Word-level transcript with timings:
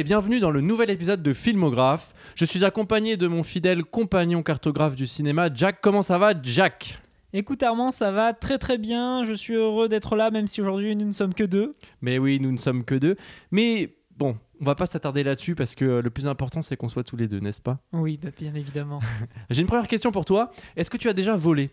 et 0.00 0.02
bienvenue 0.02 0.40
dans 0.40 0.50
le 0.50 0.62
nouvel 0.62 0.88
épisode 0.88 1.22
de 1.22 1.34
Filmographe. 1.34 2.14
Je 2.34 2.46
suis 2.46 2.64
accompagné 2.64 3.18
de 3.18 3.26
mon 3.26 3.42
fidèle 3.42 3.84
compagnon 3.84 4.42
cartographe 4.42 4.94
du 4.94 5.06
cinéma, 5.06 5.50
Jack. 5.52 5.82
Comment 5.82 6.00
ça 6.00 6.16
va, 6.16 6.32
Jack? 6.42 6.98
Écoute 7.34 7.62
Armand, 7.62 7.90
ça 7.90 8.10
va 8.10 8.32
très 8.32 8.56
très 8.56 8.78
bien. 8.78 9.24
Je 9.24 9.34
suis 9.34 9.52
heureux 9.52 9.90
d'être 9.90 10.16
là, 10.16 10.30
même 10.30 10.46
si 10.46 10.62
aujourd'hui 10.62 10.96
nous 10.96 11.04
ne 11.04 11.12
sommes 11.12 11.34
que 11.34 11.44
deux. 11.44 11.76
Mais 12.00 12.16
oui, 12.16 12.40
nous 12.40 12.50
ne 12.50 12.56
sommes 12.56 12.82
que 12.82 12.94
deux. 12.94 13.16
Mais 13.50 13.94
bon, 14.16 14.38
on 14.62 14.64
va 14.64 14.74
pas 14.74 14.86
s'attarder 14.86 15.22
là-dessus 15.22 15.54
parce 15.54 15.74
que 15.74 15.84
le 15.84 16.08
plus 16.08 16.26
important 16.26 16.62
c'est 16.62 16.78
qu'on 16.78 16.88
soit 16.88 17.04
tous 17.04 17.16
les 17.16 17.28
deux, 17.28 17.40
n'est-ce 17.40 17.60
pas? 17.60 17.76
Oui, 17.92 18.18
bah, 18.22 18.30
bien 18.34 18.54
évidemment. 18.54 19.00
J'ai 19.50 19.60
une 19.60 19.68
première 19.68 19.86
question 19.86 20.12
pour 20.12 20.24
toi. 20.24 20.50
Est-ce 20.76 20.88
que 20.88 20.96
tu 20.96 21.10
as 21.10 21.12
déjà 21.12 21.36
volé? 21.36 21.68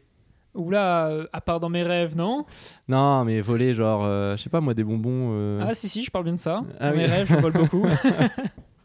Oula, 0.58 1.08
euh, 1.08 1.26
à 1.32 1.40
part 1.42 1.60
dans 1.60 1.70
mes 1.70 1.84
rêves, 1.84 2.16
non 2.18 2.46
Non, 2.88 3.24
mais 3.24 3.42
voler, 3.42 3.74
genre, 3.74 4.04
euh, 4.06 4.36
je 4.36 4.44
sais 4.44 4.50
pas 4.50 4.60
moi, 4.62 4.74
des 4.74 4.84
bonbons. 4.84 5.30
euh. 5.34 5.60
Ah 5.64 5.74
si 5.74 5.88
si, 5.88 6.04
je 6.04 6.12
parle 6.12 6.26
bien 6.26 6.34
de 6.34 6.40
ça. 6.40 6.64
Ah 6.80 6.90
dans 6.90 6.96
oui. 6.98 7.04
mes 7.04 7.06
rêves, 7.06 7.28
je 7.30 7.36
vole 7.36 7.54
beaucoup. 7.54 7.86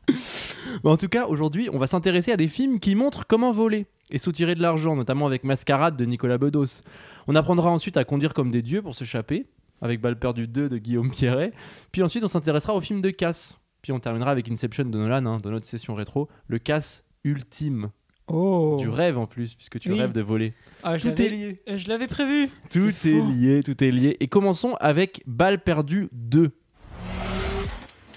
Bon, 0.83 0.93
en 0.93 0.97
tout 0.97 1.09
cas, 1.09 1.27
aujourd'hui, 1.27 1.69
on 1.73 1.79
va 1.79 1.87
s'intéresser 1.87 2.33
à 2.33 2.37
des 2.37 2.49
films 2.49 2.81
qui 2.81 2.95
montrent 2.95 3.27
comment 3.27 3.53
voler 3.53 3.87
et 4.11 4.19
soutirer 4.19 4.55
de 4.55 4.63
l'argent, 4.63 4.97
notamment 4.97 5.27
avec 5.27 5.45
Mascarade 5.45 5.97
de 5.97 6.05
Nicolas 6.05 6.39
Bedos. 6.39 6.83
On 7.29 7.37
apprendra 7.37 7.71
ensuite 7.71 7.97
à 7.97 8.05
conduire 8.05 8.35
comme 8.35 8.51
des 8.51 8.63
dieux 8.63 8.83
pour 8.83 8.95
s'échapper, 8.95 9.47
avec 9.81 10.01
Balle 10.01 10.19
perdue 10.19 10.49
2 10.49 10.69
de 10.69 10.79
Guillaume 10.79 11.11
Pierret. 11.11 11.53
Puis 11.93 12.03
ensuite, 12.03 12.25
on 12.25 12.29
s'intéressera 12.29 12.75
au 12.75 12.81
film 12.81 13.01
de 13.01 13.11
Casse. 13.11 13.57
Puis 13.83 13.93
on 13.93 14.01
terminera 14.01 14.31
avec 14.31 14.51
Inception 14.51 14.85
de 14.85 14.99
Nolan, 14.99 15.27
hein, 15.27 15.39
dans 15.43 15.51
notre 15.51 15.67
session 15.67 15.95
rétro, 15.95 16.29
le 16.49 16.59
Casse 16.59 17.05
ultime. 17.25 17.91
Oh. 18.29 18.77
Du 18.79 18.89
rêve 18.89 19.19
en 19.19 19.27
plus, 19.27 19.55
puisque 19.55 19.79
tu 19.81 19.91
Oui. 19.93 20.01
rêves 20.01 20.13
de 20.13 20.21
voler. 20.23 20.55
Ah, 20.83 20.97
je 20.97 21.03
Tout 21.03 21.09
l'avais- 21.09 21.27
est 21.27 21.29
lié. 21.31 21.63
euh, 21.69 21.77
Je 21.77 21.89
l'avais 21.89 22.07
prévu. 22.07 22.49
Tout 22.73 22.89
est 22.89 23.21
lié, 23.35 23.63
tout 23.63 23.83
est 23.85 23.91
lié. 23.91 24.17
Et 24.21 24.29
commençons 24.29 24.75
avec 24.81 25.23
Balle 25.27 25.61
perdue 25.63 26.09
2. 26.13 26.53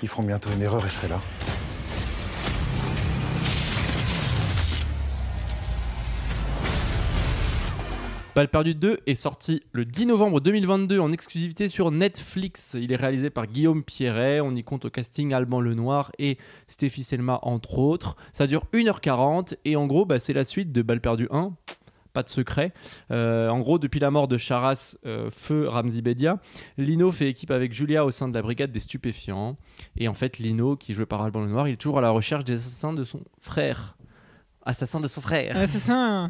Ils 0.03 0.07
feront 0.09 0.23
bientôt 0.23 0.49
une 0.55 0.61
erreur 0.61 0.85
et 0.85 0.87
je 0.89 0.93
serai 0.93 1.07
là. 1.09 1.19
Balle 8.35 8.49
perdue 8.49 8.75
2 8.75 8.99
est 9.07 9.15
sorti 9.15 9.63
le 9.71 9.85
10 9.85 10.07
novembre 10.07 10.41
2022 10.41 10.99
en 10.99 11.13
exclusivité 11.13 11.69
sur 11.69 11.89
Netflix. 11.89 12.75
Il 12.77 12.91
est 12.91 12.97
réalisé 12.97 13.29
par 13.29 13.47
Guillaume 13.47 13.81
Pierret. 13.81 14.41
On 14.41 14.53
y 14.53 14.61
compte 14.61 14.83
au 14.83 14.89
casting 14.89 15.33
Alban 15.33 15.61
Lenoir 15.61 16.11
et 16.19 16.37
Stéphie 16.67 17.03
Selma, 17.03 17.39
entre 17.43 17.77
autres. 17.77 18.17
Ça 18.33 18.45
dure 18.45 18.65
1h40 18.73 19.55
et 19.63 19.77
en 19.77 19.85
gros, 19.85 20.03
bah, 20.03 20.19
c'est 20.19 20.33
la 20.33 20.43
suite 20.43 20.73
de 20.73 20.81
Balle 20.81 20.99
perdue 20.99 21.29
1. 21.31 21.53
Pas 22.11 22.23
de 22.23 22.27
secret. 22.27 22.73
Euh, 23.09 23.47
en 23.47 23.59
gros, 23.61 23.79
depuis 23.79 24.01
la 24.01 24.11
mort 24.11 24.27
de 24.27 24.37
Charas, 24.37 24.97
euh, 25.05 25.29
feu 25.31 25.69
Ramzi 25.69 26.01
Bedia, 26.01 26.41
Lino 26.77 27.13
fait 27.13 27.29
équipe 27.29 27.51
avec 27.51 27.71
Julia 27.71 28.03
au 28.03 28.11
sein 28.11 28.27
de 28.27 28.33
la 28.33 28.41
brigade 28.41 28.73
des 28.73 28.81
stupéfiants. 28.81 29.55
Et 29.95 30.09
en 30.09 30.13
fait, 30.13 30.39
Lino, 30.39 30.75
qui 30.75 30.93
joué 30.93 31.05
par 31.05 31.21
Alban 31.21 31.39
Lenoir, 31.39 31.69
il 31.69 31.75
est 31.75 31.77
toujours 31.77 31.99
à 31.99 32.01
la 32.01 32.09
recherche 32.09 32.43
des 32.43 32.55
assassins 32.55 32.91
de 32.91 33.05
son 33.05 33.21
frère. 33.39 33.95
Assassin 34.65 34.99
de 34.99 35.07
son 35.07 35.21
frère. 35.21 35.67
Ça. 35.67 36.29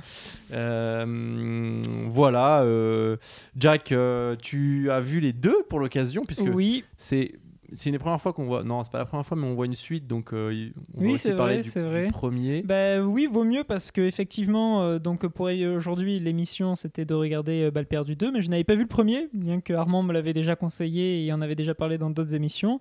Euh, 0.52 1.82
voilà, 2.10 2.62
euh, 2.64 3.18
Jack, 3.56 3.92
euh, 3.92 4.36
tu 4.42 4.92
as 4.92 5.00
vu 5.00 5.20
les 5.20 5.34
deux 5.34 5.64
pour 5.70 5.80
l'occasion, 5.80 6.24
puisque 6.26 6.50
Oui, 6.54 6.84
c'est 6.98 7.34
c'est 7.74 7.90
une 7.90 7.98
première 7.98 8.22
fois 8.22 8.32
qu'on 8.32 8.44
voit. 8.46 8.64
Non, 8.64 8.84
c'est 8.84 8.92
pas 8.92 9.00
la 9.00 9.06
première 9.06 9.26
fois, 9.26 9.36
mais 9.36 9.48
on 9.48 9.56
voit 9.56 9.66
une 9.66 9.76
suite, 9.76 10.06
donc 10.06 10.30
on 10.34 10.48
Oui, 10.50 10.74
va 10.96 11.06
aussi 11.14 11.18
c'est 11.30 11.36
parler 11.36 11.62
vrai, 11.62 11.82
du, 11.82 11.88
vrai. 11.90 12.08
premier. 12.10 12.62
bah 12.62 13.02
oui, 13.02 13.28
vaut 13.30 13.44
mieux 13.44 13.64
parce 13.64 13.90
que 13.92 14.02
effectivement, 14.02 14.98
donc 15.00 15.26
pour 15.28 15.48
aujourd'hui 15.76 16.20
l'émission 16.20 16.76
c'était 16.76 17.06
de 17.06 17.14
regarder 17.16 17.72
Balle 17.72 17.88
perdue 17.88 18.16
2, 18.16 18.32
mais 18.32 18.42
je 18.42 18.50
n'avais 18.50 18.64
pas 18.64 18.76
vu 18.76 18.82
le 18.84 18.88
premier, 18.88 19.30
bien 19.34 19.62
que 19.62 19.74
Armand 19.74 20.04
me 20.04 20.14
l'avait 20.14 20.34
déjà 20.34 20.56
conseillé 20.56 21.26
et 21.26 21.34
en 21.34 21.42
avait 21.42 21.56
déjà 21.56 21.74
parlé 21.74 21.98
dans 21.98 22.10
d'autres 22.12 22.36
émissions. 22.36 22.80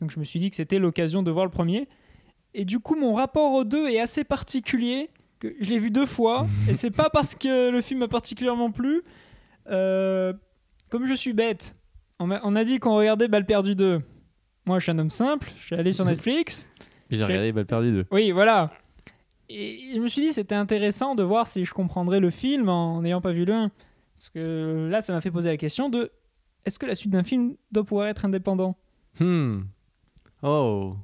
Donc 0.00 0.10
je 0.10 0.18
me 0.18 0.24
suis 0.24 0.40
dit 0.40 0.48
que 0.48 0.56
c'était 0.56 0.78
l'occasion 0.78 1.22
de 1.22 1.30
voir 1.30 1.44
le 1.44 1.50
premier. 1.50 1.86
Et 2.54 2.64
du 2.64 2.80
coup, 2.80 2.94
mon 2.94 3.14
rapport 3.14 3.52
aux 3.52 3.64
deux 3.64 3.88
est 3.88 4.00
assez 4.00 4.24
particulier. 4.24 5.10
Que 5.38 5.52
je 5.60 5.70
l'ai 5.70 5.78
vu 5.78 5.90
deux 5.90 6.06
fois, 6.06 6.46
et 6.68 6.74
c'est 6.74 6.92
pas 6.92 7.10
parce 7.10 7.34
que 7.34 7.70
le 7.70 7.80
film 7.80 8.00
m'a 8.00 8.08
particulièrement 8.08 8.70
plu. 8.70 9.02
Euh, 9.68 10.32
comme 10.88 11.06
je 11.06 11.14
suis 11.14 11.32
bête, 11.32 11.76
on 12.20 12.54
a 12.54 12.64
dit 12.64 12.78
qu'on 12.78 12.94
regardait 12.94 13.26
Balle 13.26 13.46
perdue 13.46 13.74
2. 13.74 14.00
Moi, 14.66 14.78
je 14.78 14.84
suis 14.84 14.92
un 14.92 14.98
homme 14.98 15.10
simple, 15.10 15.50
je 15.58 15.66
suis 15.66 15.74
allé 15.74 15.92
sur 15.92 16.04
Netflix. 16.04 16.68
Et 17.10 17.16
J'ai 17.16 17.24
regardé 17.24 17.50
Balle 17.50 17.66
perdue 17.66 17.92
2. 17.92 18.06
Oui, 18.12 18.30
voilà. 18.30 18.70
Et 19.48 19.92
je 19.94 19.98
me 19.98 20.06
suis 20.06 20.22
dit, 20.22 20.32
c'était 20.32 20.54
intéressant 20.54 21.14
de 21.14 21.22
voir 21.22 21.48
si 21.48 21.64
je 21.64 21.74
comprendrais 21.74 22.20
le 22.20 22.30
film 22.30 22.68
en 22.68 23.02
n'ayant 23.02 23.20
pas 23.20 23.32
vu 23.32 23.44
le 23.44 23.52
1. 23.52 23.70
Parce 24.14 24.30
que 24.30 24.88
là, 24.90 25.00
ça 25.00 25.12
m'a 25.12 25.20
fait 25.20 25.32
poser 25.32 25.50
la 25.50 25.56
question 25.56 25.88
de 25.90 26.12
est-ce 26.64 26.78
que 26.78 26.86
la 26.86 26.94
suite 26.94 27.10
d'un 27.10 27.24
film 27.24 27.56
doit 27.72 27.84
pouvoir 27.84 28.06
être 28.06 28.24
indépendant? 28.24 28.76
Hmm. 29.18 29.62
Oh. 30.42 30.94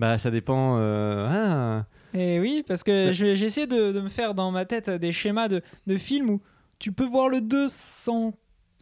Bah, 0.00 0.16
ça 0.18 0.30
dépend. 0.30 0.76
euh, 0.78 1.26
Ah. 1.30 2.18
Et 2.18 2.40
oui, 2.40 2.64
parce 2.66 2.82
que 2.82 3.12
j'ai 3.12 3.32
essayé 3.40 3.66
de, 3.66 3.92
de 3.92 4.00
me 4.00 4.08
faire 4.08 4.34
dans 4.34 4.50
ma 4.50 4.64
tête 4.64 4.88
des 4.90 5.12
schémas 5.12 5.46
de, 5.48 5.60
de 5.86 5.96
films 5.96 6.30
où 6.30 6.40
tu 6.78 6.90
peux 6.90 7.04
voir 7.06 7.28
le 7.28 7.40
2 7.42 7.66
sans 7.68 8.32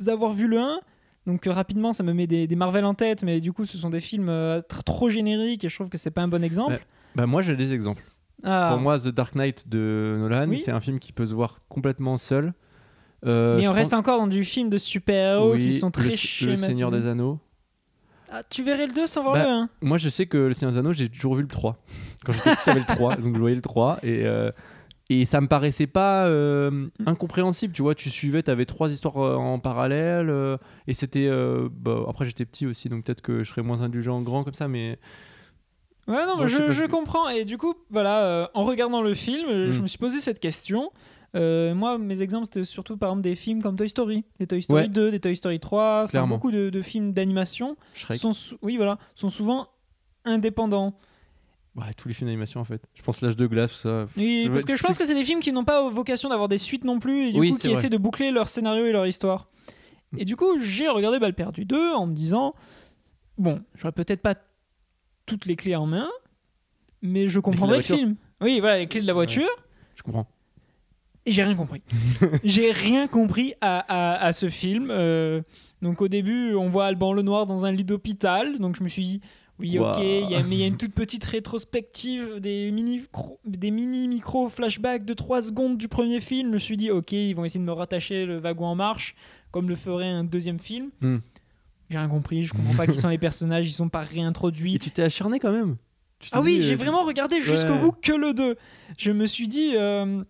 avoir 0.07 0.33
vu 0.33 0.47
le 0.47 0.59
1. 0.61 0.79
Donc 1.27 1.47
euh, 1.47 1.51
rapidement, 1.51 1.93
ça 1.93 2.03
me 2.05 2.13
met 2.15 2.27
des, 2.27 2.47
des 2.47 2.57
Marvel 2.57 2.85
en 2.85 2.95
tête, 2.95 3.25
mais 3.25 3.41
du 3.41 3.53
coup, 3.53 3.67
ce 3.67 3.77
sont 3.77 3.91
des 3.91 4.01
films 4.01 4.29
euh, 4.29 4.61
tr- 4.61 4.83
trop 4.85 5.11
génériques 5.11 5.65
et 5.65 5.69
je 5.69 5.75
trouve 5.75 5.89
que 5.91 5.99
c'est 5.99 6.11
pas 6.13 6.23
un 6.23 6.29
bon 6.29 6.43
exemple. 6.45 6.75
Ouais. 6.75 6.81
Bah, 7.17 7.27
moi, 7.27 7.43
j'ai 7.43 7.57
des 7.57 7.75
exemples. 7.75 8.05
Ah. 8.45 8.71
Pour 8.73 8.81
moi, 8.81 8.99
The 8.99 9.09
Dark 9.09 9.35
Knight 9.35 9.69
de 9.69 10.17
Nolan, 10.21 10.49
Oui. 10.49 10.59
c'est 10.65 10.71
un 10.71 10.81
film 10.81 11.01
qui 11.01 11.13
peut 11.13 11.27
se 11.27 11.35
voir 11.35 11.59
complètement 11.69 12.17
seul. 12.17 12.55
Euh, 13.27 13.57
mais 13.59 13.67
on 13.67 13.71
pense- 13.71 13.77
reste 13.77 13.95
encore 13.95 14.19
dans 14.21 14.29
du 14.29 14.45
film 14.45 14.71
de 14.71 14.79
super-héros 14.79 15.55
Oui, 15.55 15.59
qui 15.65 15.73
sont 15.73 15.91
très 15.91 16.05
le, 16.05 16.47
le. 16.51 16.57
Seigneur 16.57 16.93
des 16.93 17.07
Anneaux. 17.07 17.41
Ah, 18.31 18.43
tu 18.49 18.63
verrais 18.63 18.87
le 18.87 18.93
2 18.93 19.07
sans 19.07 19.23
voir 19.23 19.35
Bah, 19.35 19.43
le 19.45 19.49
1 19.51 19.69
Moi, 19.83 19.99
je 19.99 20.09
sais 20.09 20.27
que 20.27 20.37
Le 20.39 20.55
Seigneur 20.55 20.73
des 20.73 20.79
Anneaux, 20.79 20.93
j'ai 20.93 21.09
toujours 21.09 21.35
vu 21.35 21.43
le 21.43 21.49
3. 21.49 21.77
Quand 22.25 22.33
j'étais 22.33 22.51
petit, 22.51 22.63
j'avais 22.67 22.81
le 22.81 22.87
3, 22.87 23.17
donc 23.17 23.35
je 23.35 23.41
voyais 23.41 23.57
le 23.57 23.63
3. 23.63 23.99
Et, 24.03 24.27
euh, 24.27 24.51
et 25.11 25.25
ça 25.25 25.41
me 25.41 25.47
paraissait 25.49 25.87
pas 25.87 26.27
euh, 26.27 26.89
incompréhensible. 27.07 27.73
Tu 27.73 27.81
vois, 27.83 27.95
tu 27.95 28.11
suivais, 28.11 28.43
tu 28.43 28.51
avais 28.51 28.67
trois 28.67 28.91
histoires 28.93 29.17
euh, 29.19 29.37
en 29.37 29.59
parallèle. 29.59 30.29
euh, 30.29 30.59
et 30.87 30.93
c'était. 30.93 31.31
bah, 31.71 32.03
après, 32.09 32.27
j'étais 32.27 32.45
petit 32.45 32.67
aussi, 32.67 32.89
donc 32.91 33.05
peut-être 33.05 33.23
que 33.23 33.43
je 33.43 33.49
serais 33.51 33.63
moins 33.63 33.81
indulgent 33.83 34.21
grand 34.21 34.45
comme 34.45 34.55
ça. 34.55 34.69
Mais 34.69 34.99
Ouais, 36.07 36.25
non, 36.27 36.37
Donc, 36.37 36.47
je 36.47 36.71
je, 36.73 36.85
comprends. 36.85 37.29
Et 37.29 37.45
du 37.45 37.59
coup, 37.59 37.75
voilà, 37.91 38.51
en 38.55 38.65
regardant 38.65 39.03
le 39.03 39.15
film, 39.15 39.47
je 39.71 39.79
Mm. 39.79 39.83
me 39.83 39.87
suis 39.87 39.99
posé 39.99 40.21
cette 40.21 40.41
question. 40.41 40.91
Euh, 41.37 41.75
moi, 41.75 41.99
mes 41.99 42.23
exemples, 42.23 42.47
c'était 42.47 42.65
surtout 42.65 42.97
par 42.97 43.11
exemple 43.11 43.23
des 43.23 43.35
films 43.35 43.63
comme 43.63 43.77
Toy 43.77 43.89
Story, 43.89 44.25
des 44.41 44.47
Toy 44.47 44.63
Story 44.63 44.83
Ouais. 44.85 44.89
2, 44.89 45.11
des 45.11 45.21
Toy 45.21 45.37
Story 45.37 45.61
3, 45.61 46.01
enfin, 46.05 46.09
Clairement. 46.11 46.37
beaucoup 46.37 46.51
de, 46.51 46.71
de 46.71 46.83
films 46.83 47.13
d'animation 47.13 47.77
sont, 48.17 48.33
oui, 48.63 48.77
voilà, 48.77 48.99
sont 49.15 49.29
souvent 49.29 49.69
indépendants. 50.25 50.95
Ouais, 51.77 51.93
tous 51.97 52.09
les 52.09 52.15
films 52.15 52.29
d'animation, 52.29 52.61
en 52.61 52.65
fait. 52.65 52.83
Je 52.95 53.03
pense 53.03 53.21
L'âge 53.21 53.37
de 53.37 53.47
glace, 53.47 53.71
tout 53.73 53.79
ça. 53.89 54.07
Oui, 54.17 54.49
parce 54.51 54.65
que 54.65 54.75
je 54.77 54.83
pense 54.83 54.97
que 54.99 55.05
c'est 55.05 55.15
des 55.15 55.23
films 55.25 55.41
qui 55.41 55.53
n'ont 55.53 55.65
pas 55.65 55.89
vocation 55.91 56.29
d'avoir 56.31 56.49
des 56.49 56.59
suites 56.59 56.85
non 56.85 56.99
plus, 56.99 57.27
et 57.29 57.33
du 57.33 57.39
Oui, 57.41 57.51
coup 57.51 57.59
qui 57.59 57.69
vrai. 57.69 57.77
essaient 57.77 57.89
de 57.91 57.99
boucler 57.99 58.31
leur 58.31 58.49
scénario 58.49 58.87
et 58.87 58.93
leur 58.93 59.07
histoire. 59.07 59.49
Et 60.17 60.25
du 60.25 60.35
coup, 60.37 60.59
j'ai 60.59 60.89
regardé 60.89 61.19
Balle 61.19 61.35
perdue 61.35 61.67
2 61.67 61.93
en 61.93 62.07
me 62.07 62.15
disant 62.15 62.55
bon, 63.37 63.61
j'aurais 63.75 63.93
peut-être 63.93 64.23
pas 64.23 64.35
toutes 65.27 65.45
les 65.45 65.55
clés 65.55 65.77
en 65.77 65.85
main, 65.87 66.09
mais 67.03 67.29
je 67.29 67.39
comprendrais 67.39 67.77
le 67.77 67.83
film. 67.83 68.17
Oui, 68.41 68.61
voilà, 68.61 68.79
les 68.79 68.87
clés 68.89 69.03
de 69.03 69.07
la 69.07 69.13
voiture. 69.13 69.49
Je 69.95 70.03
comprends. 70.03 70.27
J'ai 71.29 71.43
rien 71.45 71.55
compris. 71.55 71.83
j'ai 72.45 72.73
rien 72.73 73.07
compris 73.07 73.55
à, 73.61 73.79
à- 73.79 74.25
à 74.27 74.33
ce 74.33 74.49
film. 74.49 74.89
Euh, 74.91 75.43
donc 75.83 76.01
au 76.03 76.09
début, 76.09 76.55
on 76.55 76.69
voit 76.69 76.87
Alban 76.87 77.13
Lenoir 77.13 77.47
dans 77.47 77.65
un 77.65 77.73
lit 77.73 77.85
d'hôpital. 77.85 78.59
Donc 78.59 78.77
je 78.77 78.83
me 78.83 78.89
suis 78.89 79.03
dit, 79.03 79.21
oui, 79.59 79.79
ok, 79.79 79.97
il 79.99 80.31
y, 80.31 80.35
a- 80.35 80.43
mais 80.43 80.57
il 80.57 80.61
y 80.61 80.65
a 80.65 80.67
une 80.67 80.77
toute 80.77 80.95
petite 80.95 81.25
rétrospective, 81.25 82.41
des 82.41 82.71
mini, 82.71 83.03
des 83.45 83.71
mini 83.71 84.09
micro 84.09 84.49
flashbacks 84.49 85.05
de 85.05 85.15
3 85.15 85.43
secondes 85.43 85.77
du 85.79 85.89
premier 85.89 86.21
film. 86.21 86.49
Je 86.49 86.55
me 86.55 86.59
suis 86.59 86.77
dit, 86.77 86.91
ok, 86.91 87.13
ils 87.13 87.35
vont 87.35 87.45
essayer 87.45 87.61
de 87.61 87.65
me 87.67 87.73
rattacher 87.73 88.25
le 88.25 88.39
wagon 88.39 88.67
en 88.67 88.75
marche, 88.75 89.15
comme 89.51 89.69
le 89.69 89.77
ferait 89.77 90.09
un 90.09 90.25
deuxième 90.25 90.59
film. 90.59 90.91
Hmm. 91.01 91.19
J'ai 91.91 91.99
rien 91.99 92.09
compris, 92.09 92.43
je 92.43 92.53
comprends 92.53 92.75
pas 92.75 92.87
qui 92.87 92.97
sont 92.97 93.09
les 93.09 93.17
personnages, 93.19 93.67
ils 93.69 93.73
sont 93.73 93.89
pas 93.89 94.03
réintroduits. 94.03 94.75
Et 94.75 94.79
tu 94.79 94.91
t'es 94.91 95.03
acharné 95.03 95.39
quand 95.41 95.51
même 95.53 95.77
Tu 96.21 96.29
Ah 96.33 96.43
oui, 96.43 96.59
j'ai 96.61 96.75
euh, 96.75 96.77
vraiment 96.77 97.03
regardé 97.03 97.41
jusqu'au 97.41 97.73
ouais. 97.73 97.79
bout 97.79 97.93
que 97.93 98.13
le 98.13 98.35
2. 98.35 98.57
Je 98.99 99.11
me 99.11 99.25
suis 99.25 99.49
dit, 99.49 99.73
euh, 99.75 100.23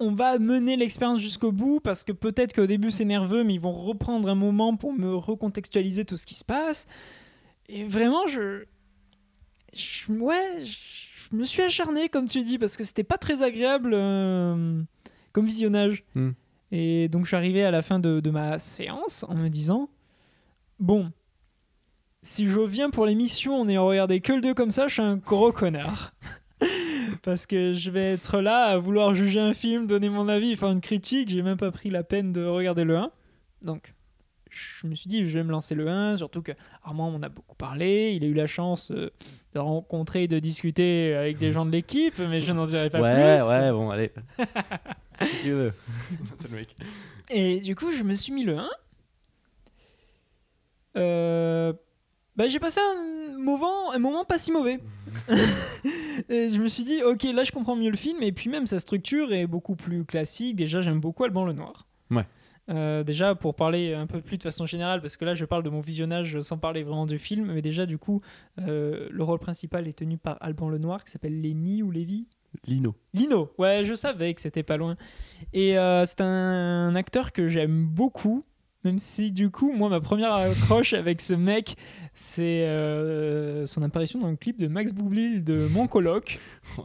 on 0.00 0.12
va 0.12 0.38
mener 0.38 0.76
l'expérience 0.76 1.20
jusqu'au 1.20 1.52
bout 1.52 1.80
parce 1.80 2.04
que 2.04 2.12
peut-être 2.12 2.52
qu'au 2.52 2.66
début 2.66 2.90
c'est 2.90 3.04
nerveux, 3.04 3.44
mais 3.44 3.54
ils 3.54 3.60
vont 3.60 3.72
reprendre 3.72 4.28
un 4.28 4.34
moment 4.34 4.76
pour 4.76 4.92
me 4.92 5.14
recontextualiser 5.14 6.04
tout 6.04 6.16
ce 6.16 6.26
qui 6.26 6.34
se 6.34 6.44
passe. 6.44 6.86
Et 7.68 7.84
vraiment, 7.84 8.26
je. 8.26 8.64
je- 9.72 10.12
ouais, 10.12 10.60
je 10.64 11.34
me 11.36 11.44
suis 11.44 11.62
acharné, 11.62 12.08
comme 12.08 12.28
tu 12.28 12.42
dis, 12.42 12.58
parce 12.58 12.76
que 12.76 12.84
c'était 12.84 13.04
pas 13.04 13.18
très 13.18 13.42
agréable 13.42 13.92
euh, 13.94 14.82
comme 15.32 15.46
visionnage. 15.46 16.04
Hmm. 16.14 16.30
Et 16.72 17.08
donc 17.08 17.24
je 17.24 17.28
suis 17.28 17.36
arrivé 17.36 17.62
à 17.62 17.70
la 17.70 17.82
fin 17.82 17.98
de, 18.00 18.20
de 18.20 18.30
ma 18.30 18.58
séance 18.58 19.24
en 19.28 19.34
me 19.34 19.48
disant, 19.48 19.88
bon, 20.80 21.12
si 22.22 22.46
je 22.46 22.60
viens 22.60 22.90
pour 22.90 23.06
l'émission 23.06 23.54
en 23.60 23.68
ayant 23.68 23.86
regardé 23.86 24.20
que 24.20 24.32
le 24.32 24.40
2 24.40 24.54
comme 24.54 24.70
ça, 24.72 24.88
je 24.88 24.94
suis 24.94 25.02
un 25.02 25.16
gros 25.16 25.52
connard. 25.52 26.14
Parce 27.22 27.46
que 27.46 27.72
je 27.72 27.90
vais 27.90 28.12
être 28.12 28.40
là 28.40 28.64
à 28.64 28.78
vouloir 28.78 29.14
juger 29.14 29.40
un 29.40 29.54
film, 29.54 29.86
donner 29.86 30.08
mon 30.08 30.28
avis, 30.28 30.56
faire 30.56 30.70
une 30.70 30.80
critique. 30.80 31.30
J'ai 31.30 31.42
même 31.42 31.56
pas 31.56 31.70
pris 31.70 31.90
la 31.90 32.02
peine 32.02 32.32
de 32.32 32.44
regarder 32.44 32.84
le 32.84 32.96
1. 32.96 33.10
Donc, 33.62 33.94
je 34.50 34.86
me 34.86 34.94
suis 34.94 35.08
dit, 35.08 35.26
je 35.26 35.38
vais 35.38 35.44
me 35.44 35.50
lancer 35.50 35.74
le 35.74 35.88
1, 35.88 36.16
surtout 36.16 36.42
que 36.42 36.52
Armand 36.82 37.10
m'en 37.10 37.22
a 37.22 37.28
beaucoup 37.28 37.56
parlé. 37.56 38.12
Il 38.14 38.24
a 38.24 38.26
eu 38.26 38.34
la 38.34 38.46
chance 38.46 38.90
euh, 38.90 39.10
de 39.54 39.58
rencontrer 39.58 40.24
et 40.24 40.28
de 40.28 40.38
discuter 40.38 41.14
avec 41.14 41.38
des 41.38 41.52
gens 41.52 41.66
de 41.66 41.70
l'équipe, 41.70 42.18
mais 42.18 42.40
je 42.40 42.52
n'en 42.52 42.66
dirai 42.66 42.90
pas 42.90 43.00
ouais, 43.00 43.36
plus. 43.36 43.44
ouais, 43.44 43.70
bon, 43.72 43.90
allez. 43.90 44.12
si 45.22 45.42
tu 45.42 45.50
veux. 45.52 45.72
Et 47.30 47.60
du 47.60 47.74
coup, 47.74 47.90
je 47.90 48.02
me 48.02 48.14
suis 48.14 48.32
mis 48.32 48.44
le 48.44 48.58
1. 48.58 48.68
Euh, 50.96 51.72
bah, 52.36 52.48
j'ai 52.48 52.58
passé 52.58 52.80
un 52.80 53.38
moment, 53.38 53.92
un 53.92 53.98
moment 53.98 54.24
pas 54.24 54.38
si 54.38 54.52
mauvais. 54.52 54.80
et 56.28 56.50
je 56.50 56.60
me 56.60 56.68
suis 56.68 56.84
dit, 56.84 57.02
ok, 57.02 57.22
là 57.24 57.44
je 57.44 57.52
comprends 57.52 57.76
mieux 57.76 57.90
le 57.90 57.96
film, 57.96 58.22
et 58.22 58.32
puis 58.32 58.50
même 58.50 58.66
sa 58.66 58.78
structure 58.78 59.32
est 59.32 59.46
beaucoup 59.46 59.76
plus 59.76 60.04
classique. 60.04 60.56
Déjà, 60.56 60.82
j'aime 60.82 61.00
beaucoup 61.00 61.24
Alban 61.24 61.44
Lenoir. 61.44 61.86
Ouais. 62.10 62.26
Euh, 62.70 63.04
déjà, 63.04 63.34
pour 63.34 63.54
parler 63.54 63.92
un 63.92 64.06
peu 64.06 64.20
plus 64.20 64.38
de 64.38 64.42
façon 64.42 64.66
générale, 64.66 65.02
parce 65.02 65.16
que 65.16 65.24
là 65.24 65.34
je 65.34 65.44
parle 65.44 65.62
de 65.62 65.68
mon 65.68 65.80
visionnage 65.80 66.40
sans 66.40 66.56
parler 66.56 66.82
vraiment 66.82 67.06
du 67.06 67.18
film, 67.18 67.52
mais 67.52 67.62
déjà, 67.62 67.86
du 67.86 67.98
coup, 67.98 68.22
euh, 68.60 69.08
le 69.10 69.22
rôle 69.22 69.38
principal 69.38 69.86
est 69.86 69.98
tenu 69.98 70.16
par 70.16 70.38
Alban 70.40 70.68
Lenoir, 70.68 71.04
qui 71.04 71.10
s'appelle 71.10 71.40
Lenny 71.40 71.82
ou 71.82 71.90
Lévy 71.90 72.26
Lino. 72.66 72.94
Lino, 73.12 73.52
ouais, 73.58 73.84
je 73.84 73.94
savais 73.94 74.32
que 74.34 74.40
c'était 74.40 74.62
pas 74.62 74.76
loin. 74.76 74.96
Et 75.52 75.78
euh, 75.78 76.06
c'est 76.06 76.20
un, 76.20 76.94
acteur 76.94 77.32
que 77.32 77.48
j'aime 77.48 77.84
beaucoup, 77.86 78.44
même 78.84 78.98
si 78.98 79.32
du 79.32 79.50
coup, 79.50 79.72
moi, 79.72 79.88
ma 79.88 80.00
première 80.00 80.32
accroche 80.32 80.92
avec 80.92 81.20
ce 81.20 81.34
mec, 81.34 81.76
c'est 82.14 82.66
euh, 82.66 83.66
son 83.66 83.82
apparition 83.82 84.20
dans 84.20 84.30
le 84.30 84.36
clip 84.36 84.58
de 84.58 84.66
Max 84.68 84.92
Boublil 84.92 85.42
de 85.44 85.66
Mon 85.72 85.86
coloc. 85.86 86.38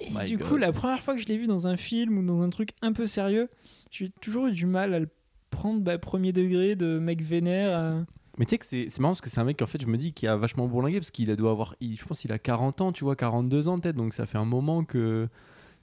Et 0.00 0.10
My 0.12 0.22
du 0.22 0.36
God. 0.36 0.48
coup, 0.48 0.56
la 0.56 0.72
première 0.72 1.02
fois 1.02 1.14
que 1.16 1.20
je 1.20 1.26
l'ai 1.26 1.36
vu 1.36 1.46
dans 1.46 1.66
un 1.66 1.76
film 1.76 2.18
ou 2.18 2.22
dans 2.24 2.42
un 2.42 2.50
truc 2.50 2.70
un 2.82 2.92
peu 2.92 3.06
sérieux, 3.06 3.48
j'ai 3.90 4.10
toujours 4.20 4.46
eu 4.46 4.52
du 4.52 4.64
mal 4.66 4.94
à 4.94 5.00
le 5.00 5.08
prendre 5.50 5.80
bah, 5.80 5.98
premier 5.98 6.32
degré 6.32 6.76
de 6.76 6.98
mec 7.00 7.20
vénère. 7.20 7.76
à- 7.76 8.04
Mais 8.38 8.44
tu 8.44 8.50
sais 8.50 8.58
que 8.58 8.66
c'est 8.66 8.98
marrant 9.00 9.12
parce 9.14 9.20
que 9.20 9.28
c'est 9.30 9.40
un 9.40 9.44
mec 9.44 9.60
en 9.60 9.66
fait 9.66 9.80
je 9.82 9.88
me 9.88 9.96
dis 9.96 10.12
qui 10.12 10.26
a 10.28 10.36
vachement 10.36 10.68
bourlingué 10.68 10.98
parce 11.00 11.10
qu'il 11.10 11.30
a- 11.32 11.36
doit 11.36 11.50
avoir 11.50 11.74
il- 11.80 11.98
je 11.98 12.04
pense 12.04 12.20
qu'il 12.20 12.30
a 12.30 12.38
40 12.38 12.80
ans 12.80 12.92
tu 12.92 13.02
vois 13.02 13.16
42 13.16 13.66
ans 13.66 13.80
peut-être 13.80 13.96
donc 13.96 14.14
ça 14.14 14.26
fait 14.26 14.38
un 14.38 14.44
moment 14.44 14.84
que 14.84 15.26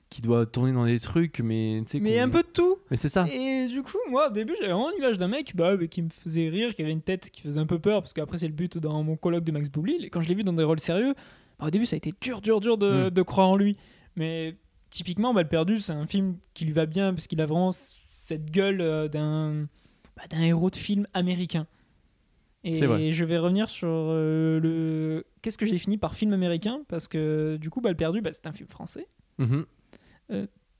qu'il 0.10 0.24
doit 0.24 0.46
tourner 0.46 0.72
dans 0.72 0.86
des 0.86 1.00
trucs 1.00 1.40
mais 1.40 1.82
tu 1.86 1.94
sais 1.94 2.00
Mais 2.00 2.20
un 2.20 2.30
peu 2.30 2.44
de 2.44 2.48
tout. 2.48 2.78
mais 2.92 2.98
c'est 2.98 3.10
ça 3.10 3.26
Et 3.28 3.68
du 3.68 3.82
coup, 3.82 3.98
moi, 4.10 4.28
au 4.30 4.32
début, 4.32 4.54
j'avais 4.60 4.72
vraiment 4.72 4.90
l'image 4.92 5.18
d'un 5.18 5.28
mec 5.28 5.56
bah, 5.56 5.76
qui 5.88 6.02
me 6.02 6.10
faisait 6.10 6.48
rire, 6.50 6.74
qui 6.76 6.82
avait 6.84 6.92
une 6.92 7.02
tête 7.02 7.30
qui 7.32 7.42
faisait 7.42 7.60
un 7.60 7.66
peu 7.66 7.80
peur, 7.80 8.02
parce 8.02 8.14
qu'après, 8.14 8.38
c'est 8.38 8.48
le 8.48 8.54
but 8.54 8.78
dans 8.78 9.04
mon 9.04 9.16
colloque 9.18 9.44
de 9.44 9.52
Max 9.52 9.70
Boublil. 9.70 10.06
Et 10.06 10.10
quand 10.10 10.22
je 10.22 10.30
l'ai 10.30 10.36
vu 10.36 10.44
dans 10.44 10.54
des 10.54 10.64
rôles 10.64 10.80
sérieux, 10.80 11.14
bah, 11.60 11.66
au 11.68 11.70
début, 11.72 11.86
ça 11.86 11.96
a 11.96 11.98
été 11.98 12.14
dur, 12.22 12.40
dur, 12.42 12.60
dur 12.62 12.78
de, 12.78 13.08
Mm. 13.08 13.10
de 13.10 13.22
croire 13.24 13.50
en 13.50 13.56
lui. 13.56 13.78
Mais 14.16 14.56
typiquement, 14.92 15.34
Balle 15.34 15.50
perdue, 15.50 15.80
c'est 15.80 15.92
un 15.94 16.06
film 16.08 16.38
qui 16.54 16.66
lui 16.66 16.72
va 16.74 16.86
bien, 16.86 17.14
parce 17.14 17.28
qu'il 17.28 17.42
a 17.42 17.46
vraiment 17.46 17.72
cette 17.72 18.52
gueule 18.52 18.82
euh, 18.82 19.08
d'un 19.08 19.68
bah, 20.16 20.24
d'un 20.30 20.42
héros 20.44 20.70
de 20.70 20.76
film 20.78 21.08
américain. 21.14 21.68
C'est 22.64 22.88
vrai. 22.88 23.04
Et 23.04 23.12
je 23.14 23.26
vais 23.26 23.38
revenir 23.38 23.70
sur 23.70 23.88
euh, 23.92 24.60
le. 24.60 25.26
Qu'est-ce 25.44 25.58
que 25.58 25.66
j'ai 25.68 25.74
défini 25.74 25.98
par 26.00 26.16
film 26.16 26.34
américain? 26.34 26.82
Parce 26.88 27.08
que 27.08 27.58
du 27.58 27.70
coup, 27.70 27.80
Balle 27.80 27.96
perdue, 27.96 28.22
bah, 28.22 28.32
c'est 28.34 28.48
un 28.48 28.54
film 28.54 28.68
français, 28.68 29.08
Mhm, 29.38 29.66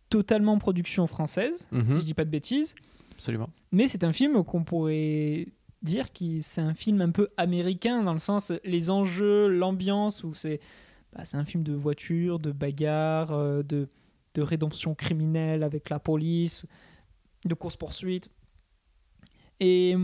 totalement 0.10 0.58
production 0.58 1.08
française, 1.08 1.68
Mhm. 1.72 1.84
si 1.84 1.94
je 1.94 2.00
dis 2.06 2.14
pas 2.14 2.26
de 2.26 2.30
bêtises. 2.30 2.76
absolument 3.14 3.50
Mais 3.72 3.88
c'est 3.88 4.04
un 4.04 4.12
film 4.12 4.44
qu'on 4.44 4.64
pourrait 4.64 5.48
dire 5.82 6.12
que 6.14 6.40
c'est 6.42 6.62
un 6.62 6.74
film 6.74 7.02
un 7.02 7.12
peu 7.12 7.30
américain 7.38 8.04
dans 8.04 8.14
le 8.14 8.20
sens 8.20 8.52
les 8.64 8.90
enjeux, 8.90 9.48
l'ambiance 9.48 10.24
où 10.24 10.34
c'est 10.34 10.60
bah, 11.14 11.24
c'est 11.26 11.38
un 11.38 11.46
film 11.46 11.64
de 11.64 11.74
voiture, 11.74 12.40
de 12.40 12.52
bagarre, 12.52 13.32
euh, 13.32 13.64
de, 13.64 13.88
de 14.34 14.42
rédemption 14.42 14.96
criminelle 14.96 15.64
avec 15.64 15.90
la 15.90 15.98
police, 16.00 16.66
de 17.46 17.54
course 17.54 17.78
poursuite. 17.78 18.30
Et 19.62 19.96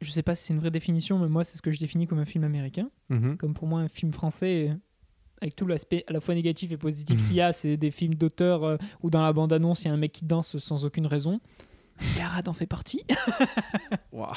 je 0.00 0.10
sais 0.10 0.22
pas 0.22 0.34
si 0.34 0.46
c'est 0.46 0.54
une 0.54 0.58
vraie 0.60 0.70
définition, 0.72 1.18
mais 1.18 1.28
moi 1.28 1.44
c'est 1.44 1.56
ce 1.56 1.62
que 1.62 1.70
je 1.70 1.78
définis 1.78 2.06
comme 2.06 2.18
un 2.18 2.24
film 2.24 2.44
américain. 2.44 2.90
Mhm. 3.10 3.36
Comme 3.36 3.54
pour 3.54 3.68
moi 3.68 3.80
un 3.80 3.88
film 3.88 4.12
français, 4.12 4.70
euh, 4.70 4.74
avec 5.42 5.56
tout 5.56 5.66
l'aspect 5.66 6.04
à 6.06 6.12
la 6.12 6.20
fois 6.20 6.34
négatif 6.34 6.70
et 6.72 6.76
positif 6.76 7.26
qu'il 7.26 7.36
y 7.36 7.40
a, 7.40 7.52
c'est 7.52 7.76
des 7.76 7.90
films 7.90 8.14
d'auteur 8.14 8.64
euh, 8.64 8.76
où 9.02 9.10
dans 9.10 9.22
la 9.22 9.32
bande-annonce 9.32 9.82
il 9.84 9.88
y 9.88 9.90
a 9.90 9.94
un 9.94 9.96
mec 9.96 10.12
qui 10.12 10.24
danse 10.24 10.58
sans 10.58 10.84
aucune 10.84 11.06
raison. 11.06 11.40
Scarad 12.02 12.48
en 12.48 12.52
fait 12.54 12.66
partie. 12.66 13.04
Wow. 14.12 14.28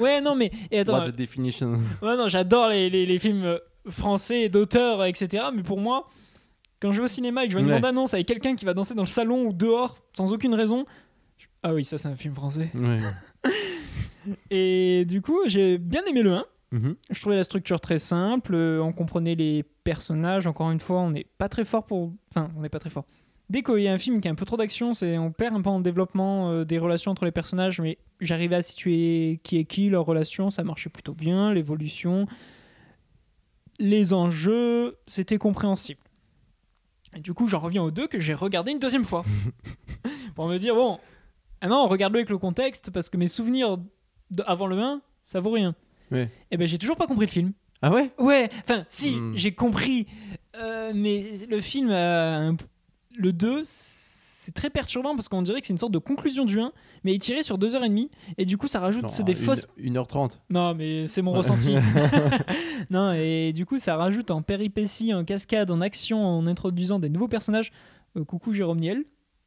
Ouais, 0.00 0.20
non, 0.20 0.34
mais. 0.34 0.50
Et 0.70 0.78
attends, 0.80 0.98
What 0.98 1.04
a 1.06 1.10
definition 1.12 1.74
ouais, 2.02 2.16
non, 2.16 2.28
j'adore 2.28 2.68
les, 2.68 2.90
les, 2.90 3.06
les 3.06 3.18
films 3.18 3.44
euh, 3.44 3.58
français 3.88 4.48
d'auteurs, 4.48 5.04
etc. 5.04 5.44
Mais 5.54 5.62
pour 5.62 5.78
moi, 5.80 6.08
quand 6.80 6.90
je 6.92 6.98
vais 6.98 7.04
au 7.04 7.08
cinéma 7.08 7.44
et 7.44 7.46
que 7.46 7.52
je 7.52 7.58
vois 7.58 7.62
une 7.64 7.68
Ouais. 7.72 7.76
bande-annonce 7.80 8.14
avec 8.14 8.26
quelqu'un 8.26 8.54
qui 8.56 8.64
va 8.64 8.74
danser 8.74 8.94
dans 8.94 9.02
le 9.04 9.08
salon 9.08 9.46
ou 9.46 9.52
dehors 9.52 9.96
sans 10.16 10.32
aucune 10.32 10.54
raison, 10.54 10.84
je- 11.38 11.46
ah 11.62 11.72
oui, 11.72 11.84
ça 11.84 11.98
c'est 11.98 12.08
un 12.08 12.16
film 12.16 12.34
français. 12.34 12.68
Ouais. 12.74 12.98
Et 14.50 15.04
du 15.06 15.22
coup, 15.22 15.38
j'ai 15.46 15.78
bien 15.78 16.02
aimé 16.04 16.22
le 16.22 16.32
1. 16.34 16.44
Mhm. 16.72 16.96
Je 17.10 17.20
trouvais 17.20 17.36
la 17.36 17.44
structure 17.44 17.80
très 17.80 17.98
simple, 17.98 18.54
euh, 18.54 18.82
on 18.82 18.92
comprenait 18.92 19.34
les 19.34 19.62
personnages. 19.84 20.46
Encore 20.46 20.70
une 20.70 20.80
fois, 20.80 21.00
on 21.00 21.10
n'est 21.10 21.26
pas 21.38 21.48
très 21.48 21.64
fort 21.64 21.86
pour. 21.86 22.12
Enfin, 22.30 22.50
on 22.56 22.62
n'est 22.62 22.68
pas 22.68 22.78
très 22.78 22.90
fort. 22.90 23.04
Dès 23.48 23.62
qu'il 23.62 23.78
y 23.78 23.88
a 23.88 23.92
un 23.92 23.98
film 23.98 24.20
qui 24.20 24.26
a 24.26 24.30
un 24.32 24.34
peu 24.34 24.44
trop 24.44 24.56
d'action, 24.56 24.92
c'est 24.92 25.16
on 25.18 25.30
perd 25.30 25.54
un 25.54 25.62
peu 25.62 25.70
en 25.70 25.80
développement 25.80 26.50
euh, 26.50 26.64
des 26.64 26.78
relations 26.78 27.12
entre 27.12 27.24
les 27.24 27.30
personnages, 27.30 27.80
mais 27.80 27.98
j'arrivais 28.20 28.56
à 28.56 28.62
situer 28.62 29.40
qui 29.44 29.58
est 29.58 29.64
qui, 29.64 29.88
leurs 29.88 30.04
relations, 30.04 30.50
ça 30.50 30.64
marchait 30.64 30.90
plutôt 30.90 31.14
bien, 31.14 31.54
l'évolution, 31.54 32.26
les 33.78 34.12
enjeux, 34.12 34.96
c'était 35.06 35.38
compréhensible. 35.38 36.00
Et 37.14 37.20
du 37.20 37.34
coup, 37.34 37.46
j'en 37.46 37.60
reviens 37.60 37.84
aux 37.84 37.92
deux 37.92 38.08
que 38.08 38.18
j'ai 38.18 38.34
regardé 38.34 38.72
une 38.72 38.80
deuxième 38.80 39.04
fois. 39.04 39.24
pour 40.34 40.48
me 40.48 40.58
dire, 40.58 40.74
bon, 40.74 40.98
ah 41.60 41.68
non, 41.68 41.86
regarde-le 41.86 42.18
avec 42.18 42.30
le 42.30 42.38
contexte, 42.38 42.90
parce 42.90 43.10
que 43.10 43.16
mes 43.16 43.28
souvenirs 43.28 43.78
avant 44.44 44.66
le 44.66 44.78
1, 44.78 45.00
ça 45.22 45.38
vaut 45.38 45.52
rien. 45.52 45.76
Ouais. 46.10 46.30
Et 46.50 46.56
ben 46.56 46.66
j'ai 46.68 46.78
toujours 46.78 46.96
pas 46.96 47.06
compris 47.06 47.26
le 47.26 47.30
film. 47.32 47.52
ah 47.82 47.90
ouais? 47.92 48.10
Ouais, 48.18 48.48
enfin, 48.62 48.84
si, 48.88 49.16
Hmm. 49.16 49.32
j'ai 49.36 49.52
compris. 49.52 50.06
euh, 50.56 50.92
mais 50.94 51.22
le 51.50 51.60
film, 51.60 51.90
a 51.90 52.38
un- 52.48 52.56
le 53.18 53.32
2, 53.32 53.60
c'est 53.64 54.52
très 54.54 54.70
perturbant 54.70 55.14
parce 55.16 55.28
qu'on 55.28 55.42
dirait 55.42 55.60
que 55.60 55.66
c'est 55.66 55.72
une 55.74 55.78
sorte 55.78 55.92
de 55.92 55.98
conclusion 55.98 56.44
du 56.46 56.60
1, 56.60 56.72
mais 57.04 57.12
il 57.12 57.16
est 57.16 57.18
tiré 57.18 57.42
sur 57.42 57.58
2h30. 57.58 58.08
Et 58.38 58.44
du 58.46 58.56
coup, 58.56 58.68
ça 58.68 58.80
rajoute 58.80 59.10
c'est 59.10 59.22
des 59.24 59.32
une- 59.32 59.38
fausses. 59.38 59.66
1h30 59.78 60.40
Non, 60.50 60.74
mais 60.74 61.06
c'est 61.06 61.20
mon 61.22 61.32
Ouais. 61.32 61.38
ressenti. 61.38 61.74
non, 62.90 63.12
et 63.12 63.52
du 63.52 63.66
coup, 63.66 63.78
ça 63.78 63.96
rajoute 63.96 64.30
en 64.30 64.42
péripéties, 64.42 65.12
en 65.14 65.24
cascade, 65.24 65.70
en 65.70 65.80
action, 65.80 66.24
en 66.24 66.46
introduisant 66.46 66.98
des 66.98 67.08
nouveaux 67.10 67.28
personnages. 67.28 67.72
Euh, 68.16 68.24
coucou 68.24 68.52
Jérôme 68.54 68.78
Niel. 68.80 69.04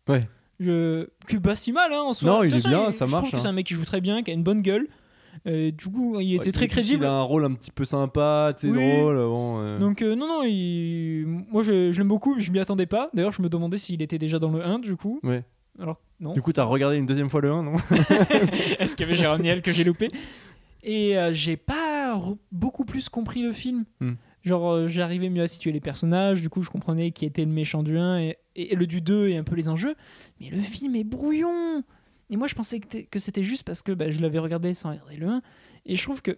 Ouais. 0.07 0.27
Je... 0.59 1.07
Est 1.29 1.39
pas 1.39 1.56
si 1.56 1.71
mal, 1.71 1.91
hein, 1.94 2.01
en 2.01 2.13
soi. 2.13 2.29
Non, 2.29 2.44
il 2.44 2.53
est 2.53 2.67
bien, 2.67 2.91
ça 2.91 3.06
Je 3.06 3.11
marche, 3.11 3.21
trouve 3.23 3.31
que 3.31 3.35
hein. 3.38 3.39
c'est 3.41 3.47
un 3.47 3.53
mec 3.53 3.66
qui 3.66 3.73
joue 3.73 3.85
très 3.85 4.01
bien, 4.01 4.21
qui 4.23 4.31
a 4.31 4.33
une 4.33 4.44
bonne 4.44 4.61
gueule. 4.61 4.87
Euh, 5.47 5.71
du 5.71 5.85
coup, 5.87 6.19
il 6.19 6.35
était 6.35 6.47
Ouais, 6.47 6.51
très 6.51 6.67
crédible. 6.67 7.03
il 7.03 7.07
a 7.07 7.13
un 7.13 7.21
rôle 7.21 7.45
un 7.45 7.53
petit 7.53 7.71
peu 7.71 7.85
sympa 7.85 8.53
tu 8.59 8.67
sais 8.69 8.73
Oui. 8.77 8.99
drôle 8.99 9.15
bon, 9.17 9.59
euh. 9.61 9.79
Donc 9.79 10.01
euh, 10.01 10.15
non, 10.15 10.27
non, 10.27 10.43
il- 10.43 11.25
moi 11.49 11.61
je, 11.63 11.91
je 11.91 11.97
l'aime 11.99 12.07
beaucoup, 12.09 12.37
je 12.39 12.51
m'y 12.51 12.59
attendais 12.59 12.85
pas. 12.85 13.09
D'ailleurs, 13.13 13.31
je 13.31 13.41
me 13.41 13.47
demandais 13.49 13.77
s'il 13.77 14.01
était 14.01 14.17
déjà 14.17 14.37
dans 14.39 14.51
le 14.51 14.63
1 14.65 14.79
du 14.79 14.95
coup. 14.95 15.19
Ouais. 15.23 15.43
Alors 15.79 15.97
non. 16.19 16.33
du 16.33 16.41
coup 16.41 16.51
t'as 16.51 16.63
regardé 16.65 16.97
une 16.97 17.05
deuxième 17.05 17.29
fois 17.29 17.39
le 17.39 17.51
1 17.51 17.63
non? 17.63 17.75
Est-ce 18.79 18.95
qu'il 18.97 19.05
y 19.05 19.09
avait 19.09 19.17
Jérôme 19.17 19.41
Niel 19.41 19.61
que 19.61 19.71
j'ai 19.71 19.85
loupé? 19.85 20.09
Et 20.83 21.17
euh, 21.17 21.31
j'ai 21.31 21.55
pas 21.57 22.19
beaucoup 22.51 22.83
plus 22.83 23.07
compris 23.09 23.41
le 23.41 23.51
film. 23.53 23.85
Hmm. 24.01 24.13
Genre 24.43 24.87
j'arrivais 24.87 25.29
mieux 25.29 25.43
à 25.43 25.47
situer 25.47 25.71
les 25.71 25.79
personnages, 25.81 26.41
du 26.41 26.49
coup 26.49 26.61
je 26.61 26.69
comprenais 26.69 27.11
qui 27.11 27.25
était 27.25 27.43
le 27.45 27.51
méchant 27.51 27.83
du 27.83 27.97
1 27.97 28.19
et, 28.19 28.37
et 28.55 28.75
le 28.75 28.87
du 28.87 28.99
2 29.01 29.29
et 29.29 29.37
un 29.37 29.43
peu 29.43 29.55
les 29.55 29.69
enjeux. 29.69 29.95
Mais 30.41 30.49
le 30.49 30.59
film 30.59 30.95
est 30.95 31.03
brouillon 31.05 31.83
Et 32.30 32.38
moi 32.38 32.48
je 32.48 32.56
pensais 32.56 32.80
que, 32.80 33.19
c'était 33.19 33.44
juste 33.44 33.64
parce 33.64 33.81
que 33.81 33.92
bah, 33.92 34.09
je 34.09 34.21
l'avais 34.21 34.40
regardé 34.40 34.74
sans 34.74 34.90
regarder 34.92 35.18
le 35.18 35.28
1. 35.28 35.42
Et 35.86 35.95
je 35.95 36.04
trouve 36.04 36.21
que 36.21 36.38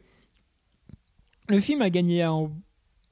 le 1.50 1.60
film 1.60 1.82
a 1.82 1.90
gagné 1.90 2.26
en, 2.26 2.52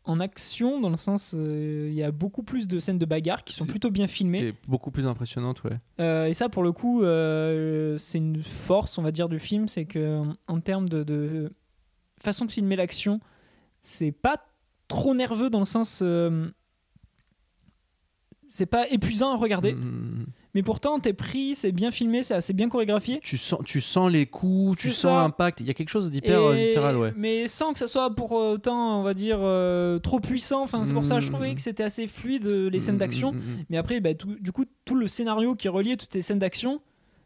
en 0.06 0.20
action 0.22 0.80
dans 0.80 0.90
le 0.90 0.96
sens 0.96 1.36
euh, 1.38 1.88
il 1.90 1.94
y 1.96 2.04
a 2.04 2.12
beaucoup 2.12 2.42
plus 2.44 2.68
de 2.68 2.80
scènes 2.80 2.98
de 2.98 3.06
bagarre 3.06 3.44
qui 3.44 3.54
sont 3.54 3.66
plutôt 3.66 3.92
bien 3.92 4.08
filmées. 4.08 4.48
Et 4.48 4.54
beaucoup 4.68 4.92
plus 4.92 5.06
impressionnante 5.06 5.64
ouais 5.64 5.78
Euh, 6.00 6.28
et 6.28 6.34
ça, 6.34 6.48
pour 6.48 6.64
le 6.64 6.72
coup, 6.72 7.04
euh, 7.04 7.98
c'est 7.98 8.18
une 8.20 8.44
force, 8.44 8.98
on 8.98 9.02
va 9.02 9.12
dire, 9.12 9.28
du 9.28 9.40
film, 9.40 9.68
c'est 9.68 9.86
que 9.86 10.22
en- 10.48 10.60
termes 10.62 10.88
de, 10.88 11.04
de 11.04 11.52
façon 12.22 12.46
de 12.46 12.52
filmer 12.52 12.76
l'action, 12.78 13.20
c'est 13.82 14.12
pas 14.14 14.42
trop 14.88 15.14
nerveux 15.14 15.50
dans 15.50 15.60
le 15.60 15.66
sens, 15.66 16.02
c'est 18.48 18.66
pas 18.66 18.88
épuisant 18.90 19.32
à 19.32 19.38
regarder, 19.38 19.74
Mhm. 19.74 20.26
Mais 20.60 20.64
pourtant 20.64 21.00
t'es 21.00 21.14
pris, 21.14 21.56
c'est 21.56 21.72
bien 21.72 21.90
filmé, 21.90 22.22
c'est 22.22 22.34
assez 22.34 22.52
bien 22.52 22.68
chorégraphié. 22.68 23.22
tu 23.24 23.38
sens 23.38 23.62
tu 23.64 23.80
sens 23.80 24.12
les 24.12 24.26
coups 24.26 24.78
tu 24.78 24.92
sens 24.92 25.14
l'impact 25.24 25.62
il 25.62 25.68
y 25.68 25.70
a 25.70 25.74
quelque 25.74 25.88
chose 25.88 26.12
d'hyper 26.12 26.42
euh, 26.42 26.56
viscéral 26.56 26.98
ouais 26.98 27.14
Mais 27.16 27.48
sans 27.48 27.72
que 27.72 27.80
ça 27.80 27.88
soit 27.88 28.14
pour 28.14 28.34
autant, 28.34 29.00
on 29.00 29.04
va 29.04 29.14
dire, 29.14 29.38
euh, 29.42 30.00
trop 30.00 30.20
puissant. 30.20 30.62
Enfin, 30.64 30.84
c'est 30.84 30.94
pour 30.94 31.06
ça 31.06 31.16
que 31.16 31.22
je 31.22 31.30
trouvais 31.32 31.52
Mhm. 31.52 31.56
que 31.56 31.62
c'était 31.62 31.84
assez 31.84 32.08
fluide 32.08 32.46
euh, 32.48 32.70
les 32.70 32.80
scènes 32.80 32.98
d'action. 32.98 33.32
Mhm, 33.32 33.38
mhm. 33.40 33.66
Mais 33.70 33.78
après, 33.78 34.02
bah, 34.02 34.14
tout- 34.16 34.36
du 34.42 34.52
coup, 34.52 34.66
tout 34.84 34.96
le 34.96 35.08
scénario 35.08 35.56
qui 35.56 35.70
reliait 35.70 35.96
toutes 35.96 36.12
ces 36.12 36.22
scènes 36.22 36.40
d'action, 36.40 36.82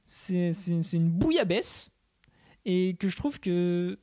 c'est 0.05 0.51
une 0.93 1.09
bouillabaisse. 1.09 1.89
Et 2.65 2.95
que 2.99 3.07
je 3.09 3.17
trouve 3.17 3.39
que. 3.39 3.97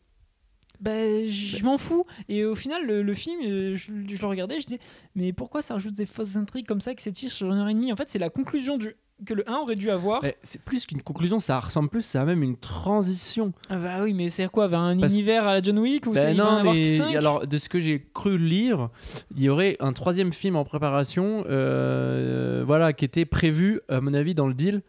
Bah, 0.81 0.93
je 1.27 1.63
m'en 1.63 1.77
fous. 1.77 2.07
Et 2.29 2.45
au 2.45 2.55
final, 2.55 2.87
le, 2.87 3.03
le 3.03 3.15
film, 3.15 3.39
euh, 3.45 3.77
je, 3.77 3.93
je 4.09 4.21
le 4.21 4.27
regardais, 4.27 4.61
je 4.63 4.67
disais, 4.67 4.81
mais 5.15 5.33
pourquoi 5.35 5.61
ça 5.61 5.75
rajoute 5.75 5.93
des 5.95 6.07
fausses 6.07 6.37
intrigues 6.37 6.67
comme 6.67 6.81
ça 6.81 6.95
qui 6.95 7.03
s'étirent 7.03 7.31
sur 7.31 7.53
une 7.53 7.59
heure 7.59 7.69
et 7.69 7.75
demie? 7.75 7.93
En 7.93 7.97
fait, 7.97 8.09
c'est 8.09 8.19
la 8.19 8.31
conclusion 8.31 8.79
du, 8.79 8.95
que 9.25 9.35
le 9.35 9.49
1 9.49 9.55
aurait 9.57 9.77
dû 9.77 9.91
avoir. 9.91 10.25
Eh, 10.25 10.35
C'est 10.43 10.61
plus 10.63 10.87
qu'une 10.87 11.03
conclusion, 11.03 11.41
ça 11.41 11.59
ressemble 11.61 11.89
plus 11.89 12.15
à 12.17 12.25
même 12.25 12.43
une 12.43 12.57
transition. 12.57 13.53
Ah 13.69 13.77
bah 13.77 14.03
oui, 14.03 14.13
mais 14.15 14.29
c'est 14.29 14.49
quoi 14.49 14.67
Vers 14.69 14.81
un 14.81 14.99
Parce- 14.99 15.13
univers 15.15 15.47
à 15.47 15.55
la 15.55 15.63
John 15.63 15.79
Wick 15.79 16.07
ou 16.07 16.15
ça, 16.15 16.31
en 16.31 16.35
non, 16.35 16.73
mais 16.73 17.17
alors 17.17 17.47
de 17.47 17.59
ce 17.59 17.69
que 17.69 17.81
j'ai 17.81 18.05
cru 18.15 18.39
lire, 18.39 18.89
il 19.37 19.43
y 19.43 19.49
aurait 19.49 19.77
un 19.81 19.93
troisième 19.93 20.33
film 20.33 20.57
en 20.57 20.65
préparation, 20.65 21.43
euh, 21.49 22.63
voilà, 22.67 22.93
qui 22.93 23.05
était 23.05 23.25
prévu 23.25 23.81
à 23.89 24.01
mon 24.01 24.15
avis 24.15 24.35
dans 24.35 24.47
le 24.47 24.55
deal 24.55 24.83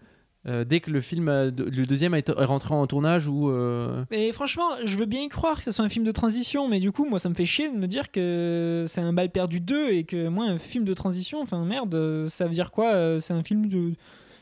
euh, 0.48 0.64
dès 0.64 0.80
que 0.80 0.90
le 0.90 1.02
film, 1.02 1.30
a- 1.30 1.46
le 1.46 1.86
deuxième 1.86 2.16
est 2.16 2.28
rentré 2.32 2.74
en 2.74 2.88
tournage 2.88 3.28
ou. 3.28 3.52
euh, 3.52 4.04
Mais 4.10 4.32
franchement, 4.32 4.70
je 4.84 4.98
veux 4.98 5.06
bien 5.06 5.22
y 5.22 5.30
croire 5.30 5.58
que 5.58 5.64
ce 5.64 5.70
soit 5.70 5.86
un 5.86 5.90
film 5.90 6.04
de 6.04 6.10
transition, 6.12 6.68
mais 6.68 6.80
du 6.80 6.92
coup, 6.92 7.06
moi, 7.06 7.20
ça 7.20 7.30
me 7.30 7.36
fait 7.36 7.46
chier 7.46 7.70
de 7.70 7.78
me 7.78 7.86
dire 7.86 8.10
que 8.12 8.86
c'est 8.88 9.02
un 9.02 9.14
bal 9.14 9.30
perdu 9.30 9.60
2 9.60 9.90
et 9.92 10.04
que 10.04 10.30
moi, 10.30 10.46
un 10.48 10.58
film 10.58 10.84
de 10.84 10.96
transition, 10.96 11.42
enfin 11.44 11.64
merde, 11.64 11.94
euh, 11.94 12.28
ça 12.28 12.46
veut 12.46 12.54
dire 12.54 12.72
quoi 12.72 12.94
euh, 12.96 13.20
C'est 13.20 13.34
un 13.36 13.44
film 13.44 13.68
de. 13.68 13.92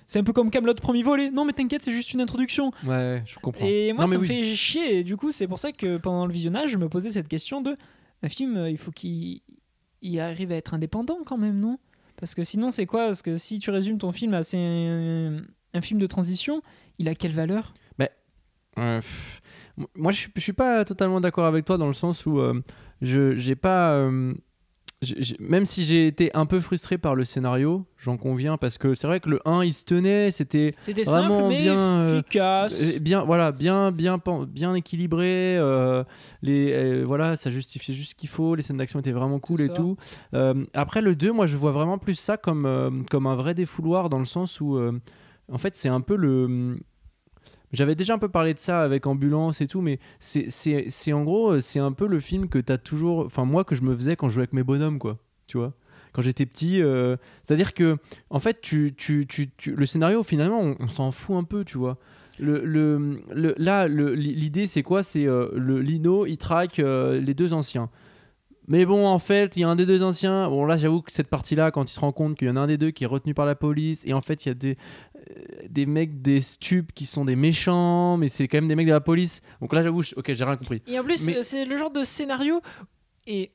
C'est 0.10 0.18
un 0.18 0.24
peu 0.24 0.34
comme 0.34 0.50
Camelot 0.50 0.74
premier 0.74 1.04
volet. 1.04 1.30
Non, 1.30 1.46
mais 1.46 1.54
t'inquiète, 1.54 1.84
c'est 1.84 1.92
juste 1.92 2.13
une 2.13 2.22
introduction. 2.22 2.72
Ouais, 2.84 2.89
ouais, 2.89 3.24
je 3.28 3.38
comprends. 3.38 3.68
Et 3.68 3.94
moi, 3.94 4.06
Non, 4.06 4.12
ça 4.12 4.18
me 4.18 4.22
oui. 4.24 4.28
fait 4.28 4.56
chier. 4.56 4.98
Et 4.98 5.04
du 5.04 5.16
coup, 5.18 5.32
c'est 5.32 5.48
pour 5.48 5.60
ça 5.60 5.72
que 5.72 5.98
pendant 5.98 6.25
le 6.25 6.34
visionnage, 6.34 6.72
je 6.72 6.78
me 6.78 6.89
posais 6.89 7.12
cette 7.12 7.28
question 7.28 7.62
de 7.62 7.78
un 8.24 8.28
film, 8.30 8.58
euh, 8.58 8.72
il 8.72 8.78
faut 8.80 8.89
qu'il 8.92 9.42
il 10.01 10.20
arrive 10.20 10.51
à 10.51 10.56
être 10.56 10.74
indépendant 10.74 11.20
quand 11.25 11.38
même, 11.38 11.60
non? 11.60 11.78
Parce 12.18 12.34
que 12.34 12.42
sinon, 12.42 12.72
c'est 12.72 12.88
quoi? 12.88 13.06
Parce 13.06 13.22
que 13.22 13.38
si 13.38 13.60
tu 13.60 13.70
résumes 13.70 14.00
ton 14.00 14.12
film 14.12 14.34
à 14.34 14.42
c'est 14.42 14.58
un, 14.58 15.42
un 15.75 15.82
film 15.82 16.00
de 16.00 16.08
transition, 16.08 16.63
il 16.98 17.08
a 17.08 17.13
quelle 17.13 17.32
valeur? 17.34 17.74
Ouais, 18.78 19.00
pff. 19.00 19.42
Moi, 19.96 20.12
je 20.12 20.18
suis- 20.22 20.32
je 20.36 20.42
suis 20.42 20.54
pas 20.54 20.86
totalement 20.86 21.20
d'accord 21.22 21.46
avec 21.46 21.66
toi 21.66 21.78
dans 21.78 21.88
le 21.88 21.94
sens 21.94 22.25
où 22.25 22.39
euh, 22.39 22.62
je 23.01 23.36
j'ai 23.36 23.56
pas. 23.56 23.94
euh, 23.94 24.34
même 25.39 25.65
si 25.65 25.86
j'ai 25.86 26.08
été 26.08 26.29
un 26.36 26.46
peu 26.46 26.60
frustré 26.60 26.98
par 26.98 27.15
le 27.15 27.24
scénario, 27.24 27.86
j'en 27.98 28.18
conviens, 28.18 28.58
parce 28.58 28.77
que 28.77 28.96
c'est 28.96 29.08
vrai 29.08 29.22
que 29.22 29.29
le 29.29 29.39
1 29.46 29.63
il 29.63 29.72
se 29.74 29.86
tenait, 29.86 30.29
c'était 30.29 30.75
Vraiment 30.82 31.03
simple, 31.39 31.48
mais 31.48 31.62
bien, 31.62 31.77
euh, 31.79 32.15
efficace. 32.20 32.82
euh, 32.84 33.00
bien, 33.00 33.24
voilà, 33.24 33.53
bien, 33.53 33.91
bien, 33.91 34.22
bien 34.48 34.75
équilibré. 34.75 35.58
euh, 35.58 36.03
les, 36.41 36.74
euh, 36.74 37.03
voilà, 37.06 37.38
ça 37.38 37.50
justifiait 37.50 37.96
juste 37.96 38.10
ce 38.12 38.15
qu'il 38.15 38.27
faut. 38.29 38.56
Les 38.56 38.62
scènes 38.62 38.75
d'action 38.77 39.00
étaient 39.00 39.13
vraiment 39.13 39.39
cool 39.39 39.62
et 39.62 39.68
ça. 39.68 39.74
tout. 39.74 39.96
Après 40.74 41.01
le 41.01 41.15
2, 41.15 41.32
moi 41.32 41.48
je 41.48 41.56
vois 41.56 41.72
vraiment 41.72 41.98
plus 41.98 42.15
ça 42.15 42.36
comme, 42.36 43.06
comme 43.10 43.25
un 43.25 43.36
vrai 43.36 43.53
défouloir 43.53 44.10
dans 44.10 44.20
le 44.20 44.25
sens 44.25 44.60
où, 44.60 44.77
en 45.51 45.58
fait, 45.58 45.75
c'est 45.77 45.89
un 45.89 46.01
peu 46.01 46.15
le. 46.18 46.77
J'avais 47.72 47.96
déjà 47.96 48.16
un 48.16 48.18
peu 48.18 48.30
parlé 48.30 48.54
de 48.54 48.60
ça 48.60 48.82
avec 48.82 49.06
Ambulance 49.06 49.62
et 49.62 49.68
tout, 49.68 49.82
mais 49.82 50.00
c'est- 50.20 51.14
en 51.14 51.24
gros, 51.24 51.52
euh, 51.54 51.60
c'est 51.60 51.80
un 51.80 51.92
peu 51.92 52.08
le 52.08 52.20
film 52.20 52.50
que 52.50 52.58
tu 52.60 52.72
as 52.72 52.78
toujours. 52.78 53.26
Enfin, 53.26 53.46
moi, 53.46 53.64
que 53.64 53.76
je 53.76 53.84
me 53.84 53.96
faisais 53.96 54.16
quand 54.16 54.30
je 54.30 54.34
jouais 54.36 54.44
avec 54.44 54.54
mes 54.54 54.64
bonhommes, 54.64 54.98
quoi. 55.00 55.18
Tu 55.48 55.58
vois 55.58 55.74
Quand 56.12 56.22
j'étais 56.24 56.46
petit. 56.48 56.82
euh, 56.82 57.16
C'est-à-dire 57.44 57.74
que, 57.76 57.98
en 58.32 58.40
fait, 58.40 58.60
le 58.72 59.86
scénario, 59.86 60.24
finalement, 60.24 60.76
on, 60.80 60.88
s'en 60.88 61.12
fout 61.12 61.36
un 61.36 61.44
peu, 61.44 61.64
tu 61.64 61.78
vois. 61.78 61.98
Là, 62.40 63.88
l'idée, 63.88 64.66
c'est 64.68 64.84
quoi? 64.84 65.04
C'est 65.04 65.28
euh, 65.28 65.50
le 65.56 65.82
Lino, 65.82 66.26
il 66.26 66.38
traque 66.38 66.78
les 66.78 67.34
deux 67.34 67.54
anciens. 67.54 67.90
Mais 68.68 68.86
bon, 68.86 69.08
en 69.08 69.18
fait, 69.18 69.58
il 69.58 69.62
y 69.62 69.64
a 69.64 69.70
un 69.70 69.76
des 69.76 69.88
deux 69.88 70.04
anciens. 70.04 70.48
Bon, 70.48 70.64
là, 70.66 70.78
j'avoue 70.78 71.02
que 71.02 71.12
cette 71.12 71.28
partie-là, 71.28 71.72
quand 71.72 71.90
il 71.90 71.94
se 71.94 72.00
rend 72.00 72.12
compte 72.12 72.38
qu'il 72.38 72.48
y 72.48 72.52
en 72.52 72.56
a 72.56 72.60
un 72.60 72.68
des 72.68 72.78
deux 72.78 72.92
qui 72.92 73.04
est 73.04 73.08
retenu 73.08 73.34
par 73.34 73.48
la 73.48 73.56
police, 73.56 74.04
et 74.06 74.14
en 74.14 74.22
fait, 74.22 74.46
il 74.46 74.50
y 74.50 74.52
a 74.52 74.54
des, 74.54 74.78
des 75.69 75.86
mecs, 75.86 76.21
des 76.21 76.39
stupes 76.41 76.93
qui 76.93 77.05
sont 77.05 77.25
des 77.25 77.36
méchants, 77.36 78.17
mais 78.17 78.27
c'est 78.27 78.48
quand 78.48 78.57
même 78.57 78.67
des 78.67 78.75
mecs 78.75 78.88
de 78.88 78.91
la 78.93 79.01
police. 79.01 79.41
Donc 79.62 79.74
là, 79.74 79.83
j'avoue, 79.83 80.01
ok, 80.15 80.33
j'ai 80.33 80.43
rien 80.43 80.57
compris. 80.57 80.81
Et 80.88 80.98
en 81.00 81.03
plus, 81.03 81.27
Mais- 81.27 81.38
euh, 81.38 81.41
c'est 81.43 81.65
le 81.65 81.77
genre 81.77 81.91
de 81.91 82.03
scénario. 82.03 82.62
Et, 83.27 83.51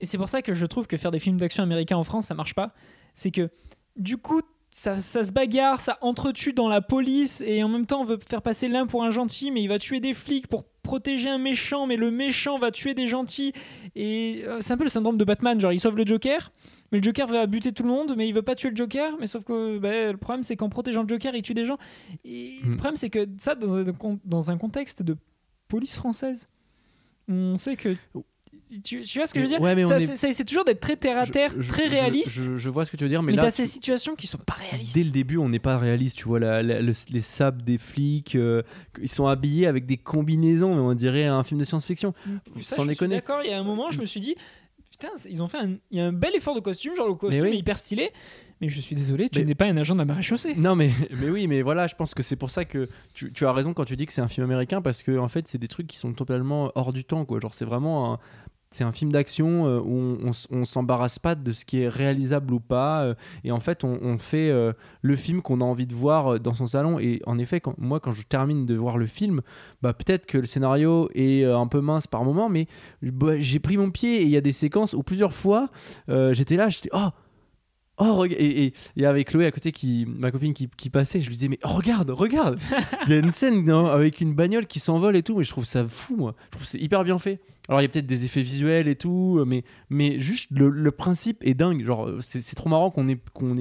et 0.00 0.06
c'est 0.06 0.18
pour 0.18 0.28
ça 0.28 0.42
que 0.42 0.52
je 0.54 0.66
trouve 0.66 0.86
que 0.86 0.96
faire 0.96 1.10
des 1.10 1.18
films 1.18 1.38
d'action 1.38 1.62
américains 1.62 1.96
en 1.96 2.04
France, 2.04 2.26
ça 2.26 2.34
marche 2.34 2.54
pas. 2.54 2.74
C'est 3.14 3.30
que 3.30 3.48
du 3.96 4.18
coup, 4.18 4.42
ça, 4.68 4.98
ça 4.98 5.24
se 5.24 5.32
bagarre, 5.32 5.80
ça 5.80 5.96
entretue 6.02 6.52
dans 6.52 6.68
la 6.68 6.82
police, 6.82 7.40
et 7.40 7.62
en 7.62 7.68
même 7.68 7.86
temps, 7.86 8.02
on 8.02 8.04
veut 8.04 8.18
faire 8.28 8.42
passer 8.42 8.68
l'un 8.68 8.86
pour 8.86 9.04
un 9.04 9.10
gentil, 9.10 9.50
mais 9.50 9.62
il 9.62 9.68
va 9.68 9.78
tuer 9.78 10.00
des 10.00 10.12
flics 10.12 10.48
pour 10.48 10.64
protéger 10.82 11.30
un 11.30 11.38
méchant, 11.38 11.86
mais 11.86 11.96
le 11.96 12.10
méchant 12.10 12.58
va 12.58 12.70
tuer 12.70 12.92
des 12.92 13.06
gentils. 13.06 13.52
Et 13.94 14.42
euh, 14.44 14.58
c'est 14.60 14.74
un 14.74 14.76
peu 14.76 14.84
le 14.84 14.90
syndrome 14.90 15.16
de 15.16 15.24
Batman, 15.24 15.58
genre 15.58 15.72
il 15.72 15.80
sauve 15.80 15.96
le 15.96 16.04
Joker. 16.04 16.52
Mais 16.92 16.98
le 16.98 17.02
Joker 17.04 17.26
va 17.26 17.46
buter 17.46 17.72
tout 17.72 17.82
le 17.82 17.88
monde, 17.88 18.14
mais 18.16 18.28
il 18.28 18.32
veut 18.32 18.42
pas 18.42 18.54
tuer 18.54 18.70
le 18.70 18.76
Joker. 18.76 19.16
Mais 19.20 19.26
sauf 19.26 19.44
que 19.44 19.78
bah, 19.78 20.12
le 20.12 20.16
problème, 20.18 20.44
c'est 20.44 20.56
qu'en 20.56 20.68
protégeant 20.68 21.02
le 21.02 21.08
Joker, 21.08 21.34
il 21.34 21.42
tue 21.42 21.54
des 21.54 21.64
gens. 21.64 21.78
Et 22.24 22.58
le 22.62 22.70
Mm. 22.70 22.76
problème, 22.76 22.96
c'est 22.96 23.10
que 23.10 23.26
ça, 23.38 23.54
dans 23.54 23.74
un, 23.76 23.84
dans 24.24 24.50
un 24.50 24.56
contexte 24.58 25.02
de 25.02 25.16
police 25.68 25.96
française, 25.96 26.48
on 27.28 27.56
sait 27.56 27.76
que. 27.76 27.96
Tu, 28.82 29.02
tu 29.02 29.18
vois 29.18 29.28
ce 29.28 29.32
que 29.34 29.38
je 29.40 29.44
veux 29.44 29.50
dire? 29.50 29.60
Ouais, 29.60 29.80
Ça, 29.82 29.96
est- 29.96 30.06
c'est- 30.06 30.16
ça 30.16 30.28
essaie 30.28 30.44
toujours 30.44 30.64
d'être 30.64 30.80
très 30.80 30.96
terre 30.96 31.18
à 31.18 31.26
terre, 31.26 31.52
je- 31.56 31.68
très 31.68 31.86
réaliste. 31.86 32.34
Je, 32.34 32.56
je 32.56 32.68
vois 32.70 32.84
ce 32.84 32.90
que 32.90 32.96
tu 32.96 33.04
veux 33.04 33.08
dire, 33.08 33.22
mais, 33.22 33.30
mais 33.30 33.36
là, 33.36 33.44
t'as 33.44 33.50
tu- 33.52 33.56
ces 33.58 33.66
situations 33.66 34.16
qui 34.16 34.26
sont 34.26 34.38
pas 34.38 34.54
réalistes. 34.54 34.96
Dès 34.96 35.04
le 35.04 35.10
début, 35.10 35.36
on 35.36 35.48
n'est 35.48 35.60
pas 35.60 35.78
réaliste, 35.78 36.16
tu 36.18 36.24
vois, 36.24 36.40
la- 36.40 36.64
la- 36.64 36.82
le- 36.82 36.92
les 37.10 37.20
sables 37.20 37.62
des 37.62 37.78
flics, 37.78 38.34
euh, 38.34 38.62
ils 39.00 39.08
sont 39.08 39.26
habillés 39.28 39.68
avec 39.68 39.86
des 39.86 39.96
combinaisons, 39.96 40.74
mais 40.74 40.80
on 40.80 40.94
dirait 40.94 41.26
un 41.26 41.44
film 41.44 41.60
de 41.60 41.64
science-fiction. 41.64 42.12
Ça, 42.60 42.74
sans 42.76 42.84
je 42.88 42.92
suis 42.92 43.06
d'accord. 43.06 43.40
Il 43.44 43.50
y 43.50 43.52
a 43.52 43.58
un 43.60 43.62
moment, 43.64 43.92
je 43.92 44.00
me 44.00 44.04
suis 44.04 44.18
dit, 44.20 44.34
putain, 44.98 45.12
ils 45.28 45.42
ont 45.42 45.48
fait 45.48 45.58
un, 45.58 45.76
il 45.90 45.98
y 45.98 46.00
a 46.00 46.06
un 46.06 46.12
bel 46.12 46.34
effort 46.34 46.54
de 46.54 46.60
costume, 46.60 46.94
genre 46.96 47.08
le 47.08 47.14
costume 47.14 47.44
oui. 47.44 47.50
est 47.50 47.58
hyper 47.58 47.78
stylé. 47.78 48.12
Mais 48.60 48.70
je 48.70 48.80
suis 48.80 48.96
désolé, 48.96 49.28
tu 49.28 49.44
n'es 49.44 49.54
pas 49.54 49.66
un 49.66 49.76
agent 49.76 49.94
de 49.94 49.98
la 49.98 50.06
marée 50.06 50.22
chaussée. 50.22 50.54
Non, 50.54 50.76
mais, 50.76 50.90
mais 51.10 51.28
oui, 51.28 51.46
mais 51.46 51.60
voilà, 51.60 51.86
je 51.86 51.94
pense 51.94 52.14
que 52.14 52.22
c'est 52.22 52.36
pour 52.36 52.50
ça 52.50 52.64
que 52.64 52.88
tu, 53.12 53.30
tu 53.32 53.44
as 53.44 53.52
raison 53.52 53.74
quand 53.74 53.84
tu 53.84 53.96
dis 53.96 54.06
que 54.06 54.14
c'est 54.14 54.22
un 54.22 54.28
film 54.28 54.44
américain, 54.44 54.80
parce 54.80 55.02
que 55.02 55.18
en 55.18 55.28
fait, 55.28 55.46
c'est 55.46 55.58
des 55.58 55.68
trucs 55.68 55.86
qui 55.86 55.98
sont 55.98 56.14
totalement 56.14 56.72
hors 56.74 56.94
du 56.94 57.04
temps, 57.04 57.26
quoi. 57.26 57.38
Genre, 57.38 57.54
c'est 57.54 57.66
vraiment 57.66 58.14
un. 58.14 58.18
C'est 58.76 58.84
un 58.84 58.92
film 58.92 59.10
d'action 59.10 59.66
euh, 59.66 59.80
où 59.80 60.18
on, 60.22 60.32
on 60.50 60.64
s'embarrasse 60.66 61.18
pas 61.18 61.34
de 61.34 61.52
ce 61.52 61.64
qui 61.64 61.80
est 61.80 61.88
réalisable 61.88 62.52
ou 62.52 62.60
pas. 62.60 63.04
euh, 63.04 63.14
et 63.42 63.50
en 63.50 63.58
fait, 63.58 63.84
on, 63.84 63.98
on 64.02 64.18
fait 64.18 64.50
euh, 64.50 64.74
le 65.00 65.16
film 65.16 65.40
qu'on 65.40 65.62
a 65.62 65.64
envie 65.64 65.86
de 65.86 65.94
voir 65.94 66.38
dans 66.40 66.52
son 66.52 66.66
salon. 66.66 66.98
Et 66.98 67.22
en 67.24 67.38
effet, 67.38 67.60
quand, 67.60 67.74
moi, 67.78 68.00
quand 68.00 68.10
je 68.10 68.22
termine 68.22 68.66
de 68.66 68.74
voir 68.74 68.98
le 68.98 69.06
film, 69.06 69.40
bah, 69.80 69.94
peut-être 69.94 70.26
que 70.26 70.36
le 70.36 70.46
scénario 70.46 71.08
est 71.14 71.44
un 71.44 71.66
peu 71.66 71.80
mince 71.80 72.06
par 72.06 72.22
moment, 72.22 72.50
mais 72.50 72.66
bah, 73.00 73.38
j'ai 73.38 73.60
pris 73.60 73.78
mon 73.78 73.90
pied 73.90 74.20
et 74.20 74.24
il 74.24 74.30
y 74.30 74.36
a 74.36 74.42
des 74.42 74.52
séquences 74.52 74.92
où 74.92 75.02
plusieurs 75.02 75.32
fois, 75.32 75.70
euh, 76.10 76.34
j'étais 76.34 76.56
là, 76.56 76.68
j'étais 76.68 76.90
oh 76.92 77.08
Oh, 77.98 78.26
et, 78.28 78.32
et, 78.32 78.74
et 78.98 79.06
avec 79.06 79.28
Chloé 79.28 79.46
à 79.46 79.50
côté, 79.50 79.72
qui, 79.72 80.04
ma 80.06 80.30
copine 80.30 80.52
qui, 80.52 80.68
qui 80.76 80.90
passait, 80.90 81.20
je 81.20 81.28
lui 81.28 81.36
disais, 81.36 81.48
mais 81.48 81.58
oh, 81.64 81.68
regarde, 81.68 82.10
regarde 82.10 82.58
Il 83.06 83.12
y 83.12 83.14
a 83.14 83.18
une 83.18 83.30
scène 83.30 83.64
non, 83.64 83.86
avec 83.86 84.20
une 84.20 84.34
bagnole 84.34 84.66
qui 84.66 84.80
s'envole 84.80 85.16
et 85.16 85.22
tout, 85.22 85.38
mais 85.38 85.44
je 85.44 85.50
trouve 85.50 85.64
ça 85.64 85.86
fou, 85.88 86.14
moi. 86.16 86.34
Je 86.44 86.50
trouve 86.50 86.62
que 86.64 86.68
c'est 86.68 86.78
hyper 86.78 87.04
bien 87.04 87.18
fait. 87.18 87.40
Alors, 87.68 87.80
il 87.80 87.84
y 87.84 87.86
a 87.86 87.88
peut-être 87.88 88.06
des 88.06 88.24
effets 88.24 88.42
visuels 88.42 88.88
et 88.88 88.96
tout, 88.96 89.42
mais, 89.46 89.64
mais 89.90 90.18
juste 90.18 90.50
le, 90.50 90.90
principe 90.90 91.44
est 91.44 91.54
dingue. 91.54 91.84
Genre, 91.84 92.10
c'est 92.20 92.40
c'est 92.40 92.56
trop 92.56 92.68
marrant 92.68 92.90
qu'on 92.90 93.06
qu'on 93.34 93.56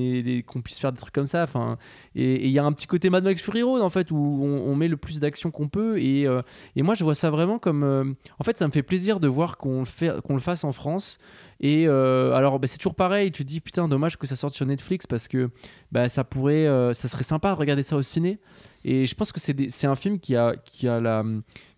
qu'on 0.46 0.62
puisse 0.62 0.80
faire 0.80 0.92
des 0.92 1.00
trucs 1.00 1.14
comme 1.14 1.26
ça. 1.26 1.44
Enfin, 1.44 1.78
et 2.16 2.46
il 2.46 2.52
y 2.52 2.60
a 2.60 2.64
un 2.64 2.72
petit 2.72 2.88
côté 2.88 3.10
Mad 3.10 3.24
Max 3.24 3.42
Fury 3.42 3.64
Road, 3.64 3.82
en 3.82 3.90
fait, 3.90 4.12
où 4.12 4.16
on, 4.16 4.76
met 4.76 4.88
le 4.88 4.98
plus 4.98 5.20
d'action 5.20 5.52
qu'on 5.52 5.68
peut. 5.68 6.00
Et, 6.00 6.28
euh, 6.28 6.42
et 6.76 6.82
moi, 6.82 6.96
je 6.96 7.04
vois 7.04 7.16
ça 7.16 7.30
vraiment 7.30 7.60
comme. 7.60 7.84
euh, 7.84 8.04
en 8.40 8.44
fait, 8.44 8.58
ça 8.58 8.68
me 8.68 8.72
fait 8.72 8.84
plaisir 8.84 9.20
de 9.20 9.28
voir 9.28 9.58
qu'on 9.58 9.84
le, 9.84 10.22
qu'on 10.22 10.34
le 10.34 10.40
fasse 10.40 10.64
en 10.64 10.72
France. 10.72 11.18
Et 11.60 11.86
euh, 11.88 12.34
alors, 12.34 12.60
bah, 12.60 12.68
c'est 12.68 12.78
toujours 12.78 12.96
pareil. 12.96 13.32
Tu 13.32 13.44
te 13.44 13.48
dis, 13.48 13.62
putain, 13.62 13.88
dommage 13.88 14.18
que 14.18 14.28
ça 14.28 14.36
sorte 14.36 14.56
sur 14.56 14.66
Netflix 14.66 15.08
parce 15.08 15.28
que 15.28 15.50
bah, 15.92 16.10
ça 16.10 16.24
pourrait, 16.24 16.68
euh, 16.68 16.94
ça 16.94 17.08
serait 17.08 17.24
sympa 17.24 17.54
de 17.54 17.58
regarder 17.58 17.84
ça 17.84 17.96
au 17.96 18.02
ciné. 18.02 18.40
Et 18.88 19.08
je 19.08 19.16
pense 19.16 19.32
que 19.32 19.40
c'est 19.40 19.88
un 19.88 19.96
film 19.96 20.20
qui 20.20 20.36
a, 20.36 20.56
qui 20.64 20.88
a 20.88 21.00
la, 21.02 21.24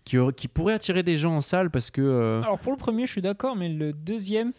qui, 0.03 0.17
qui 0.35 0.47
pourrait 0.49 0.73
attirer 0.73 1.03
des 1.03 1.15
gens 1.15 1.37
en 1.37 1.41
salle 1.41 1.71
parce 1.71 1.89
que 1.89 2.01
euh, 2.01 2.41
Alors 2.43 2.59
pour 2.59 2.73
le 2.73 2.77
premier, 2.77 3.05
je 3.07 3.11
suis 3.13 3.21
d'accord, 3.21 3.55
mais 3.55 3.69
le 3.69 3.93
deuxième, 3.93 4.51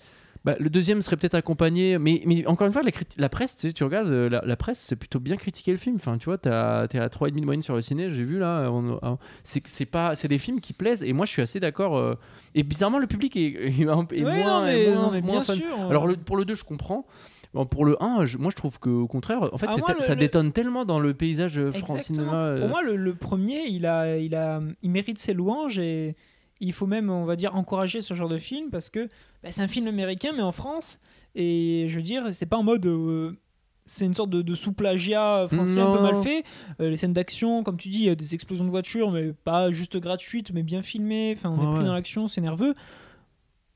bah, 0.47 0.57
le 0.59 0.71
deuxième 0.71 1.03
serait 1.03 1.17
peut-être 1.19 1.35
accompagné. 1.35 1.99
Mais, 1.99 2.23
mais 2.25 2.47
encore 2.47 2.67
une 2.67 2.73
fois, 2.73 2.81
la, 3.19 3.29
presse, 3.29 3.55
tu, 3.57 3.67
sais, 3.67 3.73
tu 3.75 3.85
regardes, 3.85 4.09
euh, 4.09 4.31
la, 4.31 4.43
la 4.47 4.57
presse, 4.57 4.79
c'est 4.81 4.97
plutôt 4.97 5.21
bien 5.21 5.37
critiqué 5.37 5.73
le 5.73 5.77
film. 5.77 5.97
Enfin, 5.97 6.17
tu 6.17 6.25
vois, 6.25 6.39
t'es 6.39 6.49
à 6.49 6.87
3,5 6.87 7.39
de 7.39 7.45
moyenne 7.45 7.61
sur 7.61 7.75
le 7.75 7.83
ciné, 7.83 8.11
j'ai 8.11 8.25
vu 8.25 8.39
là. 8.39 8.71
on- 8.73 9.19
c'est 9.45 9.85
pas, 9.87 10.15
c'est 10.15 10.29
des 10.29 10.39
films 10.39 10.61
qui 10.61 10.73
plaisent 10.73 11.05
et 11.05 11.13
moi 11.13 11.27
je 11.27 11.33
suis 11.33 11.43
assez 11.43 11.61
d'accord. 11.61 11.99
euh, 11.99 12.15
et 12.55 12.63
bizarrement, 12.63 12.99
le 12.99 13.07
public 13.07 13.37
est, 13.37 13.81
est 13.81 13.89
un 13.89 14.05
peu- 14.07 14.17
est 14.17 14.25
Ouais, 14.25 14.39
moins, 14.39 14.61
non, 14.63 14.67
est 14.67 14.73
mais, 14.87 14.91
moins- 14.95 15.03
non, 15.03 15.11
mais 15.11 15.21
moins 15.21 15.33
bien 15.33 15.43
fan. 15.43 15.57
sûr. 15.57 15.81
Alors 15.91 16.07
le- 16.07 16.17
pour 16.17 16.37
le 16.39 16.47
2, 16.47 16.55
je 16.55 16.65
comprends. 16.65 17.07
Bon, 17.55 17.65
pour 17.67 17.85
le 17.85 17.97
1, 18.03 18.27
je- 18.27 18.37
moi 18.39 18.51
je 18.51 18.57
trouve 18.57 18.79
qu'au 18.79 19.07
contraire, 19.07 19.49
en 19.53 19.57
fait, 19.59 19.67
Ah, 19.69 19.77
moi, 19.79 19.95
le- 19.99 20.05
ça 20.05 20.15
le- 20.15 20.21
détonne 20.21 20.53
tellement 20.53 20.85
dans 20.85 21.01
le 21.01 21.15
paysage 21.15 21.59
euh, 21.59 21.73
français 21.73 22.01
cinéma. 22.05 22.35
euh, 22.47 22.61
Pour 22.61 22.69
moi, 22.69 22.83
le, 22.83 22.97
le 22.97 23.15
premier, 23.15 23.67
il 23.69 23.87
a, 23.87 24.19
il 24.19 24.35
a, 24.35 24.61
il 24.83 24.91
mérite 24.91 25.19
ses 25.19 25.33
louanges 25.33 25.79
et 25.79 26.15
il 26.61 26.73
faut 26.73 26.87
même, 26.87 27.09
on 27.09 27.25
va 27.25 27.37
dire, 27.37 27.55
encourager 27.57 28.01
ce 28.03 28.13
genre 28.15 28.29
de 28.29 28.39
film 28.39 28.71
parce 28.71 28.91
que 28.91 29.07
bah, 29.43 29.51
c'est 29.51 29.63
un 29.63 29.69
film 29.69 29.87
américain 29.87 30.31
mais 30.37 30.43
en 30.43 30.53
France 30.53 31.01
et 31.35 31.87
je 31.89 31.97
veux 31.97 32.03
dire, 32.03 32.35
c'est 32.35 32.47
pas 32.47 32.57
en 32.59 32.63
mode. 32.65 32.85
euh, 32.87 33.33
c'est 33.91 34.05
une 34.05 34.13
sorte 34.13 34.29
de, 34.29 34.43
de 34.43 34.55
sous-plagiat 34.55 35.47
français 35.51 35.81
un 35.81 35.91
peu 35.97 36.03
mal 36.03 36.17
fait. 36.17 36.45
Euh, 36.79 36.91
les 36.91 36.99
scènes 36.99 37.15
d'action, 37.15 37.63
comme 37.63 37.79
tu 37.79 37.89
dis, 37.89 38.01
il 38.01 38.05
y 38.05 38.11
a 38.11 38.15
des 38.15 38.35
explosions 38.35 38.67
de 38.67 38.71
voitures, 38.71 39.11
mais 39.11 39.33
pas 39.33 39.71
juste 39.71 39.97
gratuites, 39.97 40.53
mais 40.53 40.63
bien 40.63 40.83
filmées. 40.83 41.33
Enfin, 41.35 41.49
on 41.49 41.55
est 41.57 41.65
pris 41.71 41.79
ouais. 41.79 41.87
dans 41.87 41.95
l'action, 41.95 42.27
c'est 42.27 42.43
nerveux. 42.43 42.75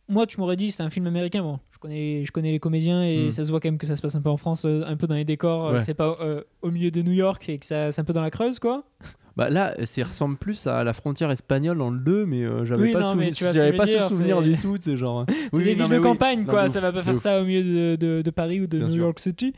Moi, 0.08 0.26
tu 0.26 0.38
m'aurais 0.38 0.56
dit, 0.56 0.70
c'est 0.70 0.82
un 0.82 0.90
film 0.90 1.06
américain. 1.06 1.42
Bon, 1.42 1.58
connais, 1.82 2.24
je 2.24 2.32
connais 2.32 2.50
les 2.52 2.58
comédiens 2.60 3.02
et 3.02 3.26
Mm. 3.26 3.30
ça 3.30 3.44
se 3.44 3.50
voit 3.50 3.60
quand 3.60 3.68
même 3.68 3.78
que 3.78 3.86
ça 3.86 3.96
se 3.96 4.00
passe 4.02 4.14
un 4.14 4.22
peu 4.22 4.30
en 4.30 4.36
France, 4.38 4.64
euh, 4.64 4.82
un 4.86 4.96
peu 4.96 5.06
dans 5.06 5.14
les 5.16 5.24
décors. 5.26 5.66
euh, 5.68 5.72
Ouais. 5.74 5.78
que 5.80 5.84
c'est 5.84 5.94
pas 5.94 6.16
euh, 6.20 6.42
au 6.62 6.70
milieu 6.70 6.90
de 6.90 7.02
New 7.02 7.12
York 7.12 7.46
et 7.48 7.58
que 7.58 7.66
ça, 7.66 7.90
c'est 7.92 8.00
un 8.00 8.04
peu 8.04 8.12
dans 8.14 8.22
la 8.22 8.30
Creuse, 8.30 8.58
quoi. 8.58 8.84
Bah 9.34 9.48
là, 9.48 9.74
ça 9.86 10.04
ressemble 10.04 10.36
plus 10.36 10.66
à 10.66 10.84
la 10.84 10.92
frontière 10.92 11.30
espagnole 11.30 11.78
dans 11.78 11.88
le 11.88 11.98
2, 11.98 12.26
mais 12.26 12.44
euh, 12.44 12.66
j'avais 12.66 12.82
Oui, 12.82 12.92
pas, 12.92 13.00
non, 13.00 13.12
souven- 13.12 13.18
mais 13.18 13.30
tu 13.32 13.44
vois 13.44 13.54
ce 13.54 13.76
pas 13.76 13.86
souvenir 14.10 14.38
c'est- 14.42 14.44
du 14.50 14.58
tout. 14.58 14.76
C'est 14.78 14.96
genre. 14.98 15.24
C'est 15.28 15.56
Oui, 15.58 15.64
des 15.64 15.74
villes 15.74 15.88
de 15.88 15.96
oui. 15.96 16.02
campagne, 16.02 16.40
Non, 16.40 16.46
quoi. 16.46 16.68
ça 16.68 16.80
ouf, 16.80 16.82
va 16.82 16.92
pas 16.92 17.02
faire 17.02 17.14
ouf. 17.14 17.20
ça 17.20 17.40
au 17.40 17.44
milieu 17.46 17.62
de, 17.62 17.96
de- 17.96 18.22
de 18.22 18.30
Paris 18.30 18.60
ou 18.60 18.66
de 18.66 18.76
Bien 18.76 18.88
New 18.88 18.92
sûr. 18.94 19.04
York 19.04 19.18
City. 19.20 19.54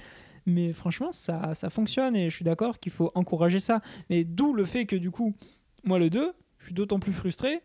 Mais 0.47 0.73
franchement, 0.73 1.11
ça, 1.11 1.55
ça 1.55 1.71
fonctionne 1.71 2.15
et 2.15 2.31
je 2.31 2.35
suis 2.37 2.45
d'accord 2.45 2.79
qu'il 2.79 2.93
faut 2.93 3.11
encourager 3.17 3.59
ça. 3.59 3.81
Mais 4.11 4.23
d'où 4.25 4.53
le 4.55 4.65
fait 4.65 4.87
que 4.87 4.95
du 4.95 5.11
coup, 5.11 5.35
moi 5.83 5.99
le 5.99 6.09
2, 6.09 6.33
je 6.61 6.67
suis 6.67 6.75
d'autant 6.75 7.01
plus 7.01 7.13
frustré. 7.13 7.61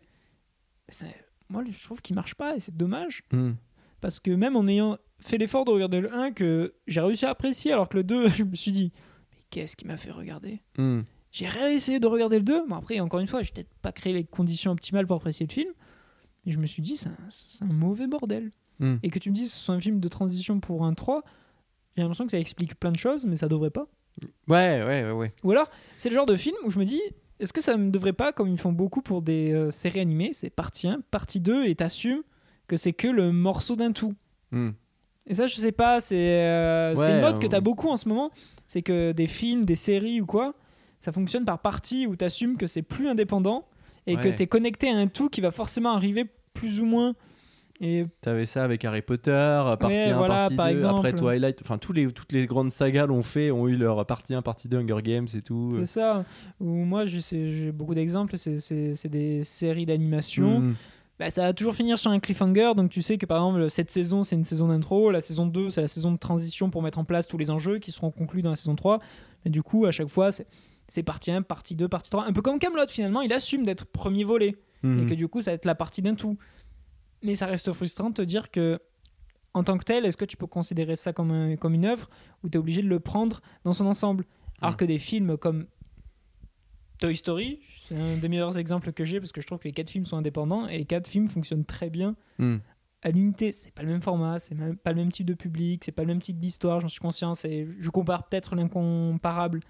C'est- 0.88 1.14
Moi, 1.48 1.62
je 1.70 1.82
trouve 1.84 2.00
qu'il 2.00 2.14
marche 2.16 2.34
pas 2.36 2.54
et 2.56 2.60
c'est 2.60 2.76
dommage. 2.76 3.22
Hmm. 3.32 3.52
Parce 4.00 4.20
que 4.20 4.30
même 4.30 4.56
en 4.56 4.66
ayant 4.66 4.98
fait 5.18 5.38
l'effort 5.38 5.64
de 5.64 5.70
regarder 5.70 6.00
le 6.00 6.12
1 6.12 6.32
que 6.32 6.74
j'ai 6.86 7.00
réussi 7.00 7.26
à 7.26 7.30
apprécier, 7.30 7.72
alors 7.72 7.88
que 7.88 7.96
le 7.96 8.04
2, 8.04 8.28
je 8.30 8.44
me 8.44 8.54
suis 8.54 8.72
dit, 8.72 8.92
mais 9.32 9.38
qu'est-ce 9.50 9.76
qui 9.76 9.86
m'a 9.86 9.96
fait 9.96 10.10
regarder? 10.10 10.60
Hmm. 10.78 11.02
J'ai 11.32 11.46
réessayé 11.46 12.00
de 12.00 12.06
regarder 12.06 12.38
le 12.38 12.44
2. 12.44 12.66
Bon, 12.66 12.74
après, 12.74 12.98
encore 13.00 13.20
une 13.20 13.28
fois, 13.28 13.42
j'ai 13.42 13.52
peut-être 13.52 13.72
pas 13.82 13.92
créé 13.92 14.12
les 14.12 14.24
conditions 14.24 14.72
optimales 14.72 15.06
pour 15.06 15.16
apprécier 15.16 15.46
le 15.46 15.52
film. 15.52 15.70
Mais 16.44 16.52
je 16.52 16.58
me 16.58 16.66
suis 16.66 16.82
dit, 16.82 16.96
c'est 16.96 17.08
un, 17.08 17.16
c'est 17.28 17.62
un 17.62 17.72
mauvais 17.72 18.06
bordel. 18.06 18.50
Hmm. 18.80 18.96
Et 19.02 19.10
que 19.10 19.18
tu 19.18 19.30
me 19.30 19.34
dises, 19.34 19.52
ce 19.52 19.60
soit 19.60 19.74
un 19.74 19.80
film 19.80 20.00
de 20.00 20.08
transition 20.08 20.58
pour 20.58 20.84
un 20.84 20.94
3, 20.94 21.22
j'ai 21.96 22.02
l'impression 22.02 22.24
que 22.24 22.30
ça 22.30 22.38
explique 22.38 22.74
plein 22.80 22.92
de 22.92 22.96
choses, 22.96 23.26
mais 23.26 23.36
ça 23.36 23.46
devrait 23.46 23.70
pas. 23.70 23.86
Ouais, 24.48 24.82
ouais, 24.82 25.04
ouais, 25.04 25.12
ouais. 25.12 25.34
Ou 25.44 25.52
alors, 25.52 25.70
c'est 25.96 26.08
le 26.08 26.14
genre 26.14 26.26
de 26.26 26.36
film 26.36 26.56
où 26.64 26.70
je 26.70 26.78
me 26.78 26.84
dis, 26.84 27.00
est-ce 27.38 27.52
que 27.52 27.60
ça 27.60 27.76
ne 27.76 27.90
devrait 27.90 28.12
pas, 28.12 28.32
comme 28.32 28.48
ils 28.48 28.58
font 28.58 28.72
beaucoup 28.72 29.02
pour 29.02 29.22
des 29.22 29.52
euh, 29.52 29.70
séries 29.70 30.00
animées, 30.00 30.30
c'est 30.32 30.50
partie 30.50 30.88
1, 30.88 31.00
partie 31.10 31.40
2, 31.40 31.66
et 31.66 31.74
t'assumes 31.74 32.22
que 32.70 32.76
c'est 32.76 32.92
que 32.92 33.08
le 33.08 33.32
morceau 33.32 33.74
d'un 33.74 33.90
tout. 33.90 34.14
Hmm. 34.52 34.70
Et 35.26 35.34
ça, 35.34 35.46
je 35.48 35.56
sais 35.56 35.72
pas, 35.72 36.00
c'est 36.00 36.16
euh, 36.16 36.94
Ouais, 36.94 37.10
une 37.16 37.20
mode 37.20 37.38
que 37.40 37.46
euh, 37.46 37.48
t'as 37.48 37.60
beaucoup 37.60 37.88
en 37.88 37.96
ce 37.96 38.08
moment. 38.08 38.30
C'est 38.66 38.82
que 38.82 39.10
des 39.12 39.26
films, 39.26 39.64
des 39.64 39.74
séries 39.74 40.20
ou 40.20 40.26
quoi, 40.26 40.54
ça 41.00 41.10
fonctionne 41.10 41.44
par 41.44 41.58
partie 41.58 42.06
où 42.06 42.14
t'assumes 42.14 42.56
que 42.56 42.66
c'est 42.68 42.82
plus 42.82 43.08
indépendant 43.08 43.66
et 44.06 44.14
que 44.16 44.28
Ouais. 44.28 44.34
t'es 44.36 44.46
connecté 44.46 44.88
à 44.88 44.94
un 44.96 45.08
tout 45.08 45.28
qui 45.28 45.40
va 45.40 45.50
forcément 45.50 45.90
arriver 45.94 46.24
plus 46.54 46.80
ou 46.80 46.84
moins. 46.84 47.14
Et 47.82 48.04
T'avais 48.20 48.44
ça 48.46 48.62
avec 48.62 48.84
Harry 48.84 49.00
Potter, 49.02 49.30
partie 49.80 49.86
Ouais, 49.86 50.10
1, 50.10 50.16
voilà, 50.16 50.34
partie 50.40 50.54
par 50.56 50.66
2, 50.66 50.72
exemple. 50.72 50.98
après 50.98 51.12
Twilight, 51.14 51.60
enfin 51.62 51.78
tous 51.78 51.92
les, 51.94 52.06
toutes 52.12 52.30
les 52.32 52.46
grandes 52.46 52.70
sagas 52.70 53.06
l'ont 53.06 53.22
fait, 53.22 53.50
ont 53.50 53.66
eu 53.68 53.76
leur 53.76 54.04
partie 54.06 54.34
1, 54.34 54.42
partie 54.42 54.68
2, 54.68 54.78
Hunger 54.78 55.02
Games 55.02 55.28
et 55.34 55.40
tout. 55.42 55.72
c'est 55.78 55.86
ça. 55.86 56.24
Ou 56.60 56.66
moi, 56.84 57.04
j'ai 57.06 57.72
beaucoup 57.72 57.94
d'exemples. 57.94 58.36
C'est 58.38 59.08
des 59.08 59.42
séries 59.44 59.86
d'animation. 59.86 60.60
Hmm. 60.60 60.74
Bah, 61.20 61.30
ça 61.30 61.42
va 61.42 61.52
toujours 61.52 61.74
finir 61.74 61.98
sur 61.98 62.10
un 62.10 62.18
cliffhanger. 62.18 62.72
Donc 62.74 62.90
tu 62.90 63.02
sais 63.02 63.18
que 63.18 63.26
par 63.26 63.36
exemple, 63.36 63.68
cette 63.70 63.90
saison, 63.90 64.22
c'est 64.24 64.36
une 64.36 64.42
saison 64.44 64.68
d'intro. 64.68 65.10
La 65.10 65.20
saison 65.20 65.46
2, 65.46 65.68
c'est 65.70 65.82
la 65.82 65.86
saison 65.88 66.10
de 66.12 66.16
transition 66.16 66.70
pour 66.70 66.82
mettre 66.82 66.98
en 66.98 67.04
place 67.04 67.28
tous 67.28 67.36
les 67.38 67.50
enjeux 67.50 67.78
qui 67.78 67.92
seront 67.92 68.10
conclus 68.10 68.40
dans 68.42 68.50
la 68.50 68.56
saison 68.56 68.74
3. 68.74 69.00
Mais 69.44 69.50
du 69.50 69.62
coup, 69.62 69.84
à 69.84 69.90
chaque 69.90 70.08
fois, 70.08 70.32
c'est 70.32 70.46
c'est 70.88 71.02
partie 71.04 71.30
1, 71.30 71.42
partie 71.42 71.76
2, 71.76 71.88
partie 71.88 72.10
3. 72.10 72.24
Un 72.26 72.32
peu 72.32 72.42
comme 72.42 72.58
Camelot 72.58 72.88
finalement, 72.88 73.20
il 73.20 73.32
assume 73.32 73.64
d'être 73.64 73.84
premier 73.86 74.24
volet. 74.24 74.56
Hmm. 74.82 75.02
Et 75.02 75.06
que 75.06 75.14
du 75.14 75.28
coup, 75.28 75.40
ça 75.42 75.50
va 75.52 75.54
être 75.56 75.66
la 75.66 75.74
partie 75.76 76.02
d'un 76.02 76.14
tout. 76.16 76.36
Mais 77.22 77.34
ça 77.36 77.44
reste 77.46 77.70
frustrant 77.72 78.08
de 78.08 78.14
te 78.14 78.22
dire 78.22 78.50
que, 78.50 78.80
en 79.52 79.62
tant 79.62 79.76
que 79.76 79.84
tel, 79.84 80.06
est-ce 80.06 80.16
que 80.16 80.24
tu 80.24 80.36
peux 80.38 80.46
considérer 80.46 80.96
ça 80.96 81.12
comme, 81.12 81.30
un- 81.32 81.56
comme 81.56 81.74
une 81.74 81.84
œuvre 81.84 82.08
ou 82.42 82.48
tu 82.48 82.56
es 82.56 82.58
obligé 82.58 82.80
de 82.82 82.88
le 82.88 82.98
prendre 82.98 83.40
dans 83.64 83.74
son 83.74 83.84
ensemble? 83.86 84.24
Alors 84.62 84.72
Mm. 84.72 84.76
que 84.78 84.84
des 84.86 84.98
films 84.98 85.36
comme 85.36 85.66
Toy 87.00 87.16
Story, 87.16 87.60
c'est 87.86 87.96
un 87.96 88.16
des 88.16 88.28
meilleurs 88.28 88.58
exemples 88.58 88.92
que 88.92 89.04
j'ai 89.04 89.18
parce 89.20 89.32
que 89.32 89.40
je 89.40 89.46
trouve 89.46 89.58
que 89.58 89.64
les 89.68 89.72
quatre 89.72 89.90
films 89.90 90.04
sont 90.06 90.16
indépendants 90.16 90.68
et 90.68 90.78
les 90.78 90.84
quatre 90.84 91.08
films 91.08 91.28
fonctionnent 91.28 91.64
très 91.64 91.90
bien 91.90 92.14
Hmm. 92.38 92.58
à 93.02 93.10
l'unité. 93.10 93.52
C'est 93.52 93.70
pas 93.72 93.82
le 93.82 93.88
même 93.88 94.02
format, 94.02 94.38
c'est 94.38 94.54
même 94.54 94.76
pas 94.76 94.90
le 94.92 94.96
même 94.96 95.10
type 95.12 95.26
de 95.26 95.34
public, 95.34 95.82
c'est 95.84 95.92
pas 95.92 96.02
le 96.02 96.08
même 96.08 96.20
type 96.20 96.38
d'histoire, 96.38 96.80
j'en 96.80 96.88
suis 96.88 97.00
conscient. 97.00 97.34
c'est- 97.34 97.66
Je 97.78 97.90
compare 97.90 98.28
peut-être 98.28 98.54
l'incomparable. 98.54 99.60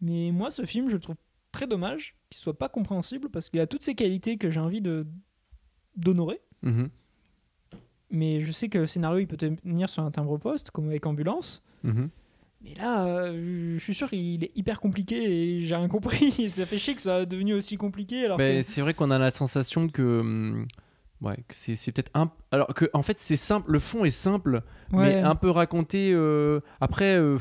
Mais 0.00 0.30
moi, 0.32 0.50
ce 0.50 0.64
film, 0.64 0.88
je 0.88 0.94
le 0.94 1.00
trouve 1.00 1.16
très 1.52 1.66
dommage 1.66 2.14
qu'il 2.30 2.40
soit 2.40 2.56
pas 2.56 2.68
compréhensible 2.68 3.28
parce 3.28 3.50
qu'il 3.50 3.60
a 3.60 3.66
toutes 3.66 3.82
ces 3.82 3.94
qualités 3.94 4.36
que 4.38 4.50
j'ai 4.50 4.60
envie 4.60 4.80
de 4.80 5.06
d'honorer. 5.96 6.40
Mhm. 6.62 6.88
Mais 8.10 8.40
je 8.40 8.50
sais 8.52 8.68
que 8.68 8.78
le 8.78 8.86
scénario, 8.86 9.18
il 9.18 9.26
peut 9.26 9.36
tenir 9.36 9.88
sur 9.88 10.02
un 10.02 10.10
timbre-poste, 10.10 10.70
comme 10.70 10.88
avec 10.88 11.04
Ambulance. 11.06 11.62
Mhm. 11.84 12.08
Mais 12.62 12.74
là, 12.74 13.06
euh, 13.06 13.74
je 13.78 13.82
suis 13.82 13.94
sûr 13.94 14.10
qu'il 14.10 14.44
est 14.44 14.52
hyper 14.54 14.80
compliqué 14.80 15.16
et 15.16 15.60
j'ai 15.62 15.74
rien 15.74 15.88
compris. 15.88 16.34
Et 16.38 16.48
ça 16.50 16.66
fait 16.66 16.78
chier 16.78 16.94
que 16.94 17.00
ça 17.00 17.16
soit 17.18 17.26
devenu 17.26 17.54
aussi 17.54 17.76
compliqué. 17.76 18.24
Alors 18.24 18.38
Mais 18.38 18.58
que... 18.58 18.62
c'est 18.62 18.82
vrai 18.82 18.92
qu'on 18.94 19.10
a 19.10 19.18
la 19.18 19.30
sensation 19.30 19.88
que, 19.88 20.20
hum, 20.20 20.66
ouais, 21.22 21.36
que 21.48 21.54
c'est 21.54 21.74
c'est 21.74 21.90
peut-être 21.92 22.10
un. 22.14 22.30
Alors 22.50 22.68
que 22.74 22.90
en 22.92 23.02
fait 23.02 23.16
c'est 23.18 23.36
simple, 23.36 23.70
le 23.72 23.78
fond 23.78 24.04
est 24.04 24.10
simple, 24.10 24.62
mais 24.92 25.16
un 25.16 25.36
peu 25.36 25.48
raconté. 25.48 26.12
euh, 26.12 26.60
Après, 26.82 27.14
euh, 27.16 27.38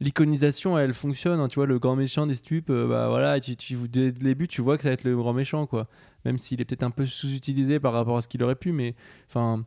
l'iconisation, 0.00 0.78
elle 0.78 0.92
fonctionne. 0.92 1.40
hein, 1.40 1.48
tu 1.48 1.54
vois, 1.56 1.66
le 1.66 1.78
grand 1.78 1.96
méchant 1.96 2.26
des 2.26 2.34
stupes, 2.34 2.68
euh, 2.70 2.86
bah 2.86 3.08
voilà, 3.08 3.40
tu, 3.40 3.56
tu, 3.56 3.76
dès 3.88 4.06
le 4.06 4.12
début, 4.12 4.48
tu 4.48 4.60
vois 4.60 4.76
que 4.76 4.82
ça 4.82 4.88
va 4.90 4.94
être 4.94 5.04
le 5.04 5.16
grand 5.16 5.32
méchant, 5.32 5.66
quoi. 5.66 5.88
Même 6.26 6.36
s'il 6.38 6.60
est 6.60 6.64
peut-être 6.66 6.82
un 6.82 6.90
peu 6.90 7.06
sous-utilisé 7.06 7.80
par 7.80 7.92
rapport 7.94 8.18
à 8.18 8.22
ce 8.22 8.28
qu'il 8.28 8.42
aurait 8.42 8.56
pu, 8.56 8.72
mais 8.72 8.94
enfin. 9.28 9.64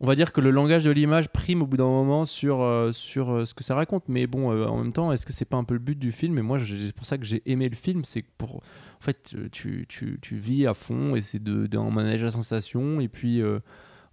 On 0.00 0.06
va 0.06 0.16
dire 0.16 0.32
que 0.32 0.40
le 0.40 0.50
langage 0.50 0.84
de 0.84 0.90
l'image 0.90 1.28
prime 1.28 1.62
au 1.62 1.66
bout 1.66 1.76
d'un 1.76 1.84
moment 1.84 2.24
sur, 2.24 2.62
euh, 2.62 2.90
euh, 2.90 3.44
ce 3.44 3.54
que 3.54 3.62
ça 3.62 3.74
raconte. 3.74 4.04
Mais 4.08 4.26
bon, 4.26 4.52
euh, 4.52 4.66
en 4.66 4.78
même 4.78 4.92
temps, 4.92 5.12
est-ce 5.12 5.24
que 5.24 5.32
c'est 5.32 5.44
pas 5.44 5.56
un 5.56 5.64
peu 5.64 5.74
le 5.74 5.80
but 5.80 5.98
du 5.98 6.10
film? 6.10 6.36
Et 6.38 6.42
moi, 6.42 6.58
c'est 6.58 6.92
pour 6.94 7.06
ça 7.06 7.16
que 7.16 7.24
j'ai 7.24 7.42
aimé 7.46 7.68
le 7.68 7.76
film. 7.76 8.04
C'est 8.04 8.22
pour. 8.22 8.56
En 8.56 9.00
fait, 9.00 9.34
tu, 9.52 9.86
vis 10.32 10.66
à 10.66 10.74
fond 10.74 11.14
et 11.14 11.20
c'est 11.20 11.42
de, 11.42 11.78
manager 11.78 12.26
la 12.26 12.32
sensation. 12.32 13.00
Et 13.00 13.08
puis. 13.08 13.40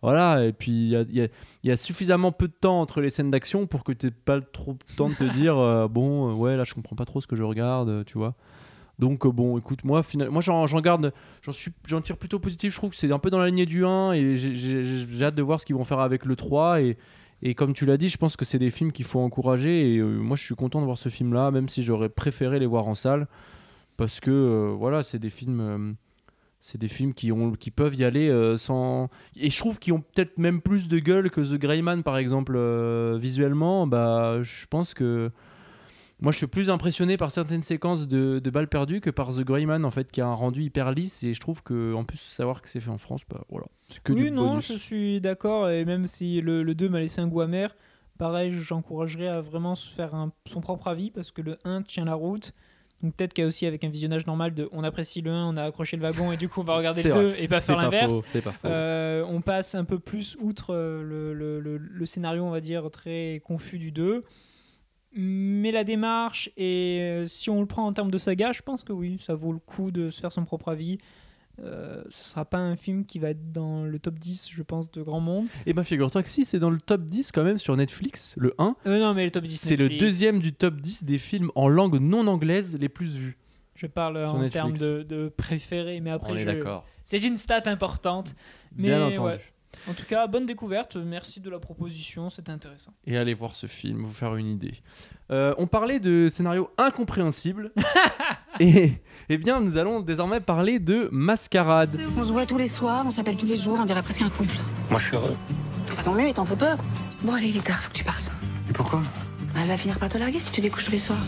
voilà, 0.03 0.45
et 0.45 0.53
puis 0.53 0.91
il 0.91 1.29
y 1.63 1.71
a, 1.71 1.77
suffisamment 1.77 2.31
peu 2.31 2.47
de 2.47 2.53
temps 2.53 2.79
entre 2.81 3.01
les 3.01 3.09
scènes 3.09 3.31
d'action 3.31 3.65
pour 3.67 3.83
que 3.83 3.91
tu 3.91 4.05
n'aies 4.05 4.11
pas 4.11 4.39
trop 4.39 4.73
le 4.73 4.95
temps 4.95 5.09
de 5.09 5.15
te 5.15 5.23
dire 5.23 5.55
bon, 5.89 6.33
ouais, 6.35 6.57
là 6.57 6.63
je 6.63 6.73
comprends 6.73 6.95
pas 6.95 7.05
trop 7.05 7.21
ce 7.21 7.27
que 7.27 7.35
je 7.35 7.43
regarde, 7.43 8.05
tu 8.05 8.17
vois. 8.17 8.35
Donc, 9.01 9.25
euh, 9.25 9.31
bon, 9.31 9.57
écoute, 9.57 9.83
moi, 9.83 10.03
finalement, 10.03 10.33
moi 10.33 10.41
j'en, 10.41 10.79
garde, 10.79 11.11
j'en, 11.41 12.01
tire 12.01 12.17
plutôt 12.17 12.37
positif. 12.37 12.71
Je 12.71 12.77
trouve 12.77 12.91
que 12.91 12.95
c'est 12.95 13.11
un 13.11 13.17
peu 13.17 13.31
dans 13.31 13.39
la 13.39 13.47
lignée 13.47 13.65
du 13.65 13.83
1 13.83 14.13
et 14.13 14.35
j'ai, 14.35 15.23
hâte 15.23 15.33
de 15.33 15.41
voir 15.41 15.59
ce 15.59 15.65
qu'ils 15.65 15.75
vont 15.75 15.83
faire 15.83 15.99
avec 15.99 16.23
le 16.23 16.35
3. 16.35 16.81
Et, 16.81 17.55
comme 17.55 17.73
tu 17.73 17.87
l'as 17.87 17.97
dit, 17.97 18.09
je 18.09 18.17
pense 18.17 18.37
que 18.37 18.45
c'est 18.45 18.59
des 18.59 18.69
films 18.69 18.91
qu'il 18.91 19.05
faut 19.05 19.19
encourager. 19.19 19.95
Et 19.95 19.97
euh, 19.97 20.05
moi, 20.05 20.37
je 20.37 20.43
suis 20.43 20.53
content 20.53 20.79
de 20.81 20.85
voir 20.85 20.99
ce 20.99 21.09
film-là, 21.09 21.49
même 21.49 21.67
si 21.67 21.83
j'aurais 21.83 22.09
préféré 22.09 22.59
les 22.59 22.67
voir 22.67 22.87
en 22.87 22.93
salle. 22.93 23.27
Parce 23.97 24.19
que, 24.19 24.29
euh, 24.29 24.75
voilà, 24.77 25.01
c'est 25.01 25.19
des 25.19 25.31
films. 25.31 25.95
c'est 26.59 26.79
des 26.79 26.87
films 26.87 27.15
qui, 27.15 27.31
peuvent 27.71 27.95
y 27.95 28.03
aller 28.03 28.55
sans. 28.57 29.09
Et 29.35 29.49
je 29.49 29.57
trouve 29.57 29.79
qu'ils 29.79 29.93
ont 29.93 30.01
peut-être 30.01 30.37
même 30.37 30.61
plus 30.61 30.87
de 30.87 30.99
gueule 30.99 31.31
que 31.31 31.41
The 31.41 31.59
Greyman, 31.59 32.03
par 32.03 32.17
exemple, 32.17 32.55
visuellement. 33.17 33.87
Bah, 33.87 34.43
je 34.43 34.67
pense 34.67 34.93
que. 34.93 35.31
Moi, 36.21 36.31
je 36.31 36.37
suis 36.37 36.47
plus 36.47 36.69
impressionné 36.69 37.17
par 37.17 37.31
certaines 37.31 37.63
séquences 37.63 38.07
de, 38.07 38.39
de 38.39 38.49
balles 38.51 38.67
perdues 38.67 39.01
que 39.01 39.09
par 39.09 39.33
The 39.33 39.39
Greyman, 39.41 39.83
en 39.85 39.89
fait, 39.91 40.11
qui 40.11 40.21
a 40.21 40.27
un 40.27 40.33
rendu 40.35 40.61
hyper 40.63 40.91
lisse. 40.91 41.23
Et 41.23 41.33
je 41.33 41.39
trouve 41.39 41.63
que, 41.63 41.93
en 41.95 42.03
plus, 42.03 42.19
savoir 42.19 42.61
que 42.61 42.69
c'est 42.69 42.79
fait 42.79 42.91
en 42.91 42.99
France, 42.99 43.21
bah 43.29 43.41
voilà. 43.49 43.65
Que 44.03 44.13
oui, 44.13 44.29
non, 44.29 44.49
bonus. 44.51 44.71
je 44.71 44.77
suis 44.77 45.19
d'accord. 45.19 45.69
Et 45.69 45.83
même 45.83 46.07
si 46.07 46.39
le, 46.41 46.61
le 46.61 46.75
2 46.75 46.89
m'a 46.89 46.99
laissé 46.99 47.21
un 47.21 47.27
goût 47.27 47.41
amer, 47.41 47.75
pareil, 48.19 48.51
j'encouragerais 48.53 49.27
à 49.27 49.41
vraiment 49.41 49.75
se 49.75 49.89
faire 49.89 50.13
un- 50.13 50.31
son 50.45 50.61
propre 50.61 50.87
avis 50.89 51.09
parce 51.09 51.31
que 51.31 51.41
le 51.41 51.57
1 51.65 51.81
tient 51.81 52.05
la 52.05 52.13
route. 52.13 52.53
Donc 53.01 53.15
peut-être 53.15 53.33
qu'il 53.33 53.41
y 53.41 53.45
a 53.45 53.47
aussi 53.47 53.65
avec 53.65 53.83
un 53.83 53.89
visionnage 53.89 54.27
normal 54.27 54.53
de 54.53 54.69
on 54.71 54.83
apprécie 54.83 55.21
le 55.21 55.31
1, 55.31 55.47
on 55.47 55.57
a 55.57 55.63
accroché 55.63 55.97
le 55.97 56.03
wagon 56.03 56.31
et 56.31 56.37
du 56.37 56.47
coup 56.49 56.61
on 56.61 56.63
va 56.63 56.75
regarder 56.77 57.01
le 57.01 57.09
vrai. 57.09 57.19
2 57.31 57.35
et 57.39 57.47
pas 57.47 57.59
faire 57.59 57.77
l'inverse. 57.77 58.21
pas. 58.43 58.53
Euh, 58.65 59.25
on 59.27 59.41
passe 59.41 59.73
un 59.73 59.85
peu 59.85 59.97
plus 59.97 60.37
outre 60.39 60.75
euh, 60.75 61.01
le, 61.01 61.33
le- 61.33 61.59
le- 61.59 61.77
le 61.79 62.05
scénario, 62.05 62.43
on 62.43 62.51
va 62.51 62.61
dire, 62.61 62.91
très 62.91 63.41
confus 63.43 63.79
du 63.79 63.91
2. 63.91 64.21
Mais 65.13 65.71
la 65.71 65.83
démarche, 65.83 66.49
et 66.57 66.99
euh, 67.01 67.25
si 67.25 67.49
on 67.49 67.59
le 67.59 67.65
prend 67.67 67.85
en 67.85 67.93
termes 67.93 68.11
de 68.11 68.17
saga, 68.17 68.51
je 68.53 68.61
pense 68.61 68.83
que 68.83 68.93
oui, 68.93 69.17
ça 69.19 69.35
vaut 69.35 69.51
le 69.51 69.59
coup 69.59 69.91
de 69.91 70.09
se 70.09 70.21
faire 70.21 70.31
son 70.31 70.45
propre 70.45 70.69
avis. 70.69 70.99
Euh, 71.63 72.01
ce 72.09 72.23
sera 72.23 72.45
pas 72.45 72.57
un 72.59 72.75
film 72.77 73.05
qui 73.05 73.19
va 73.19 73.29
être 73.31 73.51
dans 73.51 73.83
le 73.83 73.99
top 73.99 74.17
10, 74.17 74.49
je 74.49 74.63
pense, 74.63 74.89
de 74.89 75.01
grand 75.03 75.19
monde. 75.19 75.47
Et 75.65 75.73
ben 75.73 75.83
figure-toi 75.83 76.23
que 76.23 76.29
si, 76.29 76.45
c'est 76.45 76.59
dans 76.59 76.69
le 76.69 76.79
top 76.79 77.01
10 77.05 77.31
quand 77.33 77.43
même 77.43 77.57
sur 77.57 77.75
Netflix, 77.75 78.35
le 78.37 78.53
1. 78.57 78.75
Euh, 78.87 78.99
non, 78.99 79.13
mais 79.13 79.25
le 79.25 79.31
top 79.31 79.43
10 79.43 79.57
C'est 79.61 79.75
le 79.75 79.89
deuxième 79.89 80.39
du 80.39 80.53
top 80.53 80.75
10 80.79 81.03
des 81.03 81.17
films 81.19 81.51
en 81.55 81.67
langue 81.67 81.99
non 81.99 82.25
anglaise 82.27 82.77
les 82.79 82.89
plus 82.89 83.15
vus. 83.17 83.37
Je 83.75 83.87
parle 83.87 84.23
sur 84.25 84.35
en 84.35 84.49
termes 84.49 84.77
de, 84.77 85.03
de 85.03 85.27
préféré, 85.29 85.99
mais 85.99 86.11
après, 86.11 86.31
On 86.31 86.35
est 86.35 86.41
je- 86.41 86.45
d'accord. 86.45 86.85
c'est 87.03 87.19
une 87.23 87.37
stat 87.37 87.63
importante. 87.65 88.33
Mais 88.77 88.87
Bien 88.89 89.05
entendu. 89.07 89.19
ouais. 89.27 89.41
En 89.89 89.93
tout 89.93 90.05
cas, 90.05 90.27
bonne 90.27 90.45
découverte. 90.45 90.95
Merci 90.95 91.39
de 91.39 91.49
la 91.49 91.59
proposition, 91.59 92.29
c'était 92.29 92.51
intéressant. 92.51 92.93
Et 93.05 93.17
allez 93.17 93.33
voir 93.33 93.55
ce 93.55 93.67
film, 93.67 94.03
vous 94.03 94.13
faire 94.13 94.35
une 94.35 94.47
idée. 94.47 94.73
Euh, 95.31 95.53
on 95.57 95.67
parlait 95.67 95.99
de 95.99 96.27
scénario 96.29 96.69
incompréhensible. 96.77 97.71
et 98.59 98.93
eh 99.29 99.37
bien, 99.37 99.59
nous 99.59 99.77
allons 99.77 100.01
désormais 100.01 100.39
parler 100.39 100.79
de 100.79 101.09
Mascarade. 101.11 101.99
On 102.17 102.23
se 102.23 102.31
voit 102.31 102.45
tous 102.45 102.57
les 102.57 102.67
soirs, 102.67 103.03
on 103.07 103.11
s'appelle 103.11 103.37
tous 103.37 103.45
les 103.45 103.55
jours, 103.57 103.77
on 103.79 103.85
dirait 103.85 104.03
presque 104.03 104.21
un 104.21 104.29
couple. 104.29 104.55
Moi, 104.89 104.99
je 104.99 105.07
suis 105.07 105.15
heureux. 105.15 105.35
Bah, 105.87 106.03
tant 106.03 106.13
mieux, 106.13 106.27
il 106.27 106.33
t'en 106.33 106.45
faut 106.45 106.55
peur. 106.55 106.77
Bon, 107.23 107.33
allez, 107.33 107.49
il 107.49 107.57
est 107.57 107.65
tard, 107.65 107.81
faut 107.81 107.91
que 107.91 107.97
tu 107.97 108.03
partes. 108.03 108.31
Et 108.69 108.73
pourquoi? 108.73 109.01
Elle 109.59 109.67
va 109.67 109.77
finir 109.77 109.99
par 109.99 110.09
te 110.09 110.17
larguer 110.17 110.39
si 110.39 110.51
tu 110.51 110.61
découches 110.61 110.85
tous 110.85 110.91
les 110.91 110.99
soirs. 110.99 111.19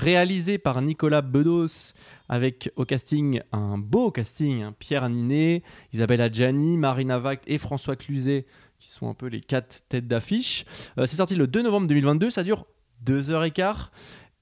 Réalisé 0.00 0.58
par 0.58 0.80
Nicolas 0.80 1.20
Bedos 1.20 1.92
avec 2.28 2.72
au 2.76 2.84
casting 2.84 3.42
un 3.52 3.76
beau 3.76 4.10
casting 4.10 4.62
hein, 4.62 4.74
Pierre 4.78 5.08
Ninet, 5.08 5.62
Isabelle 5.92 6.22
Adjani, 6.22 6.78
Marina 6.78 7.18
Vact 7.18 7.44
et 7.46 7.58
François 7.58 7.96
Cluzet 7.96 8.46
qui 8.78 8.88
sont 8.88 9.10
un 9.10 9.14
peu 9.14 9.26
les 9.26 9.42
quatre 9.42 9.82
têtes 9.90 10.08
d'affiche. 10.08 10.64
Euh, 10.96 11.04
c'est 11.04 11.16
sorti 11.16 11.36
le 11.36 11.46
2 11.46 11.62
novembre 11.62 11.86
2022, 11.86 12.30
ça 12.30 12.42
dure 12.42 12.66
deux 13.02 13.30
heures 13.30 13.44
et 13.44 13.50
quart. 13.50 13.92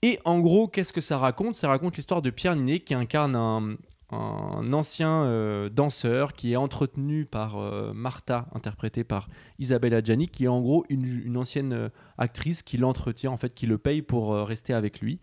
Et 0.02 0.20
en 0.24 0.38
gros, 0.38 0.68
qu'est-ce 0.68 0.92
que 0.92 1.00
ça 1.00 1.18
raconte? 1.18 1.56
Ça 1.56 1.66
raconte 1.66 1.96
l'histoire 1.96 2.22
de 2.22 2.30
Pierre 2.30 2.54
Ninet 2.54 2.78
qui 2.78 2.94
incarne 2.94 3.34
un, 3.34 3.76
un 4.10 4.72
ancien 4.72 5.24
euh, 5.24 5.68
danseur 5.68 6.32
qui 6.32 6.52
est 6.52 6.56
entretenu 6.56 7.26
par 7.26 7.58
euh, 7.58 7.92
Martha, 7.94 8.46
interprétée 8.54 9.04
par 9.04 9.28
Isabella 9.58 10.02
Gianni, 10.02 10.28
qui 10.28 10.44
est 10.44 10.48
en 10.48 10.60
gros 10.60 10.84
une, 10.88 11.04
une 11.24 11.36
ancienne 11.36 11.72
euh, 11.72 11.88
actrice 12.16 12.62
qui 12.62 12.78
l'entretient, 12.78 13.30
en 13.30 13.36
fait, 13.36 13.54
qui 13.54 13.66
le 13.66 13.76
paye 13.76 14.00
pour 14.00 14.32
euh, 14.32 14.44
rester 14.44 14.72
avec 14.72 15.00
lui. 15.00 15.20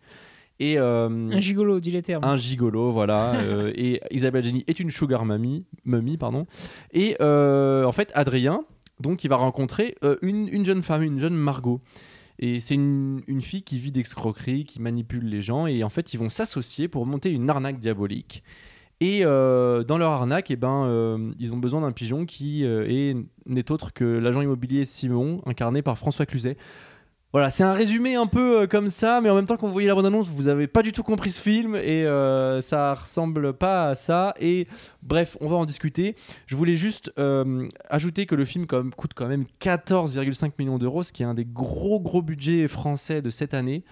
Et 0.60 0.78
Un 0.78 1.42
gigolo, 1.42 1.82
dis 1.82 1.92
les 1.92 2.02
termes. 2.02 2.24
un 2.24 2.38
gigolo, 2.38 2.90
voilà. 2.90 3.34
et 3.76 4.00
Isabelle 4.12 4.42
Jenny 4.42 4.64
est 4.68 4.80
une 4.80 4.90
sugar 4.90 5.26
mummy, 5.26 5.66
pardon. 6.18 6.48
Et 6.94 7.18
en 7.20 7.92
fait, 7.92 8.10
Adrien, 8.14 8.64
donc, 9.02 9.26
il 9.26 9.28
va 9.28 9.36
rencontrer 9.36 9.98
une, 10.22 10.48
une 10.48 10.64
jeune 10.64 10.82
femme, 10.82 11.04
une 11.04 11.20
jeune 11.20 11.36
Margot. 11.36 11.82
Et 12.40 12.62
c'est 12.62 12.76
une, 12.76 13.22
une 13.28 13.42
fille 13.42 13.64
qui 13.64 13.80
vit 13.80 13.92
d'escroquerie, 13.92 14.64
qui 14.64 14.82
manipule 14.82 15.26
les 15.26 15.42
gens. 15.42 15.68
Et 15.68 15.84
en 15.84 15.90
fait, 15.90 16.14
ils 16.14 16.18
vont 16.18 16.30
s'associer 16.30 16.88
pour 16.88 17.06
monter 17.06 17.32
une 17.32 17.50
arnaque 17.50 17.82
diabolique. 17.82 18.42
Et 19.02 19.26
euh, 19.26 19.84
dans 19.84 19.98
leur 19.98 20.12
arnaque, 20.12 20.52
eh 20.52 20.56
ben, 20.56 20.86
euh, 20.86 21.32
ils 21.38 21.54
ont 21.54 21.58
besoin 21.58 21.82
d'un 21.82 21.92
pigeon 21.92 22.26
qui 22.26 22.64
euh, 22.64 22.86
est- 22.88 23.18
n'est 23.46 23.72
autre 23.72 23.92
que 23.94 24.06
l'agent 24.06 24.42
immobilier 24.42 24.86
Simon, 24.86 25.42
incarné 25.46 25.82
par 25.82 25.98
François 25.98 26.26
Cluzet. 26.26 26.56
Voilà, 27.34 27.50
c'est 27.50 27.66
un 27.66 27.74
résumé 27.74 28.16
un 28.16 28.28
peu 28.28 28.66
comme 28.66 28.88
ça, 28.88 29.20
mais 29.20 29.30
en 29.30 29.36
même 29.36 29.46
temps, 29.46 29.58
quand 29.58 29.68
vous 29.68 29.74
voyez 29.74 29.90
la 29.90 29.96
bande-annonce, 29.96 30.30
vous 30.30 30.48
avez 30.48 30.68
pas 30.68 30.82
du 30.82 30.94
tout 30.94 31.04
compris 31.04 31.32
ce 31.32 31.42
film 31.42 31.76
et 31.76 32.06
euh, 32.06 32.62
ça 32.62 32.94
ressemble 32.94 33.52
pas 33.52 33.90
à 33.90 33.96
ça. 33.96 34.34
Et 34.40 34.68
bref, 35.04 35.36
on 35.42 35.48
va 35.48 35.58
en 35.58 35.66
discuter. 35.66 36.16
Je 36.46 36.56
voulais 36.56 36.76
juste 36.76 37.12
ajouter 37.90 38.26
que 38.26 38.36
le 38.36 38.46
film 38.46 38.66
coûte 38.96 39.12
quand 39.14 39.28
même 39.28 39.44
14,5 39.60 40.52
millions 40.58 40.78
d'euros, 40.78 41.04
ce 41.04 41.12
qui 41.12 41.24
est 41.24 41.26
un 41.26 41.34
des 41.34 41.44
gros 41.44 42.00
gros 42.00 42.22
budgets 42.22 42.70
français 42.70 43.22
de 43.22 43.30
cette 43.30 43.54
année. 43.54 43.84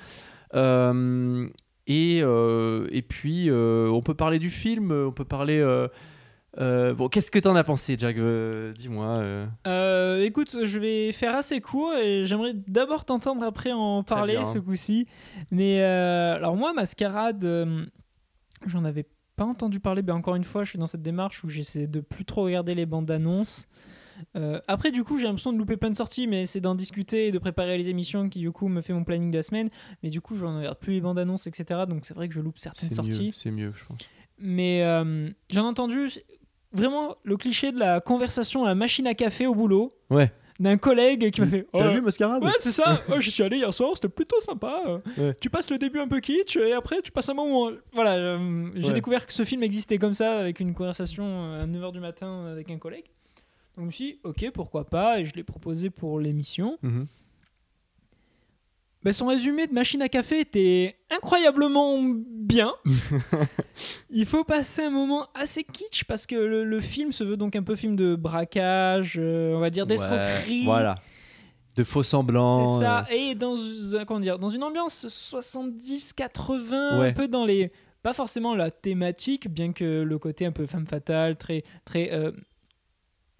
Euh, 0.55 1.47
et, 1.87 2.21
euh, 2.23 2.87
et 2.91 3.01
puis, 3.01 3.49
euh, 3.49 3.89
on 3.89 4.01
peut 4.01 4.13
parler 4.13 4.39
du 4.39 4.49
film, 4.49 4.91
on 4.91 5.11
peut 5.11 5.25
parler. 5.25 5.59
euh, 5.59 5.87
euh, 6.59 6.93
bon, 6.93 7.07
qu'est-ce 7.09 7.31
que 7.31 7.39
t'en 7.39 7.55
as 7.55 7.63
pensé, 7.63 7.95
Jack 7.97 8.15
Euh, 8.17 8.73
Dis-moi. 8.73 9.05
euh. 9.07 9.45
Euh, 9.67 10.21
écoute, 10.23 10.55
je 10.63 10.79
vais 10.79 11.11
faire 11.11 11.35
assez 11.35 11.59
court 11.61 11.93
et 11.95 12.25
j'aimerais 12.25 12.53
d'abord 12.67 13.05
t'entendre 13.05 13.43
après 13.43 13.71
en 13.71 14.03
parler 14.03 14.37
ce 14.43 14.59
coup-ci. 14.59 15.07
Mais 15.51 15.81
euh, 15.81 16.35
alors 16.35 16.55
moi, 16.55 16.71
Mascarade, 16.73 17.43
euh, 17.43 17.85
j'en 18.67 18.85
avais 18.85 19.05
pas 19.35 19.45
entendu 19.45 19.79
parler. 19.79 20.03
Ben 20.03 20.13
encore 20.13 20.35
une 20.35 20.43
fois, 20.43 20.63
je 20.63 20.69
suis 20.69 20.79
dans 20.79 20.85
cette 20.85 21.01
démarche 21.01 21.43
où 21.43 21.49
j'essaie 21.49 21.87
de 21.87 22.01
plus 22.01 22.23
trop 22.23 22.43
regarder 22.43 22.75
les 22.75 22.85
bandes 22.85 23.09
annonces. 23.09 23.67
Euh, 24.35 24.59
après, 24.67 24.91
du 24.91 25.03
coup, 25.03 25.17
j'ai 25.19 25.25
l'impression 25.25 25.53
de 25.53 25.57
louper 25.57 25.77
plein 25.77 25.89
de 25.89 25.95
sorties, 25.95 26.27
mais 26.27 26.45
c'est 26.45 26.59
d'en 26.61 26.75
discuter 26.75 27.27
et 27.27 27.31
de 27.31 27.39
préparer 27.39 27.77
les 27.77 27.89
émissions 27.89 28.29
qui, 28.29 28.39
du 28.39 28.51
coup, 28.51 28.67
me 28.67 28.81
fait 28.81 28.93
mon 28.93 29.03
planning 29.03 29.31
de 29.31 29.37
la 29.37 29.43
semaine. 29.43 29.69
Mais 30.03 30.09
du 30.09 30.21
coup, 30.21 30.35
je 30.35 30.45
ne 30.45 30.57
regarde 30.59 30.77
plus 30.79 30.93
les 30.93 31.01
bandes 31.01 31.19
annonces, 31.19 31.47
etc. 31.47 31.81
Donc, 31.87 32.05
c'est 32.05 32.13
vrai 32.13 32.27
que 32.27 32.33
je 32.33 32.41
loupe 32.41 32.57
certaines 32.57 32.89
sorties. 32.91 33.33
c'est 33.35 33.51
mieux, 33.51 33.71
je 33.75 33.85
pense. 33.85 33.97
Mais 34.39 34.83
euh, 34.83 35.29
j'en 35.53 35.63
ai 35.63 35.67
entendu 35.67 36.09
vraiment 36.71 37.15
le 37.23 37.37
cliché 37.37 37.71
de 37.71 37.79
la 37.79 38.01
conversation 38.01 38.63
à 38.65 38.69
la 38.69 38.75
machine 38.75 39.07
à 39.07 39.13
café 39.13 39.45
au 39.47 39.53
boulot 39.53 39.95
Ouais. 40.09 40.31
d'un 40.59 40.77
collègue 40.77 41.29
qui 41.31 41.41
m'a 41.41 41.47
fait 41.47 41.67
T'as 41.71 41.89
Oh, 41.89 41.93
vu 41.93 42.01
Mascarade? 42.01 42.43
Ouais, 42.43 42.51
c'est 42.57 42.71
ça. 42.71 42.99
Oh, 43.09 43.19
je 43.19 43.29
suis 43.29 43.43
allé 43.43 43.57
hier 43.57 43.71
soir, 43.73 43.91
c'était 43.93 44.09
plutôt 44.09 44.39
sympa. 44.39 44.99
Ouais. 45.17 45.33
Tu 45.39 45.49
passes 45.51 45.69
le 45.69 45.77
début 45.77 45.99
un 45.99 46.07
peu 46.07 46.19
kitsch 46.19 46.57
et 46.57 46.73
après 46.73 47.01
tu 47.03 47.11
passes 47.11 47.29
un 47.29 47.35
moment. 47.35 47.69
Voilà, 47.93 48.13
euh, 48.15 48.69
j'ai 48.75 48.87
Ouais. 48.87 48.93
découvert 48.93 49.25
que 49.27 49.33
ce 49.33 49.43
film 49.45 49.61
existait 49.63 49.97
comme 49.99 50.13
ça 50.15 50.39
avec 50.39 50.59
une 50.59 50.73
conversation 50.73 51.23
euh, 51.25 51.63
à 51.63 51.67
9h 51.67 51.91
du 51.91 51.99
matin 51.99 52.47
avec 52.51 52.69
un 52.71 52.77
collègue. 52.79 53.05
Donc 53.75 53.83
je 53.83 53.85
me 53.85 53.91
suis 53.91 54.05
dit, 54.13 54.19
ok, 54.23 54.51
pourquoi 54.53 54.89
pas, 54.89 55.19
et 55.19 55.25
je 55.25 55.33
l'ai 55.35 55.43
proposé 55.43 55.89
pour 55.89 56.19
l'émission. 56.19 56.77
Bah, 59.03 59.11
son 59.11 59.27
résumé 59.27 59.67
de 59.67 59.73
machine 59.73 60.01
à 60.01 60.07
café 60.07 60.39
était 60.39 60.95
incroyablement 61.11 61.99
bien. 62.01 62.73
Il 64.09 64.25
faut 64.25 64.45
passer 64.45 64.83
un 64.83 64.89
moment 64.91 65.27
assez 65.33 65.63
kitsch 65.65 66.05
parce 66.05 66.25
que 66.25 66.35
le, 66.35 66.63
le 66.63 66.79
film 66.79 67.11
se 67.11 67.25
veut 67.25 67.35
donc 67.35 67.55
un 67.57 67.63
peu 67.63 67.75
film 67.75 67.97
de 67.97 68.15
braquage, 68.15 69.15
euh, 69.17 69.55
on 69.55 69.59
va 69.59 69.69
dire 69.69 69.85
d'escroquerie. 69.85 70.59
Ouais, 70.59 70.65
voilà. 70.65 70.95
De 71.75 71.83
faux 71.83 72.03
semblants. 72.03 72.63
C'est 72.79 72.83
ça. 72.85 72.99
euh, 73.11 73.13
Et 73.13 73.35
dans, 73.35 73.55
comment 74.05 74.21
dire, 74.21 74.39
dans 74.39 74.47
une 74.49 74.63
ambiance 74.63 75.05
70-80, 75.07 76.99
Ouais. 76.99 77.09
un 77.09 77.13
peu 77.13 77.27
dans 77.27 77.45
les. 77.45 77.71
Pas 78.03 78.13
forcément 78.13 78.55
la 78.55 78.69
thématique, 78.71 79.47
bien 79.49 79.73
que 79.73 80.01
le 80.03 80.17
côté 80.19 80.45
un 80.45 80.51
peu 80.51 80.65
femme 80.65 80.85
fatale, 80.87 81.35
très, 81.37 81.63
très 81.85 82.11
euh, 82.13 82.31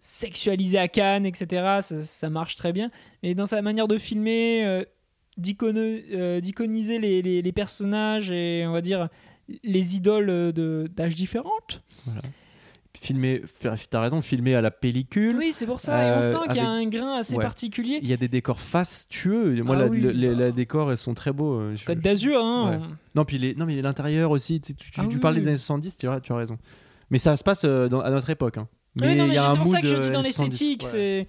sexualisé 0.06 0.78
à 0.78 0.90
Cannes, 0.90 1.26
etc., 1.26 1.78
ça, 1.80 2.02
ça 2.02 2.30
marche 2.30 2.58
très 2.58 2.74
bien. 2.74 2.90
Mais 3.24 3.36
dans 3.36 3.46
sa 3.46 3.62
manière 3.62 3.88
de 3.88 3.98
filmer, 3.98 4.66
euh, 4.66 4.84
euh, 5.64 6.42
d'iconiser 6.42 7.00
les, 7.00 7.22
les- 7.22 7.42
les 7.42 7.52
personnages 7.54 8.30
et 8.30 8.66
on 8.68 8.74
va 8.74 8.82
dire 8.82 9.08
les 9.64 9.96
idoles 9.96 10.52
d'âge 10.94 11.16
différentes. 11.16 11.82
filmé, 13.00 13.42
faire- 13.60 13.76
t'as 13.90 14.02
raison, 14.02 14.22
filmé 14.22 14.56
à 14.56 14.62
la 14.62 14.72
pellicule. 14.72 15.36
Oui, 15.38 15.52
c'est 15.54 15.66
pour 15.66 15.80
ça. 15.82 16.04
et 16.04 16.12
on 16.16 16.18
Euh, 16.20 16.22
sent 16.22 16.38
qu'il 16.50 16.58
y 16.58 16.60
a 16.60 16.72
avec- 16.72 16.86
un 16.88 16.90
grain 16.90 17.16
assez 17.18 17.36
Ouais. 17.36 17.44
particulier. 17.44 18.00
Il 18.02 18.08
y 18.10 18.14
a 18.14 18.18
des 18.18 18.28
décors 18.28 18.60
fastueux. 18.62 19.62
Moi, 19.64 19.76
Ah 19.76 19.80
la- 19.80 19.88
oui, 19.88 20.00
le- 20.02 20.12
les, 20.12 20.30
bah. 20.36 20.46
les 20.46 20.52
décors, 20.52 20.92
elles 20.92 20.98
sont 20.98 21.14
très 21.14 21.34
beaux. 21.34 21.62
Côte 21.86 22.00
d'Azur, 22.00 22.44
hein. 22.44 22.80
Ouais. 22.80 22.88
Non, 23.16 23.26
puis 23.26 23.38
les, 23.40 23.56
non, 23.56 23.66
mais 23.66 23.82
l'intérieur 23.82 24.32
aussi. 24.32 24.62
Tu, 24.62 24.76
tu, 24.76 24.92
Ah 24.98 25.02
tu 25.10 25.16
oui, 25.16 25.18
parlais 25.22 25.40
oui. 25.40 25.44
des 25.44 25.50
années 25.50 25.58
70, 25.58 25.98
tu 25.98 26.08
as, 26.08 26.20
tu 26.22 26.32
as 26.32 26.36
raison. 26.36 26.58
Mais 27.10 27.18
ça 27.18 27.36
se 27.36 27.44
passe 27.44 27.64
euh, 27.66 27.90
dans- 27.90 28.00
à 28.02 28.10
notre 28.10 28.30
époque. 28.30 28.58
hein. 28.58 28.68
Oui, 29.00 29.16
non, 29.16 29.28
mais 29.28 29.36
c'est 29.38 29.58
pour 29.58 29.68
ça 29.68 29.82
que 29.82 29.88
je 29.88 29.96
dis 29.96 30.08
euh, 30.08 30.12
dans 30.12 30.22
70, 30.22 30.24
l'esthétique. 30.24 30.84
ouais. 30.94 31.28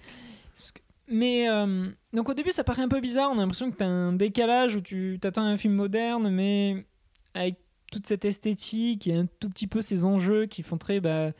Mais 1.07 1.47
euh, 1.49 1.89
donc 2.13 2.29
au 2.29 2.33
début, 2.33 2.51
ça 2.51 2.63
paraît 2.63 2.81
un 2.81 2.87
peu 2.87 2.99
bizarre. 2.99 3.29
On 3.31 3.37
a 3.37 3.41
l'impression 3.41 3.71
que 3.71 3.77
tu 3.77 3.83
as 3.83 3.87
un 3.87 4.13
décalage 4.13 4.75
où 4.75 4.81
tu 4.81 5.19
t'attends 5.21 5.43
à 5.43 5.49
un 5.49 5.57
film 5.57 5.73
moderne, 5.75 6.29
mais 6.29 6.85
avec 7.33 7.57
toute 7.91 8.07
cette 8.07 8.25
esthétique 8.25 9.07
et 9.07 9.13
un 9.13 9.25
tout 9.25 9.49
petit 9.49 9.67
peu 9.67 9.81
ces 9.81 10.05
enjeux 10.05 10.47
qui 10.47 10.63
font 10.63 10.77
très 10.77 10.99
bah, 10.99 11.31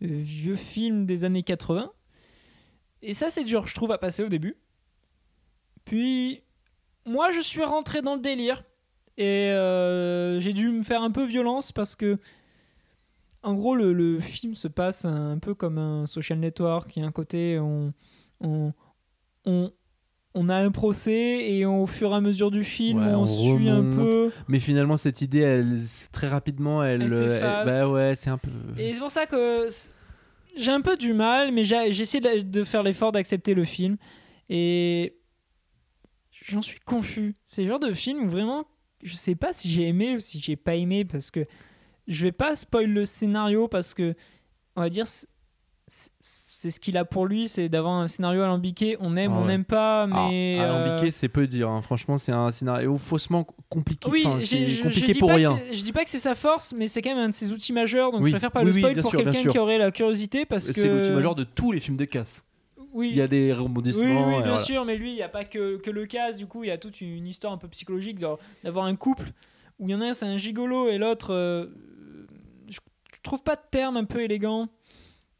vieux 0.00 0.56
film 0.56 1.04
des 1.04 1.24
années 1.24 1.42
80. 1.42 1.92
Et 3.02 3.12
ça, 3.12 3.30
c'est 3.30 3.44
dur, 3.44 3.66
je 3.66 3.74
trouve, 3.74 3.92
à 3.92 3.98
passer 3.98 4.22
au 4.22 4.28
début. 4.28 4.56
Puis, 5.84 6.42
moi, 7.06 7.30
je 7.30 7.40
suis 7.40 7.64
rentré 7.64 8.02
dans 8.02 8.14
le 8.14 8.20
délire. 8.20 8.64
Et 9.16 9.50
euh, 9.50 10.40
j'ai 10.40 10.52
dû 10.52 10.68
me 10.68 10.82
faire 10.82 11.02
un 11.02 11.10
peu 11.10 11.24
violence 11.24 11.72
parce 11.72 11.94
que 11.94 12.18
en 13.42 13.54
gros, 13.54 13.74
le, 13.74 13.92
le 13.92 14.20
film 14.20 14.54
se 14.54 14.68
passe 14.68 15.04
un 15.04 15.38
peu 15.38 15.54
comme 15.54 15.78
un 15.78 16.06
social 16.06 16.38
network. 16.38 16.94
Il 16.96 17.00
y 17.00 17.04
a 17.04 17.08
un 17.08 17.12
côté, 17.12 17.58
on, 17.58 17.92
on, 18.40 18.72
on, 19.46 19.72
on 20.34 20.48
a 20.48 20.56
un 20.56 20.70
procès 20.70 21.50
et 21.50 21.64
au 21.64 21.86
fur 21.86 22.12
et 22.12 22.14
à 22.14 22.20
mesure 22.20 22.50
du 22.50 22.64
film, 22.64 23.00
Ouais, 23.00 23.14
on, 23.14 23.22
on 23.22 23.26
suit 23.26 23.68
un 23.68 23.82
peu. 23.82 24.30
Mais 24.48 24.58
finalement, 24.58 24.96
cette 24.96 25.22
idée, 25.22 25.40
elle, 25.40 25.80
très 26.12 26.28
rapidement, 26.28 26.84
elle. 26.84 27.02
Elle 27.02 27.12
euh, 27.12 27.64
bah 27.64 27.88
ouais, 27.88 28.14
c'est 28.14 28.30
un 28.30 28.38
peu. 28.38 28.50
Et 28.76 28.92
c'est 28.92 29.00
pour 29.00 29.10
ça 29.10 29.26
que 29.26 29.66
j'ai 30.56 30.70
un 30.72 30.80
peu 30.80 30.96
du 30.96 31.14
mal, 31.14 31.52
mais 31.52 31.62
essayé 31.62 32.20
de, 32.20 32.42
de 32.42 32.64
faire 32.64 32.82
l'effort 32.82 33.12
d'accepter 33.12 33.54
le 33.54 33.64
film. 33.64 33.96
Et 34.48 35.16
j'en 36.30 36.62
suis 36.62 36.80
confus. 36.80 37.34
C'est 37.46 37.62
le 37.62 37.68
genre 37.68 37.80
de 37.80 37.92
film 37.92 38.24
où 38.24 38.28
vraiment, 38.28 38.66
je 39.02 39.14
sais 39.14 39.34
pas 39.34 39.52
si 39.52 39.70
j'ai 39.70 39.88
aimé 39.88 40.16
ou 40.16 40.18
si 40.20 40.40
j'ai 40.40 40.56
pas 40.56 40.74
aimé, 40.74 41.04
parce 41.04 41.30
que 41.30 41.46
je 42.10 42.22
vais 42.24 42.32
pas 42.32 42.54
spoil 42.54 42.90
le 42.90 43.06
scénario, 43.06 43.68
parce 43.68 43.94
que, 43.94 44.14
on 44.76 44.82
va 44.82 44.90
dire, 44.90 45.06
c'est- 45.06 45.28
ce 46.70 46.78
qu'il 46.78 46.96
a 46.98 47.04
pour 47.06 47.24
lui, 47.26 47.48
c'est 47.48 47.68
d'avoir 47.70 47.94
un 47.94 48.06
scénario 48.06 48.42
alambiqué. 48.42 48.96
On 49.00 49.16
aime, 49.16 49.32
Ah 49.34 49.38
on 49.40 49.44
n'aime 49.46 49.64
pas, 49.64 50.06
mais. 50.06 50.58
Ah, 50.60 50.64
euh, 50.64 50.84
alambiqué, 50.84 51.10
c'est 51.10 51.28
peu 51.28 51.46
dire. 51.46 51.70
hein. 51.70 51.80
Franchement, 51.80 52.18
c'est 52.18 52.32
un 52.32 52.50
scénario 52.50 52.96
faussement 52.98 53.46
compliqué. 53.70 54.10
Oui, 54.10 54.22
Enfin, 54.26 54.38
c'est 54.44 54.82
compliqué 54.82 55.14
pour 55.14 55.30
rien. 55.30 55.58
je 55.72 55.82
dis 55.82 55.92
pas 55.92 56.04
que 56.04 56.10
c'est 56.10 56.18
sa 56.18 56.34
force, 56.34 56.74
mais 56.76 56.86
c'est 56.86 57.00
quand 57.00 57.10
même 57.14 57.24
un 57.24 57.28
de 57.30 57.34
ses 57.34 57.50
outils 57.52 57.72
majeurs, 57.72 58.12
donc 58.12 58.20
Oui. 58.20 58.30
je 58.30 58.34
préfère 58.34 58.52
pas 58.52 58.60
Oui, 58.60 58.66
le 58.66 58.78
spoil 58.78 59.00
pour 59.00 59.10
quelqu'un 59.12 59.50
qui 59.50 59.58
aurait 59.58 59.78
la 59.78 59.90
curiosité 59.90 60.44
parce 60.44 60.66
que. 60.66 60.74
C'est 60.74 60.88
l'outil 60.88 61.10
majeur 61.12 61.34
de 61.34 61.44
tous 61.44 61.72
les 61.72 61.80
films 61.80 61.96
de 61.96 62.04
casse. 62.04 62.44
Oui. 62.92 63.08
Il 63.12 63.16
y 63.16 63.22
a 63.22 63.28
des 63.28 63.52
rebondissements. 63.54 64.02
oui, 64.26 64.32
bien 64.34 64.40
voilà. 64.42 64.56
sûr, 64.58 64.84
mais 64.84 64.96
lui, 64.96 65.12
il 65.12 65.14
n'y 65.14 65.22
a 65.22 65.28
pas 65.28 65.44
que, 65.44 65.76
que 65.78 65.90
le 65.90 66.04
casse, 66.06 66.36
du 66.36 66.46
coup, 66.46 66.64
il 66.64 66.68
y 66.68 66.72
a 66.72 66.78
toute 66.78 67.00
une 67.00 67.26
histoire 67.26 67.52
un 67.52 67.58
peu 67.58 67.68
psychologique 67.68 68.18
d'avoir 68.64 68.84
un 68.84 68.96
couple 68.96 69.30
où 69.78 69.88
il 69.88 69.92
y 69.92 69.94
en 69.94 70.00
a 70.02 70.06
un, 70.08 70.12
c'est 70.12 70.26
un 70.26 70.36
gigolo, 70.36 70.88
et 70.90 70.98
l'autre, 70.98 71.32
euh, 71.32 71.66
trouve 73.22 73.42
pas 73.42 73.56
de 73.56 73.62
terme 73.70 73.96
un 73.96 74.04
peu 74.04 74.20
élégant. 74.22 74.68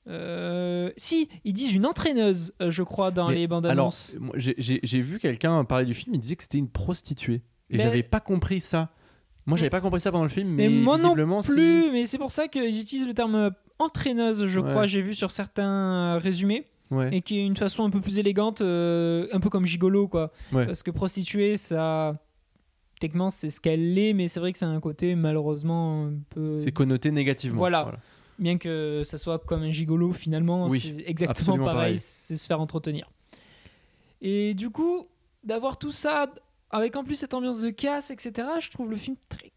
Euh, 0.09 0.91
si, 0.97 1.29
ils 1.45 1.53
disent 1.53 1.75
une 1.75 1.87
entraîneuse, 1.87 2.53
euh, 2.63 2.71
je 2.71 2.83
crois, 2.83 3.11
dans 3.11 3.29
Mais 3.29 3.35
les 3.37 3.47
bandes 3.47 3.67
Alors, 3.67 3.87
annonces. 3.87 4.17
moi, 4.19 4.35
j'ai- 4.37 5.01
vu 5.01 5.19
quelqu'un 5.19 5.65
parler 5.65 5.85
du 5.87 5.95
film, 5.95 6.15
il 6.15 6.21
disait 6.21 6.37
que 6.37 6.43
c'était 6.43 6.59
une 6.59 6.71
prostituée. 6.71 7.43
Et 7.69 7.77
Mais- 7.77 7.83
j'avais 7.85 8.03
pas 8.03 8.21
compris 8.21 8.61
ça. 8.61 8.91
Moi, 9.47 9.57
j'avais 9.59 9.71
pas 9.71 9.81
compris 9.81 10.01
ça 10.01 10.11
pendant 10.11 10.25
le 10.25 10.31
film, 10.31 10.49
mais, 10.49 10.69
Mais 10.69 10.75
moi 10.83 10.97
non 10.99 11.09
visiblement, 11.09 11.43
si- 11.43 11.53
Plus, 11.53 11.91
mais 11.93 12.07
c'est 12.07 12.19
pour 12.19 12.31
ça 12.31 12.49
qu'ils 12.49 12.81
utilisent 12.81 13.07
le 13.07 13.15
terme 13.15 13.51
entraîneuse, 13.79 14.47
je 14.47 14.61
Ouais. 14.61 14.71
crois, 14.71 14.87
j'ai 14.87 15.03
vu 15.03 15.15
sur 15.15 15.31
certains 15.31 16.15
euh, 16.17 16.19
résumés. 16.19 16.67
Ouais. 16.93 17.09
et 17.13 17.21
qui 17.23 17.39
est 17.39 17.47
une 17.47 17.57
façon 17.57 17.85
un 17.85 17.91
peu 17.91 18.01
plus 18.01 18.19
élégante, 18.19 18.63
euh, 18.63 19.29
un 19.31 19.39
peu 19.39 19.49
comme 19.49 19.65
gigolo, 19.65 20.09
quoi. 20.09 20.33
Ouais. 20.53 20.67
Parce 20.67 20.83
que 20.83 20.91
prostituée, 20.91 21.57
ça. 21.57 22.17
Techniquement, 23.01 23.31
c'est 23.31 23.49
ce 23.49 23.63
qu'elle 23.63 23.99
est, 23.99 24.13
mais 24.13 24.29
c'est 24.29 24.41
vrai 24.41 24.53
que 24.53 24.59
c'est 24.59 24.67
un 24.67 24.79
côté 24.79 25.15
malheureusement 25.15 26.07
un 26.07 26.13
peu. 26.29 26.59
C'est 26.59 26.71
connoté 26.71 27.11
négativement. 27.11 27.57
Voilà. 27.59 27.93
Bien 28.39 28.59
que 28.59 29.03
ça 29.05 29.17
soit 29.19 29.39
comme 29.39 29.63
un 29.63 29.71
gigolo, 29.71 30.13
finalement, 30.13 30.67
Oui, 30.69 30.81
c'est 30.81 31.03
exactement 31.07 31.65
pareil. 31.65 31.99
c'est 31.99 32.37
se 32.37 32.47
faire 32.47 32.61
entretenir. 32.61 33.11
Et 34.21 34.53
du 34.53 34.69
coup, 34.69 35.09
d'avoir 35.45 35.79
tout 35.79 35.93
ça, 35.93 36.31
avec 36.71 36.95
en 36.95 37.03
plus 37.05 37.15
cette 37.15 37.33
ambiance 37.33 37.63
de 37.63 37.71
casse, 37.71 38.11
etc., 38.11 38.49
je 38.61 38.71
trouve 38.71 38.91
le 38.91 38.97
film 38.97 39.17
très. 39.31 39.51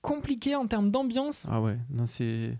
compliqué 0.00 0.54
en 0.54 0.66
termes 0.68 0.90
d'ambiance. 0.92 1.48
Ah 1.50 1.60
ouais, 1.60 1.76
non, 1.90 2.06
c'est. 2.06 2.56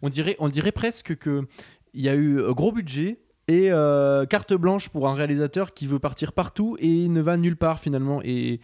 On 0.00 0.08
dirait, 0.08 0.36
on 0.38 0.48
dirait 0.48 0.72
presque 0.72 1.16
que 1.16 1.46
il 1.92 2.00
y 2.00 2.08
a 2.08 2.14
eu 2.14 2.38
euh, 2.38 2.52
gros 2.52 2.72
budget 2.72 3.20
et 3.46 3.70
euh, 3.70 4.24
carte 4.24 4.54
blanche 4.54 4.88
pour 4.88 5.06
un 5.08 5.14
réalisateur 5.14 5.74
qui 5.74 5.86
veut 5.86 5.98
partir 5.98 6.32
partout 6.32 6.76
et 6.78 7.08
ne 7.08 7.20
va 7.20 7.36
nulle 7.36 7.56
part 7.56 7.78
finalement. 7.78 8.20
Et, 8.22 8.60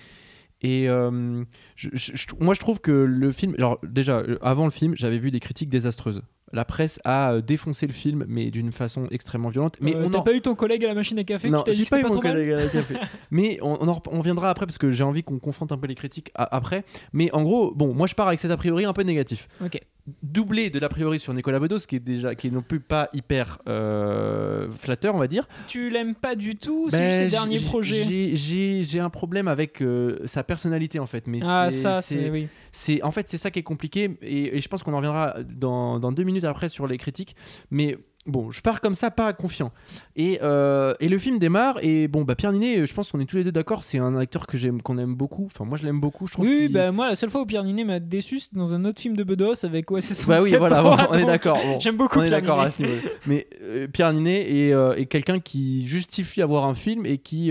et 0.62 0.88
euh, 0.88 1.42
je- 1.76 1.88
je- 1.92 2.12
je- 2.16 2.26
moi, 2.40 2.54
je 2.54 2.60
trouve 2.60 2.80
que 2.80 2.90
le 2.92 3.32
film. 3.32 3.54
Alors, 3.58 3.78
déjà, 3.82 4.18
euh, 4.18 4.38
avant 4.42 4.64
le 4.64 4.70
film, 4.70 4.94
j'avais 4.96 5.18
vu 5.18 5.30
des 5.30 5.40
critiques 5.40 5.70
désastreuses. 5.70 6.22
La 6.52 6.64
presse 6.64 7.00
a 7.04 7.34
euh, 7.34 7.40
défoncé 7.42 7.86
le 7.86 7.92
film, 7.92 8.24
mais 8.26 8.50
d'une 8.50 8.72
façon 8.72 9.06
extrêmement 9.12 9.50
violente. 9.50 9.76
Mais 9.80 9.94
Euh, 9.94 10.08
on 10.10 10.12
en- 10.12 10.22
pas 10.22 10.34
eu 10.34 10.40
ton 10.40 10.56
collègue 10.56 10.84
à 10.84 10.88
la 10.88 10.94
machine 10.94 11.16
à 11.18 11.22
café 11.24 11.48
non, 11.48 11.58
qui 11.58 11.64
t'a 11.66 11.72
dit 11.72 11.84
pas 11.84 12.00
eu 12.00 12.02
pas 12.02 12.08
mon 12.08 12.14
trop 12.14 12.22
mal 12.24 12.32
collègue 12.32 12.50
à 12.52 12.56
la 12.56 12.66
café. 12.66 12.94
Mais 13.30 13.58
on, 13.62 13.78
on, 13.80 13.86
en 13.88 13.92
rep- 13.92 14.08
on 14.10 14.18
reviendra 14.18 14.50
après 14.50 14.66
parce 14.66 14.76
que 14.78 14.90
j'ai 14.90 15.04
envie 15.04 15.22
qu'on 15.22 15.38
confronte 15.38 15.70
un 15.70 15.78
peu 15.78 15.86
les 15.86 15.94
critiques 15.94 16.32
a- 16.34 16.56
après. 16.56 16.84
Mais 17.12 17.32
en 17.32 17.42
gros, 17.44 17.72
bon, 17.72 17.94
moi 17.94 18.08
je 18.08 18.16
pars 18.16 18.26
avec 18.26 18.40
cet 18.40 18.50
a 18.50 18.56
priori 18.56 18.84
un 18.84 18.92
peu 18.92 19.02
négatif. 19.02 19.48
Ok. 19.64 19.80
Doublé 20.22 20.70
de 20.70 20.78
l'a 20.78 20.88
priori 20.88 21.18
sur 21.18 21.32
Nicolas 21.34 21.58
Bedos, 21.58 21.78
qui 21.88 21.96
est 21.96 22.00
déjà, 22.00 22.34
qui 22.34 22.46
est 22.48 22.50
non 22.50 22.62
plus 22.62 22.80
pas 22.80 23.08
hyper 23.12 23.58
euh, 23.68 24.70
flatteur, 24.72 25.14
on 25.14 25.18
va 25.18 25.26
dire. 25.28 25.46
Tu 25.68 25.90
l'aimes 25.90 26.14
pas 26.14 26.34
du 26.34 26.56
tout, 26.56 26.88
c'est 26.90 26.98
Ben, 26.98 27.24
ses 27.24 27.28
derniers 27.30 27.60
projets. 27.60 28.04
j'ai- 28.34 29.00
un 29.00 29.10
problème 29.10 29.48
avec 29.48 29.80
euh, 29.82 30.18
sa 30.26 30.42
personnalité 30.44 30.98
en 30.98 31.06
fait. 31.06 31.26
Mais 31.26 31.38
Ah, 31.42 31.70
ça, 31.70 32.02
c'est. 32.02 32.30
Oui. 32.30 32.48
c'est 32.72 33.02
en 33.02 33.10
fait 33.10 33.28
c'est 33.28 33.38
ça 33.38 33.50
qui 33.50 33.58
est 33.58 33.62
compliqué 33.64 34.16
et, 34.22 34.56
et 34.56 34.60
je 34.60 34.68
pense 34.68 34.82
qu'on 34.82 34.92
en 34.92 34.96
reviendra 34.98 35.36
dans, 35.48 35.98
dans 35.98 36.12
deux 36.12 36.22
minutes 36.24 36.44
après 36.44 36.68
sur 36.68 36.86
les 36.86 36.98
critiques 36.98 37.34
mais 37.70 37.96
bon 38.26 38.50
je 38.50 38.60
pars 38.60 38.80
comme 38.80 38.92
ça 38.94 39.10
pas 39.10 39.32
confiant 39.32 39.72
et, 40.14 40.38
euh, 40.42 40.94
et 41.00 41.08
le 41.08 41.16
film 41.18 41.38
démarre 41.38 41.78
et 41.82 42.06
bon 42.06 42.22
bah 42.22 42.34
Pierre 42.34 42.52
Ninet 42.52 42.84
je 42.84 42.92
pense 42.92 43.10
qu'on 43.10 43.20
est 43.20 43.24
tous 43.24 43.36
les 43.36 43.44
deux 43.44 43.52
d'accord 43.52 43.82
c'est 43.82 43.98
un 43.98 44.14
acteur 44.16 44.46
que 44.46 44.58
j'aime 44.58 44.82
qu'on 44.82 44.98
aime 44.98 45.14
beaucoup 45.14 45.46
enfin 45.46 45.64
moi 45.64 45.78
je 45.78 45.84
l'aime 45.84 46.00
beaucoup 46.00 46.26
je 46.26 46.34
trouve 46.34 46.46
Oui, 46.46 46.68
bah 46.68 46.92
moi, 46.92 47.08
la 47.08 47.16
seule 47.16 47.30
fois 47.30 47.40
où 47.40 47.46
Pierre 47.46 47.64
Ninet 47.64 47.84
m'a 47.84 47.98
déçu, 47.98 48.38
c'était 48.38 48.56
dans 48.56 48.74
un 48.74 48.84
autre 48.84 49.00
film 49.00 49.16
de 49.16 49.24
Bedos 49.24 49.64
avec 49.64 49.90
OSS 49.90 50.04
117. 50.26 50.28
bah 50.28 50.42
oui 50.42 50.54
voilà 50.56 50.82
bon, 50.82 50.96
on 51.10 51.18
est 51.18 51.24
d'accord 51.24 51.56
bon. 51.56 51.80
J'aime 51.80 51.96
beaucoup 51.96 52.18
on 52.18 52.22
est 52.22 52.30
d'accord 52.30 52.60
à 52.60 52.70
ce. 52.70 52.82
Mais 53.26 53.46
euh, 53.62 53.86
Pierre 53.88 54.12
Ninet 54.12 54.66
est, 54.66 54.72
euh, 54.74 54.94
est 54.94 55.06
quelqu'un 55.06 55.40
qui 55.40 55.86
justifie 55.86 56.42
avoir 56.42 56.66
un 56.66 56.74
film 56.74 57.06
et 57.06 57.18
qui, 57.18 57.50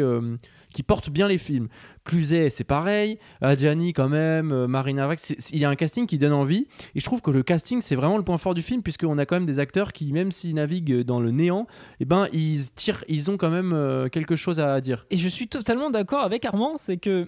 qui 0.73 0.83
porte 0.83 1.09
bien 1.09 1.27
les 1.27 1.37
films. 1.37 1.67
Cluzet, 2.03 2.49
c'est 2.49 2.63
pareil. 2.63 3.19
Adjani, 3.41 3.93
quand 3.93 4.09
même. 4.09 4.51
euh, 4.51 4.67
Marina 4.67 5.07
Vax. 5.07 5.33
Il 5.51 5.59
y 5.59 5.65
a 5.65 5.69
un 5.69 5.75
casting 5.75 6.05
qui 6.07 6.17
donne 6.17 6.33
envie. 6.33 6.67
Et 6.95 6.99
je 6.99 7.05
trouve 7.05 7.21
que 7.21 7.31
le 7.31 7.43
casting, 7.43 7.81
c'est 7.81 7.95
vraiment 7.95 8.17
le 8.17 8.23
point 8.23 8.37
fort 8.37 8.53
du 8.53 8.61
film, 8.61 8.81
puisqu'on 8.81 9.17
a 9.17 9.25
quand 9.25 9.35
même 9.35 9.45
des 9.45 9.59
acteurs 9.59 9.93
qui, 9.93 10.11
même 10.13 10.31
s'ils 10.31 10.55
naviguent 10.55 11.01
dans 11.03 11.19
le 11.19 11.31
néant, 11.31 11.67
eh 11.99 12.05
ben, 12.05 12.27
ils, 12.33 12.71
tirent, 12.71 13.03
ils 13.07 13.29
ont 13.31 13.37
quand 13.37 13.49
même 13.49 13.73
euh, 13.73 14.09
quelque 14.09 14.35
chose 14.35 14.59
à 14.59 14.79
dire. 14.81 15.05
Et 15.09 15.17
je 15.17 15.27
suis 15.27 15.47
totalement 15.47 15.89
d'accord 15.89 16.21
avec 16.21 16.45
Armand, 16.45 16.77
c'est 16.77 16.97
que 16.97 17.27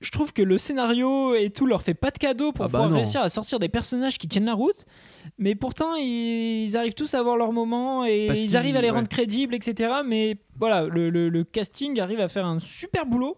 je 0.00 0.10
trouve 0.10 0.32
que 0.32 0.42
le 0.42 0.58
scénario 0.58 1.34
et 1.34 1.50
tout 1.50 1.66
leur 1.66 1.82
fait 1.82 1.94
pas 1.94 2.10
de 2.10 2.18
cadeau 2.18 2.52
pour 2.52 2.64
Ah 2.64 2.68
bah 2.68 2.78
pouvoir 2.78 2.90
non. 2.90 2.96
réussir 2.96 3.20
à 3.20 3.28
sortir 3.28 3.58
des 3.58 3.68
personnages 3.68 4.16
qui 4.18 4.28
tiennent 4.28 4.44
la 4.44 4.54
route, 4.54 4.84
mais 5.38 5.54
pourtant 5.54 5.94
ils, 5.96 6.62
ils 6.64 6.76
arrivent 6.76 6.94
tous 6.94 7.14
à 7.14 7.18
avoir 7.18 7.36
leur 7.36 7.52
moment 7.52 8.04
et 8.04 8.26
Parce 8.28 8.38
ils 8.40 8.56
arrivent 8.56 8.76
à 8.76 8.80
les 8.80 8.88
ouais. 8.90 8.94
rendre 8.96 9.08
crédibles, 9.08 9.54
etc. 9.54 9.90
Mais 10.06 10.36
voilà, 10.56 10.82
le, 10.82 11.10
le- 11.10 11.28
le 11.28 11.44
casting 11.44 11.98
arrive 12.00 12.20
à 12.20 12.28
faire 12.28 12.46
un 12.46 12.58
super 12.60 13.06
boulot, 13.06 13.36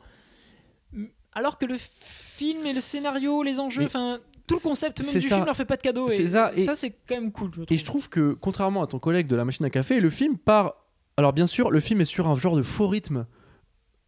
alors 1.33 1.59
que 1.59 1.67
le 1.67 1.77
film 1.79 2.67
et 2.67 2.73
le 2.73 2.81
scénario, 2.81 3.43
les 3.43 3.61
enjeux, 3.61 3.85
enfin 3.85 4.19
tout 4.47 4.57
le 4.57 4.61
concept 4.61 5.01
même 5.05 5.13
du 5.15 5.21
ça. 5.29 5.37
film 5.37 5.47
leur 5.47 5.55
fait 5.57 5.65
pas 5.65 5.77
de 5.77 5.83
cadeau. 5.83 6.09
Et 6.09 6.27
ça, 6.27 6.53
et- 6.57 6.67
c'est 6.75 6.91
quand 6.91 7.15
même 7.15 7.31
cool, 7.31 7.51
je 7.55 7.63
trouve. 7.63 7.67
Et 7.71 7.79
je 7.79 7.85
trouve 7.85 8.09
que, 8.09 8.37
contrairement 8.41 8.83
à 8.83 8.87
ton 8.89 8.99
collègue 8.99 9.29
de 9.29 9.37
la 9.37 9.45
machine 9.45 9.65
à 9.65 9.71
café, 9.71 10.01
le 10.01 10.11
film 10.11 10.37
part. 10.39 10.75
Alors, 11.17 11.33
bien 11.33 11.47
sûr, 11.47 11.71
le 11.71 11.81
film 11.81 12.01
est 12.01 12.05
sur 12.07 12.29
un 12.29 12.35
genre 12.35 12.57
de 12.57 12.63
faux 12.63 12.89
rythme 12.89 13.27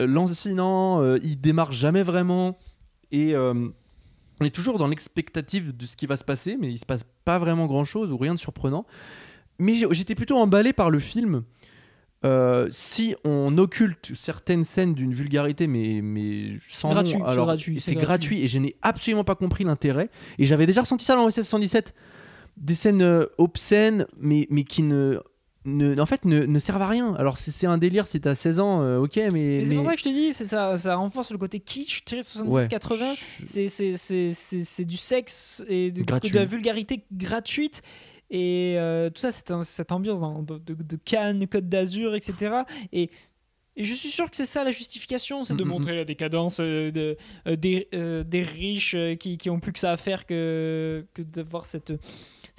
lancinant, 0.07 1.03
euh, 1.03 1.19
il 1.23 1.41
démarre 1.41 1.73
jamais 1.73 2.03
vraiment. 2.03 2.59
Et 3.11 3.35
euh, 3.35 3.69
on 4.41 4.45
est 4.45 4.55
toujours 4.55 4.79
dans 4.79 4.89
l'expectative 4.89 5.77
de 5.77 5.87
ce 5.87 5.97
qui 5.97 6.07
va 6.07 6.17
se 6.17 6.25
passer, 6.25 6.57
mais 6.61 6.71
il 6.71 6.79
se 6.79 6.87
passe 6.87 7.05
pas 7.25 7.39
vraiment 7.39 7.67
grand 7.67 7.85
chose 7.85 8.13
ou 8.13 8.17
rien 8.17 8.35
de 8.35 8.39
surprenant. 8.39 8.87
Mais 9.59 9.75
j'étais 9.91 10.15
plutôt 10.15 10.37
emballé 10.39 10.73
par 10.73 10.91
le 10.91 10.99
film. 10.99 11.45
Euh, 12.25 12.69
si 12.71 13.17
on 13.25 13.59
occulte 13.59 14.13
certaines 14.15 14.63
scènes 14.63 14.95
d'une 14.95 15.13
vulgarité, 15.13 15.67
mais, 15.67 16.01
mais 16.03 16.57
sans 16.69 16.91
Gratuit, 16.91 17.19
c'est 17.19 17.31
alors 17.31 17.47
gratuit, 17.47 17.81
c'est 17.81 17.91
c'est 17.91 17.95
gratuit. 17.95 18.07
gratuit 18.07 18.45
et 18.45 18.49
je 18.49 18.59
n'ai 18.59 18.77
absolument 18.81 19.25
pas 19.25 19.35
compris 19.35 19.65
l'intérêt. 19.65 20.09
Et 20.39 20.47
j'avais 20.47 20.67
déjà 20.67 20.83
ressenti 20.83 21.05
ça 21.05 21.17
dans 21.17 21.27
OSS 21.27 21.43
117 21.43 21.95
des 22.57 22.75
scènes 22.75 23.03
euh, 23.03 23.27
obscènes, 23.39 24.07
mais, 24.19 24.47
mais 24.51 24.65
qui 24.65 24.83
ne, 24.83 25.19
ne- 25.65 26.01
en 26.01 26.07
fait, 26.07 26.25
ne, 26.25 26.45
ne 26.45 26.59
servent 26.59 26.83
à 26.83 26.89
rien. 26.89 27.15
Alors, 27.15 27.39
c'est 27.39 27.67
un 27.67 27.79
délire, 27.79 28.07
si 28.07 28.21
t'as 28.21 28.35
16 28.35 28.61
ans, 28.61 28.83
euh, 28.83 28.99
ok, 28.99 29.17
mais. 29.17 29.31
Mais 29.31 29.65
c'est 29.65 29.71
mais- 29.71 29.77
pour 29.77 29.85
ça 29.87 29.93
que 29.93 29.99
je 29.99 30.05
te 30.05 30.09
dis, 30.09 30.33
c'est 30.33 30.45
ça, 30.47 30.77
ça 30.77 30.97
renforce 30.97 31.31
le 31.31 31.39
côté 31.39 31.61
kitsch, 31.61 32.05
tiré 32.05 32.21
de 32.21 32.27
70-80. 32.27 33.15
C'est- 33.45 33.69
c'est- 33.69 33.97
C'est 33.97 34.33
c'est- 34.33 34.65
c'est 34.65 34.85
du 34.85 34.97
sexe 34.97 35.65
et 35.69 35.91
de, 35.91 36.03
la 36.35 36.45
vulgarité 36.45 37.05
gratuite. 37.13 37.83
Et 38.31 38.77
euh, 38.79 39.11
tout 39.11 39.21
ça, 39.21 39.31
c'est 39.31 39.45
cette 39.65 39.93
ambiance 39.93 40.21
de, 40.21 40.59
de- 40.59 40.83
de 40.83 40.97
Cannes, 41.05 41.47
Côte 41.47 41.69
d'Azur, 41.69 42.15
etc. 42.15 42.63
Et, 42.93 43.11
et 43.77 43.85
je 43.85 43.95
suis 43.95 44.09
sûr 44.11 44.31
que 44.31 44.37
c'est 44.37 44.47
ça 44.47 44.65
la 44.65 44.71
justification, 44.71 45.45
c'est 45.45 45.55
de 45.55 45.63
Mm, 45.65 45.67
mm, 45.67 45.71
montrer 45.71 45.97
la 45.97 46.05
décadence 46.05 46.59
euh, 46.61 46.91
de, 46.91 47.17
euh, 47.47 47.57
des, 47.57 47.89
euh, 47.95 48.25
des 48.25 48.41
riches 48.43 48.95
euh, 48.95 49.17
qui, 49.17 49.37
qui 49.37 49.51
ont 49.51 49.61
plus 49.61 49.73
que 49.73 49.79
ça 49.79 49.93
à 49.93 49.97
faire 49.99 50.25
que, 50.27 51.05
que 51.13 51.21
d'avoir 51.23 51.67
cette, 51.67 51.93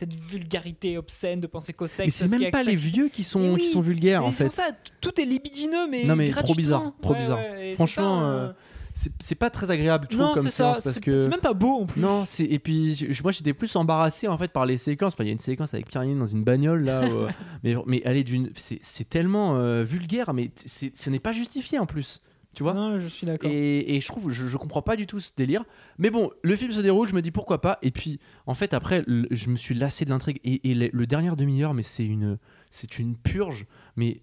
cette 0.04 0.13
vulgarité 0.16 0.98
obscène, 0.98 1.39
de 1.39 1.48
penser 1.48 1.74
qu'au 1.74 1.86
mais 1.86 1.89
sexe. 1.89 2.16
c'est 2.16 2.38
même 2.38 2.52
pas 2.52 2.63
les 2.63 2.76
vieux 2.76 3.10
qui 3.10 3.24
sont, 3.24 3.56
qui 3.56 3.68
sont 3.68 3.82
vulgaires, 3.82 4.26
en 4.26 4.32
c'est 4.32 4.46
fait. 4.46 4.50
ça, 4.52 4.63
tout 5.02 5.20
est 5.20 5.26
libidineux, 5.26 5.88
mais 5.89 6.04
Non, 6.06 6.16
mais 6.16 6.30
trop 6.32 6.54
bizarre, 6.56 6.94
trop 7.02 7.13
bizarre. 7.16 7.39
Franchement, 7.76 8.24
euh, 8.30 8.52
C'est 9.20 9.34
pas 9.36 9.50
très 9.50 9.72
agréable, 9.72 10.06
je 10.12 10.16
trouve, 10.18 10.28
non, 10.28 10.34
comme 10.36 10.44
c'est 10.44 10.52
ça. 10.52 10.74
parce 10.74 10.92
C'est 10.92 11.02
que. 11.02 11.18
c'est 11.18 11.30
même 11.30 11.39
pas 11.42 11.54
beau 11.54 11.82
en 11.82 11.86
plus. 11.88 12.00
Non, 12.00 12.26
c'est 12.28 12.46
et 12.46 12.60
puis 12.60 12.94
je- 12.96 13.24
moi 13.24 13.32
j'étais 13.32 13.54
plus 13.54 13.76
embarrassé 13.76 14.28
en 14.28 14.38
fait 14.38 14.52
par 14.52 14.68
les 14.68 14.78
séquences. 14.78 15.13
Enfin, 15.13 15.24
il 15.24 15.28
y 15.28 15.30
a 15.32 15.34
une 15.34 15.39
séquence 15.39 15.74
avec 15.74 15.88
Pierre 15.88 16.04
Ninet 16.04 16.20
dans 16.20 16.28
une 16.28 16.44
bagnole 16.44 16.84
là, 16.84 17.02
euh, 17.02 17.28
mais 17.63 17.76
mais 17.88 18.02
elle 18.06 18.18
est 18.18 18.24
d'une, 18.24 18.52
c'est 18.56 19.10
tellement 19.10 19.56
euh, 19.58 19.84
vulgaire, 19.84 20.34
mais 20.36 20.52
ce 20.56 21.10
n'est 21.10 21.20
pas 21.20 21.32
justifié 21.32 21.80
en 21.80 21.88
plus, 21.88 22.22
tu 22.54 22.63
vois. 22.63 22.74
Non, 22.74 23.00
je 23.00 23.08
suis 23.08 23.26
d'accord. 23.28 23.50
Et, 23.52 23.96
et 23.96 24.00
je 24.00 24.08
trouve, 24.08 24.30
je, 24.32 24.48
je 24.48 24.58
comprends 24.58 24.82
pas 24.82 24.96
du 24.96 25.06
tout 25.08 25.20
ce 25.20 25.32
délire. 25.36 25.63
Mais 25.98 26.10
bon, 26.10 26.30
le 26.42 26.56
film 26.56 26.72
se 26.72 26.82
déroule, 26.82 27.08
je 27.08 27.16
me 27.16 27.22
dis 27.22 27.32
pourquoi 27.32 27.62
pas. 27.62 27.80
Et 27.82 27.92
puis, 27.92 28.20
en 28.46 28.54
fait, 28.54 28.74
après, 28.74 29.04
le- 29.08 29.28
je 29.32 29.50
me 29.50 29.56
suis 29.56 29.76
lassé 29.76 30.06
de 30.06 30.10
l'intrigue. 30.10 30.39
Et, 30.44 30.70
et 30.70 30.76
le, 30.76 30.89
le 30.94 31.08
dernier 31.08 31.36
demi-heure, 31.36 31.74
mais 31.74 31.84
c'est 31.84 32.06
une, 32.06 32.38
c'est 32.70 33.00
une 33.00 33.16
purge. 33.16 33.66
Mais 33.96 34.22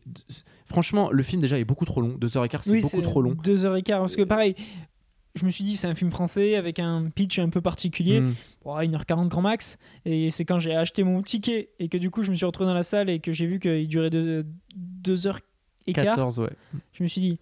franchement, 0.66 1.10
le 1.10 1.22
film 1.22 1.40
déjà 1.42 1.58
est 1.58 1.64
beaucoup 1.64 1.84
trop 1.84 2.00
long. 2.00 2.16
Deux 2.18 2.36
heures 2.36 2.44
et 2.44 2.48
quart, 2.48 2.62
c'est 2.64 2.70
Oui, 2.70 2.80
beaucoup 2.82 3.00
trop 3.00 3.22
long. 3.22 3.34
Deux 3.34 3.64
heures 3.66 3.76
et 3.76 3.82
quart. 3.82 4.00
Parce 4.00 4.16
que 4.16 4.22
pareil, 4.22 4.54
je 5.34 5.44
me 5.44 5.50
suis 5.50 5.62
dit, 5.64 5.76
c'est 5.76 5.86
un 5.86 5.94
film 5.94 6.10
français 6.10 6.56
avec 6.56 6.78
un 6.80 7.08
pitch 7.14 7.38
un 7.38 7.48
peu 7.50 7.60
particulier. 7.60 8.20
Mm. 8.20 8.34
Bon, 8.64 8.76
1h40 8.76 9.28
grand 9.28 9.42
max. 9.42 9.78
Et 10.04 10.30
c'est 10.30 10.44
quand 10.44 10.58
j'ai 10.58 10.74
acheté 10.74 11.02
mon 11.04 11.22
ticket 11.22 11.70
et 11.78 11.88
que 11.88 11.96
du 11.98 12.10
coup, 12.10 12.22
je 12.22 12.30
me 12.30 12.34
suis 12.36 12.46
retrouvé 12.46 12.66
dans 12.68 12.74
la 12.74 12.82
salle 12.82 13.08
et 13.10 13.20
que 13.20 13.30
j'ai 13.32 13.46
vu 13.46 13.58
qu'il 13.60 13.86
durait 13.88 14.10
deux, 14.10 14.44
deux 14.76 15.26
heures 15.26 15.40
et 15.86 15.92
quart. 15.92 16.04
14, 16.04 16.40
ouais. 16.40 16.50
Je 16.92 17.02
me 17.02 17.08
suis 17.08 17.20
dit, 17.20 17.38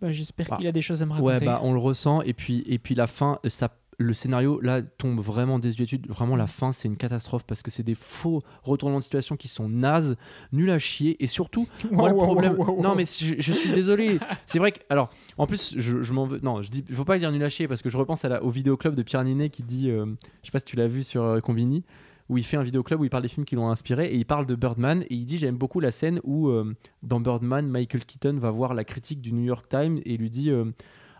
bah, 0.00 0.12
j'espère 0.12 0.46
Ah. 0.50 0.56
qu'il 0.56 0.66
a 0.66 0.72
des 0.72 0.82
choses 0.82 1.02
à 1.02 1.06
me 1.06 1.12
Ouais, 1.12 1.32
raconter. 1.34 1.46
bah 1.46 1.60
on 1.62 1.72
le 1.72 1.78
ressent. 1.78 2.22
Et 2.22 2.32
puis, 2.32 2.62
et 2.66 2.78
puis 2.78 2.94
la 2.94 3.06
fin, 3.06 3.38
ça, 3.48 3.70
le 3.98 4.12
scénario 4.12 4.60
là 4.60 4.82
tombe 4.82 5.20
vraiment 5.20 5.58
désuétude. 5.58 6.06
Vraiment, 6.08 6.36
la 6.36 6.46
fin, 6.46 6.72
c'est 6.72 6.86
une 6.86 6.98
catastrophe 6.98 7.44
parce 7.46 7.62
que 7.62 7.70
c'est 7.70 7.82
des 7.82 7.94
faux 7.94 8.42
retournements 8.62 8.98
de 8.98 9.02
situation 9.02 9.36
qui 9.36 9.48
sont 9.48 9.70
nazes, 9.70 10.16
nuls 10.52 10.70
à 10.70 10.78
chier. 10.78 11.16
Et 11.24 11.26
surtout, 11.26 11.66
Moi, 11.90 12.10
le 12.10 12.14
Wow, 12.14 12.22
problème. 12.24 12.54
wow. 12.58 12.82
Non, 12.82 12.94
mais 12.94 13.04
je, 13.06 13.36
je 13.38 13.52
suis 13.52 13.72
désolé. 13.72 14.18
c'est 14.46 14.58
vrai 14.58 14.72
que. 14.72 14.80
Alors, 14.90 15.08
en 15.38 15.46
plus, 15.46 15.74
je, 15.78 16.02
je 16.02 16.12
m'en 16.12 16.26
veux. 16.26 16.40
Non, 16.42 16.60
je 16.60 16.70
dis. 16.70 16.84
Faut 16.92 17.06
pas 17.06 17.18
dire 17.18 17.32
nul 17.32 17.42
à 17.42 17.48
chier 17.48 17.68
parce 17.68 17.80
que 17.80 17.88
je 17.88 17.96
repense 17.96 18.22
à 18.24 18.28
la, 18.28 18.42
au 18.44 18.50
vidéoclub 18.50 18.94
de 18.94 19.02
Pierre 19.02 19.24
Ninet 19.24 19.48
qui 19.48 19.62
dit. 19.62 19.88
euh, 19.90 20.04
je 20.42 20.48
sais 20.48 20.52
pas 20.52 20.58
si 20.58 20.66
tu 20.66 20.76
l'as 20.76 20.88
vu 20.88 21.02
sur 21.02 21.22
euh, 21.22 21.40
Combini. 21.40 21.82
Où 22.28 22.38
il 22.38 22.44
fait 22.44 22.56
un 22.56 22.62
vidéoclub 22.62 23.00
où 23.00 23.04
il 23.04 23.10
parle 23.10 23.22
des 23.22 23.28
films 23.28 23.46
qui 23.46 23.54
l'ont 23.54 23.70
inspiré 23.70 24.06
et 24.06 24.16
il 24.16 24.26
parle 24.26 24.46
de 24.46 24.56
Birdman 24.56 25.02
et 25.02 25.14
il 25.14 25.24
dit 25.24 25.38
j'aime 25.38 25.56
beaucoup 25.56 25.78
la 25.78 25.92
scène 25.92 26.20
où 26.24 26.48
euh, 26.48 26.74
dans 27.02 27.20
Birdman 27.20 27.68
Michael 27.68 28.04
Keaton 28.04 28.38
va 28.38 28.50
voir 28.50 28.74
la 28.74 28.82
critique 28.82 29.20
du 29.20 29.32
New 29.32 29.44
York 29.44 29.68
Times 29.68 30.00
et 30.04 30.16
lui 30.16 30.28
dit 30.28 30.50
euh, 30.50 30.64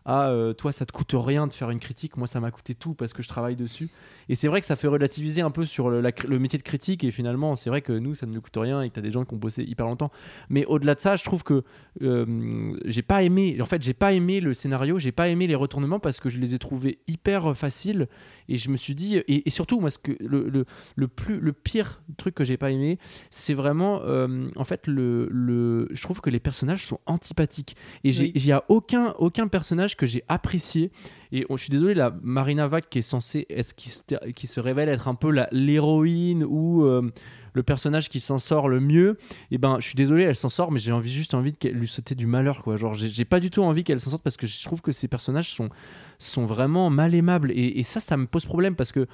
ah 0.05 0.31
euh, 0.31 0.53
toi 0.53 0.73
ça 0.73 0.85
te 0.85 0.91
coûte 0.91 1.15
rien 1.15 1.47
de 1.47 1.53
faire 1.53 1.71
une 1.71 1.79
critique 1.79 2.17
moi 2.17 2.27
ça 2.27 2.41
m'a 2.41 2.51
coûté 2.51 2.75
tout 2.75 2.95
parce 2.95 3.13
que 3.13 3.23
je 3.23 3.29
travaille 3.29 3.55
dessus 3.55 3.89
et 4.29 4.35
c'est 4.35 4.49
vrai 4.49 4.61
que 4.61 4.67
ça 4.67 4.77
fait 4.77 4.89
relativiser 4.89 5.41
un 5.41 5.51
peu 5.51 5.65
sur 5.65 5.89
le, 5.91 6.01
la 6.01 6.11
cr- 6.11 6.27
le 6.27 6.39
métier 6.39 6.59
de 6.59 6.65
critique 6.65 7.05
et 7.05 7.11
finalement 7.11 7.57
c'est 7.57 7.71
vrai 7.71 7.83
que 7.83 7.93
nous 7.93 8.15
ça 8.15 8.27
ne 8.27 8.33
nous 8.33 8.41
coûte 8.41 8.57
rien 8.57 8.83
et 8.83 8.89
que 8.89 8.95
tu 8.95 8.99
as 9.01 9.03
des 9.03 9.11
gens 9.11 9.25
qui 9.25 9.35
ont 9.35 9.39
bossé 9.39 9.63
hyper 9.63 9.87
longtemps 9.87 10.11
mais 10.51 10.65
au-delà 10.67 10.95
de 10.95 11.01
ça 11.01 11.17
je 11.17 11.25
trouve 11.25 11.43
que 11.45 11.63
euh, 12.03 12.77
j'ai 12.85 13.03
pas 13.03 13.23
aimé 13.23 13.57
en 13.61 13.67
fait 13.67 13.83
j'ai 13.83 13.95
pas 13.95 14.13
aimé 14.13 14.41
le 14.41 14.55
scénario 14.55 14.99
j'ai 14.99 15.13
pas 15.13 15.29
aimé 15.29 15.47
les 15.47 15.55
retournements 15.55 15.99
parce 16.01 16.21
que 16.21 16.29
je 16.29 16.39
les 16.39 16.55
ai 16.55 16.59
trouvés 16.59 16.99
hyper 17.09 17.57
faciles 17.57 18.09
et 18.49 18.57
je 18.57 18.69
me 18.71 18.77
suis 18.77 18.95
dit 18.95 19.17
et, 19.17 19.47
et 19.47 19.51
surtout 19.51 19.81
moi 19.81 19.91
ce 19.91 19.99
que 19.99 20.13
le, 20.21 20.49
le, 20.49 20.65
le 20.97 21.09
plus 21.09 21.39
le 21.41 21.53
pire 21.53 22.03
truc 22.17 22.35
que 22.35 22.45
j'ai 22.45 22.57
pas 22.57 22.71
aimé 22.71 22.99
c'est 23.31 23.55
vraiment 23.55 24.01
euh, 24.03 24.49
en 24.57 24.65
fait 24.65 24.87
le, 24.87 25.29
le 25.31 25.89
je 25.93 26.03
trouve 26.03 26.21
que 26.21 26.31
les 26.31 26.41
personnages 26.41 26.85
sont 26.85 27.01
antipathiques 27.07 27.77
et 28.05 28.13
j'ai- 28.13 28.25
Oui. 28.27 28.33
il 28.35 28.47
y 28.47 28.53
a 28.53 28.65
aucun 28.69 29.15
aucun 29.19 29.47
personnage 29.49 29.97
que 29.97 30.07
j'ai 30.07 30.25
apprécié. 30.29 30.91
Et 31.33 31.47
je 31.49 31.57
suis 31.57 31.71
désolé, 31.71 31.95
la 31.95 32.15
Marina 32.23 32.67
Vac 32.67 32.89
qui 32.89 32.99
est 32.99 33.03
censée 33.03 33.47
qui 33.77 33.91
se, 33.91 34.03
qui 34.33 34.47
se 34.47 34.61
révèle 34.61 34.89
être 34.89 35.09
un 35.09 35.15
peu 35.15 35.33
l'héroïne 35.53 36.45
ou 36.45 36.85
euh, 36.85 37.11
le 37.57 37.63
personnage 37.63 38.11
qui 38.11 38.21
s'en 38.21 38.39
sort 38.39 38.69
le 38.69 38.81
mieux, 38.81 39.17
et 39.51 39.57
ben 39.57 39.79
je 39.81 39.87
suis 39.87 39.95
désolé, 39.95 40.25
elle 40.25 40.37
s'en 40.37 40.51
sort, 40.51 40.71
mais 40.71 40.79
j'ai 40.79 40.93
juste 41.05 41.33
envie 41.33 41.55
de 41.59 41.69
lui 41.71 41.89
sauter 41.89 42.15
du 42.15 42.27
malheur, 42.27 42.63
quoi. 42.63 42.77
Genre, 42.77 42.93
j'ai 42.93 43.25
pas 43.25 43.41
du 43.41 43.51
tout 43.51 43.63
envie 43.63 43.83
qu'elle 43.83 44.01
s'en 44.01 44.11
sorte 44.11 44.23
parce 44.23 44.37
que 44.37 44.47
je 44.47 44.63
trouve 44.63 44.83
que 44.83 44.93
ces 44.93 45.09
personnages 45.09 45.51
sont 45.51 45.71
sont 46.19 46.47
vraiment 46.47 46.89
mal 46.89 47.15
aimables 47.15 47.53
et, 47.53 47.83
ça 47.83 48.01
ça 48.01 48.17
me 48.17 48.27
pose 48.27 48.47
problème 48.47 48.75
parce 48.75 48.91
que 48.91 49.07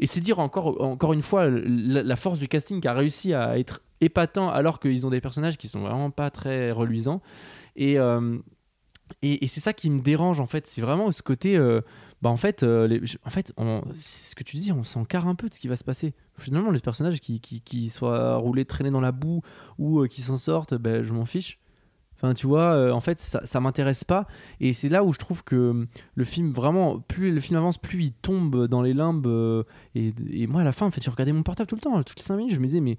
et 0.00 0.06
c'est 0.06 0.22
dire 0.22 0.38
encore 0.38 0.80
encore 0.80 1.12
une 1.12 1.20
fois 1.20 1.50
la, 1.50 2.02
la 2.02 2.16
force 2.16 2.38
du 2.38 2.48
casting 2.48 2.80
qui 2.80 2.88
a 2.88 2.94
réussi 2.94 3.34
à 3.34 3.58
être 3.58 3.82
épatant 4.00 4.48
alors 4.48 4.80
qu'ils 4.80 5.06
ont 5.06 5.10
des 5.10 5.20
personnages 5.20 5.58
qui 5.58 5.68
sont 5.68 5.80
vraiment 5.80 6.10
pas 6.10 6.30
très 6.30 6.70
reluisants 6.70 7.20
et 7.76 7.98
euh, 7.98 8.38
et, 9.22 9.46
c'est 9.46 9.60
ça 9.60 9.72
qui 9.72 9.90
me 9.90 10.00
dérange 10.00 10.40
en 10.40 10.46
fait 10.46 10.66
c'est 10.66 10.80
vraiment 10.80 11.12
ce 11.12 11.22
côté 11.22 11.56
euh, 11.56 11.80
bah 12.22 12.30
en 12.30 12.36
fait 12.36 12.62
euh, 12.62 13.00
en 13.24 13.30
fait 13.30 13.52
ce 13.94 14.34
que 14.34 14.42
tu 14.42 14.56
dis 14.56 14.72
on 14.72 14.84
s'encarre 14.84 15.28
un 15.28 15.34
peu 15.34 15.48
de 15.48 15.54
ce 15.54 15.60
qui 15.60 15.68
va 15.68 15.76
se 15.76 15.84
passer 15.84 16.14
finalement 16.36 16.70
les 16.70 16.80
personnages 16.80 17.20
qui, 17.20 17.40
qui, 17.40 17.60
qui 17.60 17.88
soient 17.88 18.36
roulés 18.36 18.64
traînés 18.64 18.90
dans 18.90 19.00
la 19.00 19.12
boue 19.12 19.42
ou 19.78 20.00
euh, 20.00 20.08
qui 20.08 20.22
s'en 20.22 20.36
sortent 20.36 20.74
ben, 20.74 21.02
je 21.02 21.12
m'en 21.12 21.26
fiche 21.26 21.58
Enfin, 22.16 22.32
tu 22.32 22.46
vois, 22.46 22.72
euh, 22.72 22.92
en 22.92 23.00
fait, 23.00 23.20
ça, 23.20 23.44
ça 23.44 23.60
m'intéresse 23.60 24.02
pas. 24.02 24.26
Et 24.58 24.72
c'est 24.72 24.88
là 24.88 25.04
où 25.04 25.12
je 25.12 25.18
trouve 25.18 25.44
que 25.44 25.54
euh, 25.54 25.86
le 26.14 26.24
film, 26.24 26.50
vraiment, 26.50 26.98
plus 26.98 27.30
le 27.30 27.40
film 27.40 27.58
avance, 27.58 27.76
plus 27.76 28.04
il 28.04 28.12
tombe 28.12 28.68
dans 28.68 28.80
les 28.80 28.94
limbes. 28.94 29.26
et, 29.94 30.14
et 30.30 30.46
moi, 30.46 30.62
à 30.62 30.64
la 30.64 30.72
fin, 30.72 30.86
en 30.86 30.90
fait, 30.90 31.04
je 31.04 31.10
regardais 31.10 31.32
mon 31.32 31.42
portable 31.42 31.68
tout 31.68 31.74
le 31.74 31.82
temps. 31.82 32.02
Toutes 32.02 32.18
les 32.18 32.24
5 32.24 32.36
minutes, 32.36 32.54
je 32.54 32.60
me 32.60 32.66
disais, 32.66 32.80
mais. 32.80 32.96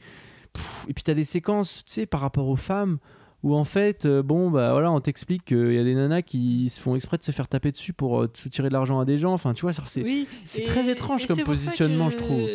et 0.88 0.94
puis, 0.94 1.04
tu 1.04 1.10
as 1.10 1.16
des 1.16 1.24
séquences, 1.24 1.84
tu 1.84 1.94
sais, 1.94 2.06
par 2.06 2.22
rapport 2.22 2.48
aux 2.48 2.56
femmes, 2.56 3.00
où 3.48 3.56
en 3.56 3.64
fait, 3.64 4.06
euh, 4.06 4.22
bon, 4.24 4.50
bah 4.52 4.72
voilà, 4.72 4.92
on 4.92 5.00
t'explique 5.00 5.46
qu'il 5.46 5.74
y 5.74 5.78
a 5.80 5.84
des 5.84 5.96
nanas 5.96 6.22
qui 6.22 6.70
se 6.70 6.80
font 6.82 6.96
exprès 6.96 7.18
de 7.18 7.24
se 7.24 7.32
faire 7.32 7.48
taper 7.48 7.72
dessus 7.72 7.94
pour 7.94 8.22
euh, 8.22 8.30
soutirer 8.34 8.68
de 8.70 8.74
l'argent 8.74 9.00
à 9.00 9.06
des 9.06 9.18
gens. 9.18 9.34
Enfin, 9.34 9.54
tu 9.54 9.62
vois, 9.62 9.74
ça, 9.74 9.84
c'est. 9.88 10.04
Oui, 10.04 10.28
très 10.66 10.90
étrange 10.90 11.26
comme 11.26 11.40
positionnement, 11.44 12.08
que- 12.08 12.14
je 12.14 12.18
trouve. 12.18 12.50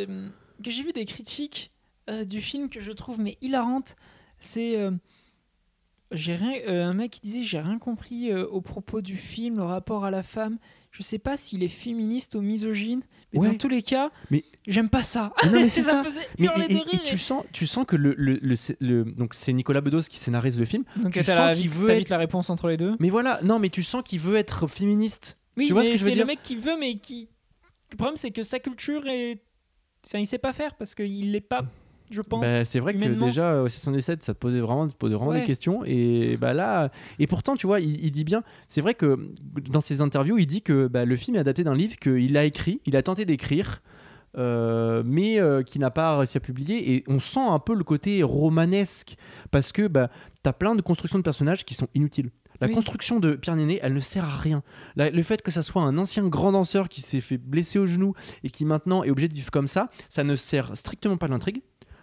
Que 0.63 0.71
j'ai 0.71 0.83
vu 0.83 0.93
des 0.93 1.05
critiques 1.05 1.71
euh, 2.11 2.25
du 2.25 2.41
film 2.41 2.69
que 2.69 2.81
je 2.81 2.93
trouve 2.93 3.21
mais 3.21 3.37
hilarantes. 3.41 3.97
C'est 4.39 4.77
euh, 4.79 4.91
j'ai 6.13 6.35
rien, 6.37 6.53
euh, 6.69 6.85
un 6.85 6.95
mec 6.95 7.11
qui 7.13 7.21
disait 7.21 7.43
j'ai 7.43 7.61
rien 7.61 7.79
compris 7.79 8.31
euh, 8.31 8.47
au 8.47 8.61
propos 8.61 9.01
du 9.01 9.17
film, 9.17 9.57
le 9.57 9.63
rapport 9.65 10.05
à 10.05 10.11
la 10.11 10.23
femme. 10.23 10.59
Je 10.91 11.03
sais 11.03 11.19
pas 11.19 11.37
s'il 11.39 11.63
est 11.63 11.69
féministe 11.69 12.35
ou 12.35 12.43
misogyne, 12.43 13.01
mais 13.33 13.39
Ouais. 13.41 13.49
dans 13.49 13.55
tous 13.57 13.69
les 13.69 13.83
cas, 13.83 14.11
Mais- 14.31 14.45
j'aime 14.67 14.91
pas 14.91 15.03
ça. 15.03 15.33
Mais 15.45 15.51
non, 15.51 15.61
mais 15.61 15.69
c'est 15.71 15.81
ça, 15.83 15.93
ça. 15.93 15.99
me 16.01 16.05
faisait 16.05 16.21
Mais 16.39 16.47
hurler 16.47 16.67
et- 16.67 16.69
de 16.69 16.73
et- 16.75 16.83
rire. 16.83 17.01
et 17.03 17.09
tu 17.09 17.17
sens, 17.17 17.45
tu 17.53 17.67
sens 17.67 17.87
que 17.87 17.97
le, 17.97 18.15
le, 18.19 18.35
le- 18.43 18.57
le- 18.81 19.05
donc 19.05 19.33
c'est 19.35 19.53
Nicolas 19.55 19.81
Bedos 19.81 20.03
qui 20.03 20.19
scénarise 20.19 20.59
le 20.59 20.67
film. 20.67 20.85
Donc 20.97 21.15
tu 21.15 21.23
sens 21.23 21.59
qu'il 21.59 21.71
veut 21.71 21.89
être- 21.91 22.11
la 22.11 22.19
réponse 22.19 22.51
entre 22.51 22.69
les 22.69 22.77
deux. 22.77 22.95
Mais 23.01 23.09
voilà, 23.09 23.41
non, 23.43 23.59
mais 23.59 23.71
tu 23.71 23.83
sens 23.83 24.03
qu'il 24.05 24.21
veut 24.21 24.37
être 24.37 24.67
féministe. 24.67 25.39
Oui, 25.57 25.67
tu 25.67 25.73
vois 25.73 25.85
ce 25.85 25.91
que 25.91 25.97
je 25.97 26.03
veux 26.03 26.09
c'est 26.11 26.15
dire 26.15 26.25
le 26.25 26.27
mec 26.29 26.43
qui 26.43 26.57
veut, 26.57 26.77
mais 26.79 26.97
qui. 26.99 27.29
Le 27.91 27.97
problème, 27.97 28.17
c'est 28.17 28.31
que 28.31 28.43
sa 28.43 28.59
culture 28.59 29.07
est. 29.07 29.43
Enfin, 30.07 30.19
il 30.19 30.27
sait 30.27 30.39
pas 30.39 30.53
faire 30.53 30.75
parce 30.75 30.95
qu'il 30.95 31.31
l'est 31.33 31.41
pas, 31.41 31.63
je 32.13 32.23
pense. 32.23 32.45
Bah, 32.45 32.65
c'est 32.65 32.79
vrai 32.81 32.95
que 32.95 32.99
déjà 33.25 33.63
au 33.63 33.69
77 33.69 34.23
ça 34.23 34.35
te 34.35 34.39
posait 34.39 34.61
vraiment, 34.61 34.87
te 34.89 34.95
posait 34.95 35.15
vraiment 35.15 35.31
Ouais. 35.33 35.41
des 35.41 35.47
questions 35.47 35.83
et 35.85 36.37
bah 36.37 36.53
là 36.53 36.91
et 37.19 37.27
pourtant 37.27 37.55
tu 37.57 37.67
vois 37.67 37.81
il, 37.81 38.05
il 38.05 38.11
dit 38.11 38.25
bien 38.25 38.43
c'est 38.69 38.81
vrai 38.81 38.95
que 38.95 39.19
dans 39.71 39.81
ses 39.81 40.01
interviews 40.01 40.39
il 40.39 40.47
dit 40.47 40.63
que 40.63 40.87
bah, 40.87 41.05
le 41.05 41.17
film 41.17 41.37
est 41.37 41.41
adapté 41.41 41.65
d'un 41.65 41.75
livre 41.75 41.97
qu'il 41.97 42.37
a 42.37 42.45
écrit 42.45 42.81
il 42.87 42.97
a 42.97 43.03
tenté 43.03 43.25
d'écrire 43.25 43.83
euh, 44.39 45.03
mais 45.05 45.39
euh, 45.41 45.63
qui 45.63 45.79
n'a 45.79 45.91
pas 45.91 46.17
réussi 46.17 46.37
à 46.39 46.41
publier 46.41 46.95
et 46.95 47.05
on 47.07 47.19
sent 47.21 47.41
un 47.47 47.59
peu 47.59 47.75
le 47.75 47.85
côté 47.85 48.23
romanesque 48.23 49.17
parce 49.51 49.73
que 49.73 49.87
bah, 49.89 50.11
t'as 50.43 50.53
plein 50.55 50.75
de 50.75 50.81
constructions 50.83 51.19
de 51.19 51.23
personnages 51.25 51.65
qui 51.65 51.75
sont 51.75 51.89
inutiles 51.95 52.31
la 52.61 52.69
Oui. 52.69 52.75
construction 52.75 53.19
de 53.19 53.33
Pierre 53.33 53.57
Néné, 53.57 53.81
elle 53.83 53.93
ne 53.93 53.99
sert 53.99 54.25
à 54.25 54.37
rien. 54.37 54.63
La- 54.95 55.11
le 55.11 55.23
fait 55.25 55.43
que 55.43 55.51
ça 55.51 55.63
soit 55.63 55.83
un 55.83 55.99
ancien 55.99 56.29
grand 56.29 56.53
danseur 56.53 56.89
qui 56.89 57.01
s'est 57.01 57.21
fait 57.21 57.37
blesser 57.37 57.81
au 57.81 57.87
genou 57.87 58.15
et 58.45 58.51
qui 58.51 58.65
maintenant 58.65 59.03
est 59.03 59.11
obligé 59.11 59.27
de 59.27 59.35
vivre 59.35 59.51
comme 59.51 59.67
ça, 59.67 59.89
ça 60.09 60.23
ne 60.23 60.37
sert 60.37 60.77
strictement 60.77 61.17
pas 61.17 61.27
l'intrigue 61.27 61.63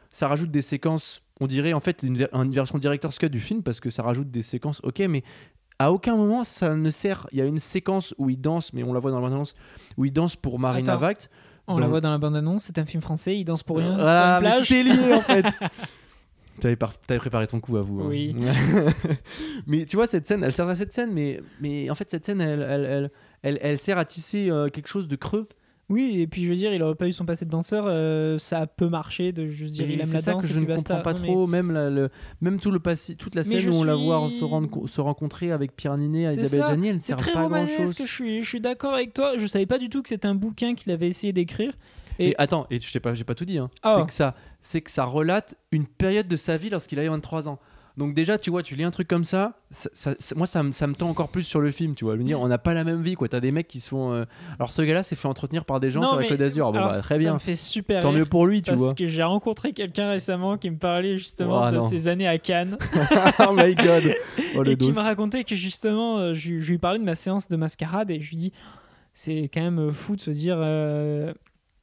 ça 0.09 0.27
rajoute 0.27 0.51
des 0.51 0.61
séquences, 0.61 1.21
on 1.39 1.47
dirait 1.47 1.73
en 1.73 1.79
fait 1.79 2.03
une, 2.03 2.17
ver- 2.17 2.29
une 2.33 2.51
version 2.51 2.77
director's 2.77 3.17
cut 3.17 3.29
du 3.29 3.39
film 3.39 3.63
parce 3.63 3.79
que 3.79 3.89
ça 3.89 4.03
rajoute 4.03 4.29
des 4.31 4.41
séquences, 4.41 4.81
ok, 4.83 4.99
mais 5.09 5.23
à 5.77 5.91
aucun 5.91 6.15
moment 6.15 6.43
ça 6.43 6.75
ne 6.75 6.89
sert. 6.89 7.27
Il 7.31 7.37
y 7.37 7.41
a 7.41 7.45
une 7.45 7.59
séquence 7.59 8.13
où 8.17 8.29
il 8.29 8.39
danse, 8.41 8.73
mais 8.73 8.83
on 8.83 8.91
la 8.93 8.99
voit 8.99 9.11
dans 9.11 9.17
la 9.19 9.23
bande-annonce, 9.27 9.53
où 9.97 10.05
il 10.05 10.11
danse 10.11 10.35
pour 10.35 10.59
Marina 10.59 10.93
Attends. 10.93 11.01
Vact. 11.01 11.29
On 11.67 11.75
dans- 11.75 11.79
la 11.81 11.87
voit 11.87 12.01
dans 12.01 12.09
la 12.09 12.17
bande-annonce, 12.17 12.63
c'est 12.63 12.79
un 12.79 12.85
film 12.85 13.01
français, 13.03 13.37
il 13.37 13.45
danse 13.45 13.61
pour 13.63 13.77
rien 13.77 13.95
Ah, 13.99 14.39
sur 14.39 14.47
une 14.47 14.53
plage. 14.53 14.67
tout 14.67 14.73
est 14.73 14.83
lié 14.83 15.13
en 15.13 15.21
fait. 15.21 15.45
T'avais, 16.59 16.75
par- 16.75 16.97
préparé 16.97 17.47
ton 17.47 17.61
coup 17.61 17.77
à 17.77 17.81
vous. 17.81 18.01
hein. 18.01 18.07
Oui. 18.09 18.35
mais 19.67 19.85
tu 19.85 19.95
vois, 19.95 20.07
cette 20.07 20.27
scène, 20.27 20.43
elle 20.43 20.51
sert 20.51 20.67
à 20.67 20.75
cette 20.75 20.91
scène, 20.91 21.11
mais, 21.13 21.41
mais 21.61 21.89
en 21.89 21.95
fait, 21.95 22.09
cette 22.09 22.25
scène, 22.25 22.41
elle, 22.41 22.61
elle, 22.61 22.85
elle, 22.85 23.11
elle, 23.43 23.59
elle 23.61 23.77
sert 23.77 23.97
à 23.97 24.03
tisser 24.03 24.49
euh, 24.49 24.67
quelque 24.67 24.87
chose 24.89 25.07
de 25.07 25.15
creux. 25.15 25.47
Oui, 25.89 26.19
et 26.21 26.27
puis 26.27 26.45
je 26.45 26.49
veux 26.49 26.55
dire, 26.55 26.71
il 26.73 26.83
aurait 26.83 26.93
pas 26.95 27.07
eu 27.07 27.11
son 27.11 27.25
passé 27.25 27.45
de 27.45 27.49
danseur, 27.49 27.85
euh, 27.87 28.37
ça 28.37 28.67
peut 28.67 28.87
marcher 28.89 29.31
de 29.31 29.47
juste 29.47 29.73
dire 29.73 29.89
Et 29.89 29.93
il 29.93 29.99
aime 30.01 30.05
c'est 30.05 30.13
la 30.13 30.21
ça 30.21 30.31
danse 30.33 30.47
que 30.47 30.53
je 30.53 30.59
ne 30.59 30.65
basta. 30.67 30.95
comprends 30.97 31.03
pas 31.03 31.13
Non, 31.19 31.21
mais- 31.21 31.27
trop. 31.27 31.47
Même, 31.47 31.71
la- 31.71 31.89
le, 31.89 32.09
même 32.41 32.59
tout 32.59 32.69
le 32.69 32.79
passé, 32.79 33.15
toute 33.15 33.33
la 33.33 33.41
Mais 33.41 33.59
scène 33.59 33.69
où 33.69 33.73
on 33.73 33.83
la 33.83 33.95
voit 33.95 34.29
se, 34.39 34.43
rendre, 34.43 34.87
se 34.87 35.01
rencontrer 35.01 35.51
avec 35.51 35.75
Pierre 35.75 35.97
Ninet 35.97 36.31
Isabelle. 36.31 36.67
Gianni, 36.67 36.87
elle 36.89 36.95
ne 36.97 36.99
C'est 37.01 37.07
sert 37.07 37.15
très 37.17 37.33
pas 37.33 37.47
grand 37.47 37.61
chose. 37.65 37.69
romanesque, 37.71 38.01
je 38.05 38.11
suis, 38.11 38.43
je 38.43 38.47
suis 38.47 38.61
d'accord 38.61 38.93
avec 38.93 39.13
toi. 39.15 39.33
Je 39.37 39.47
savais 39.47 39.65
pas 39.65 39.79
du 39.79 39.89
tout 39.89 40.03
que 40.03 40.09
c'était 40.09 40.27
un 40.27 40.35
bouquin 40.35 40.75
qu'il 40.75 40.91
avait 40.91 41.07
essayé 41.07 41.33
d'écrire. 41.33 41.73
Et, 42.19 42.29
Et- 42.29 42.35
attends, 42.41 42.67
et 42.69 42.79
je 42.79 42.91
t'ai 42.91 42.99
pas, 42.99 43.13
j'ai 43.13 43.23
pas 43.23 43.33
tout 43.33 43.45
dit. 43.45 43.57
Hein. 43.57 43.69
Ah. 43.81 43.95
C'est 44.01 44.05
que 44.07 44.13
ça, 44.13 44.35
c'est 44.61 44.81
que 44.81 44.91
ça 44.91 45.05
relate 45.05 45.55
une 45.71 45.87
période 45.87 46.27
de 46.27 46.35
sa 46.35 46.57
vie 46.57 46.69
lorsqu'il 46.69 46.99
avait 46.99 47.07
23 47.09 47.47
ans. 47.49 47.59
Donc 47.99 48.15
déjà, 48.15 48.37
tu 48.39 48.49
vois, 48.49 48.63
tu 48.63 48.75
lis 48.75 48.83
un 48.83 48.91
truc 48.91 49.07
comme 49.07 49.23
ça, 49.25 49.59
ça- 49.69 49.89
ça- 49.93 50.15
ça- 50.17 50.33
moi 50.35 50.47
ça 50.47 50.63
me, 50.63 50.71
ça 50.71 50.87
me 50.87 50.95
tend 50.95 51.09
encore 51.09 51.29
plus 51.29 51.43
sur 51.43 51.59
le 51.61 51.69
film, 51.69 51.93
tu 51.93 52.05
vois. 52.05 52.13
Je 52.15 52.19
veux 52.19 52.23
dire, 52.23 52.39
on 52.41 52.47
n'a 52.47 52.57
pas 52.57 52.73
la 52.73 52.83
même 52.83 53.03
vie, 53.03 53.13
quoi. 53.15 53.27
T'as 53.29 53.39
des 53.41 53.51
mecs 53.51 53.67
qui 53.67 53.79
se 53.79 53.89
font. 53.89 54.13
euh, 54.13 54.25
Alors 54.57 54.71
ce 54.71 54.81
gars-là 54.81 55.03
s'est 55.03 55.15
fait 55.15 55.27
entretenir 55.27 55.65
par 55.65 55.79
des 55.79 55.91
gens 55.91 55.99
Non, 56.01 56.07
sur 56.13 56.19
la 56.21 56.27
Côte 56.27 56.37
d'Azur. 56.39 56.71
Bon, 56.71 56.79
bah, 56.79 56.91
très 56.99 57.15
ça 57.15 57.19
bien. 57.19 57.33
me 57.33 57.39
fait 57.39 57.55
super 57.55 58.01
Tant 58.01 58.11
mieux 58.11 58.25
pour 58.25 58.47
lui, 58.47 58.61
tu 58.61 58.71
parce 58.71 58.81
vois. 58.81 58.93
que 58.95 59.05
j'ai 59.05 59.21
rencontré 59.23 59.73
quelqu'un 59.73 60.09
récemment 60.09 60.57
qui 60.57 60.69
me 60.71 60.77
parlait 60.77 61.17
justement 61.17 61.65
Oh, 61.67 61.69
de 61.71 61.75
non. 61.75 61.81
ses 61.81 62.07
années 62.07 62.27
à 62.27 62.37
Cannes 62.39 62.77
oh 63.47 63.53
my 63.53 63.75
god. 63.75 64.03
Oh 64.55 64.63
et 64.63 64.75
qui 64.77 64.91
me 64.91 64.99
racontait 64.99 65.43
que 65.43 65.55
justement, 65.55 66.17
euh, 66.19 66.33
je, 66.33 66.59
je 66.59 66.71
lui 66.71 66.77
parlais 66.79 66.99
de 66.99 67.03
ma 67.03 67.15
séance 67.15 67.47
de 67.49 67.57
mascarade 67.57 68.09
et 68.11 68.19
je 68.21 68.29
lui 68.29 68.37
dis 68.37 68.53
c'est 69.13 69.49
quand 69.53 69.61
même 69.61 69.91
fou 69.91 70.15
de 70.15 70.21
se 70.21 70.31
dire 70.31 70.55
euh, 70.57 71.33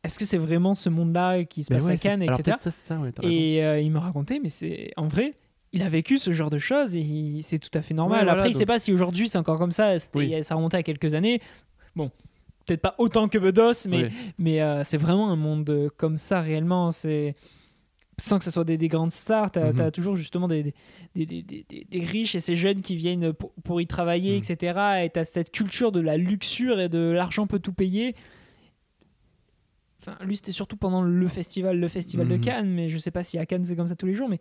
est-ce 0.02 0.18
que 0.18 0.24
c'est 0.24 0.38
vraiment 0.38 0.74
ce 0.74 0.88
monde-là 0.88 1.44
qui 1.44 1.62
se 1.62 1.68
passe 1.74 1.85
ouais, 1.85 1.92
à 1.92 1.96
Cannes, 1.98 2.22
etc. 2.22 2.57
ça, 2.59 2.70
ça, 2.70 2.96
ouais. 2.96 3.12
Et 3.22 3.62
euh, 3.64 3.81
il 3.81 3.90
me 3.90 3.98
racontait, 3.98 4.40
mais 4.42 4.48
c'est 4.48 4.92
en 4.96 5.07
vrai, 5.09 5.35
il 5.77 5.83
a 5.83 5.89
vécu 5.89 6.19
ce 6.19 6.33
genre 6.33 6.51
de 6.51 6.59
choses 6.59 6.97
et 6.97 7.41
c'est 7.43 7.59
tout 7.59 7.71
à 7.75 7.83
fait 7.83 7.95
normal. 7.95 8.19
Ouais, 8.21 8.25
voilà, 8.25 8.39
Après, 8.39 8.51
il 8.51 8.55
sait 8.55 8.61
donc- 8.61 8.67
pas 8.69 8.79
si 8.79 8.93
aujourd'hui 8.93 9.29
c'est 9.29 9.39
encore 9.39 9.59
comme 9.59 9.73
ça. 9.73 9.97
Oui. 10.15 10.35
Ça 10.43 10.55
remontait 10.55 10.79
à 10.79 10.83
quelques 10.83 11.15
années. 11.15 11.41
Bon, 11.95 12.11
peut-être 12.67 12.81
pas 12.83 12.95
autant 12.99 13.29
que 13.29 13.39
Bedos, 13.39 13.87
mais, 14.39 14.61
euh, 14.62 14.83
c'est 14.85 14.97
vraiment 14.97 15.31
un 15.31 15.37
monde 15.37 15.69
euh, 15.71 15.89
comme 15.97 16.19
ça 16.19 16.41
réellement. 16.41 16.91
C'est 16.93 17.35
sans 18.19 18.39
que 18.39 18.45
ce 18.45 18.51
soit 18.51 18.65
des, 18.65 18.79
des 18.79 18.89
grandes 18.89 19.12
stars, 19.12 19.51
tu 19.53 19.59
as, 19.59 19.73
Mhm. 19.75 19.91
toujours 19.91 20.17
justement 20.17 20.49
des, 20.49 20.73
riches 21.93 22.35
et 22.35 22.39
ces 22.39 22.57
jeunes 22.57 22.81
qui 22.81 22.97
viennent 22.97 23.35
pour, 23.35 23.53
pour 23.62 23.79
y 23.81 23.87
travailler, 23.87 24.33
Mhm. 24.33 24.43
etc. 24.51 24.81
Et 25.05 25.11
tu 25.11 25.19
as 25.21 25.25
cette 25.25 25.51
culture 25.53 25.93
de 25.93 26.01
la 26.01 26.17
luxure 26.17 26.81
et 26.81 26.89
de 26.89 26.99
l'argent 27.11 27.47
peut 27.47 27.59
tout 27.59 27.75
payer. 27.75 28.15
Enfin, 30.01 30.17
lui, 30.25 30.37
c'était 30.37 30.53
surtout 30.53 30.77
pendant 30.77 31.03
le 31.03 31.29
festival, 31.29 31.79
le 31.79 31.89
festival 31.89 32.29
de 32.29 32.37
Mhm. 32.37 32.41
Cannes, 32.41 32.71
mais 32.71 32.89
je 32.89 32.97
sais 32.99 33.11
pas 33.11 33.25
si 33.25 33.39
à 33.39 33.47
Cannes 33.47 33.65
c'est 33.65 33.77
comme 33.77 33.89
ça 33.89 33.97
tous 33.97 34.07
les 34.07 34.15
jours, 34.15 34.29
mais 34.29 34.41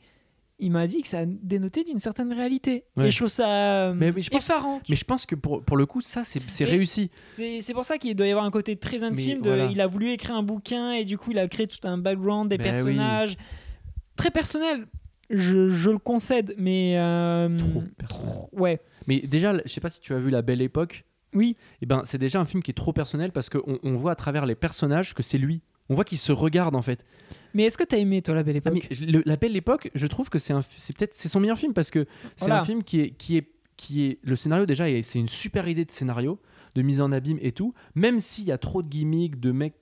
il 0.60 0.72
m'a 0.72 0.88
dit 0.88 1.02
que 1.02 1.08
ça 1.08 1.26
dénotait 1.26 1.84
d'une 1.84 2.00
certaine 2.00 2.32
réalité. 2.32 2.86
Ouais. 2.96 3.08
Et 3.08 3.12
je 3.12 3.18
trouve 3.18 3.28
ça 3.30 3.48
euh, 3.90 3.94
Mais- 3.94 4.12
mais 4.12 4.22
je 4.22 4.30
pense- 4.30 4.44
effarant. 4.44 4.82
Mais 4.90 4.96
je 4.96 5.04
pense 5.06 5.26
que 5.26 5.36
pour, 5.36 5.62
pour 5.64 5.76
le 5.78 5.86
coup, 5.86 6.02
ça, 6.02 6.24
c'est 6.24 6.64
réussi. 6.66 7.10
C'est 7.32 7.74
pour 7.74 7.84
ça 7.86 7.98
qu'il 7.98 8.16
doit 8.16 8.28
y 8.28 8.32
avoir 8.32 8.46
un 8.46 8.52
côté 8.52 8.76
très 8.78 9.04
intime. 9.04 9.42
de- 9.42 9.50
voilà. 9.50 9.66
Il 9.72 9.82
a 9.82 9.88
voulu 9.88 10.12
écrire 10.12 10.36
un 10.36 10.44
bouquin 10.44 10.94
et 10.94 11.04
du 11.06 11.18
coup, 11.18 11.32
il 11.32 11.40
a 11.40 11.48
créé 11.48 11.68
tout 11.68 11.86
un 11.88 11.98
background, 11.98 12.50
des 12.50 12.58
oui. 12.58 12.64
personnages. 12.64 13.36
Très 14.16 14.32
personnel. 14.32 14.86
Je, 15.30 15.70
je 15.70 15.90
le 15.90 15.98
concède, 15.98 16.54
mais. 16.58 16.96
euh, 17.00 17.58
Trop 17.58 17.84
personnel. 17.98 18.36
Ouais. 18.54 18.80
Mais 19.08 19.20
déjà, 19.22 19.54
je 19.66 19.72
sais 19.72 19.82
pas 19.82 19.90
si 19.90 20.00
tu 20.00 20.14
as 20.14 20.20
vu 20.20 20.30
La 20.30 20.42
Belle 20.42 20.62
Époque. 20.62 21.04
Oui. 21.34 21.58
Et 21.82 21.86
ben, 21.86 22.02
c'est 22.06 22.18
déjà 22.18 22.40
un 22.40 22.46
film 22.46 22.64
qui 22.64 22.72
est 22.72 22.76
trop 22.76 22.94
personnel 22.94 23.32
parce 23.32 23.50
qu'on 23.50 23.80
on 23.84 23.96
voit 23.96 24.12
à 24.12 24.16
travers 24.16 24.46
les 24.46 24.56
personnages 24.56 25.14
que 25.14 25.22
c'est 25.24 25.38
lui. 25.38 25.62
On 25.90 25.96
voit 25.96 26.04
qu'il 26.04 26.18
se 26.18 26.32
regarde 26.32 26.76
en 26.76 26.82
fait. 26.82 27.06
Mais 27.54 27.64
est-ce 27.64 27.78
que 27.78 27.84
t'as 27.84 27.98
aimé, 27.98 28.22
toi, 28.22 28.36
La 28.36 28.44
Belle 28.44 28.56
Ah, 28.66 28.70
Époque? 28.70 28.88
mais 28.90 29.06
le- 29.12 29.24
La 29.26 29.36
Belle 29.38 29.56
Époque, 29.56 29.90
je 29.94 30.08
trouve 30.08 30.30
que 30.30 30.40
c'est 30.40 30.54
peut-être 30.54 31.14
c'est 31.14 31.30
son 31.30 31.40
meilleur 31.40 31.58
film 31.58 31.74
parce 31.74 31.92
que 31.92 32.06
c'est 32.36 32.46
Voilà. 32.48 32.62
un 32.62 32.66
film 32.66 32.84
qui 32.84 33.00
est 33.02 33.10
qui 33.12 33.38
est 33.38 33.48
qui 33.78 34.06
est 34.06 34.20
le 34.24 34.36
scénario 34.38 34.66
déjà 34.66 34.86
c'est 35.04 35.20
une 35.20 35.28
super 35.28 35.68
idée 35.68 35.84
de 35.86 35.92
scénario, 35.92 36.40
de 36.76 36.82
mise 36.82 37.02
en 37.02 37.12
abîme 37.12 37.40
et 37.42 37.52
tout. 37.52 37.74
Même 37.94 38.20
s'il 38.20 38.46
y 38.46 38.52
a 38.52 38.58
trop 38.58 38.82
de 38.82 38.88
gimmicks, 38.88 39.40
de 39.40 39.52
mecs 39.52 39.76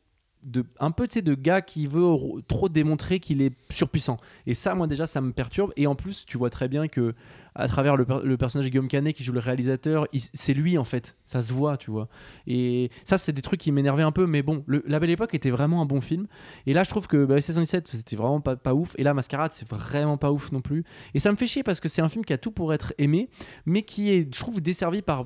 de 0.44 0.66
un 0.80 0.92
peu 0.92 1.08
tu 1.08 1.14
sais 1.14 1.22
de 1.22 1.36
gars 1.36 1.62
qui 1.62 1.88
veut 1.88 2.04
ro- 2.06 2.42
trop 2.42 2.68
démontrer 2.70 3.20
qu'il 3.22 3.42
est 3.42 3.54
surpuissant 3.70 4.18
et 4.46 4.54
ça 4.56 4.76
moi 4.76 4.88
déjà 4.88 5.06
ça 5.08 5.22
me 5.22 5.32
perturbe 5.32 5.72
et 5.78 5.88
en 5.88 5.96
plus 5.96 6.26
tu 6.26 6.38
vois 6.38 6.50
très 6.50 6.68
bien 6.68 6.90
que 6.90 7.16
à 7.56 7.68
travers 7.68 7.96
le, 7.96 8.06
per- 8.06 8.22
le 8.24 8.38
personnage 8.38 8.66
de 8.66 8.72
Guillaume 8.72 8.88
Canet 8.88 9.16
qui 9.16 9.24
joue 9.24 9.32
le 9.32 9.40
réalisateur, 9.40 10.08
c'est 10.34 10.54
lui 10.54 10.78
en 10.78 10.84
fait, 10.84 11.18
ça 11.26 11.42
se 11.42 11.54
voit, 11.54 11.78
tu 11.78 11.92
vois. 11.92 12.08
Et 12.48 12.90
ça, 13.04 13.18
c'est 13.18 13.34
des 13.34 13.42
trucs 13.42 13.60
qui 13.60 13.72
m'énervaient 13.72 14.04
un 14.04 14.12
peu, 14.12 14.26
mais 14.26 14.42
bon, 14.42 14.64
La 14.68 15.00
Belle 15.00 15.12
Époque 15.12 15.34
était 15.34 15.50
vraiment 15.50 15.82
un 15.82 15.86
bon 15.86 16.02
film. 16.02 16.28
Et 16.66 16.74
là, 16.74 16.84
je 16.84 16.90
trouve 16.90 17.08
que 17.08 17.26
bah, 17.26 17.40
77, 17.42 17.90
c'était 17.94 18.16
vraiment 18.16 18.42
pas, 18.42 18.74
ouf. 18.74 18.96
Et 18.98 19.04
là, 19.04 19.14
Mascarade, 19.14 19.52
c'est 19.54 19.68
vraiment 19.68 20.18
pas 20.18 20.32
ouf 20.32 20.52
non 20.52 20.62
plus. 20.62 20.84
Et 21.14 21.20
ça 21.20 21.32
me 21.32 21.38
fait 21.38 21.48
chier 21.48 21.64
parce 21.64 21.80
que 21.80 21.90
c'est 21.90 22.02
un 22.02 22.10
film 22.10 22.26
qui 22.26 22.34
a 22.34 22.38
tout 22.38 22.52
pour 22.52 22.74
être 22.74 22.94
aimé, 22.98 23.30
mais 23.66 23.84
qui 23.84 24.12
est, 24.12 24.34
je 24.34 24.40
trouve, 24.40 24.62
desservi 24.62 25.02
par, 25.02 25.26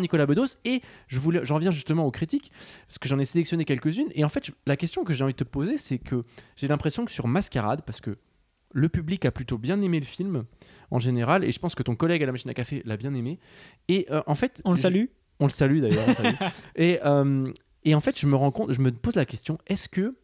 Nicolas 0.00 0.26
Bedos. 0.26 0.56
Et 0.64 0.82
je 1.06 1.20
j'en 1.42 1.58
viens 1.58 1.70
justement 1.70 2.04
aux 2.04 2.10
critiques, 2.10 2.50
parce 2.86 2.98
que 2.98 3.08
j'en 3.08 3.18
ai 3.18 3.24
sélectionné 3.24 3.64
quelques-unes. 3.64 4.08
Et 4.14 4.24
en 4.24 4.28
fait, 4.28 4.50
la 4.66 4.76
question 4.76 5.04
que 5.04 5.12
j'ai 5.12 5.24
envie 5.24 5.34
de 5.34 5.38
te 5.38 5.44
poser, 5.44 5.78
c'est 5.78 5.98
que 5.98 6.24
j'ai 6.56 6.68
l'impression 6.68 7.04
que 7.04 7.12
sur 7.12 7.28
Mascarade, 7.28 7.82
parce 7.86 8.00
que 8.00 8.18
le 8.72 8.88
public 8.88 9.24
a 9.24 9.30
plutôt 9.30 9.58
bien 9.58 9.80
aimé 9.82 9.98
le 10.00 10.06
film 10.06 10.44
en 10.90 10.98
général, 10.98 11.44
et 11.44 11.52
je 11.52 11.58
pense 11.58 11.74
que 11.74 11.82
ton 11.82 11.96
collègue 11.96 12.22
à 12.22 12.26
la 12.26 12.32
machine 12.32 12.50
à 12.50 12.54
café 12.54 12.82
l'a 12.84 12.96
bien 12.96 13.14
aimé. 13.14 13.38
Et 13.88 14.06
euh, 14.10 14.22
en 14.26 14.34
fait, 14.34 14.62
On 14.64 14.70
le 14.70 14.76
salue. 14.76 15.04
on 15.38 15.44
le 15.44 15.50
salue 15.50 15.80
d'ailleurs. 15.80 16.06
et, 16.76 16.98
euh, 17.04 17.52
et 17.84 17.94
en 17.94 18.00
fait, 18.00 18.18
je 18.18 18.26
me 18.26 18.36
rends 18.36 18.50
compte, 18.50 18.72
je 18.72 18.80
me 18.80 18.90
pose 18.90 19.16
la 19.16 19.26
question 19.26 19.58
est-ce 19.66 19.88
que 19.88 20.16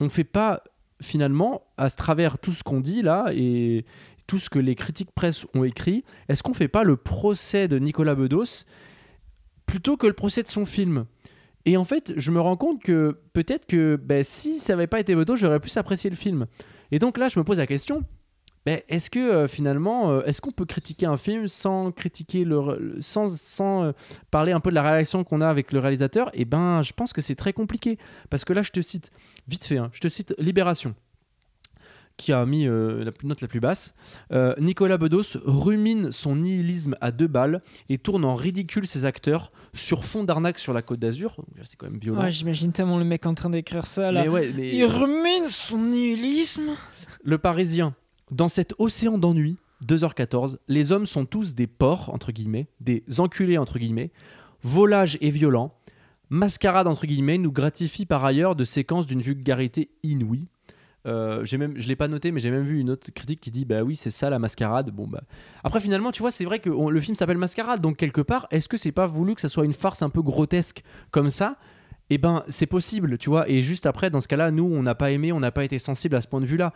on 0.00 0.08
fait 0.08 0.24
pas 0.24 0.62
finalement, 1.00 1.62
à 1.76 1.90
travers 1.90 2.38
tout 2.38 2.52
ce 2.52 2.62
qu'on 2.62 2.80
dit 2.80 3.02
là 3.02 3.26
et 3.34 3.84
tout 4.26 4.38
ce 4.38 4.48
que 4.48 4.58
les 4.58 4.74
critiques 4.74 5.10
presse 5.10 5.46
ont 5.54 5.64
écrit, 5.64 6.04
est-ce 6.28 6.42
qu'on 6.42 6.54
fait 6.54 6.68
pas 6.68 6.84
le 6.84 6.96
procès 6.96 7.68
de 7.68 7.78
Nicolas 7.78 8.14
Bedos 8.14 8.64
plutôt 9.66 9.96
que 9.96 10.06
le 10.06 10.12
procès 10.12 10.42
de 10.42 10.48
son 10.48 10.64
film? 10.64 11.06
Et 11.64 11.76
en 11.76 11.84
fait, 11.84 12.12
je 12.16 12.30
me 12.30 12.40
rends 12.40 12.56
compte 12.56 12.82
que 12.82 13.18
peut-être 13.32 13.66
que 13.66 13.96
ben, 13.96 14.24
si 14.24 14.58
ça 14.58 14.74
n'avait 14.74 14.86
pas 14.86 15.00
été 15.00 15.14
Bedos, 15.14 15.36
j'aurais 15.36 15.60
plus 15.60 15.76
apprécié 15.76 16.10
le 16.10 16.16
film. 16.16 16.46
Et 16.90 16.98
donc 16.98 17.18
là, 17.18 17.28
je 17.28 17.38
me 17.38 17.44
pose 17.44 17.58
la 17.58 17.66
question 17.66 18.04
ben, 18.64 18.80
est-ce 18.88 19.10
que 19.10 19.18
euh, 19.18 19.48
finalement, 19.48 20.10
euh, 20.10 20.22
est-ce 20.24 20.40
qu'on 20.40 20.52
peut 20.52 20.64
critiquer 20.64 21.06
un 21.06 21.16
film 21.16 21.48
sans 21.48 21.90
critiquer 21.90 22.46
sans, 23.00 23.36
sans 23.36 23.84
euh, 23.84 23.92
parler 24.30 24.52
un 24.52 24.60
peu 24.60 24.70
de 24.70 24.76
la 24.76 24.82
réaction 24.82 25.24
qu'on 25.24 25.40
a 25.40 25.48
avec 25.48 25.72
le 25.72 25.80
réalisateur? 25.80 26.30
Eh 26.34 26.44
ben, 26.44 26.82
je 26.82 26.92
pense 26.92 27.12
que 27.12 27.20
c'est 27.20 27.34
très 27.34 27.52
compliqué. 27.52 27.98
Parce 28.30 28.44
que 28.44 28.52
là, 28.52 28.62
je 28.62 28.70
te 28.70 28.80
cite 28.80 29.10
vite 29.48 29.64
fait, 29.64 29.78
hein, 29.78 29.90
je 29.92 30.00
te 30.00 30.08
cite 30.08 30.34
Libération 30.38 30.94
qui 32.22 32.32
a 32.32 32.46
mis 32.46 32.66
euh, 32.68 33.02
la 33.04 33.10
note 33.24 33.40
la 33.40 33.48
plus 33.48 33.58
basse. 33.58 33.94
Euh, 34.32 34.54
Nicolas 34.60 34.96
Bedos 34.96 35.36
rumine 35.44 36.12
son 36.12 36.36
nihilisme 36.36 36.94
à 37.00 37.10
deux 37.10 37.26
balles 37.26 37.62
et 37.88 37.98
tourne 37.98 38.24
en 38.24 38.36
ridicule 38.36 38.86
ses 38.86 39.04
acteurs 39.04 39.50
sur 39.74 40.04
fond 40.04 40.22
d'arnaque 40.22 40.58
sur 40.60 40.72
la 40.72 40.82
côte 40.82 41.00
d'Azur. 41.00 41.36
C'est 41.64 41.76
quand 41.76 41.90
même 41.90 41.98
violent. 41.98 42.22
Ouais, 42.22 42.30
J'imagine 42.30 42.70
tellement 42.70 42.98
le 42.98 43.04
mec 43.04 43.26
en 43.26 43.34
train 43.34 43.50
d'écrire 43.50 43.86
ça 43.86 44.12
là. 44.12 44.22
mais 44.22 44.28
ouais, 44.28 44.52
mais- 44.56 44.72
Il 44.72 44.84
rumine 44.84 45.48
son 45.48 45.78
nihilisme. 45.78 46.70
Le 47.24 47.38
Parisien, 47.38 47.94
dans 48.30 48.48
cet 48.48 48.74
océan 48.78 49.18
d'ennui, 49.18 49.56
2h14, 49.84 50.58
les 50.68 50.92
hommes 50.92 51.06
sont 51.06 51.24
tous 51.26 51.56
des 51.56 51.66
porcs, 51.66 52.08
entre 52.14 52.30
guillemets, 52.30 52.68
des 52.80 53.02
enculés, 53.18 53.58
entre 53.58 53.80
guillemets. 53.80 54.12
Volage 54.62 55.18
et 55.20 55.30
violent, 55.30 55.74
mascarade, 56.30 56.86
entre 56.86 57.06
guillemets, 57.06 57.38
nous 57.38 57.50
gratifie 57.50 58.06
par 58.06 58.24
ailleurs 58.24 58.54
de 58.54 58.62
séquences 58.64 59.06
d'une 59.06 59.20
vulgarité 59.22 59.90
inouïe. 60.04 60.46
Euh, 61.04 61.44
j'ai 61.44 61.58
même, 61.58 61.76
je 61.76 61.88
l'ai 61.88 61.96
pas 61.96 62.06
noté, 62.06 62.30
mais 62.30 62.38
j'ai 62.38 62.50
même 62.50 62.62
vu 62.62 62.78
une 62.78 62.90
autre 62.90 63.10
critique 63.12 63.40
qui 63.40 63.50
dit 63.50 63.64
bah 63.64 63.82
oui 63.82 63.96
c'est 63.96 64.10
ça 64.10 64.30
la 64.30 64.38
mascarade. 64.38 64.90
Bon 64.90 65.06
bah 65.06 65.22
après 65.64 65.80
finalement 65.80 66.12
tu 66.12 66.22
vois 66.22 66.30
c'est 66.30 66.44
vrai 66.44 66.60
que 66.60 66.70
le 66.70 67.00
film 67.00 67.16
s'appelle 67.16 67.38
Mascarade 67.38 67.80
donc 67.80 67.96
quelque 67.96 68.20
part 68.20 68.46
est-ce 68.50 68.68
que 68.68 68.76
c'est 68.76 68.92
pas 68.92 69.06
voulu 69.06 69.34
que 69.34 69.40
ça 69.40 69.48
soit 69.48 69.64
une 69.64 69.72
farce 69.72 70.02
un 70.02 70.10
peu 70.10 70.22
grotesque 70.22 70.82
comme 71.10 71.30
ça? 71.30 71.56
Eh 72.10 72.18
ben 72.18 72.44
c'est 72.48 72.66
possible 72.66 73.18
tu 73.18 73.30
vois 73.30 73.48
et 73.48 73.62
juste 73.62 73.86
après 73.86 74.10
dans 74.10 74.20
ce 74.20 74.28
cas-là 74.28 74.50
nous 74.50 74.64
on 74.64 74.82
n'a 74.82 74.94
pas 74.94 75.10
aimé 75.10 75.32
on 75.32 75.40
n'a 75.40 75.50
pas 75.50 75.64
été 75.64 75.78
sensible 75.78 76.14
à 76.14 76.20
ce 76.20 76.28
point 76.28 76.40
de 76.40 76.46
vue-là. 76.46 76.72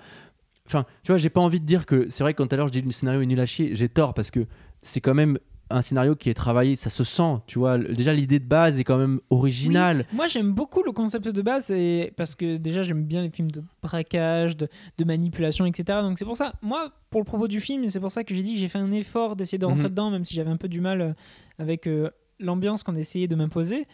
Enfin 0.67 0.87
tu 1.03 1.13
vois 1.13 1.19
j'ai 1.19 1.31
pas 1.31 1.41
envie 1.41 1.61
de 1.61 1.67
dire 1.67 1.87
que 1.87 2.09
c'est 2.11 2.25
vrai 2.25 2.33
que 2.33 2.39
quand 2.39 2.49
tout 2.49 2.55
à 2.55 2.57
l'heure 2.57 2.69
je 2.69 2.73
dis 2.73 2.83
le 2.83 2.91
scénario 2.91 3.21
est 3.21 3.27
nul 3.27 3.39
à 3.39 3.47
chier 3.47 3.77
j'ai 3.77 3.89
tort 3.89 4.15
parce 4.15 4.31
que 4.31 4.47
c'est 4.83 5.01
quand 5.01 5.15
même 5.15 5.39
un 5.69 5.83
scénario 5.83 6.15
qui 6.15 6.31
est 6.31 6.35
travaillé 6.35 6.77
ça 6.77 6.91
se 6.91 7.03
sent 7.03 7.39
tu 7.49 7.59
vois 7.59 7.77
déjà 7.79 8.13
l'idée 8.13 8.39
de 8.39 8.45
base 8.45 8.79
est 8.79 8.85
quand 8.85 8.99
même 8.99 9.21
originale. 9.31 10.07
Moi 10.13 10.27
j'aime 10.29 10.53
beaucoup 10.53 10.83
le 10.85 10.93
concept 10.93 11.27
de 11.29 11.43
base 11.43 11.71
et 11.73 12.13
parce 12.17 12.35
que 12.37 12.57
déjà 12.57 12.83
j'aime 12.85 13.03
bien 13.05 13.23
les 13.23 13.31
films 13.31 13.51
de 13.51 13.63
braquage, 13.83 14.57
de, 14.57 14.69
de 14.99 15.05
manipulation, 15.05 15.67
etc. 15.67 15.99
Donc 16.03 16.19
c'est 16.19 16.25
pour 16.25 16.37
ça, 16.37 16.53
moi 16.63 16.93
pour 17.11 17.21
le 17.21 17.25
propos 17.25 17.49
du 17.49 17.61
film, 17.61 17.89
c'est 17.89 17.99
pour 18.01 18.13
ça 18.13 18.23
que 18.23 18.35
j'ai 18.35 18.43
dit 18.43 18.55
que 18.55 18.61
j'ai 18.61 18.69
fait 18.69 18.79
un 18.79 18.93
effort 18.93 19.35
d'essayer 19.37 19.59
de 19.59 19.67
rentrer 19.67 19.85
Mhm. 19.85 19.91
dedans, 19.91 20.11
même 20.11 20.25
si 20.25 20.35
j'avais 20.35 20.51
un 20.51 20.57
peu 20.57 20.69
du 20.69 20.81
mal 20.81 21.01
euh, 21.01 21.13
avec 21.59 21.87
euh, 21.87 22.11
l'ambiance 22.39 22.83
qu'on 22.83 22.95
essayait 22.95 23.29
de 23.29 23.35
m'imposer. 23.35 23.87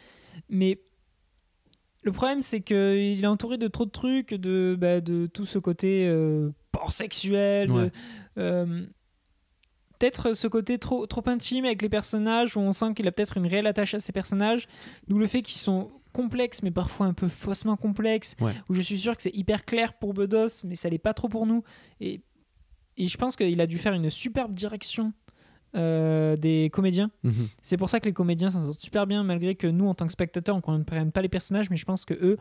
Mais 0.50 0.78
le 2.02 2.12
problème 2.12 2.42
c'est 2.42 2.60
qu'il 2.60 3.22
est 3.22 3.26
entouré 3.26 3.56
de 3.58 3.68
trop 3.68 3.84
de 3.86 3.90
trucs, 3.90 4.34
de, 4.34 4.76
bah, 4.78 5.00
de 5.00 5.26
tout 5.26 5.44
ce 5.44 5.58
côté 5.58 6.06
euh, 6.08 6.50
porc 6.72 6.92
sexuel, 6.92 7.68
de, 7.70 7.90
euh, 8.38 8.84
peut-être 10.02 10.32
ce 10.34 10.48
côté 10.48 10.78
trop, 10.78 11.06
trop 11.06 11.22
intime 11.26 11.64
avec 11.64 11.80
les 11.80 11.88
personnages 11.88 12.56
où 12.56 12.60
on 12.60 12.72
sent 12.72 12.94
qu'il 12.94 13.06
a 13.06 13.12
peut-être 13.12 13.36
une 13.36 13.46
réelle 13.46 13.68
attache 13.68 13.94
à 13.94 14.00
ces 14.00 14.10
personnages, 14.12 14.66
d'où 15.06 15.16
le 15.18 15.28
fait 15.28 15.42
qu'ils 15.42 15.54
sont 15.60 15.90
complexes 16.12 16.62
mais 16.64 16.72
parfois 16.72 17.06
un 17.06 17.14
peu 17.14 17.28
faussement 17.28 17.76
complexes, 17.76 18.34
Ouais. 18.40 18.52
où 18.68 18.74
je 18.74 18.80
suis 18.80 18.98
sûr 18.98 19.14
que 19.14 19.22
c'est 19.22 19.34
hyper 19.34 19.64
clair 19.64 19.92
pour 19.94 20.12
Bedos 20.12 20.64
mais 20.64 20.74
ça 20.74 20.88
l'est 20.88 20.98
pas 20.98 21.14
trop 21.14 21.28
pour 21.28 21.46
nous. 21.46 21.62
Et, 22.00 22.20
et 22.96 23.06
je 23.06 23.16
pense 23.16 23.36
qu'il 23.36 23.60
a 23.60 23.66
dû 23.68 23.78
faire 23.78 23.92
une 23.94 24.10
superbe 24.10 24.52
direction 24.54 25.12
euh, 25.76 26.36
des 26.36 26.68
comédiens. 26.72 27.10
Mhm. 27.22 27.48
C'est 27.62 27.76
pour 27.76 27.88
ça 27.88 27.98
que 28.00 28.04
les 28.06 28.12
comédiens 28.12 28.50
s'en 28.50 28.60
sortent 28.66 28.80
super 28.82 29.06
bien 29.06 29.22
malgré 29.22 29.54
que 29.54 29.66
nous 29.68 29.86
en 29.86 29.94
tant 29.94 30.06
que 30.06 30.12
spectateurs 30.12 30.56
on 30.56 30.58
ne 30.58 30.62
comprenne 30.62 31.12
pas 31.12 31.22
les 31.22 31.28
personnages 31.30 31.70
mais 31.70 31.76
je 31.76 31.84
pense 31.84 32.04
que 32.04 32.14
eux 32.14 32.36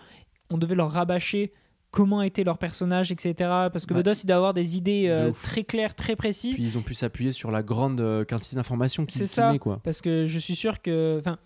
on 0.49 0.57
devait 0.57 0.75
leur 0.75 0.91
rabâcher 0.91 1.53
comment 1.91 2.21
étaient 2.21 2.43
leurs 2.45 2.57
personnages 2.57 3.11
etc 3.11 3.33
parce 3.71 3.85
que 3.85 3.93
Ouais. 3.93 4.01
Bedos 4.01 4.13
il 4.23 4.27
doit 4.27 4.37
avoir 4.37 4.53
des 4.53 4.77
idées 4.77 5.05
euh, 5.09 5.31
très 5.43 5.63
claires 5.63 5.93
très 5.93 6.15
précises 6.15 6.55
Puis 6.55 6.63
ils 6.63 6.77
ont 6.77 6.81
pu 6.81 6.93
s'appuyer 6.93 7.31
sur 7.33 7.51
la 7.51 7.61
grande 7.63 7.99
euh, 8.01 8.23
quantité 8.25 8.55
d'informations 8.55 9.05
qui 9.05 9.17
C'est 9.17 9.25
ça. 9.25 9.53
quoi. 9.59 9.81
parce 9.83 10.01
que 10.01 10.25
je 10.25 10.39
suis 10.39 10.55
sûr 10.55 10.81
que 10.81 11.17
enfin 11.19 11.37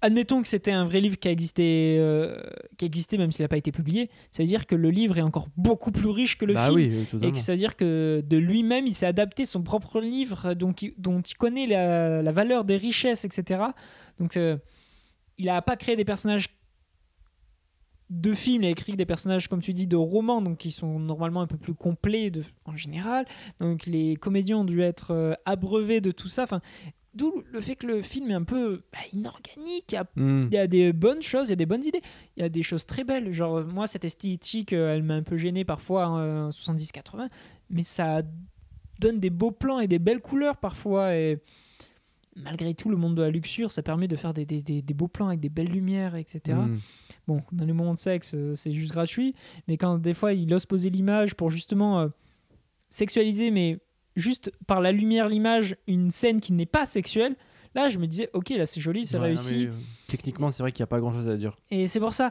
admettons 0.00 0.42
que 0.42 0.48
c'était 0.48 0.70
un 0.72 0.84
vrai 0.84 1.00
livre 1.00 1.18
qui 1.18 1.28
a 1.28 1.30
existé 1.30 1.96
euh, 1.98 2.36
qui 2.76 2.84
a 2.84 2.86
existé 2.86 3.16
même 3.16 3.32
s'il 3.32 3.42
n'a 3.42 3.48
pas 3.48 3.56
été 3.56 3.72
publié 3.72 4.10
ça 4.32 4.42
veut 4.42 4.46
dire 4.46 4.66
que 4.66 4.74
le 4.74 4.90
livre 4.90 5.16
est 5.18 5.22
encore 5.22 5.48
beaucoup 5.56 5.92
plus 5.92 6.08
riche 6.08 6.36
que 6.36 6.44
le 6.44 6.52
bah 6.54 6.66
film 6.66 6.76
oui, 6.76 7.06
et 7.22 7.32
que 7.32 7.38
ça 7.38 7.52
veut 7.52 7.58
dire 7.58 7.74
que 7.76 8.22
de 8.26 8.36
lui-même 8.36 8.86
il 8.86 8.92
s'est 8.94 9.06
adapté 9.06 9.44
son 9.46 9.62
propre 9.62 10.00
livre 10.00 10.52
donc 10.54 10.82
il- 10.82 10.94
dont 10.98 11.20
il 11.22 11.34
connaît 11.36 11.66
la, 11.66 12.20
la 12.22 12.32
valeur 12.32 12.64
des 12.64 12.76
richesses 12.76 13.24
etc 13.24 13.62
donc 14.18 14.36
euh, 14.36 14.56
il 15.38 15.46
n'a 15.46 15.62
pas 15.62 15.76
créé 15.76 15.96
des 15.96 16.04
personnages 16.04 16.48
de 18.10 18.32
films, 18.34 18.62
il 18.62 18.66
a 18.66 18.70
écrit 18.70 18.96
des 18.96 19.06
personnages, 19.06 19.48
comme 19.48 19.60
tu 19.60 19.72
dis, 19.72 19.86
de 19.86 19.96
romans, 19.96 20.42
donc 20.42 20.58
qui 20.58 20.70
sont 20.70 20.98
normalement 20.98 21.40
un 21.40 21.46
peu 21.46 21.56
plus 21.56 21.74
complets 21.74 22.30
de, 22.30 22.42
en 22.66 22.76
général. 22.76 23.24
Donc 23.60 23.86
les 23.86 24.16
comédiens 24.16 24.58
ont 24.58 24.64
dû 24.64 24.82
être 24.82 25.10
euh, 25.12 25.32
abreuvés 25.46 26.00
de 26.00 26.10
tout 26.10 26.28
ça. 26.28 26.42
Enfin, 26.44 26.60
D'où 27.16 27.44
le 27.52 27.60
fait 27.60 27.76
que 27.76 27.86
le 27.86 28.02
film 28.02 28.28
est 28.32 28.34
un 28.34 28.42
peu 28.42 28.82
bah, 28.92 28.98
inorganique. 29.12 29.84
Il 29.92 29.94
y, 29.94 29.98
a, 29.98 30.04
Hmm. 30.16 30.48
il 30.50 30.54
y 30.54 30.58
a 30.58 30.66
des 30.66 30.92
bonnes 30.92 31.22
choses, 31.22 31.46
il 31.46 31.50
y 31.50 31.52
a 31.52 31.56
des 31.56 31.64
bonnes 31.64 31.84
idées. 31.84 32.02
Il 32.36 32.40
y 32.42 32.44
a 32.44 32.48
des 32.48 32.64
choses 32.64 32.86
très 32.86 33.04
belles. 33.04 33.32
Genre, 33.32 33.64
moi, 33.64 33.86
cette 33.86 34.04
esthétique, 34.04 34.72
euh, 34.72 34.92
elle 34.96 35.04
m'a 35.04 35.14
un 35.14 35.22
peu 35.22 35.36
gêné 35.36 35.64
parfois 35.64 36.08
en 36.08 36.48
70-80, 36.50 37.28
mais 37.70 37.84
ça 37.84 38.22
donne 38.98 39.20
des 39.20 39.30
beaux 39.30 39.52
plans 39.52 39.78
et 39.78 39.86
des 39.86 40.00
belles 40.00 40.20
couleurs 40.20 40.56
parfois. 40.56 41.14
Et 41.14 41.38
malgré 42.36 42.74
tout, 42.74 42.88
le 42.88 42.96
monde 42.96 43.14
de 43.14 43.22
la 43.22 43.30
luxure, 43.30 43.70
ça 43.70 43.82
permet 43.82 44.08
de 44.08 44.16
faire 44.16 44.34
des, 44.34 44.44
des- 44.44 44.62
des- 44.62 44.82
des 44.82 44.94
beaux 44.94 45.06
plans 45.08 45.28
avec 45.28 45.38
des 45.38 45.48
belles 45.50 45.70
lumières, 45.70 46.16
etc. 46.16 46.58
Bon, 47.26 47.42
dans 47.52 47.64
les 47.64 47.72
moments 47.72 47.94
de 47.94 47.98
sexe, 47.98 48.32
euh, 48.34 48.54
c'est 48.54 48.72
juste 48.72 48.92
gratuit, 48.92 49.34
mais 49.66 49.76
quand 49.78 49.98
des 49.98 50.12
fois 50.14 50.32
il 50.34 50.52
ose 50.52 50.66
poser 50.66 50.90
l'image 50.90 51.34
pour 51.34 51.50
justement 51.50 52.00
euh, 52.00 52.08
sexualiser, 52.90 53.50
mais 53.50 53.78
juste 54.16 54.52
par 54.66 54.80
la 54.80 54.92
lumière, 54.92 55.28
l'image, 55.28 55.76
une 55.86 56.10
scène 56.10 56.40
qui 56.40 56.52
n'est 56.52 56.66
pas 56.66 56.84
sexuelle, 56.86 57.34
là 57.74 57.88
je 57.88 57.98
me 57.98 58.06
disais, 58.06 58.28
ok, 58.34 58.50
là 58.50 58.66
c'est 58.66 58.80
joli, 58.80 59.06
c'est 59.06 59.16
Ouais, 59.16 59.20
non, 59.22 59.26
réussi. 59.28 59.54
mais, 59.54 59.66
euh, 59.66 59.72
techniquement, 60.06 60.50
c'est 60.50 60.62
vrai 60.62 60.70
qu'il 60.70 60.82
n'y 60.82 60.84
a 60.84 60.88
pas 60.88 61.00
grand 61.00 61.12
chose 61.12 61.28
à 61.28 61.36
dire. 61.36 61.56
Et 61.70 61.86
c'est 61.86 62.00
pour 62.00 62.12
ça. 62.14 62.30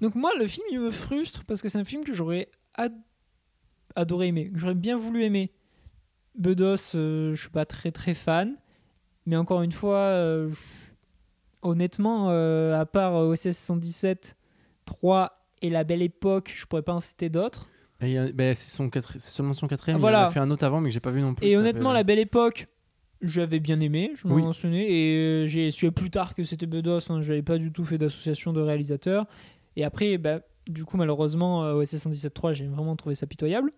Donc 0.00 0.14
moi, 0.14 0.30
le 0.38 0.46
film, 0.46 0.66
il 0.70 0.78
me 0.80 0.90
frustre 0.90 1.44
parce 1.44 1.60
que 1.60 1.68
c'est 1.68 1.78
un 1.78 1.84
film 1.84 2.04
que 2.04 2.14
j'aurais 2.14 2.48
ad- 2.76 2.96
adoré 3.96 4.28
aimer, 4.28 4.50
que 4.50 4.58
j'aurais 4.58 4.74
bien 4.74 4.96
voulu 4.96 5.24
aimer. 5.24 5.50
Bedos, 6.36 6.94
euh, 6.94 7.34
je 7.34 7.40
suis 7.40 7.50
pas 7.50 7.66
très 7.66 7.90
très 7.90 8.14
fan, 8.14 8.56
mais 9.26 9.36
encore 9.36 9.62
une 9.62 9.72
fois, 9.72 10.46
je- 10.48 10.54
honnêtement, 11.62 12.28
euh, 12.30 12.78
à 12.80 12.86
part 12.86 13.14
OSS 13.14 13.52
117, 13.52 14.36
3 14.84 15.32
et 15.62 15.70
La 15.70 15.84
Belle 15.84 16.02
Époque, 16.02 16.52
je 16.56 16.66
pourrais 16.66 16.82
pas 16.82 16.94
en 16.94 17.00
citer 17.00 17.28
d'autres. 17.28 17.68
Ben, 18.00 18.54
c'est 18.54 18.70
seulement 19.18 19.52
son 19.52 19.68
quatrième. 19.68 20.02
Ah, 20.02 20.10
Il 20.10 20.14
en 20.16 20.18
a 20.20 20.30
fait 20.30 20.38
un 20.38 20.50
autre 20.50 20.64
avant, 20.64 20.80
mais 20.80 20.88
que 20.88 20.94
j'ai 20.94 21.00
pas 21.00 21.10
vu 21.10 21.20
non 21.20 21.34
plus. 21.34 21.46
Et 21.46 21.56
honnêtement, 21.56 21.92
La 21.92 22.02
Belle 22.02 22.18
Époque, 22.18 22.68
j'avais 23.20 23.60
bien 23.60 23.78
aimé, 23.80 24.12
je 24.14 24.26
m'en 24.26 24.36
Oui. 24.36 24.42
mentionnais, 24.42 24.90
et 24.90 25.16
euh, 25.16 25.46
j'ai 25.46 25.70
su 25.70 25.90
plus 25.92 26.08
tard 26.10 26.34
que 26.34 26.42
c'était 26.42 26.64
Bedos, 26.66 26.96
enfin, 26.96 27.20
je 27.20 27.28
n'avais 27.28 27.42
pas 27.42 27.58
du 27.58 27.70
tout 27.70 27.84
fait 27.84 27.98
d'association 27.98 28.54
de 28.54 28.60
réalisateurs. 28.62 29.26
Et 29.76 29.84
après, 29.84 30.16
bah, 30.16 30.40
du 30.66 30.86
coup, 30.86 30.96
malheureusement, 30.96 31.62
euh, 31.64 31.74
OSS 31.74 32.06
117.3, 32.06 32.54
j'ai 32.54 32.66
vraiment 32.66 32.96
trouvé 32.96 33.14
ça 33.14 33.26
pitoyable. 33.26 33.70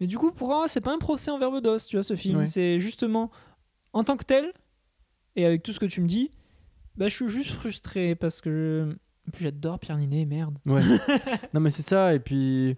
Mais 0.00 0.06
du 0.06 0.18
coup, 0.18 0.30
pour 0.30 0.48
moi, 0.48 0.68
c'est 0.68 0.82
pas 0.82 0.92
un 0.94 0.98
procès 0.98 1.30
envers 1.30 1.50
Bedos, 1.50 1.78
tu 1.88 1.96
vois, 1.96 2.02
ce 2.02 2.14
film. 2.16 2.44
C'est 2.46 2.78
justement, 2.78 3.30
en 3.94 4.04
tant 4.04 4.16
que 4.18 4.24
tel, 4.24 4.52
et 5.36 5.46
avec 5.46 5.62
tout 5.62 5.72
ce 5.72 5.80
que 5.80 5.86
tu 5.86 6.02
me 6.02 6.06
dis, 6.06 6.30
bah, 6.98 7.08
je 7.08 7.14
suis 7.14 7.28
juste 7.28 7.52
frustré 7.52 8.14
parce 8.14 8.40
que. 8.40 8.96
Plus, 9.32 9.42
j'adore 9.42 9.78
Pierre 9.78 9.98
Ninet, 9.98 10.24
merde. 10.24 10.58
Ouais. 10.66 10.82
non, 11.54 11.60
mais 11.60 11.70
c'est 11.70 11.82
ça. 11.82 12.14
Et 12.14 12.18
puis, 12.18 12.76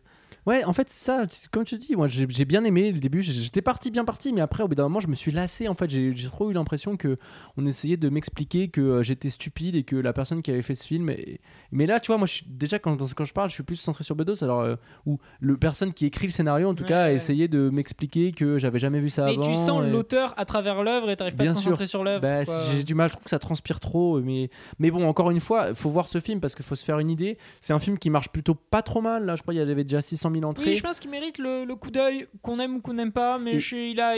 Ouais, 0.50 0.64
en 0.64 0.72
fait, 0.72 0.90
ça, 0.90 1.22
comme 1.52 1.64
tu 1.64 1.78
dis, 1.78 1.94
moi 1.94 2.08
j'ai 2.08 2.26
j'ai 2.28 2.44
bien 2.44 2.64
aimé 2.64 2.90
le 2.90 2.98
début. 2.98 3.22
J'étais 3.22 3.62
parti, 3.62 3.90
bien 3.92 4.04
parti, 4.04 4.32
mais 4.32 4.40
après, 4.40 4.64
au 4.64 4.68
bout 4.68 4.74
d'un 4.74 4.82
moment, 4.82 4.98
je 5.00 5.06
me 5.06 5.14
suis 5.14 5.30
lassé. 5.30 5.68
En 5.68 5.74
fait, 5.74 5.88
j'ai 5.88 6.12
j'ai 6.16 6.28
trop 6.28 6.50
eu 6.50 6.52
l'impression 6.52 6.96
que 6.96 7.18
on 7.56 7.64
essayait 7.66 7.96
de 7.96 8.08
m'expliquer 8.08 8.68
que 8.68 8.80
euh, 8.80 9.02
j'étais 9.02 9.30
stupide 9.30 9.76
et 9.76 9.84
que 9.84 9.94
la 9.94 10.12
personne 10.12 10.42
qui 10.42 10.50
avait 10.50 10.62
fait 10.62 10.74
ce 10.74 10.84
film. 10.86 11.08
est- 11.10 11.38
Mais 11.70 11.86
là, 11.86 12.00
tu 12.00 12.08
vois, 12.08 12.18
moi, 12.18 12.26
je 12.26 12.32
suis, 12.32 12.46
déjà, 12.48 12.78
quand, 12.80 12.96
quand 13.14 13.24
je 13.24 13.32
parle, 13.32 13.48
je 13.48 13.54
suis 13.54 13.62
plus 13.62 13.76
centré 13.76 14.02
sur 14.02 14.16
Bedos. 14.16 14.42
Alors, 14.42 14.60
euh, 14.62 14.74
où 15.06 15.18
le 15.38 15.56
personne 15.56 15.92
qui 15.94 16.06
écrit 16.06 16.26
le 16.26 16.32
scénario, 16.32 16.68
en 16.68 16.74
tout 16.74 16.82
Ouais, 16.82 16.88
cas, 16.88 17.02
a 17.04 17.06
ouais. 17.06 17.14
essayé 17.14 17.46
de 17.46 17.70
m'expliquer 17.70 18.32
que 18.32 18.58
j'avais 18.58 18.80
jamais 18.80 18.98
vu 18.98 19.08
ça 19.08 19.26
Mais 19.26 19.34
avant. 19.34 19.42
tu 19.48 19.54
sens 19.54 19.84
et- 19.86 19.90
l'auteur 19.90 20.34
à 20.36 20.44
travers 20.46 20.82
l'œuvre 20.82 21.10
et 21.10 21.16
t'arrives 21.16 21.36
pas 21.36 21.44
à 21.44 21.46
Bien 21.46 21.52
te 21.54 21.58
sûr. 21.58 21.66
concentrer 21.70 21.86
sur 21.86 22.02
l'œuvre. 22.02 22.22
Bah, 22.22 22.44
quoi. 22.44 22.58
j'ai 22.74 22.82
du 22.82 22.94
mal, 22.96 23.08
je 23.08 23.12
trouve 23.12 23.24
que 23.24 23.30
ça 23.30 23.38
transpire 23.38 23.78
trop. 23.78 24.20
Mais, 24.20 24.50
mais 24.80 24.90
bon, 24.90 25.06
encore 25.06 25.30
une 25.30 25.38
fois, 25.40 25.66
il 25.68 25.74
faut 25.76 25.90
voir 25.90 26.08
ce 26.08 26.18
film 26.18 26.40
parce 26.40 26.56
qu'il 26.56 26.64
faut 26.64 26.74
se 26.74 26.84
faire 26.84 26.98
une 26.98 27.10
idée. 27.10 27.38
C'est 27.60 27.72
un 27.72 27.78
film 27.78 27.98
qui 27.98 28.10
marche 28.10 28.30
plutôt 28.30 28.56
pas 28.56 28.82
trop 28.82 29.00
mal. 29.00 29.26
Là, 29.26 29.36
je 29.36 29.42
crois 29.42 29.54
qu'il 29.54 29.60
y 29.60 29.70
avait 29.70 29.84
déjà 29.84 30.00
600 30.00 30.30
000 30.32 30.39
entrées. 30.44 30.70
Oui, 30.70 30.76
je 30.76 30.82
pense 30.82 31.00
qu'il 31.00 31.10
mérite 31.10 31.38
le, 31.38 31.64
le 31.64 31.76
coup 31.76 31.90
d'œil, 31.90 32.26
qu'on 32.42 32.58
aime 32.58 32.76
ou 32.76 32.80
qu'on 32.80 32.94
n'aime 32.94 33.12
pas, 33.12 33.38
mais 33.38 33.58
je- 33.58 33.76
il 33.76 34.00
a 34.00 34.16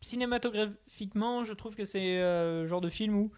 cinématographiquement, 0.00 1.44
je 1.44 1.52
trouve 1.52 1.74
que 1.74 1.84
c'est 1.84 2.20
euh, 2.20 2.62
le 2.62 2.66
genre 2.66 2.80
de 2.80 2.88
film 2.88 3.14
où 3.16 3.30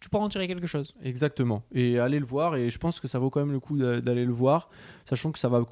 tu 0.00 0.08
pourras 0.10 0.24
en 0.24 0.28
tirer 0.28 0.46
quelque 0.46 0.66
chose. 0.66 0.94
Exactement. 1.02 1.62
Et 1.72 1.98
allez 1.98 2.18
le 2.20 2.26
voir. 2.26 2.56
Et 2.56 2.68
je 2.70 2.78
pense 2.78 3.00
que 3.00 3.08
ça 3.08 3.18
vaut 3.18 3.30
quand 3.30 3.40
même 3.40 3.52
le 3.52 3.60
coup 3.60 3.76
d'a- 3.78 4.00
d'aller 4.00 4.24
le 4.24 4.32
voir, 4.32 4.68
sachant 5.08 5.32
que 5.32 5.38
ça 5.38 5.48
va 5.48 5.62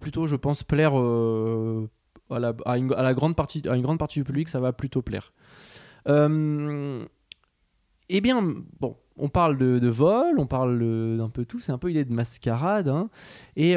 plutôt, 0.00 0.26
je 0.26 0.36
pense, 0.36 0.62
plaire 0.62 0.98
euh, 0.98 1.88
à, 2.30 2.38
la, 2.38 2.54
à 2.64 2.78
une, 2.78 2.92
à 2.94 3.02
la 3.02 3.12
grande 3.14 3.36
partie, 3.36 3.62
à 3.68 3.76
une 3.76 3.82
grande 3.82 3.98
partie 3.98 4.18
du 4.18 4.24
public. 4.24 4.48
Ça 4.48 4.60
va 4.60 4.72
plutôt 4.72 5.02
plaire. 5.02 5.32
Euh, 6.08 7.04
eh 8.08 8.20
bien, 8.20 8.54
bon, 8.80 8.96
on 9.16 9.28
parle 9.28 9.58
de, 9.58 9.78
de 9.78 9.88
vol, 9.88 10.38
on 10.38 10.46
parle 10.46 11.16
d'un 11.16 11.28
peu 11.28 11.44
tout. 11.44 11.60
C'est 11.60 11.72
un 11.72 11.78
peu 11.78 11.90
idée 11.90 12.04
de 12.04 12.12
mascarade. 12.12 12.88
hein. 12.88 13.10
Et, 13.56 13.76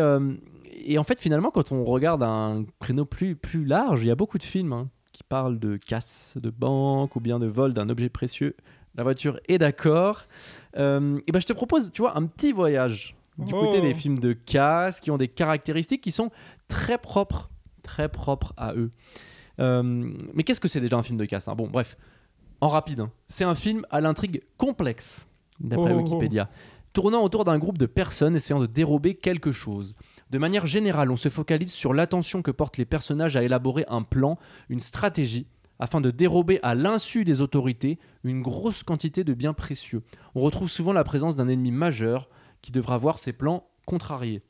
et 0.85 0.97
en 0.97 1.03
fait, 1.03 1.19
finalement, 1.19 1.51
quand 1.51 1.71
on 1.71 1.83
regarde 1.83 2.23
un 2.23 2.65
créneau 2.79 3.05
plus, 3.05 3.35
plus 3.35 3.65
large, 3.65 4.01
il 4.03 4.07
y 4.07 4.11
a 4.11 4.15
beaucoup 4.15 4.37
de 4.37 4.43
films 4.43 4.73
hein, 4.73 4.89
qui 5.11 5.23
parlent 5.23 5.59
de 5.59 5.77
casse 5.77 6.37
de 6.41 6.49
banque 6.49 7.15
ou 7.15 7.19
bien 7.19 7.39
de 7.39 7.47
vol 7.47 7.73
d'un 7.73 7.89
objet 7.89 8.09
précieux. 8.09 8.55
La 8.95 9.03
voiture 9.03 9.39
est 9.47 9.57
d'accord. 9.57 10.25
Euh, 10.77 11.19
et 11.27 11.31
ben, 11.31 11.39
je 11.39 11.45
te 11.45 11.53
propose, 11.53 11.91
tu 11.91 12.01
vois, 12.01 12.17
un 12.17 12.25
petit 12.25 12.51
voyage 12.51 13.15
du 13.37 13.53
Oh. 13.53 13.61
côté 13.61 13.79
des 13.81 13.93
films 13.93 14.19
de 14.19 14.33
casse 14.33 14.99
qui 14.99 15.11
ont 15.11 15.17
des 15.17 15.29
caractéristiques 15.29 16.01
qui 16.01 16.11
sont 16.11 16.29
très 16.67 16.97
propres, 16.97 17.49
très 17.83 18.09
propres 18.09 18.53
à 18.57 18.73
eux. 18.73 18.91
Euh, 19.59 20.11
mais 20.33 20.43
qu'est-ce 20.43 20.59
que 20.59 20.67
c'est 20.67 20.81
déjà 20.81 20.97
un 20.97 21.03
film 21.03 21.17
de 21.17 21.25
casse 21.25 21.47
hein? 21.47 21.55
Bon, 21.55 21.67
bref, 21.67 21.97
en 22.61 22.67
rapide, 22.67 22.99
hein. 23.01 23.11
c'est 23.29 23.45
un 23.45 23.55
film 23.55 23.85
à 23.89 24.01
l'intrigue 24.01 24.41
complexe, 24.57 25.27
d'après 25.61 25.93
Oh. 25.93 25.97
Wikipédia, 25.99 26.49
tournant 26.91 27.23
autour 27.23 27.45
d'un 27.45 27.57
groupe 27.57 27.77
de 27.77 27.85
personnes 27.85 28.35
essayant 28.35 28.59
de 28.59 28.65
dérober 28.65 29.15
quelque 29.15 29.51
chose. 29.53 29.95
De 30.29 30.37
manière 30.37 30.67
générale, 30.67 31.11
on 31.11 31.15
se 31.15 31.29
focalise 31.29 31.71
sur 31.71 31.93
l'attention 31.93 32.41
que 32.41 32.51
portent 32.51 32.77
les 32.77 32.85
personnages 32.85 33.35
à 33.35 33.43
élaborer 33.43 33.85
un 33.87 34.03
plan, 34.03 34.37
une 34.69 34.79
stratégie, 34.79 35.47
afin 35.79 36.01
de 36.01 36.11
dérober 36.11 36.59
à 36.61 36.75
l'insu 36.75 37.23
des 37.23 37.41
autorités 37.41 37.97
une 38.23 38.41
grosse 38.41 38.83
quantité 38.83 39.23
de 39.23 39.33
biens 39.33 39.53
précieux. 39.53 40.03
On 40.35 40.41
retrouve 40.41 40.69
souvent 40.69 40.93
la 40.93 41.03
présence 41.03 41.35
d'un 41.35 41.47
ennemi 41.47 41.71
majeur 41.71 42.29
qui 42.61 42.71
devra 42.71 42.97
voir 42.97 43.17
ses 43.17 43.31
plans 43.33 43.67
contrariés. 43.85 44.41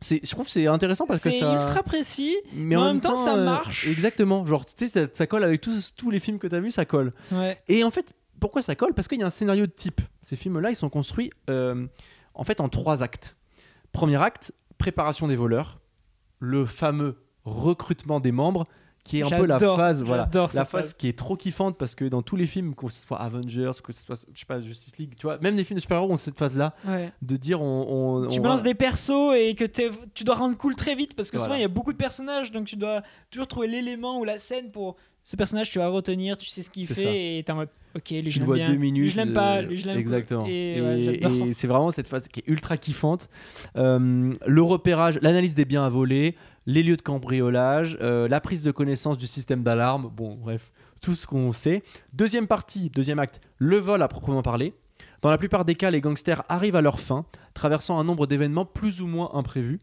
C'est, 0.00 0.20
je 0.24 0.30
trouve 0.30 0.46
que 0.46 0.50
c'est 0.50 0.66
intéressant 0.66 1.06
parce 1.06 1.22
que 1.22 1.30
C'est 1.30 1.38
ça. 1.38 1.54
ultra 1.54 1.84
précis. 1.84 2.36
Mais 2.56 2.74
en 2.74 2.86
même 2.86 3.00
temps, 3.00 3.14
ça 3.14 3.36
euh, 3.36 3.44
marche. 3.44 3.86
Exactement. 3.86 4.44
Genre, 4.44 4.64
tu 4.66 4.72
sais, 4.76 4.88
ça, 4.88 5.06
ça 5.12 5.28
colle 5.28 5.44
avec 5.44 5.60
tous, 5.60 5.94
tous 5.96 6.10
les 6.10 6.18
films 6.18 6.40
que 6.40 6.48
tu 6.48 6.54
as 6.56 6.60
vus, 6.60 6.72
ça 6.72 6.84
colle. 6.84 7.12
Ouais. 7.30 7.62
Et 7.68 7.84
en 7.84 7.90
fait, 7.92 8.12
pourquoi 8.40 8.62
ça 8.62 8.74
colle? 8.74 8.94
Parce 8.94 9.06
qu'il 9.06 9.20
y 9.20 9.22
a 9.22 9.26
un 9.26 9.30
scénario 9.30 9.66
de 9.66 9.70
type. 9.70 10.00
Ces 10.20 10.34
films-là, 10.34 10.70
ils 10.70 10.76
sont 10.76 10.90
construits 10.90 11.30
euh, 11.48 11.86
en 12.34 12.42
fait 12.42 12.60
en 12.60 12.68
trois 12.68 13.04
actes. 13.04 13.36
Premier 13.92 14.20
acte, 14.20 14.52
préparation 14.82 15.28
des 15.28 15.36
voleurs. 15.36 15.80
Le 16.40 16.66
fameux 16.66 17.16
recrutement 17.44 18.18
des 18.20 18.32
membres, 18.32 18.66
qui 19.04 19.18
est 19.18 19.22
un 19.24 19.38
peu 19.40 19.46
la 19.46 19.58
phase, 19.58 20.02
voilà, 20.02 20.28
la 20.32 20.46
phase 20.48 20.68
phase. 20.70 20.94
qui 20.94 21.08
est 21.08 21.16
trop 21.18 21.36
kiffante 21.36 21.76
parce 21.76 21.94
que 21.96 22.04
dans 22.04 22.22
tous 22.22 22.36
les 22.36 22.46
films, 22.46 22.74
que 22.74 22.88
ce 22.88 23.04
soit 23.06 23.20
Avengers, 23.20 23.72
que 23.82 23.92
ce 23.92 24.02
soit, 24.04 24.26
je 24.32 24.38
sais 24.40 24.46
pas, 24.46 24.60
Justice 24.60 24.96
League, 24.98 25.14
tu 25.16 25.26
vois, 25.26 25.38
même 25.38 25.56
les 25.56 25.64
films 25.64 25.76
de 25.76 25.80
super-héros 25.80 26.12
ont 26.12 26.16
cette 26.16 26.38
phase-là 26.38 26.74
Ouais. 26.86 27.12
de 27.20 27.36
dire 27.36 27.60
on, 27.62 28.22
on- 28.24 28.28
Tu 28.28 28.38
on 28.38 28.42
balances 28.42 28.60
va- 28.60 28.68
des 28.68 28.74
persos 28.74 29.34
et 29.36 29.54
que 29.56 29.64
tu 30.14 30.22
dois 30.24 30.36
rendre 30.36 30.56
cool 30.56 30.76
très 30.76 30.94
vite 30.94 31.14
parce 31.16 31.30
que 31.32 31.36
souvent 31.36 31.48
Voilà. 31.48 31.58
il 31.60 31.62
y 31.62 31.64
a 31.64 31.68
beaucoup 31.68 31.92
de 31.92 31.96
personnages 31.98 32.52
donc 32.52 32.66
tu 32.66 32.76
dois 32.76 33.02
toujours 33.30 33.48
trouver 33.48 33.66
l'élément 33.68 34.18
ou 34.20 34.24
la 34.24 34.38
scène 34.38 34.70
pour 34.70 34.94
ce 35.24 35.34
personnage 35.36 35.70
tu 35.70 35.78
vas 35.80 35.88
retenir, 35.88 36.36
tu 36.38 36.48
sais 36.48 36.62
ce 36.62 36.70
qu'il 36.70 36.86
fait 36.86 37.02
ça. 37.04 37.10
et 37.12 37.42
t'es 37.44 37.52
en 37.52 37.56
mode 37.56 37.70
ok 37.96 38.10
lui 38.10 38.22
tu 38.24 38.30
je 38.30 38.40
le 38.40 38.44
vois 38.46 38.56
bien, 38.56 38.66
deux 38.66 38.72
lui 38.72 38.78
minutes. 38.92 39.10
je 39.10 39.16
l'aime 39.16 39.32
pas, 39.32 39.62
lui 39.62 39.76
je 39.76 39.86
l'aime 39.86 39.98
Exactement. 39.98 40.46
Et, 40.48 40.76
Et, 40.76 40.80
ouais, 40.82 41.02
j'adore. 41.02 41.48
et 41.48 41.52
c'est 41.52 41.66
vraiment 41.66 41.90
cette 41.90 42.08
phase 42.08 42.28
qui 42.28 42.40
est 42.40 42.44
ultra 42.48 42.76
kiffante. 42.76 43.28
Euh, 43.76 44.34
le 44.46 44.62
repérage, 44.62 45.18
l'analyse 45.22 45.54
des 45.54 45.64
biens 45.64 45.84
à 45.84 45.88
voler, 45.88 46.36
les 46.66 46.82
lieux 46.82 46.96
de 46.96 47.02
cambriolage, 47.02 47.98
euh, 48.00 48.28
la 48.28 48.40
prise 48.40 48.62
de 48.62 48.70
connaissance 48.70 49.18
du 49.18 49.26
système 49.26 49.62
d'alarme. 49.62 50.10
Bon, 50.14 50.34
bref, 50.36 50.72
tout 51.00 51.14
ce 51.14 51.26
qu'on 51.26 51.52
sait. 51.52 51.82
Deuxième 52.12 52.46
partie, 52.46 52.90
deuxième 52.90 53.18
acte, 53.18 53.40
le 53.58 53.76
vol 53.78 54.02
à 54.02 54.08
proprement 54.08 54.42
parler. 54.42 54.74
Dans 55.20 55.30
la 55.30 55.38
plupart 55.38 55.64
des 55.64 55.74
cas, 55.74 55.90
les 55.90 56.00
gangsters 56.00 56.42
arrivent 56.48 56.76
à 56.76 56.80
leur 56.82 56.98
fin, 57.00 57.24
traversant 57.54 57.98
un 57.98 58.04
nombre 58.04 58.26
d'événements 58.26 58.64
plus 58.64 59.00
ou 59.02 59.06
moins 59.06 59.30
imprévus. 59.34 59.80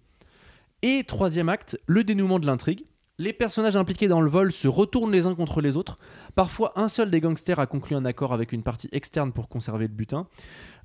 Et 0.81 1.03
troisième 1.05 1.49
acte, 1.49 1.79
le 1.87 2.03
dénouement 2.03 2.39
de 2.39 2.45
l'intrigue. 2.45 2.85
Les 3.19 3.33
personnages 3.33 3.75
impliqués 3.75 4.07
dans 4.07 4.21
le 4.21 4.29
vol 4.29 4.53
se 4.53 4.69
retournent 4.69 5.11
les 5.11 5.27
uns 5.27 5.35
contre 5.35 5.59
les 5.59 5.75
autres. 5.75 5.99
Parfois, 6.35 6.71
un 6.77 6.87
seul 6.87 7.11
des 7.11 7.19
gangsters 7.19 7.59
a 7.59 7.67
conclu 7.67 7.97
un 7.97 8.05
accord 8.05 8.31
avec 8.31 8.53
une 8.53 8.63
partie 8.63 8.87
externe 8.93 9.33
pour 9.33 9.49
conserver 9.49 9.87
le 9.87 9.93
butin. 9.93 10.25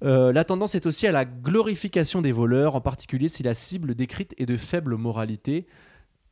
Euh, 0.03 0.33
la 0.33 0.43
tendance 0.43 0.75
est 0.75 0.87
aussi 0.87 1.07
à 1.07 1.13
la 1.13 1.25
glorification 1.25 2.23
des 2.23 2.33
voleurs, 2.33 2.75
en 2.75 2.81
particulier 2.81 3.29
si 3.29 3.45
la 3.45 3.55
cible 3.55 3.95
décrite 3.95 4.35
est 4.37 4.47
de 4.47 4.57
faible 4.57 4.97
moralité. 4.97 5.69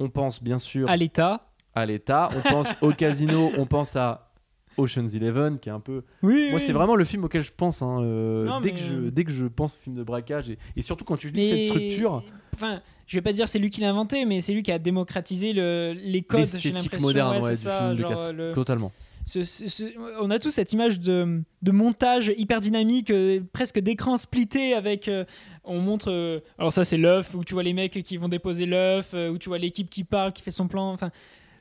On 0.01 0.11
pense 0.11 0.43
bien 0.43 0.59
sûr 0.59 0.91
à 0.91 0.97
l'état. 0.97 1.53
à 1.77 1.87
l'État, 1.87 2.31
on 2.37 2.41
pense 2.51 2.75
au 2.81 2.91
casino, 2.93 3.53
on 3.57 3.67
pense 3.67 3.95
à 3.95 4.32
Ocean's 4.79 5.14
Eleven, 5.14 5.59
qui 5.59 5.68
est 5.68 5.73
un 5.73 5.81
peu. 5.81 6.03
Oui, 6.23 6.47
Moi, 6.51 6.55
oui. 6.59 6.61
c'est 6.61 6.73
vraiment 6.73 6.97
le 6.97 7.05
film 7.05 7.25
auquel 7.25 7.43
je 7.43 7.53
pense. 7.57 7.83
hein, 7.83 7.99
euh, 8.03 8.45
Non, 8.45 8.61
dès, 8.61 8.70
mais- 8.70 8.75
que 8.75 8.81
je, 8.81 8.95
dès 9.11 9.25
que 9.25 9.31
je 9.33 9.47
pense 9.47 9.77
film 9.77 9.97
de 9.97 10.03
braquage, 10.03 10.51
et, 10.51 10.59
et 10.77 10.83
surtout 10.83 11.05
quand 11.05 11.16
tu 11.16 11.29
lis 11.29 11.35
Mais- 11.43 11.45
cette 11.49 11.64
structure, 11.70 12.23
Enfin, 12.55 12.83
je 13.07 13.16
vais 13.16 13.23
pas 13.23 13.33
dire 13.33 13.49
c'est 13.49 13.59
lui 13.59 13.70
qui 13.70 13.81
l'a 13.81 13.89
inventé, 13.89 14.27
mais 14.27 14.43
c'est 14.43 14.53
lui 14.53 14.62
qui 14.62 14.70
a 14.73 14.79
démocratisé 14.79 15.55
le, 15.55 15.95
les 15.97 16.20
codes. 16.23 16.47
J'ai 16.59 16.70
l'impression. 16.73 17.01
moderne 17.01 17.37
ouais, 17.39 17.43
ouais, 17.43 17.55
c'est 17.55 17.68
du 17.68 17.75
ça, 17.77 17.95
film 17.95 18.33
de 18.33 18.43
le- 18.49 18.53
Totalement. 18.53 18.93
ce- 19.25 19.43
ce- 19.43 19.68
ce- 19.68 19.85
on 20.20 20.31
a 20.31 20.39
tous 20.39 20.51
cette 20.51 20.70
image 20.75 21.01
de, 21.01 21.41
de 21.62 21.70
montage 21.70 22.31
hyper 22.37 22.61
dynamique, 22.61 23.11
euh, 23.11 23.41
presque 23.55 23.79
d'écran 23.79 24.18
splitté 24.18 24.75
avec. 24.75 25.09
euh, 25.09 25.25
on 25.64 25.79
montre. 25.81 26.11
euh, 26.11 26.41
alors, 26.59 26.73
ça, 26.75 26.85
c'est 26.85 26.99
l'œuf, 26.99 27.35
où 27.35 27.43
tu 27.43 27.55
vois 27.55 27.62
les 27.62 27.73
mecs 27.73 28.03
qui 28.03 28.16
vont 28.18 28.29
déposer 28.29 28.66
l'œuf, 28.66 29.12
euh, 29.14 29.31
où 29.31 29.39
tu 29.39 29.49
vois 29.49 29.59
l'équipe 29.59 29.89
qui 29.89 30.05
parle, 30.05 30.33
qui 30.35 30.43
fait 30.43 30.51
son 30.51 30.68
plan. 30.68 30.93
Enfin, 30.93 31.11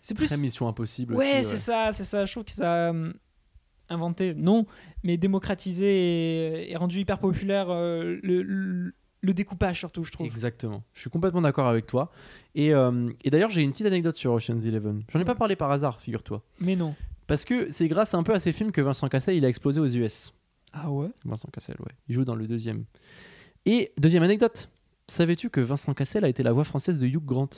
c'est 0.02 0.14
plus. 0.16 0.26
Très 0.28 0.38
Mission 0.38 0.68
Impossible. 0.68 1.16
Ouais, 1.16 1.44
c'est 1.44 1.58
ça, 1.58 1.92
c'est 1.94 2.04
ça. 2.04 2.26
Je 2.26 2.32
trouve 2.32 2.44
que 2.44 2.52
ça 2.52 2.88
a 2.88 2.90
hum, 2.92 3.14
inventé, 3.90 4.34
non, 4.34 4.66
mais 5.04 5.18
démocratisé 5.18 5.86
et, 6.66 6.72
et 6.72 6.76
rendu 6.76 7.00
hyper 7.00 7.20
populaire 7.20 7.68
euh, 7.70 8.20
le, 8.24 8.42
le- 8.44 8.94
le 9.24 9.34
découpage, 9.36 9.78
surtout, 9.78 10.04
je 10.04 10.12
trouve. 10.12 10.26
Exactement. 10.26 10.84
Je 10.94 11.02
suis 11.02 11.10
complètement 11.12 11.42
d'accord 11.42 11.68
avec 11.68 11.86
toi. 11.86 12.12
Et, 12.56 12.74
euh, 12.74 13.12
et 13.24 13.30
d'ailleurs, 13.30 13.52
j'ai 13.52 13.62
une 13.62 13.72
petite 13.72 13.86
anecdote 13.86 14.18
sur 14.18 14.34
Ocean's 14.34 14.66
Eleven. 14.66 15.04
J'en 15.14 15.20
ai 15.20 15.26
pas 15.26 15.36
parlé 15.36 15.56
par 15.56 15.70
hasard, 15.72 16.02
figure-toi. 16.02 16.42
Mais 16.60 16.76
non. 16.76 16.96
Parce 17.28 17.46
que 17.46 17.70
c'est 17.70 17.88
grâce 17.88 18.16
un 18.16 18.24
peu 18.24 18.34
à 18.34 18.40
ces 18.40 18.52
films 18.52 18.72
que 18.72 18.82
Vincent 18.82 19.08
Cassel 19.10 19.36
il 19.36 19.46
a 19.46 19.48
explosé 19.48 19.80
aux 19.80 19.86
US. 19.88 20.34
Ah 20.74 20.90
ouais? 20.90 21.10
Vincent 21.24 21.50
Cassel, 21.54 21.76
ouais. 21.82 21.92
Il 22.08 22.16
joue 22.16 22.26
dans 22.26 22.34
le 22.34 22.48
deuxième. 22.48 22.86
Et 23.68 23.92
deuxième 24.00 24.24
anecdote. 24.24 24.70
Savais-tu 25.08 25.52
que 25.52 25.62
Vincent 25.62 25.94
Cassel 25.94 26.26
a 26.26 26.30
été 26.30 26.42
la 26.42 26.52
voix 26.52 26.64
française 26.64 27.00
de 27.00 27.06
Hugh 27.06 27.24
Grant? 27.24 27.50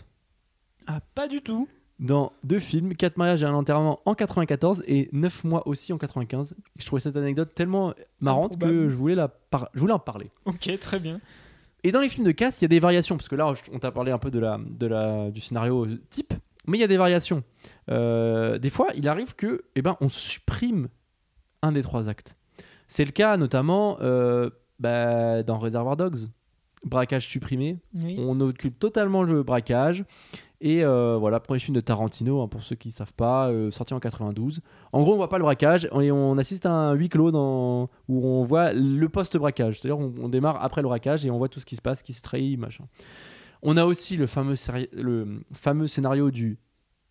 Ah, 0.86 1.00
pas 1.16 1.30
du 1.30 1.42
tout. 1.42 1.70
Dans 2.00 2.34
deux 2.44 2.60
films, 2.60 2.96
Quatre 2.96 3.18
mariages 3.18 3.44
et 3.44 3.46
un 3.46 3.54
enterrement 3.54 4.00
en 4.06 4.14
94 4.16 4.84
et 4.88 5.10
Neuf 5.14 5.44
mois 5.44 5.68
aussi 5.68 5.94
en 5.94 5.98
95. 5.98 6.56
Je 6.78 6.86
trouvais 6.86 7.00
cette 7.00 7.16
anecdote 7.16 7.54
tellement 7.56 7.94
marrante 8.20 8.58
que 8.60 8.90
je 8.90 8.96
voulais, 8.96 9.16
la 9.16 9.28
par- 9.28 9.70
je 9.74 9.80
voulais 9.80 9.94
en 9.94 10.00
parler. 10.00 10.30
Ok, 10.46 10.70
très 10.80 11.00
bien. 11.00 11.20
Et 11.84 11.92
dans 11.92 12.02
les 12.02 12.10
films 12.10 12.26
de 12.26 12.32
casse, 12.32 12.60
il 12.60 12.64
y 12.64 12.66
a 12.66 12.70
des 12.70 12.80
variations, 12.80 13.16
parce 13.18 13.28
que 13.28 13.36
là, 13.36 13.54
on 13.72 13.80
t'a 13.80 13.92
parlé 13.92 14.12
un 14.12 14.18
peu 14.18 14.32
de 14.32 14.40
la, 14.40 14.58
de 14.66 14.88
la, 14.88 15.30
du 15.32 15.42
scénario 15.42 15.86
type, 16.10 16.34
mais 16.66 16.78
il 16.78 16.82
y 16.82 16.84
a 16.84 16.88
des 16.88 16.98
variations. 16.98 17.44
Euh, 17.90 18.58
des 18.58 18.70
fois, 18.70 18.88
il 18.96 19.08
arrive 19.08 19.36
que, 19.36 19.64
eh 19.76 19.82
ben, 19.82 19.98
on 20.02 20.08
supprime 20.10 20.88
un 21.62 21.72
des 21.74 21.82
trois 21.82 22.08
actes. 22.10 22.36
C'est 22.88 23.06
le 23.06 23.12
cas 23.12 23.38
notamment 23.38 23.98
euh, 24.02 24.50
bah, 24.80 25.44
dans 25.44 25.58
Reservoir 25.58 25.98
Dogs, 25.98 26.30
braquage 26.86 27.28
supprimé. 27.28 27.80
Oui. 27.94 28.16
On 28.20 28.40
occupe 28.40 28.80
totalement 28.80 29.24
le 29.24 29.44
braquage. 29.44 30.06
Et 30.66 30.82
euh, 30.86 31.18
voilà, 31.20 31.42
premier 31.42 31.60
film 31.60 31.76
de 31.76 31.82
Tarantino, 31.82 32.42
hein, 32.42 32.48
pour 32.48 32.64
ceux 32.64 32.78
qui 32.78 32.88
ne 32.88 32.94
savent 32.94 33.12
pas, 33.12 33.50
euh, 33.50 33.70
sorti 33.70 33.94
en 33.94 34.00
92. 34.00 34.62
En 34.94 35.02
gros, 35.02 35.12
on 35.12 35.18
voit 35.18 35.28
pas 35.28 35.38
le 35.38 35.44
braquage 35.44 35.90
et 36.02 36.10
on 36.10 36.38
assiste 36.38 36.66
à 36.66 36.72
un 36.72 36.94
huis 36.94 37.10
clos 37.10 37.32
dans... 37.32 37.90
où 38.08 38.26
on 38.26 38.46
voit 38.46 38.72
le 38.72 39.10
post-braquage. 39.10 39.82
C'est-à-dire, 39.82 40.00
on, 40.00 40.14
on 40.22 40.30
démarre 40.30 40.64
après 40.64 40.82
le 40.82 40.88
braquage 40.88 41.26
et 41.26 41.32
on 41.32 41.38
voit 41.38 41.50
tout 41.50 41.60
ce 41.60 41.66
qui 41.66 41.76
se 41.76 41.82
passe, 41.82 42.02
qui 42.02 42.14
se 42.14 42.22
trahit, 42.22 42.58
machin. 42.58 42.86
On 43.62 43.76
a 43.76 43.84
aussi 43.84 44.16
le 44.16 44.26
fameux, 44.26 44.56
le 44.94 45.42
fameux 45.52 45.88
scénario 45.88 46.32
du 46.32 46.58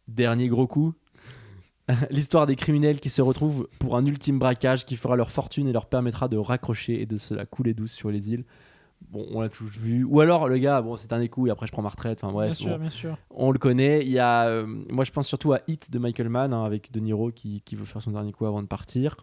dernier 0.08 0.48
gros 0.48 0.66
coup. 0.66 0.94
L'histoire 2.10 2.46
des 2.46 2.56
criminels 2.56 3.00
qui 3.00 3.10
se 3.10 3.20
retrouvent 3.20 3.68
pour 3.78 3.98
un 3.98 4.06
ultime 4.06 4.38
braquage 4.38 4.86
qui 4.86 4.96
fera 4.96 5.14
leur 5.14 5.30
fortune 5.30 5.68
et 5.68 5.74
leur 5.74 5.84
permettra 5.84 6.28
de 6.28 6.38
raccrocher 6.38 7.02
et 7.02 7.06
de 7.06 7.18
se 7.18 7.34
la 7.34 7.44
couler 7.44 7.74
douce 7.74 7.92
sur 7.92 8.10
les 8.10 8.32
îles. 8.32 8.46
Bon, 9.10 9.26
on 9.32 9.40
l'a 9.40 9.48
tous 9.48 9.66
vu. 9.78 10.04
Ou 10.04 10.20
alors 10.20 10.48
le 10.48 10.58
gars, 10.58 10.80
bon, 10.82 10.96
c'est 10.96 11.12
un 11.12 11.20
écoute 11.20 11.48
et 11.48 11.50
après 11.50 11.66
je 11.66 11.72
prends 11.72 11.82
ma 11.82 11.88
retraite. 11.88 12.20
Enfin 12.22 12.32
bref, 12.32 12.48
bien 12.48 12.54
sûr, 12.54 12.78
bien 12.78 12.90
sûr. 12.90 13.16
on 13.30 13.50
le 13.50 13.58
connaît. 13.58 14.02
Il 14.04 14.10
y 14.12 14.18
a, 14.18 14.46
euh, 14.46 14.66
moi 14.66 15.04
je 15.04 15.10
pense 15.10 15.26
surtout 15.28 15.52
à 15.52 15.60
Hit 15.68 15.90
de 15.90 15.98
Michael 15.98 16.28
Mann 16.28 16.52
hein, 16.52 16.64
avec 16.64 16.92
De 16.92 17.00
Niro 17.00 17.30
qui, 17.32 17.62
qui 17.64 17.76
veut 17.76 17.84
faire 17.84 18.00
son 18.02 18.10
dernier 18.12 18.32
coup 18.32 18.46
avant 18.46 18.62
de 18.62 18.66
partir. 18.68 19.16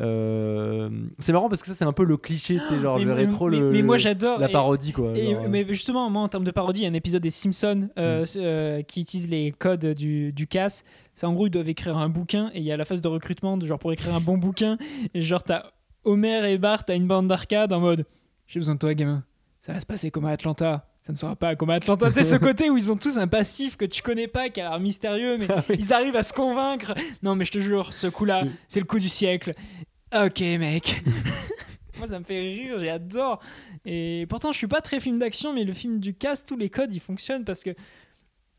Euh, 0.00 0.90
c'est 1.20 1.32
marrant 1.32 1.48
parce 1.48 1.60
que 1.60 1.68
ça 1.68 1.74
c'est 1.74 1.84
un 1.84 1.92
peu 1.92 2.04
le 2.04 2.16
cliché, 2.16 2.58
sais, 2.58 2.80
genre 2.80 2.98
mais, 2.98 3.04
le 3.04 3.12
rétro, 3.12 3.48
mais- 3.48 3.60
le, 3.60 3.70
mais 3.70 3.82
moi 3.82 3.96
j'adore. 3.96 4.38
la 4.40 4.48
parodie 4.48 4.92
quoi. 4.92 5.12
Et, 5.16 5.32
genre, 5.32 5.44
euh, 5.44 5.48
mais 5.48 5.64
justement, 5.68 6.10
moi 6.10 6.22
en 6.22 6.28
termes 6.28 6.44
de 6.44 6.50
parodie, 6.50 6.80
il 6.80 6.84
y 6.84 6.86
a 6.86 6.90
un 6.90 6.94
épisode 6.94 7.22
des 7.22 7.30
Simpsons 7.30 7.88
euh, 7.98 8.24
Mm. 8.24 8.82
qui 8.84 9.00
utilise 9.00 9.28
les 9.30 9.52
codes 9.52 9.86
du, 9.94 10.32
du 10.32 10.46
CAS. 10.48 10.82
C'est 11.14 11.26
en 11.26 11.32
gros, 11.32 11.46
ils 11.46 11.50
doivent 11.50 11.68
écrire 11.68 11.96
un 11.96 12.08
bouquin 12.08 12.50
et 12.54 12.58
il 12.58 12.64
y 12.64 12.72
a 12.72 12.76
la 12.76 12.84
phase 12.84 13.00
de 13.00 13.08
recrutement, 13.08 13.56
de 13.56 13.66
genre 13.66 13.78
pour 13.78 13.92
écrire 13.92 14.14
un 14.14 14.20
bon 14.20 14.36
bouquin. 14.36 14.78
Et 15.14 15.22
genre, 15.22 15.44
t'as 15.44 15.64
Homer 16.04 16.50
et 16.50 16.58
Bart 16.58 16.82
à 16.88 16.94
une 16.94 17.06
bande 17.06 17.28
d'arcade 17.28 17.72
en 17.72 17.78
mode 17.80 18.04
J'ai 18.46 18.60
besoin 18.60 18.74
de 18.74 18.80
toi, 18.80 18.94
gamin. 18.94 19.24
Ça 19.60 19.72
va 19.72 19.80
se 19.80 19.86
passer 19.86 20.10
comme 20.10 20.26
à 20.26 20.30
Atlanta. 20.30 20.88
Ça 21.02 21.12
ne 21.12 21.16
sera 21.18 21.36
pas 21.36 21.54
comme 21.56 21.70
à 21.70 21.74
Atlanta. 21.74 22.10
C'est 22.12 22.22
ce 22.22 22.36
côté 22.48 22.70
où 22.70 22.76
ils 22.76 22.90
ont 22.92 22.96
tous 22.96 23.18
un 23.18 23.26
passif 23.28 23.76
que 23.76 23.84
tu 23.84 24.02
connais 24.02 24.28
pas, 24.28 24.48
qui 24.48 24.60
a 24.60 24.70
l'air 24.70 24.80
mystérieux, 24.80 25.36
mais 25.38 25.46
Ah 25.50 25.62
oui. 25.68 25.76
ils 25.78 25.92
arrivent 25.92 26.16
à 26.16 26.22
se 26.22 26.32
convaincre. 26.32 26.94
Non, 27.22 27.34
mais 27.34 27.44
je 27.44 27.52
te 27.52 27.58
jure, 27.58 27.92
ce 27.92 28.06
coup-là, 28.06 28.44
c'est 28.68 28.80
le 28.80 28.86
coup 28.86 28.98
du 28.98 29.08
siècle. 29.08 29.52
Ok, 30.14 30.40
mec. 30.40 31.02
Moi, 31.98 32.06
ça 32.06 32.18
me 32.18 32.24
fait 32.24 32.40
rire, 32.40 32.78
j'adore. 32.84 33.40
Et 33.84 34.26
pourtant, 34.28 34.52
je 34.52 34.58
suis 34.58 34.66
pas 34.66 34.80
très 34.80 35.00
film 35.00 35.18
d'action, 35.18 35.52
mais 35.52 35.64
le 35.64 35.72
film 35.72 36.00
du 36.00 36.14
cast, 36.14 36.48
tous 36.48 36.56
les 36.56 36.68
codes, 36.70 36.92
ils 36.94 37.00
fonctionnent 37.00 37.44
parce 37.44 37.62
que 37.62 37.70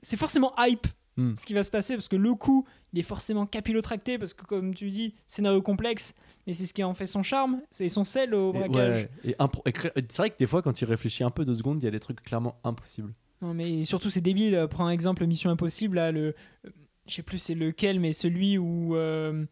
c'est 0.01 0.17
forcément 0.17 0.53
hype 0.59 0.87
Hmm. 1.17 1.33
ce 1.37 1.45
qui 1.45 1.53
va 1.53 1.63
se 1.63 1.71
passer 1.71 1.93
parce 1.93 2.09
que 2.09 2.17
le 2.17 2.33
coup, 2.33 2.65
il 2.95 2.99
est 2.99 3.03
forcément 3.03 3.45
capillotracté 3.45 4.17
parce 4.17 4.33
que, 4.33 4.45
comme 4.45 4.73
tu 4.73 4.89
dis, 4.89 5.13
scénario 5.27 5.61
complexe, 5.61 6.13
mais 6.47 6.53
c'est 6.53 6.65
ce 6.65 6.73
qui 6.73 6.83
en 6.83 6.93
fait 6.93 7.05
son 7.07 7.23
charme, 7.23 7.59
c'est 7.71 7.89
son 7.89 8.03
sel 8.05 8.33
au 8.33 8.53
et- 8.53 8.57
braquage. 8.59 9.07
ouais, 9.25 9.31
et 9.31 9.69
et 9.69 10.03
c'est 10.09 10.17
vrai 10.17 10.29
que 10.29 10.37
des 10.37 10.47
fois 10.47 10.61
quand 10.61 10.79
il 10.81 10.85
réfléchit 10.85 11.23
un 11.23 11.29
peu 11.31 11.43
deux 11.45 11.55
secondes, 11.55 11.81
il 11.83 11.85
y 11.85 11.89
a 11.89 11.91
des 11.91 11.99
trucs 11.99 12.23
clairement 12.23 12.55
impossibles. 12.63 13.13
Non, 13.41 13.53
mais 13.53 13.83
surtout, 13.83 14.09
c'est 14.09 14.21
débile. 14.21 14.65
Prends 14.69 14.85
un 14.87 14.91
exemple 14.91 15.25
Mission 15.25 15.49
Impossible, 15.49 15.97
là, 15.97 16.11
le. 16.11 16.33
euh, 16.65 16.69
Je 17.07 17.13
sais 17.15 17.21
plus 17.21 17.37
c'est 17.37 17.53
lequel, 17.53 17.99
mais 17.99 18.13
celui 18.13 18.57
où 18.57 18.95
euh, 18.95 19.45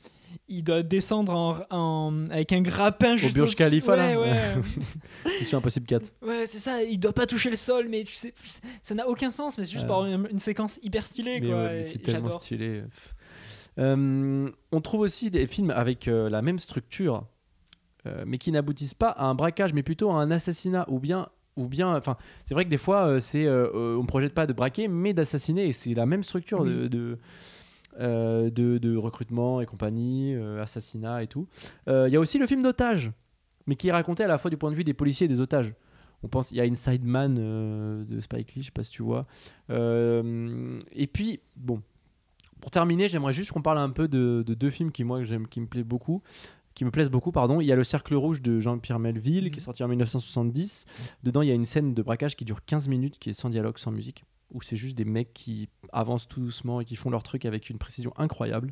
il 0.48 0.64
doit 0.64 0.82
descendre 0.84 1.34
en, 1.36 1.60
en- 1.70 2.26
avec 2.32 2.54
un 2.54 2.62
grappin 2.62 3.18
juste 3.18 3.36
Burj 3.36 3.42
au-dessus. 3.50 3.56
Khalifa, 3.58 3.96
là 3.96 4.20
Ouais. 4.20 4.40
Mission 5.42 5.58
Impossible 5.60 5.86
4. 5.86 6.14
Ouais, 6.26 6.46
c'est 6.48 6.58
ça, 6.60 6.82
il 6.82 6.98
doit 6.98 7.14
pas 7.14 7.28
toucher 7.28 7.50
le 7.52 7.56
sol, 7.58 7.88
mais 7.90 8.04
tu 8.06 8.14
sais, 8.16 8.34
ça 8.82 8.96
n'a 8.96 9.08
aucun 9.08 9.30
sens, 9.30 9.58
mais 9.58 9.66
c'est 9.66 9.74
juste 9.74 9.88
par 9.88 10.06
une, 10.06 10.28
une 10.32 10.40
séquence 10.40 10.80
hyper 10.82 11.06
stylée, 11.06 11.40
Mais 11.42 11.48
quoi. 11.50 11.58
ouais, 11.64 11.74
mais 11.74 11.80
et 11.82 11.84
c'est 11.84 12.00
tellement 12.00 12.32
stylé. 12.32 12.84
Euh, 13.80 14.50
on 14.72 14.82
trouve 14.82 15.02
aussi 15.02 15.32
des 15.32 15.48
films 15.48 15.72
avec 15.72 16.08
euh, 16.08 16.30
la 16.30 16.42
même 16.42 16.60
structure, 16.60 17.26
euh, 18.06 18.24
mais 18.28 18.38
qui 18.38 18.52
n'aboutissent 18.52 18.94
pas 18.94 19.10
à 19.10 19.26
un 19.26 19.36
braquage, 19.36 19.74
mais 19.74 19.84
plutôt 19.84 20.12
à 20.12 20.16
un 20.16 20.30
assassinat, 20.32 20.86
ou 20.90 21.00
bien, 21.00 21.28
ou 21.56 21.68
bien, 21.68 21.96
enfin, 21.96 22.18
c'est 22.46 22.54
vrai 22.54 22.66
que 22.66 22.70
des 22.70 22.78
fois, 22.78 23.06
euh, 23.08 23.20
c'est, 23.20 23.46
euh, 23.46 23.98
on 24.00 24.06
projette 24.06 24.34
pas 24.34 24.46
de 24.48 24.54
braquer, 24.54 24.88
mais 24.88 25.14
d'assassiner, 25.14 25.68
et 25.68 25.72
c'est 25.72 25.94
la 25.94 26.06
même 26.06 26.24
structure 26.24 26.64
de, 26.66 26.88
de, 26.88 27.18
euh, 28.00 28.50
de- 28.50 28.78
de 28.78 28.96
recrutement 28.98 29.62
et 29.62 29.66
compagnie, 29.66 30.36
assassinat 30.62 31.24
et 31.24 31.28
tout. 31.28 31.48
Il 31.88 32.10
y 32.10 32.16
a 32.16 32.20
aussi 32.20 32.38
le 32.38 32.46
film 32.46 32.62
d'otage, 32.64 33.12
mais 33.68 33.76
qui 33.76 33.88
est 33.88 33.92
raconté 33.92 34.24
à 34.24 34.28
la 34.28 34.38
fois 34.38 34.50
du 34.52 34.58
point 34.58 34.70
de 34.72 34.76
vue 34.76 34.84
des 34.84 34.94
policiers 34.94 35.26
et 35.26 35.30
des 35.30 35.40
otages. 35.40 35.74
On 36.26 36.28
pense, 36.30 36.52
il 36.52 36.58
y 36.58 36.62
a 36.62 36.64
Inside 36.64 37.04
Man 37.04 37.36
de 38.06 38.20
Spike 38.22 38.54
Lee, 38.56 38.62
je 38.62 38.68
sais 38.68 38.72
pas 38.72 38.84
si 38.84 38.92
tu 38.92 39.04
vois. 39.04 39.26
Et 39.70 41.08
puis, 41.08 41.40
bon, 41.56 41.82
pour 42.64 42.72
terminer, 42.72 43.10
j'aimerais 43.10 43.34
juste 43.34 43.52
qu'on 43.52 43.62
parle 43.62 43.78
un 43.78 43.90
peu 43.90 44.08
de, 44.08 44.42
de 44.48 44.54
deux 44.54 44.70
films 44.70 44.94
qui 44.94 45.04
moi 45.04 45.22
j'aime, 45.26 45.50
qui 45.50 45.60
me 45.60 45.66
plaisent 45.66 45.84
beaucoup, 45.84 46.22
qui 46.76 46.86
me 46.86 46.92
plaisent 46.92 47.10
beaucoup, 47.10 47.34
pardon. 47.34 47.60
Il 47.60 47.68
y 47.68 47.74
a 47.74 47.76
Le 47.76 47.84
Cercle 47.84 48.16
Rouge 48.16 48.42
de 48.42 48.62
Jean-Pierre 48.62 49.00
Melville 49.00 49.52
qui 49.52 49.60
est 49.60 49.62
sorti 49.62 49.84
en 49.84 49.90
1970. 49.90 50.86
Dedans, 51.24 51.42
il 51.42 51.50
y 51.50 51.52
a 51.52 51.56
une 51.56 51.66
scène 51.66 51.94
de 51.94 52.02
braquage 52.02 52.38
qui 52.38 52.46
dure 52.46 52.64
15 52.64 52.88
minutes, 52.88 53.20
qui 53.20 53.32
est 53.32 53.34
sans 53.34 53.50
dialogue, 53.50 53.78
sans 53.78 53.92
musique, 53.92 54.24
où 54.50 54.62
c'est 54.62 54.78
juste 54.78 54.98
des 54.98 55.04
mecs 55.04 55.34
qui 55.34 55.68
avancent 55.92 56.26
tout 56.26 56.40
doucement 56.40 56.80
et 56.80 56.86
qui 56.86 56.96
font 56.96 57.10
leur 57.10 57.22
truc 57.22 57.44
avec 57.44 57.70
une 57.70 57.80
précision 57.80 58.14
incroyable. 58.16 58.72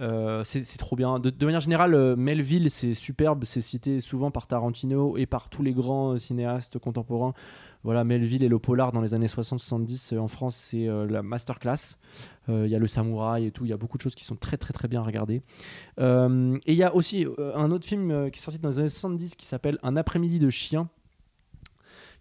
Euh, 0.00 0.42
c'est 0.42 0.64
c'est 0.64 0.78
trop 0.78 0.96
bien. 0.96 1.20
De, 1.20 1.30
de 1.30 1.44
manière 1.46 1.60
générale, 1.60 1.94
euh, 1.94 2.16
Melville, 2.16 2.72
c'est 2.72 2.94
superbe. 2.94 3.44
C'est 3.44 3.60
cité 3.60 4.00
souvent 4.00 4.32
par 4.32 4.48
Tarantino 4.48 5.16
et 5.16 5.26
par 5.26 5.48
tous 5.48 5.62
les 5.62 5.72
grands 5.72 6.14
euh, 6.14 6.18
cinéastes 6.18 6.80
contemporains. 6.80 7.34
Voilà, 7.84 8.04
Melville 8.04 8.44
et 8.44 8.48
le 8.48 8.58
polar 8.58 8.92
dans 8.92 9.00
les 9.00 9.12
années 9.12 9.26
60-70 9.26 10.14
euh, 10.14 10.18
en 10.18 10.28
France, 10.28 10.56
c'est 10.56 10.88
euh, 10.88 11.06
la 11.06 11.22
masterclass. 11.22 11.96
Euh, 12.48 12.66
Il 12.66 12.70
y 12.70 12.76
a 12.76 12.78
le 12.78 12.86
samouraï 12.86 13.46
et 13.46 13.50
tout. 13.50 13.64
Il 13.64 13.70
y 13.70 13.72
a 13.72 13.76
beaucoup 13.76 13.98
de 13.98 14.02
choses 14.02 14.14
qui 14.14 14.24
sont 14.24 14.36
très 14.36 14.56
très 14.56 14.72
très 14.72 14.86
bien 14.86 15.02
regardées. 15.02 15.42
Et 15.98 16.72
il 16.72 16.74
y 16.74 16.82
a 16.84 16.94
aussi 16.94 17.26
un 17.38 17.70
autre 17.70 17.86
film 17.86 18.30
qui 18.30 18.38
est 18.38 18.42
sorti 18.42 18.58
dans 18.58 18.68
les 18.68 18.78
années 18.78 18.88
70 18.88 19.34
qui 19.36 19.46
s'appelle 19.46 19.78
Un 19.82 19.96
après-midi 19.96 20.38
de 20.38 20.50
chien 20.50 20.88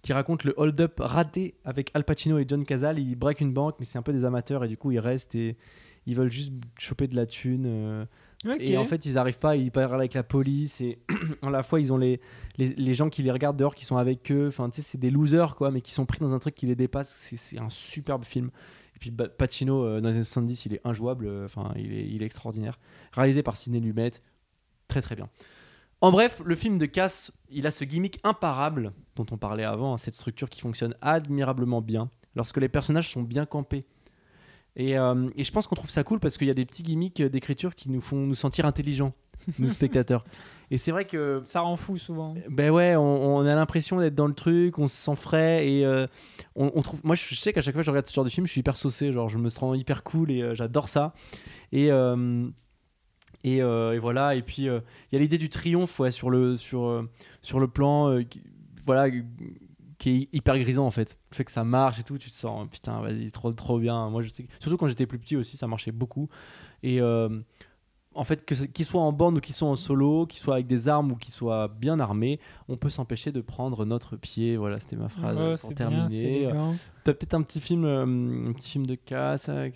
qui 0.01 0.14
raconte 0.14 0.45
le 0.45 0.55
hold-up 0.57 0.99
raté 0.99 1.53
avec 1.64 1.91
Al 1.93 2.03
Pacino 2.03 2.39
et 2.39 2.45
John 2.47 2.64
Cazale. 2.64 2.97
Ils 2.97 3.16
braquent 3.16 3.41
une 3.41 3.53
banque, 3.53 3.76
mais 3.78 3.86
c'est 3.86 3.99
un 3.99 4.01
peu 4.01 4.14
des 4.14 4.26
amateurs 4.26 4.64
et 4.64 4.68
du 4.68 4.78
coup 4.78 4.91
ils 4.91 4.99
restent 4.99 5.36
et 5.36 5.57
ils 6.07 6.16
veulent 6.16 6.32
juste 6.32 6.53
choper 6.80 7.07
de 7.07 7.16
la 7.16 7.28
thune. 7.28 8.07
Et 8.59 8.77
en 8.77 8.85
fait, 8.85 9.05
ils 9.05 9.17
arrivent 9.17 9.37
pas, 9.39 9.55
ils 9.55 9.71
parlent 9.71 9.93
avec 9.93 10.13
la 10.15 10.23
police 10.23 10.81
et 10.81 10.99
à 11.43 11.49
la 11.49 11.61
fois, 11.63 11.79
ils 11.79 11.93
ont 11.93 11.97
les, 11.97 12.19
les, 12.57 12.93
gens 12.93 13.09
qui 13.09 13.21
les 13.21 13.31
regardent 13.31 13.57
dehors, 13.57 13.75
qui 13.75 13.85
sont 13.85 13.97
avec 13.97 14.31
eux. 14.31 14.47
Enfin, 14.47 14.69
tu 14.69 14.81
sais, 14.81 14.87
c'est 14.87 14.97
des 14.97 15.11
losers, 15.11 15.55
quoi, 15.55 15.69
mais 15.71 15.81
qui 15.81 15.91
sont 15.91 16.05
pris 16.05 16.19
dans 16.19 16.33
un 16.33 16.39
truc 16.39 16.55
qui 16.55 16.65
les 16.65 16.75
dépasse. 16.75 17.13
C'est- 17.15 17.59
un 17.59 17.69
superbe 17.69 18.25
film. 18.25 18.49
Et 18.95 18.99
puis 18.99 19.11
Pacino, 19.11 19.83
euh, 19.85 20.01
dans 20.01 20.09
les 20.09 20.15
années 20.15 20.23
70, 20.23 20.65
il 20.65 20.73
est 20.73 20.81
injouable. 20.83 21.27
euh, 21.27 21.45
Enfin, 21.45 21.71
il, 21.75 21.93
est, 21.93 22.07
il 22.07 22.23
extraordinaire. 22.23 22.79
Réalisé 23.13 23.43
par 23.43 23.55
Sidney 23.57 23.79
Lumet. 23.79 24.11
Très, 24.87 25.01
très 25.01 25.15
bien. 25.15 25.29
En 26.01 26.11
bref, 26.11 26.41
le 26.43 26.55
film 26.55 26.79
de 26.79 26.87
Cass, 26.87 27.31
il 27.51 27.67
a 27.67 27.71
ce 27.71 27.83
gimmick 27.83 28.19
imparable 28.23 28.91
dont 29.15 29.25
on 29.31 29.37
parlait 29.37 29.63
avant, 29.63 29.93
hein, 29.93 29.97
cette 29.97 30.15
structure 30.15 30.49
qui 30.49 30.59
fonctionne 30.61 30.95
admirablement 31.01 31.81
bien 31.81 32.09
lorsque 32.35 32.57
les 32.57 32.69
personnages 32.69 33.11
sont 33.11 33.21
bien 33.21 33.45
campés. 33.45 33.85
Et, 34.76 34.97
euh, 34.97 35.30
et 35.36 35.43
je 35.43 35.51
pense 35.51 35.67
qu'on 35.67 35.76
trouve 35.76 35.89
ça 35.89 36.03
cool 36.03 36.19
parce 36.19 36.38
qu'il 36.38 36.47
y 36.47 36.51
a 36.51 36.53
des 36.53 36.65
petits 36.65 36.84
gimmicks 36.84 37.22
d'écriture 37.22 37.76
qui 37.76 37.89
nous 37.89 37.99
font 38.01 38.15
nous 38.17 38.36
sentir 38.36 38.65
intelligents, 38.65 39.13
nous 39.59 39.69
spectateurs. 39.69 40.24
Et 40.74 40.78
c'est 40.78 40.91
vrai 40.91 41.03
que 41.03 41.41
Ça 41.43 41.59
rend 41.59 41.76
fou 41.76 41.97
souvent. 41.97 42.34
ben 42.49 42.72
ouais, 42.72 42.95
on, 42.95 43.36
on 43.36 43.45
a 43.45 43.53
l'impression 43.55 43.99
d'être 43.99 44.15
dans 44.15 44.28
le 44.28 44.34
truc, 44.34 44.80
on 44.80 44.88
se 44.88 44.95
sent 44.95 45.15
frais 45.17 45.67
et 45.67 45.86
euh, 45.86 46.07
on, 46.55 46.72
on 46.74 46.82
trouve. 46.82 47.01
Moi, 47.03 47.15
je 47.17 47.36
sais 47.36 47.51
qu'à 47.51 47.59
chaque 47.61 47.74
fois 47.74 47.82
que 47.82 47.86
je 47.86 47.91
regarde 47.91 48.07
ce 48.07 48.13
genre 48.13 48.24
de 48.24 48.30
film, 48.30 48.47
je 48.47 48.51
suis 48.53 48.59
hyper 48.61 48.78
saucé, 48.78 49.11
genre 49.11 49.28
je 49.28 49.38
me 49.38 49.49
sens 49.49 49.78
hyper 49.78 50.03
cool 50.03 50.32
et 50.32 50.41
euh, 50.41 50.55
j'adore 50.55 50.88
ça. 50.88 51.13
Et 51.74 51.91
euh, 51.91 52.47
et, 53.43 53.61
euh, 53.61 53.93
et 53.93 53.99
voilà. 53.99 54.36
Et 54.36 54.41
puis 54.41 54.69
euh, 54.69 54.80
il 55.11 55.15
y 55.15 55.17
a 55.17 55.22
l'idée 55.22 55.38
du 55.38 55.49
triomphe, 55.49 55.99
ouais, 55.99 56.11
sur 56.11 56.30
le 56.30 56.55
sur 56.55 57.05
sur 57.41 57.59
le 57.59 57.67
plan, 57.67 58.07
euh, 58.09 58.24
qui- 58.24 58.41
voilà, 58.86 59.09
qui 60.01 60.09
est 60.09 60.29
hyper 60.33 60.57
grisant 60.57 60.87
en 60.87 60.91
fait. 60.91 61.15
Fait 61.31 61.45
que 61.45 61.51
ça 61.51 61.63
marche 61.63 61.99
et 61.99 62.03
tout, 62.03 62.17
tu 62.17 62.31
te 62.31 62.35
sens 62.35 62.67
putain, 62.67 63.01
vas-y, 63.01 63.29
trop 63.29 63.51
trop 63.51 63.77
bien. 63.77 64.09
Moi, 64.09 64.23
je 64.23 64.29
sais, 64.29 64.47
surtout 64.59 64.75
quand 64.75 64.87
j'étais 64.87 65.05
plus 65.05 65.19
petit 65.19 65.37
aussi, 65.37 65.57
ça 65.57 65.67
marchait 65.67 65.91
beaucoup. 65.91 66.27
Et 66.81 66.99
euh, 66.99 67.29
en 68.14 68.24
fait, 68.26 68.45
qu'ils 68.74 68.86
soient 68.86 69.01
en 69.01 69.14
bande 69.14 69.38
ou 69.38 69.39
qu'ils 69.39 69.55
soient 69.55 69.70
en 69.70 69.76
solo, 69.78 70.26
qu'ils 70.26 70.41
soient 70.41 70.55
avec 70.55 70.68
des 70.68 70.89
armes 70.89 71.12
ou 71.12 71.16
qu'ils 71.16 71.34
soient 71.34 71.68
bien 71.70 71.99
armés, 71.99 72.39
on 72.68 72.76
peut 72.76 72.89
s'empêcher 72.89 73.32
de 73.32 73.39
prendre 73.39 73.86
notre 73.86 74.18
pied. 74.18 74.57
Voilà, 74.57 74.80
c'était 74.82 74.97
ma 74.97 75.07
phrase 75.07 75.38
Oh, 75.39 75.53
pour 75.62 75.74
terminer. 75.76 76.49
T'as 77.03 77.14
peut-être 77.14 77.34
un 77.34 77.41
petit 77.41 77.62
film, 77.62 77.86
euh, 77.86 78.49
un 78.49 78.53
petit 78.53 78.70
film 78.72 78.86
de 78.86 78.95
casse. 78.95 79.47
euh, 79.49 79.70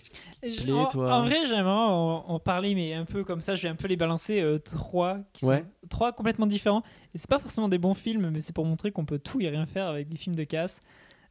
en, 0.44 1.24
vrai, 1.24 1.46
j'aimerais 1.46 1.70
en, 1.70 2.24
en 2.28 2.38
parler, 2.38 2.74
mais 2.74 2.92
un 2.94 3.04
peu 3.06 3.24
comme 3.24 3.40
ça, 3.40 3.54
je 3.54 3.62
vais 3.62 3.68
un 3.68 3.74
peu 3.74 3.88
les 3.88 3.96
balancer 3.96 4.40
euh, 4.40 4.58
trois, 4.58 5.18
qui 5.32 5.44
Ouais. 5.46 5.64
sont 5.82 5.88
trois 5.88 6.12
complètement 6.12 6.46
différents. 6.46 6.82
Et 7.14 7.18
c'est 7.18 7.30
pas 7.30 7.38
forcément 7.38 7.68
des 7.68 7.78
bons 7.78 7.94
films, 7.94 8.30
mais 8.30 8.40
c'est 8.40 8.54
pour 8.54 8.64
montrer 8.66 8.92
qu'on 8.92 9.06
peut 9.06 9.18
tout 9.18 9.40
et 9.40 9.48
rien 9.48 9.66
faire 9.66 9.86
avec 9.86 10.08
des 10.08 10.16
films 10.16 10.36
de 10.36 10.44
casse. 10.44 10.82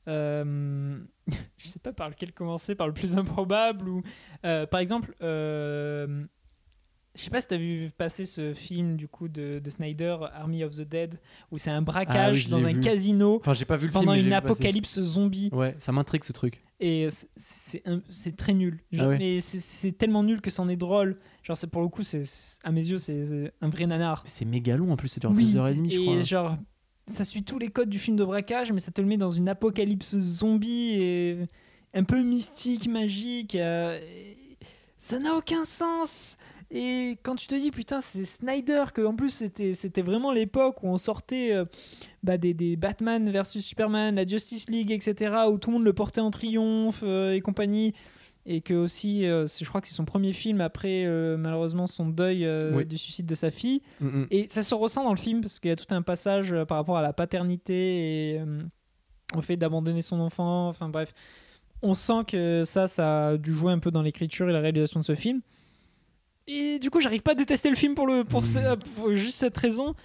Euh, 0.08 1.00
je 1.58 1.68
sais 1.68 1.80
pas 1.80 1.94
par 1.94 2.10
lequel 2.10 2.32
commencer, 2.34 2.76
par 2.76 2.88
le 2.88 2.94
plus 2.94 3.18
improbable 3.18 3.88
ou 3.90 4.02
euh, 4.46 4.66
par 4.68 4.80
exemple, 4.80 5.16
euh, 5.22 6.26
je 7.16 7.22
sais 7.22 7.30
pas 7.30 7.40
si 7.42 7.48
t'as 7.48 7.58
vu 7.58 7.92
passer 7.98 8.26
ce 8.26 8.54
film 8.54 8.96
du 8.98 9.08
coup 9.08 9.28
de, 9.28 9.60
de 9.60 9.70
Snyder, 9.70 10.18
Army 10.34 10.64
of 10.64 10.76
the 10.76 10.82
Dead, 10.82 11.20
où 11.52 11.58
c'est 11.58 11.72
un 11.72 11.82
braquage 11.82 12.44
Ah 12.44 12.46
oui, 12.46 12.50
dans 12.52 12.66
un 12.68 12.74
vu. 12.74 12.80
casino 12.82 13.38
Enfin, 13.38 13.54
j'ai 13.54 13.66
pas 13.66 13.78
vu 13.78 13.88
le 13.88 13.94
pendant 13.94 14.14
film. 14.14 14.28
une 14.28 14.34
apocalypse 14.34 15.02
zombie. 15.02 15.50
Ouais, 15.54 15.76
ça 15.80 15.92
m'intrigue 15.92 16.24
ce 16.24 16.34
truc. 16.34 16.64
Et 16.80 17.08
c'est- 17.36 17.84
très 18.38 18.54
nul. 18.54 18.80
Genre, 18.92 19.06
Ah 19.06 19.10
ouais. 19.10 19.18
Mais 19.18 19.40
c'est- 19.40 19.92
tellement 19.98 20.24
nul 20.24 20.42
que 20.42 20.50
c'en 20.50 20.68
est 20.68 20.76
drôle. 20.76 21.18
Genre, 21.44 21.56
c'est 21.56 21.68
pour 21.68 21.82
le 21.82 21.88
coup, 21.88 22.04
c'est 22.04 22.24
à 22.64 22.72
mes 22.72 22.86
yeux, 22.86 22.98
c'est 22.98 23.52
un 23.62 23.70
vrai 23.70 23.86
nanar. 23.86 24.24
C'est 24.26 24.46
méga 24.46 24.76
long 24.76 24.92
en 24.92 24.98
plus, 24.98 25.08
c'est 25.08 25.22
dure 25.22 25.32
Oui, 25.32 25.54
2h30, 25.54 25.90
je 25.90 26.00
et 26.00 26.04
crois. 26.04 26.22
genre, 26.22 26.58
ça 27.08 27.24
suit 27.24 27.44
tous 27.44 27.60
les 27.60 27.70
codes 27.70 27.90
du 27.90 28.00
film 28.00 28.18
de 28.18 28.26
braquage, 28.26 28.72
mais 28.74 28.80
ça 28.80 28.92
te 28.92 29.00
le 29.00 29.08
met 29.08 29.18
dans 29.18 29.32
une 29.32 29.48
apocalypse 29.48 30.18
zombie 30.18 30.96
et 31.00 31.38
un 31.94 32.04
peu 32.04 32.22
mystique, 32.22 32.90
magique. 32.90 33.56
euh, 33.56 33.98
et 34.02 34.58
ça 34.98 35.20
n'a 35.20 35.34
aucun 35.36 35.64
sens. 35.64 36.38
Et 36.72 37.18
quand 37.24 37.36
tu 37.36 37.48
te 37.48 37.56
dis, 37.56 37.72
putain, 37.72 38.02
c'est 38.02 38.26
Snyder, 38.26 38.86
que 38.94 39.02
en 39.06 39.16
plus 39.16 39.30
c'était 39.30 39.74
c'était 39.74 40.02
vraiment 40.02 40.32
l'époque 40.32 40.84
où 40.84 40.88
on 40.88 40.98
sortait 40.98 41.54
euh, 41.54 41.66
bah, 42.24 42.38
des, 42.38 42.54
des 42.54 42.76
Batman 42.76 43.30
versus 43.30 43.64
Superman, 43.64 44.16
la 44.16 44.26
Justice 44.26 44.70
League, 44.70 44.92
etc., 44.92 45.36
où 45.50 45.58
tout 45.58 45.70
le 45.70 45.76
monde 45.76 45.86
le 45.86 45.94
portait 45.94 46.22
en 46.22 46.32
triomphe 46.32 47.02
euh, 47.04 47.34
et 47.34 47.42
compagnie. 47.42 47.94
et 48.48 48.62
que 48.62 48.74
aussi, 48.74 49.26
euh, 49.26 49.46
je 49.48 49.68
crois 49.68 49.80
que 49.80 49.88
c'est 49.88 49.94
son 49.94 50.06
premier 50.06 50.34
film 50.34 50.60
après 50.62 51.06
malheureusement 51.38 51.88
son 51.88 52.08
deuil 52.08 52.48
Oui. 52.74 52.86
du 52.86 52.98
suicide 52.98 53.26
de 53.28 53.36
sa 53.36 53.52
fille. 53.52 53.82
Mm, 54.00 54.08
mm. 54.08 54.28
Et 54.32 54.48
ça 54.48 54.64
se 54.64 54.74
ressent 54.74 55.04
dans 55.04 55.14
le 55.14 55.20
film 55.20 55.42
parce 55.42 55.60
qu'il 55.60 55.70
y 55.70 55.74
a 55.74 55.76
tout 55.76 55.94
un 55.94 56.02
passage 56.02 56.54
par 56.68 56.78
rapport 56.78 56.98
à 56.98 57.02
la 57.02 57.14
paternité 57.14 58.34
et 58.36 58.42
au 59.36 59.42
fait 59.42 59.58
d'abandonner 59.58 60.02
son 60.02 60.20
enfant. 60.20 60.68
Enfin 60.68 60.90
bref, 60.90 61.14
on 61.82 61.94
sent 61.94 62.24
que 62.28 62.64
ça, 62.66 62.88
ça 62.88 63.28
a 63.30 63.38
dû 63.38 63.54
jouer 63.54 63.72
un 63.72 63.80
peu 63.80 63.92
dans 63.92 64.02
l'écriture 64.02 64.50
et 64.50 64.54
la 64.54 64.60
réalisation 64.60 65.00
de 65.00 65.06
ce 65.06 65.16
film. 65.16 65.42
Et 66.48 66.80
du 66.80 66.90
coup, 66.90 67.02
j'arrive 67.02 67.22
pas 67.24 67.32
à 67.32 67.36
détester 67.36 67.70
le 67.70 67.76
film 67.76 67.96
pour, 67.96 68.06
le, 68.08 68.24
pour, 68.24 68.42
Mm. 68.42 68.46
ce- 68.46 68.76
pour 68.96 69.16
juste 69.16 69.38
cette 69.40 69.58
raison. 69.58 69.96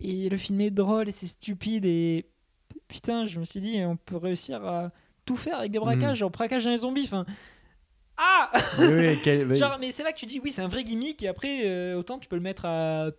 Et 0.00 0.28
le 0.28 0.36
film 0.36 0.60
est 0.60 0.70
drôle 0.70 1.08
et 1.08 1.12
c'est 1.12 1.26
stupide 1.26 1.84
et 1.84 2.26
putain, 2.86 3.26
je 3.26 3.40
me 3.40 3.44
suis 3.44 3.60
dit, 3.60 3.80
on 3.84 3.96
peut 3.96 4.16
réussir 4.16 4.64
à 4.64 4.90
tout 5.24 5.36
faire 5.36 5.58
avec 5.58 5.72
des 5.72 5.78
braquages, 5.80 6.18
genre 6.18 6.30
braquage 6.30 6.64
dans 6.64 6.70
les 6.70 6.76
zombies. 6.78 7.04
Enfin, 7.04 7.26
ah 8.16 8.50
Oui, 8.78 8.86
oui, 8.92 9.18
quel-. 9.24 9.54
Genre, 9.56 9.76
mais 9.80 9.90
c'est 9.90 10.02
là 10.04 10.12
que 10.12 10.18
tu 10.18 10.26
dis, 10.26 10.40
oui, 10.42 10.52
c'est 10.52 10.62
un 10.62 10.68
vrai 10.68 10.84
gimmick, 10.84 11.22
et 11.22 11.28
après, 11.28 11.62
euh, 11.64 11.96
autant 11.98 12.18
tu 12.18 12.28
peux 12.28 12.36
le 12.36 12.42
mettre 12.42 12.64
à 12.64 13.10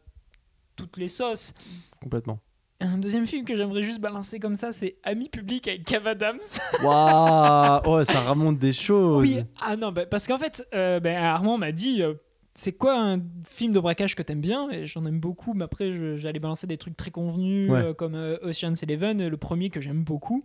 toutes 0.75 0.95
les 0.97 1.07
sauces. 1.09 1.53
complètement. 2.01 2.39
Un 2.81 2.97
deuxième 2.97 3.27
film 3.27 3.43
que 3.43 3.57
j'aimerais 3.57 3.83
juste 3.83 3.99
balancer 3.99 4.39
comme 4.39 4.55
ça, 4.55 4.71
c'est 4.71 4.95
Ami 5.03 5.27
public 5.27 5.67
avec 5.67 5.83
Kev 5.83 6.07
Adams. 6.07 6.39
Waouh, 6.81 7.81
oh, 7.85 8.03
ça 8.05 8.21
remonte 8.21 8.57
des 8.57 8.71
choses. 8.87 9.21
oui, 9.21 9.41
ah 9.59 9.75
non, 9.75 9.91
bah, 9.91 10.05
parce 10.05 10.25
qu'en 10.27 10.37
fait, 10.39 10.65
euh, 10.73 11.01
ben, 11.01 11.17
Armand 11.21 11.57
m'a 11.57 11.73
dit, 11.73 12.01
euh, 12.01 12.13
c'est 12.59 12.73
quoi 12.73 12.99
un 13.01 13.21
film 13.45 13.71
de 13.73 13.79
braquage 13.79 14.15
que 14.15 14.21
t'aimes 14.21 14.41
bien? 14.41 14.69
Et 14.69 14.85
j'en 14.85 15.05
aime 15.05 15.19
beaucoup, 15.19 15.53
mais 15.53 15.63
après, 15.63 16.17
j'allais 16.17 16.39
balancer 16.39 16.67
des 16.67 16.77
trucs 16.77 16.95
très 16.97 17.11
convenus, 17.11 17.69
Ouais. 17.71 17.79
euh, 17.79 17.93
comme 17.93 18.15
euh, 18.15 18.37
Ocean's 18.43 18.83
Eleven, 18.83 19.27
le 19.27 19.37
premier 19.37 19.69
que 19.69 19.81
j'aime 19.81 20.03
beaucoup. 20.03 20.43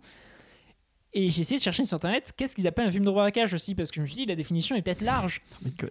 Et 1.13 1.29
j'ai 1.29 1.41
essayé 1.41 1.57
de 1.57 1.63
chercher 1.63 1.83
sur 1.85 1.95
internet 1.95 2.33
qu'est-ce 2.35 2.55
qu'ils 2.55 2.67
appellent 2.67 2.87
un 2.87 2.91
film 2.91 3.05
de 3.05 3.11
braquage 3.11 3.53
aussi, 3.53 3.75
parce 3.75 3.89
que 3.91 3.95
je 3.97 4.01
me 4.01 4.07
suis 4.07 4.15
dit, 4.17 4.25
la 4.25 4.35
définition 4.35 4.75
est 4.75 4.81
peut-être 4.81 5.01
large. 5.01 5.41
Oh. 5.65 5.85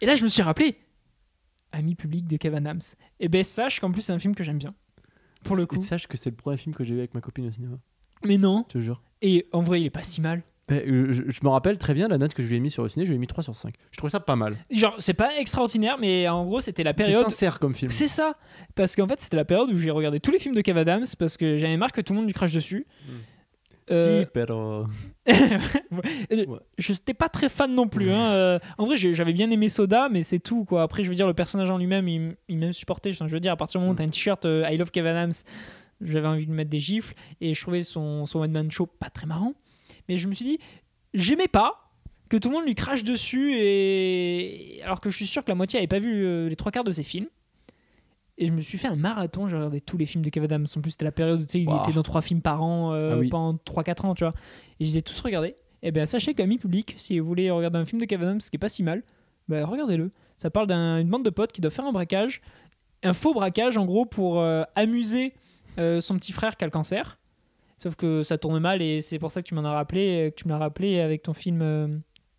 Et 0.00 0.06
là, 0.06 0.14
je 0.16 0.24
me 0.24 0.28
suis 0.28 0.42
rappelé 0.42 0.76
Ami 1.72 1.94
public 1.94 2.26
de 2.26 2.36
Kevin 2.36 2.58
Adams. 2.58 2.80
Et 3.20 3.28
ben, 3.28 3.42
sache 3.42 3.80
qu'en 3.80 3.90
plus, 3.90 4.02
c'est 4.02 4.12
un 4.12 4.18
film 4.18 4.34
que 4.34 4.44
j'aime 4.44 4.58
bien. 4.58 4.74
Pour 5.44 5.56
le 5.56 5.64
Et 5.64 5.66
coup. 5.66 5.82
sache 5.82 6.06
que 6.06 6.16
c'est 6.16 6.30
le 6.30 6.36
premier 6.36 6.56
film 6.56 6.74
que 6.74 6.84
j'ai 6.84 6.94
vu 6.94 7.00
avec 7.00 7.14
ma 7.14 7.20
copine 7.20 7.46
au 7.46 7.50
cinéma. 7.50 7.76
Mais 8.24 8.38
non. 8.38 8.64
Je 8.68 8.78
te 8.78 8.82
jure. 8.82 9.02
Et 9.22 9.46
en 9.52 9.62
vrai, 9.62 9.80
il 9.80 9.86
est 9.86 9.90
pas 9.90 10.02
si 10.02 10.20
mal. 10.20 10.42
Ben, 10.66 10.82
je, 10.86 11.12
je- 11.12 11.22
je 11.30 11.40
me 11.42 11.48
rappelle 11.50 11.76
très 11.76 11.92
bien 11.92 12.08
la 12.08 12.16
note 12.16 12.32
que 12.32 12.42
je 12.42 12.48
lui 12.48 12.56
ai 12.56 12.60
mis 12.60 12.70
sur 12.70 12.82
le 12.82 12.88
ciné, 12.88 13.04
je 13.04 13.10
lui 13.10 13.16
ai 13.16 13.18
mis 13.18 13.26
3 13.26 13.42
sur 13.42 13.54
5. 13.54 13.74
Je 13.90 13.96
trouvais 13.98 14.10
ça 14.10 14.20
pas 14.20 14.34
mal. 14.36 14.56
Genre, 14.70 14.94
c'est 14.98 15.12
pas 15.12 15.36
extraordinaire, 15.38 15.98
mais 16.00 16.26
en 16.28 16.44
gros, 16.46 16.60
c'était 16.62 16.82
la 16.84 16.92
C'est 16.92 16.96
période. 16.96 17.24
sincère 17.24 17.58
comme 17.58 17.74
film. 17.74 17.90
C'est 17.90 18.08
ça. 18.08 18.34
Parce 18.74 18.96
qu'en 18.96 19.06
fait, 19.06 19.20
c'était 19.20 19.36
la 19.36 19.44
période 19.44 19.68
où 19.70 19.76
j'ai 19.76 19.90
regardé 19.90 20.20
tous 20.20 20.30
les 20.30 20.38
films 20.38 20.54
de 20.54 20.62
Kev 20.62 20.78
Adams 20.80 21.04
parce 21.18 21.36
que 21.36 21.58
j'avais 21.58 21.76
marre 21.76 21.92
que 21.92 22.00
tout 22.00 22.12
le 22.14 22.18
monde 22.20 22.26
lui 22.26 22.32
crache 22.32 22.54
dessus. 22.54 22.86
Euh, 23.90 24.22
Si, 24.22 24.28
pero... 24.32 24.86
Euh, 25.26 26.46
Je 26.78 26.92
n'étais 26.92 27.12
pas 27.14 27.28
très 27.28 27.48
fan 27.50 27.74
non 27.74 27.86
plus. 27.88 28.10
hein. 28.10 28.30
Euh, 28.32 28.58
en 28.78 28.84
vrai, 28.86 28.96
j'avais 28.96 29.32
bien 29.34 29.50
aimé 29.50 29.68
Soda, 29.68 30.08
mais 30.10 30.22
c'est 30.22 30.38
tout. 30.38 30.64
Quoi. 30.64 30.82
Après, 30.82 31.02
je 31.04 31.10
veux 31.10 31.14
dire, 31.14 31.26
le 31.26 31.34
personnage 31.34 31.68
en 31.70 31.76
lui-même, 31.78 32.08
il, 32.08 32.36
il 32.48 32.58
m'a 32.58 32.72
supporté. 32.72 33.12
Je 33.12 33.22
veux 33.24 33.40
dire, 33.40 33.52
à 33.52 33.56
partir 33.56 33.80
du 33.80 33.82
moment 33.84 33.92
où 33.92 33.96
tu 33.96 34.02
as 34.02 34.06
un 34.06 34.08
t-shirt 34.08 34.44
euh, 34.46 34.66
I 34.70 34.76
Love 34.78 34.90
Kevin 34.90 35.10
Adams, 35.10 35.32
j'avais 36.00 36.26
envie 36.28 36.46
de 36.46 36.52
mettre 36.52 36.70
des 36.70 36.78
gifles. 36.80 37.14
Et 37.42 37.52
je 37.54 37.60
trouvais 37.60 37.82
son, 37.82 38.24
son 38.26 38.40
one-man 38.40 38.70
show 38.70 38.86
pas 38.86 39.10
très 39.10 39.26
marrant. 39.26 39.52
Mais 40.08 40.16
je 40.18 40.28
me 40.28 40.34
suis 40.34 40.44
dit, 40.44 40.58
j'aimais 41.14 41.48
pas 41.48 41.90
que 42.28 42.36
tout 42.36 42.48
le 42.48 42.54
monde 42.56 42.64
lui 42.66 42.74
crache 42.74 43.04
dessus. 43.04 43.54
Et... 43.56 44.80
Alors 44.84 45.00
que 45.00 45.10
je 45.10 45.16
suis 45.16 45.26
sûr 45.26 45.44
que 45.44 45.48
la 45.50 45.54
moitié 45.54 45.78
n'avait 45.78 45.86
pas 45.88 45.98
vu 45.98 46.24
euh, 46.24 46.48
les 46.48 46.56
trois 46.56 46.72
quarts 46.72 46.84
de 46.84 46.92
ses 46.92 47.02
films. 47.04 47.26
Et 48.36 48.46
je 48.46 48.52
me 48.52 48.60
suis 48.60 48.78
fait 48.78 48.88
un 48.88 48.96
marathon, 48.96 49.46
j'ai 49.46 49.54
regardé 49.56 49.80
tous 49.80 49.96
les 49.96 50.06
films 50.06 50.24
de 50.24 50.28
Kevin 50.30 50.46
Adams. 50.46 50.66
En 50.76 50.80
plus, 50.80 50.90
c'était 50.92 51.04
la 51.04 51.12
période 51.12 51.40
où 51.40 51.44
tu 51.44 51.52
sais, 51.52 51.60
il 51.60 51.68
Wow. 51.68 51.82
était 51.82 51.92
dans 51.92 52.02
trois 52.02 52.20
films 52.20 52.40
par 52.40 52.62
an 52.62 52.92
euh, 52.92 53.12
Ah 53.12 53.18
oui. 53.18 53.28
pendant 53.28 53.56
3-4 53.64 54.06
ans, 54.06 54.14
tu 54.16 54.24
vois. 54.24 54.34
Et 54.80 54.84
je 54.86 54.90
les 54.90 54.98
ai 54.98 55.02
tous 55.02 55.18
regardés. 55.20 55.54
Et 55.82 55.92
bien, 55.92 56.04
sachez 56.04 56.34
que 56.34 56.42
l'ami 56.42 56.58
public, 56.58 56.94
si 56.96 57.18
vous 57.20 57.26
voulez 57.28 57.50
regarder 57.50 57.78
un 57.78 57.84
film 57.84 58.00
de 58.00 58.06
Kevin 58.06 58.26
Adams, 58.26 58.40
ce 58.40 58.50
qui 58.50 58.56
est 58.56 58.58
pas 58.58 58.68
si 58.68 58.82
mal, 58.82 59.04
ben, 59.48 59.64
regardez-le. 59.64 60.10
Ça 60.36 60.50
parle 60.50 60.66
d'une 60.66 61.08
bande 61.08 61.24
de 61.24 61.30
potes 61.30 61.52
qui 61.52 61.60
doivent 61.60 61.72
faire 61.74 61.84
un 61.86 61.92
braquage, 61.92 62.40
un 63.04 63.12
faux 63.12 63.34
braquage 63.34 63.76
en 63.76 63.84
gros 63.84 64.04
pour 64.04 64.40
euh, 64.40 64.64
amuser 64.74 65.32
euh, 65.78 66.00
son 66.00 66.16
petit 66.16 66.32
frère 66.32 66.56
qui 66.56 66.64
a 66.64 66.66
le 66.66 66.72
cancer. 66.72 67.18
Sauf 67.84 67.96
que 67.96 68.22
ça 68.22 68.38
tourne 68.38 68.58
mal 68.60 68.80
et 68.80 69.02
c'est 69.02 69.18
pour 69.18 69.30
ça 69.30 69.42
que 69.42 69.46
tu 69.46 69.54
m'en 69.54 69.62
as 69.62 69.72
rappelé, 69.74 70.28
euh, 70.28 70.30
que 70.30 70.36
tu 70.36 70.46
me 70.48 70.52
l'as 70.54 70.58
rappelé 70.58 71.00
avec 71.00 71.20
ton 71.22 71.34
film. 71.34 71.60
euh, 71.60 71.86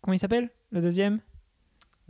comment 0.00 0.12
il 0.12 0.18
s'appelle 0.18 0.50
Le 0.72 0.80
deuxième? 0.80 1.20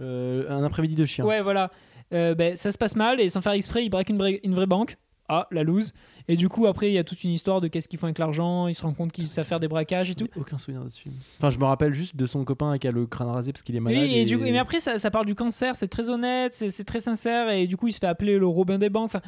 Euh, 0.01 0.49
un 0.51 0.64
après-midi 0.64 0.95
de 0.95 1.05
chien. 1.05 1.22
Ouais, 1.26 1.43
voilà. 1.43 1.70
Euh, 2.14 2.34
ben, 2.34 2.57
ça 2.57 2.70
se 2.70 2.78
passe 2.78 2.97
mal 2.97 3.20
et 3.20 3.28
sans 3.28 3.43
faire 3.43 3.53
exprès, 3.53 3.84
ils 3.84 3.91
braquent 3.91 4.09
une, 4.09 4.16
vraie- 4.16 4.41
une 4.43 4.55
vraie 4.55 4.66
banque. 4.66 4.97
Ah, 5.28 5.49
la 5.51 5.64
loose. 5.64 5.93
Et 6.28 6.37
du 6.37 6.49
coup, 6.49 6.66
après, 6.66 6.89
il 6.89 6.95
y 6.95 6.99
a 6.99 7.05
toute 7.05 7.24
une 7.24 7.30
histoire 7.30 7.61
de 7.61 7.68
qu'est-ce 7.68 7.89
qu'ils 7.91 7.99
font 7.99 8.07
avec 8.07 8.18
l'argent. 8.18 8.68
Ils 8.68 8.74
se 8.74 8.82
rendent 8.82 8.97
compte 8.97 9.12
qu'ils 9.12 9.26
savent 9.26 9.45
faire 9.45 9.61
des 9.61 9.68
braquages 9.68 10.09
et 10.11 10.14
tout. 10.14 10.28
Aucun 10.34 10.57
souvenir 10.57 10.82
de 10.84 10.89
ce 10.89 10.99
film. 11.01 11.14
Enfin, 11.39 11.51
je 11.51 11.59
me 11.59 11.64
rappelle 11.64 11.93
juste 11.93 12.16
de 12.16 12.24
son 12.26 12.43
copain 12.45 12.78
qui 12.78 12.89
a 12.89 12.91
le 12.93 13.07
crâne 13.07 13.28
rasé 13.28 13.53
parce 13.53 13.62
qu'il 13.62 13.76
est 13.76 13.80
malade. 13.80 14.01
Oui, 14.03 14.14
et, 14.14 14.24
du 14.24 14.39
coup, 14.39 14.45
mais 14.45 14.57
après, 14.57 14.80
ça, 14.80 14.99
ça 14.99 15.11
parle 15.11 15.26
du 15.26 15.34
cancer, 15.34 15.76
c'est 15.76 15.89
très 15.89 16.09
honnête, 16.09 16.55
c'est 16.55 16.70
c'est 16.70 16.84
très 16.84 17.01
sincère, 17.01 17.51
et 17.51 17.66
du 17.66 17.76
coup, 17.76 17.89
il 17.89 17.93
se 17.93 17.99
fait 17.99 18.07
appeler 18.07 18.39
le 18.39 18.47
Robin 18.47 18.78
des 18.78 18.89
banques. 18.89 19.07
Enfin, 19.07 19.20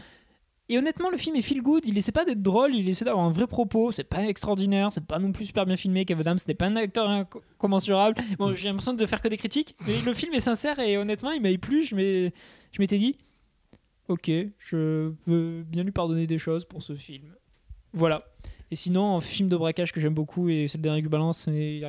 et 0.68 0.76
honnêtement, 0.76 1.10
le 1.10 1.16
film 1.16 1.34
est 1.36 1.42
feel 1.42 1.62
good, 1.62 1.86
il 1.86 1.96
essaie 1.96 2.12
pas 2.12 2.24
d'être 2.24 2.42
drôle, 2.42 2.74
il 2.74 2.88
essaie 2.88 3.04
d'avoir 3.04 3.24
un 3.24 3.30
vrai 3.30 3.46
propos, 3.46 3.90
c'est 3.90 4.04
pas 4.04 4.26
extraordinaire, 4.26 4.92
c'est 4.92 5.06
pas 5.06 5.18
non 5.18 5.32
plus 5.32 5.46
super 5.46 5.64
bien 5.64 5.76
filmé. 5.76 6.04
Kevin 6.04 6.20
Adams 6.20 6.38
n'est 6.46 6.54
pas 6.54 6.66
un 6.66 6.76
acteur 6.76 7.08
incommensurable. 7.08 8.20
Bon, 8.38 8.52
j'ai 8.52 8.68
l'impression 8.68 8.92
de 8.92 9.06
faire 9.06 9.22
que 9.22 9.28
des 9.28 9.38
critiques, 9.38 9.74
mais 9.86 10.00
le 10.04 10.12
film 10.12 10.34
est 10.34 10.40
sincère, 10.40 10.78
et 10.78 10.98
honnêtement, 10.98 11.30
il 11.30 11.40
m'a 11.40 11.56
plu. 11.56 11.84
Je 11.84 11.94
m'étais 11.94 12.98
dit, 12.98 13.16
ok, 14.08 14.30
je 14.58 15.12
veux 15.26 15.62
bien 15.62 15.84
lui 15.84 15.92
pardonner 15.92 16.26
des 16.26 16.38
choses 16.38 16.64
pour 16.64 16.82
ce 16.82 16.94
film. 16.94 17.34
Voilà. 17.94 18.24
Et 18.70 18.76
sinon, 18.76 19.16
un 19.16 19.20
film 19.20 19.48
de 19.48 19.56
braquage 19.56 19.92
que 19.92 20.00
j'aime 20.00 20.12
beaucoup, 20.12 20.50
et 20.50 20.68
c'est 20.68 20.76
le 20.76 20.82
dernier 20.82 21.00
que 21.00 21.06
je 21.06 21.10
balance, 21.10 21.38
c'est 21.46 21.80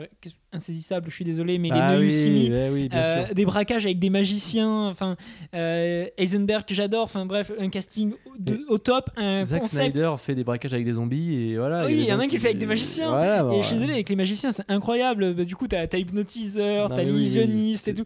insaisissable, 0.53 1.09
je 1.09 1.15
suis 1.15 1.25
désolé, 1.25 1.59
mais 1.59 1.69
ah 1.71 1.95
les 1.97 2.27
oui, 2.27 2.49
ouais, 2.51 2.69
oui, 2.71 2.89
bien 2.89 2.99
euh, 3.03 3.33
des 3.33 3.45
braquages 3.45 3.85
avec 3.85 3.99
des 3.99 4.09
magiciens, 4.09 4.87
enfin 4.87 5.15
euh, 5.53 6.05
Heisenberg 6.17 6.65
que 6.65 6.73
j'adore, 6.73 7.03
enfin 7.03 7.25
bref, 7.25 7.51
un 7.59 7.69
casting 7.69 8.13
de- 8.37 8.59
au 8.69 8.77
top, 8.77 9.09
un 9.15 9.45
Zack 9.45 9.61
concept. 9.61 9.97
Snyder 9.97 10.15
fait 10.17 10.35
des 10.35 10.43
braquages 10.43 10.73
avec 10.73 10.85
des 10.85 10.93
zombies 10.93 11.35
et 11.35 11.57
voilà. 11.57 11.85
Oui, 11.85 11.97
il 11.99 12.05
y 12.05 12.13
en 12.13 12.19
a 12.19 12.23
un 12.23 12.27
qui 12.27 12.37
fait 12.39 12.47
avec 12.47 12.57
des 12.57 12.65
magiciens. 12.65 13.09
Voilà, 13.09 13.43
bah, 13.43 13.53
Et 13.53 13.61
je 13.61 13.67
suis 13.67 13.75
désolé, 13.75 13.93
avec 13.93 14.09
les 14.09 14.15
magiciens, 14.15 14.51
c'est 14.51 14.63
incroyable. 14.69 15.33
Bah, 15.33 15.45
du 15.45 15.55
coup, 15.55 15.67
t'as 15.67 15.81
as 15.91 15.97
l'hypnotiseur, 15.97 16.89
Non, 16.89 16.95
t'as 16.95 17.03
oui, 17.03 17.11
l'illusionniste 17.11 17.87
et 17.87 17.93
tout. 17.93 18.03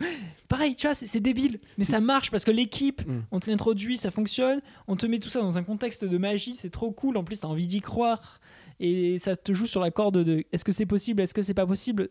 Pareil, 0.49 0.75
tu 0.75 0.85
vois, 0.85 0.93
c'est 0.93 1.05
c'est 1.07 1.19
débile, 1.19 1.57
mais 1.77 1.85
ça 1.85 1.99
marche 1.99 2.29
parce 2.29 2.43
que 2.45 2.51
l'équipe, 2.51 3.01
Mm. 3.07 3.21
on 3.31 3.39
te 3.39 3.49
l'introduit, 3.49 3.97
ça 3.97 4.11
fonctionne. 4.11 4.59
On 4.87 4.95
te 4.95 5.05
met 5.07 5.17
tout 5.19 5.29
ça 5.29 5.39
dans 5.41 5.57
un 5.57 5.63
contexte 5.63 6.05
de 6.05 6.17
magie, 6.17 6.53
c'est 6.53 6.69
trop 6.69 6.91
cool. 6.91 7.17
En 7.17 7.23
plus, 7.23 7.39
t'as 7.39 7.47
envie 7.47 7.65
d'y 7.67 7.81
croire. 7.81 8.39
Et 8.79 9.17
ça 9.17 9.35
te 9.35 9.53
joue 9.53 9.65
sur 9.65 9.81
la 9.81 9.91
corde 9.91 10.23
de 10.23 10.45
est-ce 10.51 10.65
que 10.65 10.71
c'est 10.71 10.85
possible, 10.85 11.21
est-ce 11.21 11.33
que 11.33 11.41
c'est 11.41 11.53
pas 11.53 11.65
possible? 11.65 12.09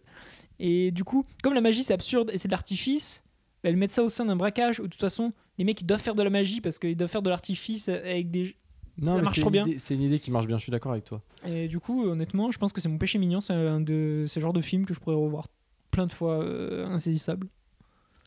Et 0.58 0.90
du 0.90 1.04
coup, 1.04 1.24
comme 1.42 1.54
la 1.54 1.60
magie 1.60 1.82
c'est 1.82 1.94
absurde 1.94 2.30
et 2.32 2.38
c'est 2.38 2.48
de 2.48 2.52
l'artifice, 2.52 3.22
bah, 3.62 3.70
elles 3.70 3.76
mettent 3.76 3.92
ça 3.92 4.02
au 4.02 4.08
sein 4.08 4.24
d'un 4.24 4.36
braquage 4.36 4.80
où 4.80 4.84
de 4.84 4.88
toute 4.88 5.00
façon, 5.00 5.32
les 5.58 5.64
mecs 5.64 5.80
ils 5.80 5.86
doivent 5.86 6.00
faire 6.00 6.14
de 6.14 6.22
la 6.22 6.30
magie 6.30 6.60
parce 6.60 6.78
qu'ils 6.78 6.96
doivent 6.96 7.10
faire 7.10 7.22
de 7.22 7.30
l'artifice 7.30 7.88
avec 7.88 8.30
des. 8.30 8.56
Non, 8.98 9.12
ça 9.12 9.22
marche 9.22 9.40
trop 9.40 9.50
bien. 9.50 9.66
C'est 9.78 9.94
une 9.94 10.02
idée 10.02 10.18
qui 10.18 10.30
marche 10.30 10.46
bien, 10.46 10.58
je 10.58 10.62
suis 10.62 10.72
d'accord 10.72 10.92
avec 10.92 11.04
toi. 11.04 11.22
Et 11.46 11.66
du 11.66 11.80
coup, 11.80 12.04
honnêtement, 12.04 12.50
je 12.50 12.58
pense 12.58 12.72
que 12.72 12.80
c'est 12.80 12.90
mon 12.90 12.98
péché 12.98 13.18
mignon, 13.18 13.40
c'est 13.40 13.54
un 13.54 13.80
de 13.80 14.26
ce 14.28 14.38
genre 14.38 14.52
de 14.52 14.60
film 14.60 14.84
que 14.84 14.92
je 14.92 15.00
pourrais 15.00 15.16
revoir 15.16 15.46
plein 15.90 16.06
de 16.06 16.12
fois 16.12 16.42
euh, 16.42 16.86
insaisissable. 16.86 17.48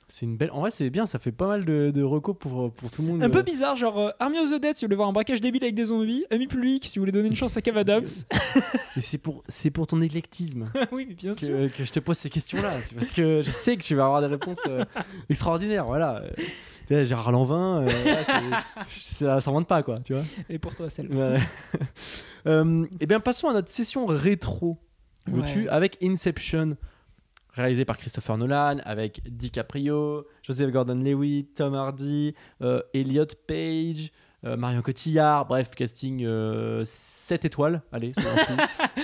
C'est 0.07 0.25
une 0.25 0.37
belle. 0.37 0.51
En 0.51 0.59
vrai, 0.59 0.69
c'est 0.69 0.89
bien, 0.89 1.05
ça 1.05 1.17
fait 1.17 1.31
pas 1.31 1.47
mal 1.47 1.65
de, 1.65 1.91
de 1.91 2.03
recos 2.03 2.35
pour, 2.37 2.71
pour 2.71 2.91
tout 2.91 3.01
le 3.01 3.07
monde. 3.07 3.23
Un 3.23 3.29
peu 3.29 3.39
euh. 3.39 3.43
bizarre, 3.43 3.75
genre 3.75 3.99
euh, 3.99 4.11
Army 4.19 4.37
of 4.39 4.51
the 4.51 4.61
Dead 4.61 4.75
si 4.75 4.85
vous 4.85 4.87
voulez 4.87 4.95
voir 4.95 5.09
un 5.09 5.13
braquage 5.13 5.41
débile 5.41 5.63
avec 5.63 5.75
des 5.75 5.85
zombies, 5.85 6.25
Ami 6.29 6.47
public 6.47 6.85
si 6.85 6.99
vous 6.99 7.01
voulez 7.01 7.11
donner 7.11 7.29
une 7.29 7.35
chance 7.35 7.57
à 7.57 7.61
Kev 7.61 7.77
Adams. 7.79 8.05
Mais 8.95 9.01
c'est 9.01 9.17
pour, 9.17 9.43
c'est 9.47 9.71
pour 9.71 9.87
ton 9.87 10.01
éclectisme 10.01 10.69
oui, 10.91 11.05
mais 11.07 11.15
bien 11.15 11.33
sûr. 11.33 11.47
que, 11.47 11.67
que 11.67 11.83
je 11.83 11.91
te 11.91 11.99
pose 11.99 12.17
ces 12.17 12.29
questions-là. 12.29 12.71
C'est 12.85 12.95
parce 12.95 13.11
que 13.11 13.41
je 13.41 13.51
sais 13.51 13.77
que 13.77 13.83
tu 13.83 13.95
vas 13.95 14.05
avoir 14.05 14.21
des 14.21 14.27
réponses 14.27 14.61
euh, 14.67 14.85
extraordinaires. 15.29 15.85
Voilà. 15.85 16.21
Euh, 16.91 17.05
Gérard 17.05 17.31
Lanvin, 17.31 17.83
euh, 17.83 17.89
ça 18.87 19.41
s'invente 19.41 19.67
pas, 19.67 19.83
quoi. 19.83 19.99
Tu 19.99 20.13
vois. 20.13 20.23
Et 20.49 20.59
pour 20.59 20.75
toi, 20.75 20.89
celle. 20.89 21.13
Ouais. 21.13 21.39
Euh, 22.47 22.85
eh 22.99 23.05
bien, 23.07 23.19
passons 23.19 23.49
à 23.49 23.53
notre 23.53 23.69
session 23.69 24.05
rétro, 24.05 24.77
veux-tu, 25.27 25.67
avec 25.69 25.97
Inception, 26.03 26.77
réalisé 27.55 27.85
par 27.85 27.97
Christopher 27.97 28.37
Nolan, 28.37 28.77
avec 28.85 29.21
DiCaprio, 29.25 30.27
Joseph 30.43 30.71
Gordon-Levitt, 30.71 31.55
Tom 31.55 31.73
Hardy, 31.73 32.35
euh, 32.61 32.81
Elliot 32.93 33.25
Page, 33.47 34.11
euh, 34.45 34.57
Marion 34.57 34.81
Cotillard, 34.81 35.47
bref, 35.47 35.71
casting 35.71 36.27
7 36.85 37.45
étoiles, 37.45 37.81
allez. 37.91 38.11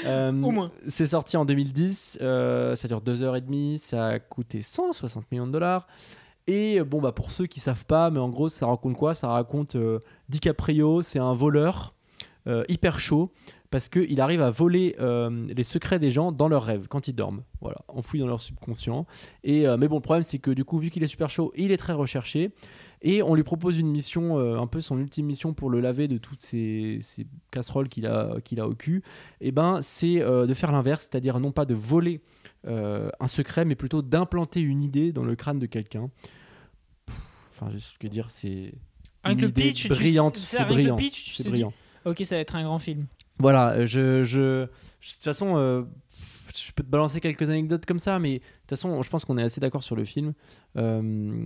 Euh, 0.07 0.29
Au 0.29 0.49
moins. 0.49 0.71
C'est 0.87 1.05
sorti 1.05 1.37
en 1.37 1.45
2010, 1.45 2.17
euh, 2.21 2.75
ça 2.75 2.87
dure 2.87 3.01
2h30, 3.01 3.77
ça 3.77 4.07
a 4.07 4.19
coûté 4.19 4.63
160 4.63 5.31
millions 5.31 5.45
de 5.45 5.51
dollars. 5.51 5.85
Et 6.47 6.79
euh, 6.79 6.83
bon, 6.83 7.01
bah 7.01 7.11
pour 7.11 7.31
ceux 7.31 7.45
qui 7.45 7.59
savent 7.59 7.85
pas, 7.85 8.09
mais 8.09 8.19
en 8.19 8.29
gros, 8.29 8.49
ça 8.49 8.65
raconte 8.65 8.97
quoi? 8.97 9.13
Ça 9.13 9.27
raconte 9.27 9.75
euh, 9.75 9.99
DiCaprio, 10.29 11.01
c'est 11.03 11.19
un 11.19 11.33
voleur 11.33 11.93
euh, 12.47 12.63
hyper 12.67 12.99
chaud 12.99 13.31
parce 13.71 13.87
qu'il 13.87 14.19
arrive 14.19 14.41
à 14.41 14.49
voler 14.49 14.95
euh, 14.99 15.47
les 15.47 15.63
secrets 15.63 15.97
des 15.97 16.11
gens 16.11 16.33
dans 16.33 16.49
leurs 16.49 16.63
rêves 16.63 16.87
quand 16.89 17.07
ils 17.07 17.15
dorment. 17.15 17.41
Voilà, 17.61 17.77
enfoui 17.87 18.19
dans 18.19 18.27
leur 18.27 18.41
subconscient. 18.41 19.07
Et, 19.45 19.65
euh, 19.65 19.77
mais 19.77 19.87
bon, 19.87 19.95
le 19.95 20.01
problème, 20.01 20.23
c'est 20.23 20.39
que 20.39 20.51
du 20.51 20.65
coup, 20.65 20.77
vu 20.77 20.89
qu'il 20.89 21.01
est 21.03 21.07
super 21.07 21.29
chaud, 21.29 21.53
il 21.55 21.71
est 21.71 21.77
très 21.77 21.93
recherché. 21.93 22.51
Et 23.01 23.23
on 23.23 23.33
lui 23.33 23.43
propose 23.43 23.79
une 23.79 23.89
mission, 23.89 24.37
euh, 24.37 24.59
un 24.59 24.67
peu 24.67 24.81
son 24.81 24.99
ultime 24.99 25.25
mission 25.25 25.53
pour 25.53 25.69
le 25.69 25.79
laver 25.79 26.09
de 26.09 26.17
toutes 26.17 26.41
ces, 26.41 26.99
ces 27.01 27.25
casseroles 27.49 27.87
qu'il 27.87 28.05
a, 28.05 28.35
qu'il 28.43 28.59
a 28.59 28.67
au 28.67 28.75
cul. 28.75 29.03
Et 29.39 29.53
ben, 29.53 29.81
c'est 29.81 30.19
de 30.19 30.53
faire 30.53 30.73
l'inverse, 30.73 31.07
c'est-à-dire 31.09 31.39
non 31.39 31.51
pas 31.51 31.65
de 31.65 31.73
voler 31.73 32.21
un 32.65 33.27
secret, 33.27 33.63
mais 33.65 33.75
plutôt 33.75 34.01
d'implanter 34.01 34.59
une 34.59 34.83
idée 34.83 35.13
dans 35.13 35.23
le 35.23 35.35
crâne 35.35 35.57
de 35.59 35.65
quelqu'un. 35.65 36.11
Enfin, 37.51 37.71
je 37.71 37.79
sais 37.79 37.93
ce 37.93 37.97
que 37.97 38.07
dire, 38.07 38.29
c'est 38.29 38.73
Avec 39.23 39.37
une 39.37 39.45
le 39.45 39.49
idée 39.49 39.61
pitch, 39.69 39.87
brillante, 39.87 40.35
c'est 40.35 40.57
avec 40.57 40.69
le 40.69 40.75
brillant, 40.75 40.95
pitch, 40.97 41.23
tu 41.23 41.33
c'est 41.35 41.43
dis, 41.43 41.49
brillant. 41.49 41.73
Ok, 42.05 42.21
ça 42.23 42.35
va 42.35 42.41
être 42.41 42.55
un 42.55 42.63
grand 42.63 42.79
film. 42.79 43.05
Voilà, 43.41 43.71
euh, 43.73 43.85
je, 43.85 44.23
je, 44.23 44.67
je- 44.99 45.09
de 45.09 45.13
toute 45.15 45.23
façon, 45.23 45.57
euh, 45.57 45.83
je 46.55 46.71
peux 46.73 46.83
te 46.83 46.89
balancer 46.89 47.19
quelques 47.21 47.49
anecdotes 47.49 47.85
comme 47.85 47.99
ça, 47.99 48.19
mais 48.19 48.35
de 48.35 48.39
toute 48.39 48.69
façon, 48.71 49.01
je 49.01 49.09
pense 49.09 49.25
qu'on 49.25 49.37
est 49.37 49.43
assez 49.43 49.59
d'accord 49.61 49.83
sur 49.83 49.95
le 49.95 50.03
film. 50.05 50.33
Euh, 50.77 51.45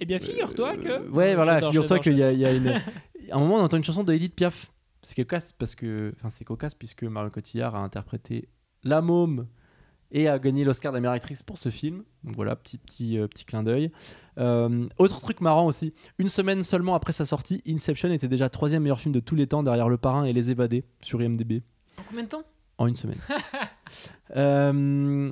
Eh 0.00 0.04
bien, 0.06 0.18
figure-toi 0.18 0.76
que. 0.76 0.88
euh, 0.88 1.08
ouais, 1.10 1.34
voilà, 1.34 1.60
figure-toi 1.60 1.98
qu'il 1.98 2.14
y 2.14 2.18
y 2.18 2.44
a 2.46 2.52
une. 2.52 2.68
à 3.30 3.36
un 3.36 3.38
moment, 3.38 3.56
on 3.56 3.60
entend 3.62 3.76
une 3.76 3.84
chanson 3.84 4.04
de 4.04 4.12
Edith 4.12 4.34
Piaf. 4.34 4.70
C'est 5.02 5.14
cocasse 5.16 5.52
parce 5.52 5.74
que, 5.74 6.14
enfin, 6.16 6.30
c'est 6.30 6.44
cocasse 6.44 6.74
puisque 6.74 7.02
Marion 7.04 7.28
Cotillard 7.30 7.74
a 7.74 7.80
interprété 7.80 8.48
La 8.84 9.02
Môme 9.02 9.46
et 10.14 10.28
a 10.28 10.38
gagné 10.38 10.64
l'Oscar 10.64 10.92
de 10.92 10.96
la 10.96 11.00
meilleure 11.00 11.12
actrice 11.12 11.42
pour 11.42 11.58
ce 11.58 11.68
film. 11.68 12.04
Donc 12.22 12.36
voilà, 12.36 12.56
petit 12.56 12.78
petit 12.78 13.18
euh, 13.18 13.26
petit 13.26 13.44
clin 13.44 13.62
d'œil. 13.62 13.90
Euh, 14.38 14.88
autre 14.96 15.20
truc 15.20 15.40
marrant 15.40 15.66
aussi, 15.66 15.92
une 16.18 16.28
semaine 16.28 16.62
seulement 16.62 16.94
après 16.94 17.12
sa 17.12 17.26
sortie, 17.26 17.62
Inception 17.68 18.10
était 18.10 18.28
déjà 18.28 18.48
troisième 18.48 18.84
meilleur 18.84 19.00
film 19.00 19.12
de 19.12 19.20
tous 19.20 19.34
les 19.34 19.46
temps 19.46 19.62
derrière 19.62 19.88
Le 19.88 19.98
Parrain 19.98 20.24
et 20.24 20.32
Les 20.32 20.50
Évadés 20.50 20.84
sur 21.02 21.20
IMDb 21.20 21.62
En 21.98 22.02
combien 22.08 22.22
de 22.22 22.28
temps? 22.28 22.44
En 22.78 22.86
une 22.86 22.96
semaine. 22.96 23.18
Euh, 24.34 25.30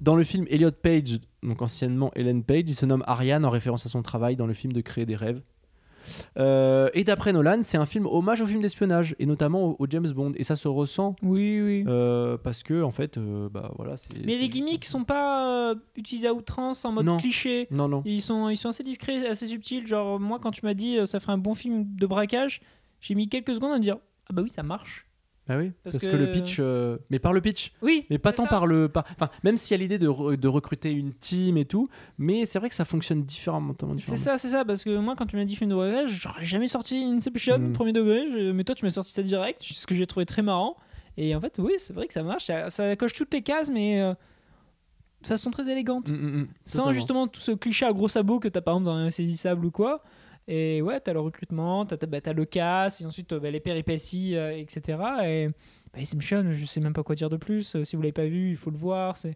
dans 0.00 0.16
le 0.16 0.24
film 0.24 0.46
Elliot 0.48 0.70
Page, 0.70 1.20
donc 1.42 1.60
anciennement 1.60 2.10
Ellen 2.14 2.42
Page, 2.42 2.64
il 2.68 2.74
se 2.74 2.86
nomme 2.86 3.04
Ariane 3.06 3.44
en 3.44 3.50
référence 3.50 3.84
à 3.84 3.90
son 3.90 4.02
travail 4.02 4.34
dans 4.34 4.46
le 4.46 4.54
film 4.54 4.72
de 4.72 4.80
créer 4.80 5.04
des 5.04 5.16
rêves. 5.16 5.42
Euh, 6.38 6.88
et 6.94 7.04
d'après 7.04 7.32
Nolan, 7.32 7.60
c'est 7.62 7.76
un 7.78 7.84
film 7.86 8.06
hommage 8.06 8.40
au 8.40 8.46
film 8.46 8.60
d'espionnage 8.60 9.14
et 9.18 9.26
notamment 9.26 9.64
au, 9.70 9.76
au 9.78 9.86
James 9.88 10.08
Bond. 10.10 10.32
Et 10.36 10.44
ça 10.44 10.56
se 10.56 10.68
ressent 10.68 11.16
Oui, 11.22 11.60
oui. 11.62 11.84
euh, 11.86 12.36
parce 12.36 12.62
que 12.62 12.82
en 12.82 12.90
fait, 12.90 13.18
euh, 13.18 13.48
bah 13.48 13.70
voilà, 13.76 13.96
c'est. 13.96 14.14
Mais 14.24 14.36
les 14.38 14.48
gimmicks 14.48 14.84
sont 14.84 15.04
pas 15.04 15.70
euh, 15.70 15.74
utilisés 15.96 16.28
à 16.28 16.34
outrance 16.34 16.84
en 16.84 16.92
mode 16.92 17.06
Non. 17.06 17.16
cliché. 17.16 17.68
Non, 17.70 17.88
non. 17.88 18.02
Ils 18.04 18.22
sont, 18.22 18.48
ils 18.48 18.56
sont 18.56 18.68
assez 18.70 18.82
discrets, 18.82 19.26
assez 19.26 19.46
subtils. 19.46 19.86
Genre, 19.86 20.18
moi, 20.20 20.38
quand 20.40 20.50
tu 20.50 20.60
m'as 20.64 20.74
dit 20.74 20.98
euh, 20.98 21.06
ça 21.06 21.20
ferait 21.20 21.32
un 21.32 21.38
bon 21.38 21.54
film 21.54 21.84
de 21.94 22.06
braquage, 22.06 22.60
j'ai 23.00 23.14
mis 23.14 23.28
quelques 23.28 23.54
secondes 23.54 23.72
à 23.72 23.76
me 23.78 23.82
dire 23.82 23.96
Ah 24.28 24.32
bah 24.32 24.42
oui, 24.42 24.48
ça 24.50 24.62
marche. 24.62 25.06
Ah 25.48 25.58
oui. 25.58 25.72
Parce 25.82 25.96
Parce, 25.96 26.04
que... 26.06 26.10
que- 26.10 26.16
le 26.16 26.30
pitch, 26.30 26.58
euh, 26.60 26.98
mais 27.10 27.18
par 27.18 27.32
le 27.32 27.40
pitch. 27.40 27.72
Oui, 27.82 28.06
Mais 28.10 28.18
pas 28.18 28.30
c'est 28.30 28.36
tant 28.36 28.42
ça. 28.44 28.48
par 28.48 28.66
le. 28.66 28.88
Par... 28.88 29.04
Enfin, 29.10 29.28
même 29.42 29.56
s'il 29.56 29.72
y 29.76 29.80
a 29.80 29.82
l'idée 29.82 29.98
de, 29.98 30.06
re- 30.08 30.36
de 30.36 30.48
recruter 30.48 30.90
une 30.92 31.12
team 31.12 31.56
et 31.56 31.64
tout, 31.64 31.88
mais 32.16 32.46
c'est 32.46 32.58
vrai 32.60 32.68
que 32.68 32.74
ça 32.76 32.84
fonctionne 32.84 33.24
différemment. 33.24 33.74
C'est 33.78 33.86
différemment. 33.96 34.16
ça, 34.22 34.38
c'est 34.38 34.48
ça, 34.50 34.64
parce 34.64 34.84
que 34.84 34.96
moi, 34.98 35.14
quand 35.16 35.26
tu 35.26 35.36
m'as 35.36 35.44
dit 35.44 35.56
film 35.56 35.70
de 35.70 35.74
braquage, 35.74 36.10
j'aurais 36.10 36.44
jamais 36.44 36.68
sorti 36.68 36.96
Inception, 36.96 37.58
Mm. 37.58 37.72
premier 37.72 37.92
degré, 37.92 38.24
je- 38.32 38.52
mais 38.52 38.62
toi, 38.62 38.74
tu 38.76 38.84
m'as 38.84 38.90
sorti 38.92 39.10
ça 39.12 39.22
direct, 39.22 39.60
ce 39.62 39.84
que 39.86 39.94
j'ai 39.96 40.06
trouvé 40.06 40.26
très 40.26 40.42
marrant. 40.42 40.76
Et 41.16 41.34
en 41.34 41.40
fait, 41.40 41.58
oui, 41.58 41.72
c'est 41.78 41.92
vrai 41.92 42.06
que 42.06 42.12
ça 42.14 42.22
marche, 42.22 42.44
ça, 42.44 42.70
ça 42.70 42.94
coche 42.96 43.12
toutes 43.12 43.34
les 43.34 43.42
cases, 43.42 43.68
mais 43.70 44.00
euh, 44.00 44.14
de 45.22 45.26
façon 45.26 45.50
très 45.50 45.68
élégante. 45.70 46.10
Mm, 46.10 46.14
mm, 46.14 46.38
mm, 46.42 46.48
Sans 46.64 46.92
justement 46.92 47.26
tout 47.26 47.40
ce 47.40 47.50
cliché 47.52 47.84
à 47.84 47.92
gros 47.92 48.08
sabots 48.08 48.38
que 48.40 48.48
t'as 48.48 48.60
par 48.60 48.74
exemple 48.74 48.86
dans 48.86 48.96
Insaisissable 48.96 49.66
ou 49.66 49.70
quoi. 49.72 50.02
Et 50.48 50.82
ouais, 50.82 50.98
t'as 51.00 51.12
le 51.12 51.20
recrutement, 51.20 51.86
t'as, 51.86 51.96
bah, 52.06 52.18
le 52.32 52.44
casse, 52.44 53.00
et 53.00 53.06
ensuite 53.06 53.32
euh, 53.32 53.40
bah, 53.40 53.50
les 53.50 53.60
péripéties, 53.60 54.36
euh, 54.36 54.56
etc. 54.56 54.98
Et 55.24 55.48
bah, 55.92 56.00
Inception, 56.00 56.52
je 56.52 56.64
sais 56.64 56.80
même 56.80 56.92
pas 56.92 57.02
quoi 57.02 57.14
dire 57.14 57.30
de 57.30 57.36
plus. 57.36 57.76
Euh, 57.76 57.84
Si 57.84 57.94
vous 57.96 58.02
l'avez 58.02 58.12
pas 58.12 58.26
vu, 58.26 58.50
il 58.50 58.56
faut 58.56 58.70
le 58.70 58.76
voir. 58.78 59.16
C'est... 59.16 59.34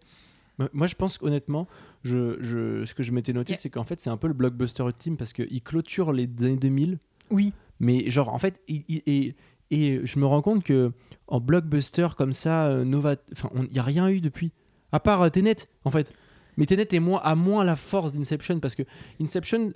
Moi- 0.72 0.86
je 0.86 0.94
pense 0.94 1.18
qu'honnêtement, 1.18 1.68
je, 2.02 2.36
je, 2.40 2.84
ce 2.86 2.94
que 2.94 3.02
je 3.02 3.12
m'étais 3.12 3.32
noté, 3.32 3.52
Yeah. 3.52 3.60
c'est 3.60 3.70
qu'en 3.70 3.84
fait, 3.84 4.00
c'est 4.00 4.10
un 4.10 4.16
peu 4.16 4.26
le 4.26 4.32
blockbuster 4.34 4.82
ultime 4.84 5.16
parce 5.16 5.32
qu'il 5.32 5.62
clôture 5.62 6.12
les 6.12 6.24
années 6.40 6.56
2000. 6.56 6.98
Oui. 7.30 7.52
Mais 7.78 8.08
genre, 8.10 8.32
en 8.32 8.38
fait, 8.38 8.60
il- 8.66 8.84
il- 8.88 9.02
et, 9.06 9.34
et 9.70 10.00
je 10.04 10.18
me 10.18 10.24
rends 10.26 10.40
compte 10.42 10.64
que 10.64 10.92
en 11.28 11.40
blockbuster 11.40 12.08
comme 12.16 12.32
ça, 12.32 12.74
Nova, 12.84 13.16
enfin, 13.32 13.50
il 13.54 13.70
n'y 13.70 13.78
a 13.78 13.82
rien 13.82 14.08
eu 14.08 14.20
depuis. 14.20 14.50
À 14.92 14.98
part 15.00 15.30
Tenet, 15.30 15.56
en 15.84 15.90
fait. 15.90 16.12
Mais 16.56 16.64
Tenet 16.64 16.88
est 16.92 17.00
moins, 17.00 17.20
a 17.22 17.34
moins 17.34 17.62
la 17.64 17.76
force 17.76 18.12
d'Inception 18.12 18.58
parce 18.60 18.74
que 18.74 18.84
Inception, 19.20 19.72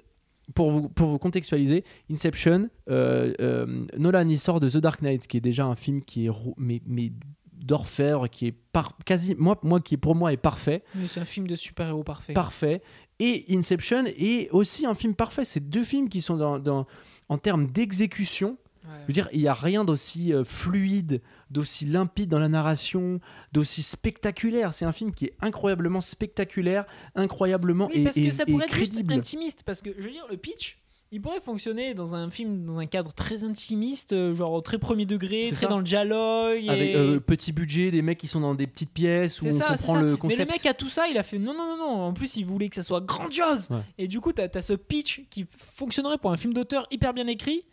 pour 0.54 0.70
vous, 0.70 0.88
pour 0.88 1.08
vous 1.08 1.18
contextualiser, 1.18 1.84
Inception, 2.10 2.68
euh, 2.90 3.32
euh, 3.40 3.86
Nolan, 3.98 4.28
il 4.28 4.38
sort 4.38 4.60
de 4.60 4.68
The 4.68 4.78
Dark 4.78 5.02
Knight, 5.02 5.26
qui 5.26 5.36
est 5.36 5.40
déjà 5.40 5.64
un 5.66 5.76
film 5.76 6.02
qui 6.02 6.26
est 6.26 6.30
mais, 6.56 6.80
mais 6.86 7.12
d'orfèvre, 7.52 8.28
qui 8.28 8.46
est 8.46 8.52
par, 8.72 8.96
quasi, 9.04 9.34
moi, 9.38 9.58
moi, 9.62 9.80
qui 9.80 9.96
pour 9.96 10.14
moi 10.14 10.32
est 10.32 10.36
parfait 10.38 10.82
c'est 11.06 11.20
un 11.20 11.24
film 11.26 11.46
de 11.46 11.54
super-héros 11.54 12.02
parfait. 12.04 12.32
parfait. 12.32 12.80
Et 13.18 13.44
Inception 13.50 14.04
est 14.06 14.48
aussi 14.50 14.86
un 14.86 14.94
film 14.94 15.14
parfait. 15.14 15.44
C'est 15.44 15.60
deux 15.68 15.84
films 15.84 16.08
qui 16.08 16.22
sont 16.22 16.36
dans, 16.36 16.58
dans- 16.58 16.86
en 17.28 17.36
termes 17.38 17.66
d'exécution. 17.66 18.56
Ouais. 18.84 18.90
Je 19.02 19.06
veux 19.08 19.12
dire, 19.12 19.28
il 19.32 19.40
n'y 19.40 19.46
a 19.48 19.54
rien 19.54 19.84
d'aussi 19.84 20.32
euh, 20.32 20.42
fluide, 20.44 21.20
d'aussi 21.50 21.84
limpide 21.84 22.30
dans 22.30 22.38
la 22.38 22.48
narration, 22.48 23.20
d'aussi 23.52 23.82
spectaculaire. 23.82 24.72
C'est 24.72 24.84
un 24.86 24.92
film 24.92 25.12
qui 25.12 25.26
est 25.26 25.34
incroyablement 25.40 26.00
spectaculaire, 26.00 26.84
incroyablement 27.14 27.88
Oui, 27.92 28.00
et, 28.00 28.04
parce 28.04 28.16
que 28.18 28.30
ça 28.30 28.44
et 28.46 28.50
pourrait 28.50 28.66
être 28.66 28.74
juste 28.74 28.94
intimiste. 29.10 29.62
Parce 29.64 29.82
que 29.82 29.90
je 29.98 30.02
veux 30.04 30.10
dire, 30.12 30.26
le 30.30 30.36
pitch, 30.36 30.78
il 31.12 31.20
pourrait 31.20 31.40
fonctionner 31.40 31.92
dans 31.92 32.14
un 32.14 32.30
film, 32.30 32.64
dans 32.64 32.78
un 32.78 32.86
cadre 32.86 33.12
très 33.12 33.42
intimiste, 33.44 34.12
euh, 34.12 34.32
genre 34.32 34.52
au 34.52 34.60
très 34.60 34.78
premier 34.78 35.06
degré, 35.06 35.46
très 35.48 35.56
ça. 35.56 35.66
dans 35.66 35.78
le 35.78 35.84
dialogue. 35.84 36.60
et- 36.62 36.68
Avec 36.70 36.94
euh, 36.94 37.18
petit 37.20 37.52
budget, 37.52 37.90
des 37.90 38.00
mecs 38.00 38.16
qui 38.18 38.28
sont 38.28 38.40
dans 38.40 38.54
des 38.54 38.66
petites 38.68 38.92
pièces 38.92 39.42
où 39.42 39.46
on 39.46 39.50
ça, 39.50 39.74
comprend 39.76 40.00
le 40.00 40.12
Mais 40.12 40.18
concept. 40.18 40.48
le 40.48 40.54
mec 40.54 40.66
a 40.66 40.72
tout 40.74 40.88
ça, 40.88 41.08
il 41.08 41.18
a 41.18 41.22
fait 41.24 41.38
non, 41.38 41.52
non, 41.52 41.66
non, 41.66 41.76
non. 41.76 42.00
En 42.02 42.12
plus, 42.12 42.36
il 42.36 42.46
voulait 42.46 42.68
que 42.68 42.76
ça 42.76 42.82
soit 42.84 43.00
grandiose. 43.00 43.68
Ouais. 43.70 43.78
Et 43.98 44.06
du 44.08 44.20
coup, 44.20 44.32
t'as 44.32 44.46
as 44.54 44.62
ce 44.62 44.72
pitch 44.74 45.22
qui 45.30 45.46
fonctionnerait 45.50 46.18
pour 46.18 46.30
un 46.32 46.36
film 46.36 46.54
d'auteur 46.54 46.86
hyper 46.92 47.12
bien 47.12 47.26
écrit, 47.26 47.64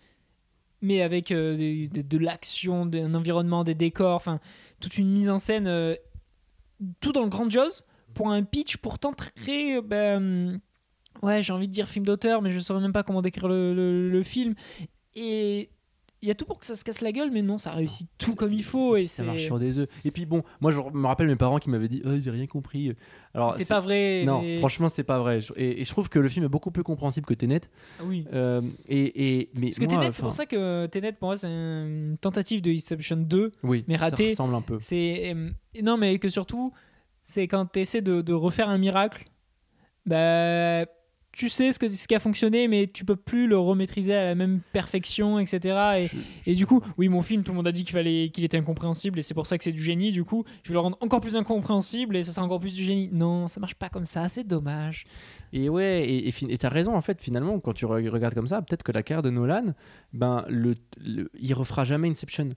mais 0.82 1.02
avec 1.02 1.32
euh, 1.32 1.88
de 1.90 2.18
l'action, 2.18 2.84
un 2.94 3.14
environnement, 3.16 3.64
des 3.64 3.76
décors, 3.76 4.16
enfin, 4.16 4.40
toute 4.80 4.98
une 4.98 5.12
mise 5.12 5.30
en 5.30 5.38
scène, 5.40 5.68
euh, 5.68 5.96
tout 7.00 7.12
dans 7.12 7.24
le 7.24 7.30
grandiose, 7.30 7.84
pour 8.14 8.30
un 8.30 8.44
pitch 8.44 8.78
pourtant 8.78 9.14
très. 9.14 9.82
ben, 9.82 10.60
ouais, 11.24 11.44
j'ai 11.44 11.54
envie 11.54 11.68
de 11.68 11.74
dire 11.74 11.88
film 11.90 12.06
d'auteur, 12.06 12.42
mais 12.42 12.52
je 12.52 12.60
saurais 12.60 12.82
même 12.82 12.94
pas 12.94 13.04
comment 13.04 13.22
décrire 13.22 13.48
le, 13.48 13.74
le- 13.74 14.10
le 14.10 14.24
film. 14.24 14.54
Et. 15.16 15.70
Il 16.24 16.28
y 16.28 16.32
a 16.32 16.36
tout 16.36 16.46
pour 16.46 16.60
que 16.60 16.66
ça 16.66 16.74
se 16.74 16.84
casse 16.84 17.02
la 17.02 17.12
gueule, 17.12 17.30
mais 17.32 17.44
non, 17.44 17.60
ça 17.60 17.70
réussit 17.72 18.10
tout 18.18 18.34
comme 18.34 18.52
il 18.52 18.64
faut. 18.64 18.96
Et 18.96 19.04
ça 19.04 19.24
marche 19.24 19.44
sur 19.44 19.60
des 19.60 19.78
œufs. 19.78 19.88
Et 20.04 20.10
puis 20.10 20.26
bon, 20.26 20.42
moi 20.62 20.72
je 20.72 20.80
me 20.80 21.06
rappelle 21.06 21.28
mes 21.28 21.36
parents 21.36 21.60
qui 21.60 21.70
m'avaient 21.70 21.88
dit 21.88 22.02
oh, 22.06 22.10
j'ai 22.20 22.32
rien 22.32 22.48
compris. 22.48 22.92
Alors 23.36 23.54
c'est 23.54 23.66
pas 23.66 23.80
vrai. 23.82 24.24
Non, 24.26 24.42
mais- 24.42 24.58
franchement, 24.58 24.90
c'est 24.90 25.04
pas 25.04 25.20
vrai. 25.20 25.40
Et, 25.56 25.82
et 25.82 25.84
je 25.84 25.90
trouve 25.92 26.10
que 26.10 26.18
le 26.18 26.28
film 26.28 26.44
est 26.46 26.50
beaucoup 26.50 26.72
plus 26.72 26.82
compréhensible 26.84 27.28
que 27.28 27.36
Tenet. 27.36 27.62
Ah 28.00 28.04
Oui. 28.06 28.26
Euh, 28.34 28.62
et, 28.88 29.42
et, 29.42 29.50
mais 29.54 29.68
Parce 29.68 29.78
que 29.80 29.86
moi, 29.86 29.94
Tenet, 30.02 30.12
c'est 30.12 30.24
pour 30.24 30.34
ça 30.34 30.48
que 30.48 30.88
Tenet, 30.88 31.12
pour 31.14 31.28
moi, 31.30 31.36
c'est 31.36 31.48
une 31.48 32.18
tentative 32.20 32.62
de 32.64 32.72
Inception 32.72 33.18
2. 33.18 33.52
oui, 33.62 33.86
mais 33.88 34.00
ça 34.00 34.06
raté. 34.06 34.30
ressemble 34.30 34.56
un 34.56 34.62
peu. 34.62 34.78
C'est 34.82 35.34
euh, 35.36 35.52
non, 35.84 35.98
mais 35.98 36.18
que 36.18 36.30
surtout, 36.30 36.74
c'est 37.26 37.48
quand 37.48 37.68
tu 37.72 37.80
essaies 37.82 38.02
de, 38.02 38.22
de 38.22 38.34
refaire 38.34 38.70
un 38.70 38.80
miracle, 38.80 39.26
bah, 40.08 40.86
tu 41.38 41.50
sais 41.50 41.72
ce, 41.72 41.78
que, 41.78 41.88
ce 41.88 42.08
qui 42.08 42.16
a 42.16 42.20
fonctionné, 42.20 42.68
mais 42.68 42.88
tu 42.92 43.06
peux 43.06 43.16
plus 43.16 43.48
le 43.48 43.58
remaîtriser 43.58 44.16
à 44.16 44.26
la 44.26 44.34
même 44.36 44.60
perfection, 44.74 45.38
etc. 45.38 46.10
Et, 46.46 46.52
et 46.52 46.56
du 46.56 46.66
coup, 46.66 46.82
oui, 46.98 47.10
mon 47.10 47.22
film, 47.22 47.44
tout 47.44 47.52
le 47.52 47.58
monde 47.58 47.68
a 47.68 47.72
dit 47.72 47.84
qu'il 47.84 47.94
fallait 47.94 48.30
qu'il 48.34 48.44
était 48.44 48.58
incompréhensible, 48.58 49.20
et 49.20 49.22
c'est 49.22 49.36
pour 49.36 49.46
ça 49.46 49.58
que 49.58 49.64
c'est 49.64 49.72
du 49.72 49.82
génie. 49.84 50.12
Du 50.12 50.24
coup, 50.24 50.44
je 50.64 50.70
vais 50.70 50.74
le 50.74 50.80
rendre 50.80 50.98
encore 51.02 51.22
plus 51.22 51.36
incompréhensible, 51.36 52.16
et 52.18 52.24
ça 52.24 52.32
sera 52.32 52.46
encore 52.46 52.60
plus 52.60 52.74
du 52.74 52.84
génie. 52.84 53.10
Non, 53.14 53.48
ça 53.48 53.60
marche 53.60 53.76
pas 53.76 53.90
comme 53.90 54.06
ça, 54.06 54.28
c'est 54.30 54.46
dommage. 54.48 55.06
Et 55.54 55.70
ouais, 55.70 56.06
et, 56.10 56.58
t'as 56.58 56.70
raison 56.70 56.96
en 56.96 57.02
fait. 57.02 57.22
Finalement, 57.22 57.60
quand 57.60 57.74
tu 57.74 57.86
re- 57.86 58.10
regardes 58.10 58.34
comme 58.34 58.48
ça, 58.48 58.62
peut-être 58.62 58.84
que 58.84 58.92
la 58.92 59.04
carrière 59.04 59.22
de 59.22 59.30
Nolan, 59.30 59.74
ben 60.14 60.44
le, 60.50 60.74
le- 61.00 61.30
il 61.40 61.54
refera 61.54 61.84
jamais 61.84 62.10
Inception. 62.10 62.50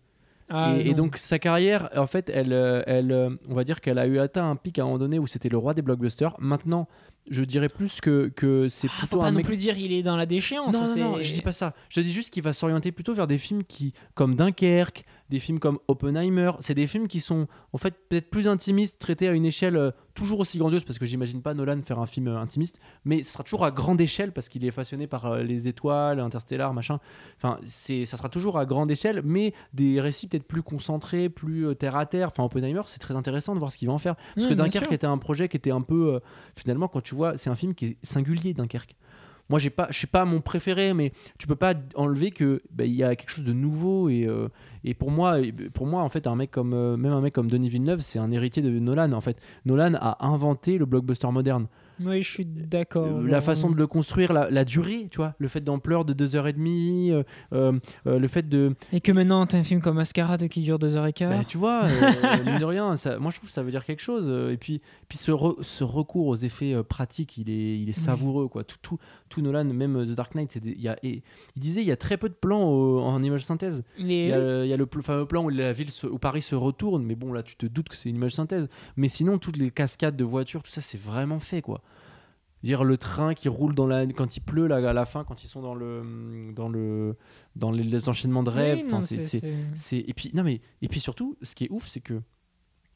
Ah, 0.53 0.75
et, 0.77 0.89
et 0.91 0.95
donc 0.95 1.17
sa 1.17 1.39
carrière, 1.39 1.89
en 1.95 2.09
fait, 2.09 2.29
elle, 2.29 2.53
euh, 2.53 2.83
elle, 2.87 3.13
euh, 3.13 3.31
on 3.49 3.55
va 3.55 3.63
dire 3.63 3.81
qu'elle 3.81 3.99
a 4.01 4.07
eu 4.09 4.19
atteint 4.19 4.51
un 4.51 4.57
pic 4.57 4.81
à 4.81 4.83
un 4.83 4.87
moment 4.87 4.99
donné 4.99 5.21
où 5.21 5.29
c'était 5.29 5.49
le 5.49 5.57
roi 5.57 5.75
des 5.75 5.83
blockbusters. 5.83 6.35
Maintenant, 6.41 6.89
je 7.29 7.43
dirais 7.45 7.69
plus 7.69 8.01
que 8.01 8.31
que 8.35 8.69
c'est 8.69 8.89
Ah, 8.89 8.99
plutôt 9.01 9.07
faut 9.17 9.19
pas 9.23 9.27
un 9.29 9.31
non 9.33 9.39
mec 9.39 9.47
plus 9.47 9.57
dire 9.57 9.77
il 9.79 9.93
est 9.93 10.03
dans 10.03 10.17
la 10.17 10.27
déchéance. 10.27 10.73
Non, 10.73 10.81
non, 10.81 10.87
c'est- 10.87 11.01
non, 11.01 11.23
je 11.23 11.33
dis 11.33 11.43
pas 11.43 11.53
ça. 11.53 11.73
Je 11.89 12.01
dis 12.01 12.13
juste 12.13 12.31
qu'il 12.31 12.43
va 12.43 12.53
s'orienter 12.53 12.93
plutôt 12.93 13.15
vers 13.15 13.27
des 13.27 13.39
films 13.39 13.65
qui, 13.65 13.93
comme 14.15 14.35
Dunkerque, 14.37 15.05
des 15.31 15.39
films 15.39 15.59
comme 15.59 15.79
Oppenheimer. 15.89 16.53
C'est 16.59 16.75
des 16.75 16.87
films 16.87 17.09
qui 17.09 17.21
sont 17.21 17.47
en 17.73 17.79
fait 17.79 17.95
peut-être 18.09 18.31
plus 18.31 18.49
intimistes, 18.49 18.99
traités 18.99 19.29
à 19.29 19.33
une 19.33 19.47
échelle 19.47 19.77
euh, 19.77 19.91
toujours 20.15 20.41
aussi 20.41 20.59
grandiose, 20.59 20.85
parce 20.85 20.99
que 20.99 21.07
j'imagine 21.07 21.41
pas 21.41 21.55
Nolan 21.55 21.81
faire 21.83 21.99
un 21.99 22.07
film 22.07 22.29
euh, 22.29 22.39
intimiste, 22.39 22.81
mais 23.05 23.23
ce 23.23 23.33
sera 23.33 23.45
toujours 23.45 23.65
à 23.65 23.71
grande 23.71 24.01
échelle 24.01 24.33
parce 24.33 24.49
qu'il 24.49 24.65
est 24.65 24.71
façonné 24.71 25.07
par 25.07 25.27
euh, 25.27 25.43
les 25.43 25.69
étoiles, 25.69 26.21
Interstellar, 26.21 26.75
machin. 26.75 26.99
Enfin, 27.37 27.59
c'est, 27.65 28.05
ça 28.05 28.17
sera 28.17 28.29
toujours 28.29 28.59
à 28.59 28.67
grande 28.67 28.91
échelle, 28.91 29.23
mais 29.25 29.55
des 29.73 30.01
récits 30.01 30.27
peut-être 30.27 30.47
plus 30.47 30.63
concentrés, 30.63 31.29
plus 31.29 31.75
terre 31.77 31.97
à 31.97 32.07
terre. 32.07 32.29
Enfin, 32.33 32.45
Oppenheimer, 32.45 32.83
c'est 32.87 32.99
très 32.99 33.15
intéressant 33.15 33.55
de 33.55 33.61
voir 33.61 33.71
ce 33.71 33.79
qu'il 33.79 33.89
va 33.89 33.95
en 33.95 33.99
faire, 33.99 34.17
parce 34.35 34.49
que 34.49 34.55
Dunkerque 34.55 34.87
sûr. 34.87 34.93
était 34.93 35.07
un 35.07 35.19
projet 35.19 35.49
qui 35.49 35.57
était 35.57 35.71
un 35.71 35.81
peu, 35.81 36.15
euh, 36.15 36.21
finalement, 36.57 36.89
quand 36.89 37.01
tu 37.01 37.15
vois, 37.15 37.39
c'est 37.39 37.51
un 37.51 37.55
film 37.55 37.75
qui 37.75 37.87
est 37.87 37.97
singulier, 38.03 38.53
Dunkerque. 38.53 38.97
Moi, 39.51 39.59
j'ai 39.59 39.69
pas, 39.69 39.89
je 39.91 39.99
suis 39.99 40.07
pas 40.07 40.25
mon 40.25 40.41
préféré, 40.41 40.95
mais 40.95 41.13
tu 41.37 41.49
peux 41.49 41.57
pas 41.57 41.75
enlever 41.97 42.31
que 42.31 42.63
bah, 42.71 42.85
il 42.85 42.95
y 42.95 43.03
a 43.03 43.17
quelque 43.17 43.31
chose 43.31 43.45
de 43.45 43.53
nouveau 43.53 44.09
et, 44.09 44.25
euh, 44.25 44.49
pour 44.97 45.11
moi, 45.11 45.39
pour 45.75 45.87
moi, 45.87 46.03
en 46.03 46.09
fait, 46.09 46.29
un 46.29 46.37
mec 46.37 46.53
comme, 46.53 46.73
euh, 46.73 46.97
même 46.97 47.13
un 47.13 47.21
mec 47.21 47.35
comme 47.35 47.51
Denis 47.51 47.69
Villeneuve, 47.69 48.01
c'est 48.01 48.21
un 48.21 48.31
héritier 48.31 48.63
de 48.63 48.71
Nolan. 48.71 49.13
En 49.13 49.21
fait, 49.21 49.39
Nolan 49.65 49.95
a 50.01 50.25
inventé 50.25 50.79
le 50.79 50.87
blockbuster 50.87 51.31
moderne. 51.33 51.67
Oui, 52.03 52.23
je 52.23 52.31
suis 52.31 52.45
d'accord. 52.47 53.07
Euh, 53.07 53.27
la 53.29 53.41
façon 53.41 53.71
de 53.71 53.77
le 53.77 53.87
construire, 53.87 54.33
la, 54.33 54.49
la 54.51 54.65
durée, 54.65 55.09
tu 55.11 55.19
vois, 55.19 55.35
le 55.39 55.49
fait 55.49 55.61
d'ampleur 55.61 56.05
de 56.05 56.15
2h30, 56.15 57.11
euh, 57.13 57.23
euh, 57.53 57.73
euh, 58.07 58.19
le 58.19 58.29
fait 58.29 58.49
de. 58.49 58.75
Et 58.93 59.01
que 59.01 59.13
maintenant, 59.13 59.45
t'as 59.47 59.59
un 59.59 59.63
film 59.63 59.81
comme 59.81 59.97
Mascarade 59.97 60.49
qui 60.49 60.63
dure 60.63 60.79
deux 60.79 60.97
heures 60.97 61.07
et 61.07 61.13
quart. 61.13 61.31
Bah, 61.31 61.45
tu 61.47 61.59
vois, 61.59 61.85
euh, 61.85 61.91
mine 62.45 62.59
de 62.59 62.65
rien, 62.65 62.97
ça, 62.97 63.19
moi 63.19 63.31
je 63.31 63.37
trouve 63.37 63.49
que 63.49 63.53
ça 63.53 63.63
veut 63.63 63.71
dire 63.71 63.85
quelque 63.85 64.03
chose. 64.03 64.29
Et 64.51 64.57
puis, 64.57 64.81
puis 65.09 65.19
ce, 65.19 65.31
re- 65.31 65.63
ce 65.63 65.85
recours 65.85 66.27
aux 66.29 66.37
effets 66.37 66.75
pratiques, 66.83 67.37
il 67.39 67.51
est, 67.51 67.79
il 67.79 67.89
est 67.89 67.93
savoureux. 67.93 68.49
Quoi. 68.49 68.65
Tout, 68.65 68.77
tout, 68.83 68.99
tout 69.29 69.43
Nolan, 69.43 69.65
même 69.65 70.07
The 70.07 70.13
Dark 70.17 70.35
Knight, 70.35 70.59
des- 70.59 70.71
il, 70.71 70.81
y 70.81 70.89
a, 70.89 70.97
et, 71.03 71.23
il 71.57 71.61
disait 71.61 71.83
il 71.83 71.87
y 71.89 71.93
a 71.93 71.97
très 71.97 72.17
peu 72.17 72.29
de 72.29 72.35
plans 72.35 72.63
au- 72.65 73.01
en 73.01 73.23
image 73.23 73.45
synthèse. 73.45 73.85
Il 74.25 74.29
y 74.29 74.33
a, 74.33 74.65
il 74.65 74.69
y 74.71 74.73
a 74.73 74.77
le 74.77 74.87
fameux 75.03 75.27
plan 75.27 75.45
où, 75.45 75.49
la 75.51 75.73
ville 75.73 75.91
se- 75.91 76.07
où 76.07 76.19
Paris 76.19 76.43
se 76.43 76.55
retourne, 76.55 77.03
mais 77.05 77.15
bon, 77.15 77.33
là 77.33 77.43
tu 77.43 77.57
te 77.57 77.67
doutes 77.67 77.89
que 77.89 77.97
c'est 77.97 78.09
une 78.09 78.17
image 78.17 78.33
synthèse. 78.33 78.69
Mais 78.97 79.09
sinon, 79.09 79.39
toutes 79.39 79.57
les 79.57 79.71
cascades 79.71 80.17
de 80.17 80.25
voitures, 80.25 80.63
tout 80.63 80.71
ça, 80.71 80.81
c'est 80.81 81.01
vraiment 81.01 81.39
fait. 81.39 81.61
quoi. 81.63 81.83
Dire 82.63 82.85
le 82.85 82.99
train 82.99 83.33
qui 83.35 83.49
roule 83.49 83.75
dans 83.75 83.87
la 83.87 84.05
quand 84.07 84.37
il 84.37 84.41
pleut 84.41 84.67
là, 84.67 84.77
à 84.77 84.93
la 84.93 85.07
fin 85.07 85.25
quand 85.25 85.43
ils 85.45 85.49
sont 85.49 85.63
dans 85.63 85.75
le 85.75 86.53
dans 86.55 86.69
le 86.69 87.17
dans 87.57 87.71
les, 87.71 87.83
les 87.83 88.09
enchaînements 88.09 88.43
de 88.43 88.51
rêves 88.51 88.79
Oui, 88.79 88.85
enfin, 88.87 89.01
c'est- 89.75 89.99
et 90.07 90.13
puis 90.13 90.31
non 90.35 90.43
mais 90.45 90.61
et 90.83 90.89
puis 90.89 91.01
surtout 91.01 91.37
ce 91.41 91.55
qui 91.55 91.65
est 91.65 91.71
ouf 91.71 91.87
c'est 91.87 92.01
que 92.01 92.21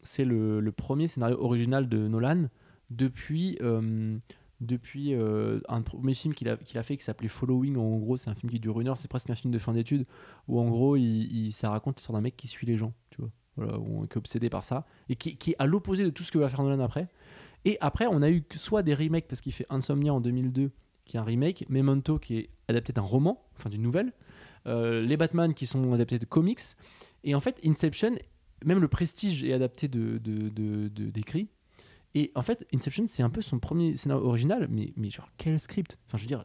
c'est 0.02 0.26
le, 0.26 0.60
le 0.60 0.72
premier 0.72 1.08
scénario 1.08 1.38
original 1.40 1.88
de 1.88 2.08
Nolan 2.08 2.48
depuis 2.90 3.56
euh, 3.62 4.18
depuis 4.60 5.14
euh, 5.14 5.60
un 5.68 5.82
premier 5.82 6.14
film 6.14 6.34
qu'il 6.34 6.48
a, 6.48 6.56
fait 6.82 6.96
qui 6.96 7.02
s'appelait 7.04 7.28
Following 7.28 7.76
en 7.76 7.96
gros 7.96 8.16
c'est 8.16 8.30
un 8.30 8.34
film 8.34 8.50
qui 8.50 8.60
dure 8.60 8.80
une 8.80 8.88
heure 8.88 8.96
c'est 8.98 9.08
presque 9.08 9.30
un 9.30 9.34
film 9.34 9.52
de 9.52 9.58
fin 9.58 9.72
d'études 9.72 10.06
où 10.46 10.60
en 10.60 10.68
gros 10.68 10.96
il, 10.96 11.04
il- 11.46 11.52
ça 11.52 11.70
raconte 11.70 11.96
l'histoire 11.96 12.16
d'un 12.18 12.22
mec 12.22 12.36
qui 12.36 12.48
suit 12.48 12.66
les 12.66 12.76
gens 12.76 12.92
tu 13.10 13.20
vois 13.20 13.30
voilà 13.56 13.78
qui 13.78 14.14
est 14.14 14.16
obsédé 14.16 14.50
par 14.50 14.64
ça 14.64 14.84
et 15.08 15.16
qui, 15.16 15.36
qui 15.36 15.52
est 15.52 15.56
à 15.58 15.66
l'opposé 15.66 16.04
de 16.04 16.10
tout 16.10 16.22
ce 16.22 16.32
que 16.32 16.38
va 16.38 16.48
faire 16.48 16.62
Nolan 16.62 16.82
après 16.84 17.08
et 17.64 17.78
après 17.80 18.06
on 18.06 18.22
a 18.22 18.30
eu 18.30 18.44
soit 18.54 18.82
des 18.82 18.94
remakes 18.94 19.26
parce 19.28 19.40
qu'il 19.40 19.52
fait 19.52 19.66
Insomnia 19.70 20.12
en 20.12 20.20
2002 20.20 20.70
qui 21.04 21.16
est 21.16 21.20
un 21.20 21.24
remake 21.24 21.64
Memento 21.68 22.18
qui 22.18 22.38
est 22.38 22.50
adapté 22.68 22.92
d'un 22.92 23.02
roman 23.02 23.44
enfin 23.56 23.70
d'une 23.70 23.82
nouvelle 23.82 24.12
euh, 24.66 25.02
les 25.02 25.16
Batman 25.16 25.54
qui 25.54 25.66
sont 25.66 25.92
adaptés 25.92 26.18
de 26.18 26.24
comics 26.24 26.60
et 27.24 27.34
en 27.34 27.40
fait 27.40 27.58
Inception 27.64 28.16
même 28.64 28.80
le 28.80 28.88
Prestige 28.88 29.44
est 29.44 29.52
adapté 29.52 29.88
de 29.88 30.18
d'écrits 30.88 31.48
et 32.14 32.30
en 32.34 32.42
fait, 32.42 32.66
Inception, 32.72 33.06
c'est 33.06 33.22
un 33.22 33.30
peu 33.30 33.42
son 33.42 33.58
premier 33.58 33.96
scénario 33.96 34.24
original, 34.24 34.68
mais, 34.70 34.92
mais 34.96 35.10
genre, 35.10 35.28
quel 35.36 35.58
script? 35.58 35.98
Enfin, 36.06 36.16
je 36.16 36.22
veux 36.22 36.28
dire, 36.28 36.44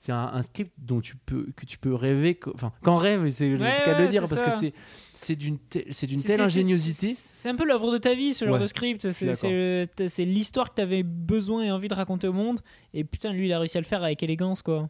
c'est 0.00 0.12
un, 0.12 0.30
un 0.32 0.42
script 0.42 0.72
dont 0.78 1.00
tu 1.00 1.16
peux, 1.16 1.48
que 1.56 1.66
tu 1.66 1.76
peux 1.76 1.92
rêver, 1.92 2.38
enfin, 2.54 2.72
qu'en 2.82 2.96
rêve, 2.96 3.28
c'est 3.30 3.46
Ouais, 3.50 3.58
le 3.58 3.84
cas 3.84 3.98
de 3.98 4.04
le 4.04 4.08
dire, 4.08 4.22
parce 4.28 4.40
que 4.42 4.50
c'est 4.50 4.72
c'est 5.12 5.34
d'une 5.34 5.58
c'est 5.90 6.06
d'une 6.06 6.22
telle 6.22 6.40
ingéniosité. 6.40 7.08
C'est 7.14 7.48
un 7.48 7.56
peu 7.56 7.64
l'œuvre 7.66 7.92
de 7.92 7.98
ta 7.98 8.14
vie, 8.14 8.32
ce 8.32 8.44
genre 8.44 8.54
Ouais, 8.54 8.60
de 8.60 8.66
script. 8.68 9.10
C'est- 9.10 9.34
suis 9.34 10.08
C'est 10.08 10.24
l'histoire 10.24 10.70
que 10.70 10.76
tu 10.76 10.82
avais 10.82 11.02
besoin 11.02 11.64
et 11.64 11.70
envie 11.72 11.88
de 11.88 11.94
raconter 11.94 12.28
au 12.28 12.32
monde. 12.32 12.60
Et 12.94 13.02
putain, 13.04 13.32
lui, 13.32 13.46
il 13.48 13.52
a 13.52 13.58
réussi 13.58 13.76
à 13.76 13.80
le 13.80 13.86
faire 13.86 14.04
avec 14.04 14.22
élégance, 14.22 14.62
quoi. 14.62 14.88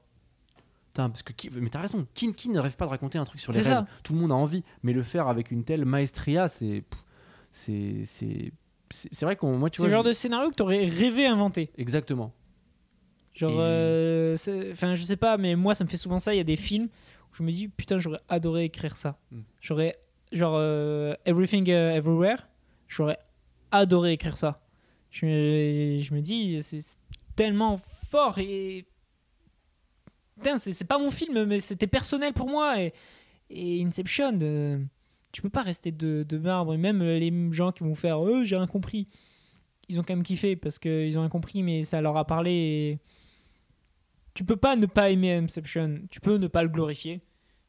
Putain, 0.89 1.09
parce 1.09 1.23
que 1.23 1.33
qui, 1.33 1.49
mais 1.55 1.71
t'as 1.71 1.81
raison, 1.81 2.07
qui, 2.13 2.33
qui 2.35 2.49
ne 2.51 2.59
rêve 2.61 2.77
pas 2.77 2.85
de 2.85 2.91
raconter 2.91 3.17
un 3.19 3.25
truc 3.25 3.41
sur 3.41 3.53
les 3.53 3.59
rêves 3.61 3.67
ça. 3.67 3.87
Tout 4.03 4.13
le 4.15 4.19
monde 4.21 4.33
a 4.33 4.35
envie, 4.35 4.63
mais 4.83 4.93
le 4.93 5.03
faire 5.03 5.29
avec 5.29 5.51
une 5.51 5.65
telle 5.65 5.85
maestria, 5.87 6.49
c'est. 6.49 6.85
C'est. 7.51 8.03
C'est 8.91 9.23
vrai 9.23 9.37
qu'on. 9.37 9.57
Moi, 9.59 9.71
tu 9.71 9.79
C'est 9.79 9.83
le 9.85 9.89
vois. 9.91 9.97
genre 9.99 10.05
je- 10.05 10.09
de 10.09 10.13
scénario 10.15 10.51
que 10.51 10.55
tu 10.55 10.63
aurais 10.63 10.85
rêvé 10.87 11.27
inventer. 11.27 11.71
Exactement. 11.77 12.33
Genre, 13.39 13.55
euh, 13.57 14.37
je 14.37 15.03
sais 15.05 15.17
pas, 15.17 15.37
mais 15.37 15.55
moi, 15.55 15.77
ça 15.77 15.85
me 15.85 15.89
fait 15.89 15.97
souvent 15.97 16.19
ça. 16.19 16.35
Il 16.35 16.39
y 16.39 16.41
a 16.41 16.45
des 16.45 16.57
films 16.57 16.89
où 17.31 17.35
je 17.37 17.45
me 17.45 17.53
dis, 17.53 17.69
putain, 17.69 18.01
j'aurais 18.01 18.19
adoré 18.29 18.65
écrire 18.65 18.97
ça. 18.97 19.17
Mm. 19.31 19.41
J'aurais, 19.61 19.97
genre, 20.33 20.55
euh, 20.57 21.15
Everything 21.25 21.69
uh, 21.69 21.71
Everywhere, 21.97 22.49
j'aurais 22.89 23.19
adoré 23.71 24.13
écrire 24.15 24.37
ça. 24.37 24.61
Je, 25.13 25.25
me- 25.27 25.99
je 26.01 26.13
me 26.15 26.21
dis, 26.21 26.61
c'est 26.65 26.81
tellement 27.37 27.79
fort 27.79 28.39
et. 28.41 28.87
Putain, 30.37 30.57
c'est 30.57 30.87
pas 30.89 30.99
mon 30.99 31.13
film, 31.13 31.45
mais 31.45 31.61
c'était 31.61 31.87
personnel 31.87 32.33
pour 32.33 32.49
moi. 32.49 32.83
Et, 32.83 32.93
et 33.51 33.85
Inception, 33.85 34.37
euh, 34.43 34.79
tu 35.31 35.43
peux 35.43 35.49
pas 35.51 35.63
rester 35.63 35.93
de, 35.93 36.25
de 36.29 36.39
marbre. 36.39 36.75
Et 36.75 36.77
même 36.77 37.05
les 37.05 37.33
gens 37.53 37.71
qui 37.71 37.85
vont 37.85 37.95
faire, 37.95 38.25
euh, 38.27 38.43
j'ai 38.43 38.57
rien 38.57 38.67
compris 38.67 39.07
ils 39.91 39.99
ont 39.99 40.03
quand 40.03 40.15
même 40.15 40.23
kiffé 40.23 40.55
parce 40.55 40.79
qu'ils 40.79 41.17
ont 41.17 41.23
rien 41.23 41.31
compris, 41.31 41.63
mais 41.63 41.83
ça 41.83 42.03
leur 42.03 42.15
a 42.19 42.27
parlé. 42.27 42.51
Et... 42.51 42.99
Tu 44.39 44.45
peux 44.45 44.55
pas 44.55 44.77
ne 44.77 44.87
pas 44.87 45.11
aimer 45.11 45.35
Inception, 45.35 46.03
tu 46.11 46.21
peux 46.21 46.37
ne 46.37 46.47
pas 46.47 46.63
le 46.63 46.69
glorifier, 46.69 47.23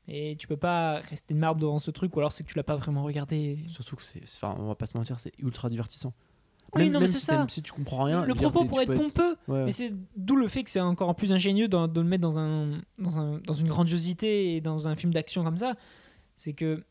et 0.08 0.36
tu 0.38 0.48
peux 0.48 0.56
pas 0.56 1.00
rester 1.00 1.34
de 1.34 1.40
marbre 1.40 1.60
devant 1.60 1.80
ce 1.80 1.90
truc, 1.90 2.16
ou 2.16 2.20
alors 2.20 2.32
c'est 2.32 2.44
que 2.44 2.50
tu 2.52 2.58
l'as 2.58 2.64
pas 2.64 2.76
vraiment 2.76 3.02
regardé. 3.02 3.58
Surtout 3.68 3.96
que 3.96 4.04
c'est. 4.04 4.22
Enfin, 4.22 4.56
on 4.60 4.68
va 4.68 4.76
pas 4.76 4.86
se 4.86 4.96
mentir, 4.96 5.18
c'est 5.18 5.32
ultra 5.40 5.68
divertissant. 5.68 6.14
Oui, 6.76 6.92
non, 6.92 7.00
mais 7.00 7.08
c'est 7.08 7.18
si 7.18 7.26
ça. 7.26 7.44
Si 7.50 7.64
tu 7.64 7.72
comprends 7.72 8.04
rien. 8.04 8.24
le 8.24 8.36
propos 8.36 8.66
pourrait 8.66 8.84
être 8.84 8.94
peux 8.94 9.00
pompeux, 9.00 9.36
ouais. 9.48 9.66
mais 9.66 9.72
c'est 9.72 9.92
d'où 10.16 10.36
le 10.36 10.48
fait 10.48 10.64
que 10.64 10.70
c'est 10.70 10.80
encore 10.80 11.16
plus 11.16 11.34
ingénieux 11.34 11.68
de, 11.68 11.88
de 11.88 12.02
le 12.02 12.08
mettre 12.08 12.22
dans, 12.22 12.38
un, 12.38 12.80
dans, 13.00 13.18
un, 13.18 13.40
dans 13.40 13.56
une 13.56 13.68
grandiosité 13.68 14.56
et 14.56 14.62
dans 14.62 14.88
un 14.88 14.96
film 14.96 15.12
d'action 15.12 15.44
comme 15.44 15.58
ça. 15.58 15.74
C'est 16.36 16.54
que 16.54 16.84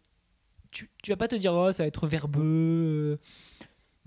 tu, 0.72 0.91
tu 1.05 1.12
vas 1.12 1.16
pas 1.16 1.29
te 1.29 1.37
dire, 1.37 1.55
oh, 1.55 1.70
ça 1.70 1.85
va 1.85 1.87
être 1.87 2.09
verbeux, 2.09 2.43
euh, 3.14 3.16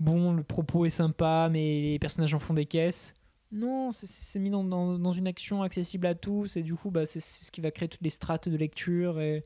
bon, 0.00 0.34
le 0.34 0.42
propos 0.42 0.84
est 0.84 0.90
sympa, 0.90 1.48
mais 1.50 1.92
les 1.92 1.98
personnages 1.98 2.34
en 2.34 2.40
font 2.40 2.52
des 2.52 2.66
caisses. 2.66 3.14
Non, 3.52 3.90
c'est- 3.90 4.38
mis 4.38 4.50
dans, 4.50 4.64
dans, 4.64 4.98
dans 4.98 5.12
une 5.12 5.26
action 5.28 5.62
accessible 5.62 6.06
à 6.06 6.14
tous, 6.14 6.56
et 6.56 6.62
du 6.62 6.74
coup, 6.74 6.90
bah, 6.90 7.04
c'est 7.06 7.20
ce 7.20 7.50
qui 7.52 7.60
va 7.60 7.70
créer 7.70 7.88
toutes 7.88 8.02
les 8.02 8.10
strates 8.10 8.48
de 8.48 8.56
lecture. 8.56 9.20
Et 9.20 9.44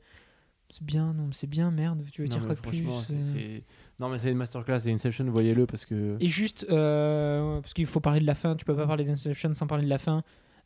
c'est 0.69 0.83
bien, 0.83 1.13
non, 1.13 1.25
mais 1.27 1.33
c'est 1.33 1.47
bien, 1.47 1.71
merde, 1.71 2.03
tu 2.11 2.21
veux 2.21 2.27
Non, 2.27 2.35
dire 2.37 2.45
quoi 2.45 2.55
de 2.55 2.61
plus 2.61 2.81
euh. 2.87 3.59
Non, 3.99 4.09
mais 4.09 4.17
c'est 4.19 4.31
une 4.31 4.37
masterclass 4.37 4.79
et 4.87 4.91
Inception, 4.93 5.25
voyez-le 5.29 5.65
parce 5.65 5.85
que. 5.85 6.15
Et 6.19 6.29
juste, 6.29 6.65
euh, 6.69 7.59
parce 7.61 7.73
qu'il 7.73 7.85
faut 7.85 7.99
parler 7.99 8.19
de 8.21 8.25
la 8.25 8.35
fin, 8.35 8.55
tu 8.55 8.63
peux 8.65 8.75
pas 8.75 8.87
parler 8.87 9.03
d'Inception 9.03 9.53
sans 9.53 9.67
parler 9.67 9.83
de 9.85 9.89
la 9.89 9.97
fin. 9.97 10.23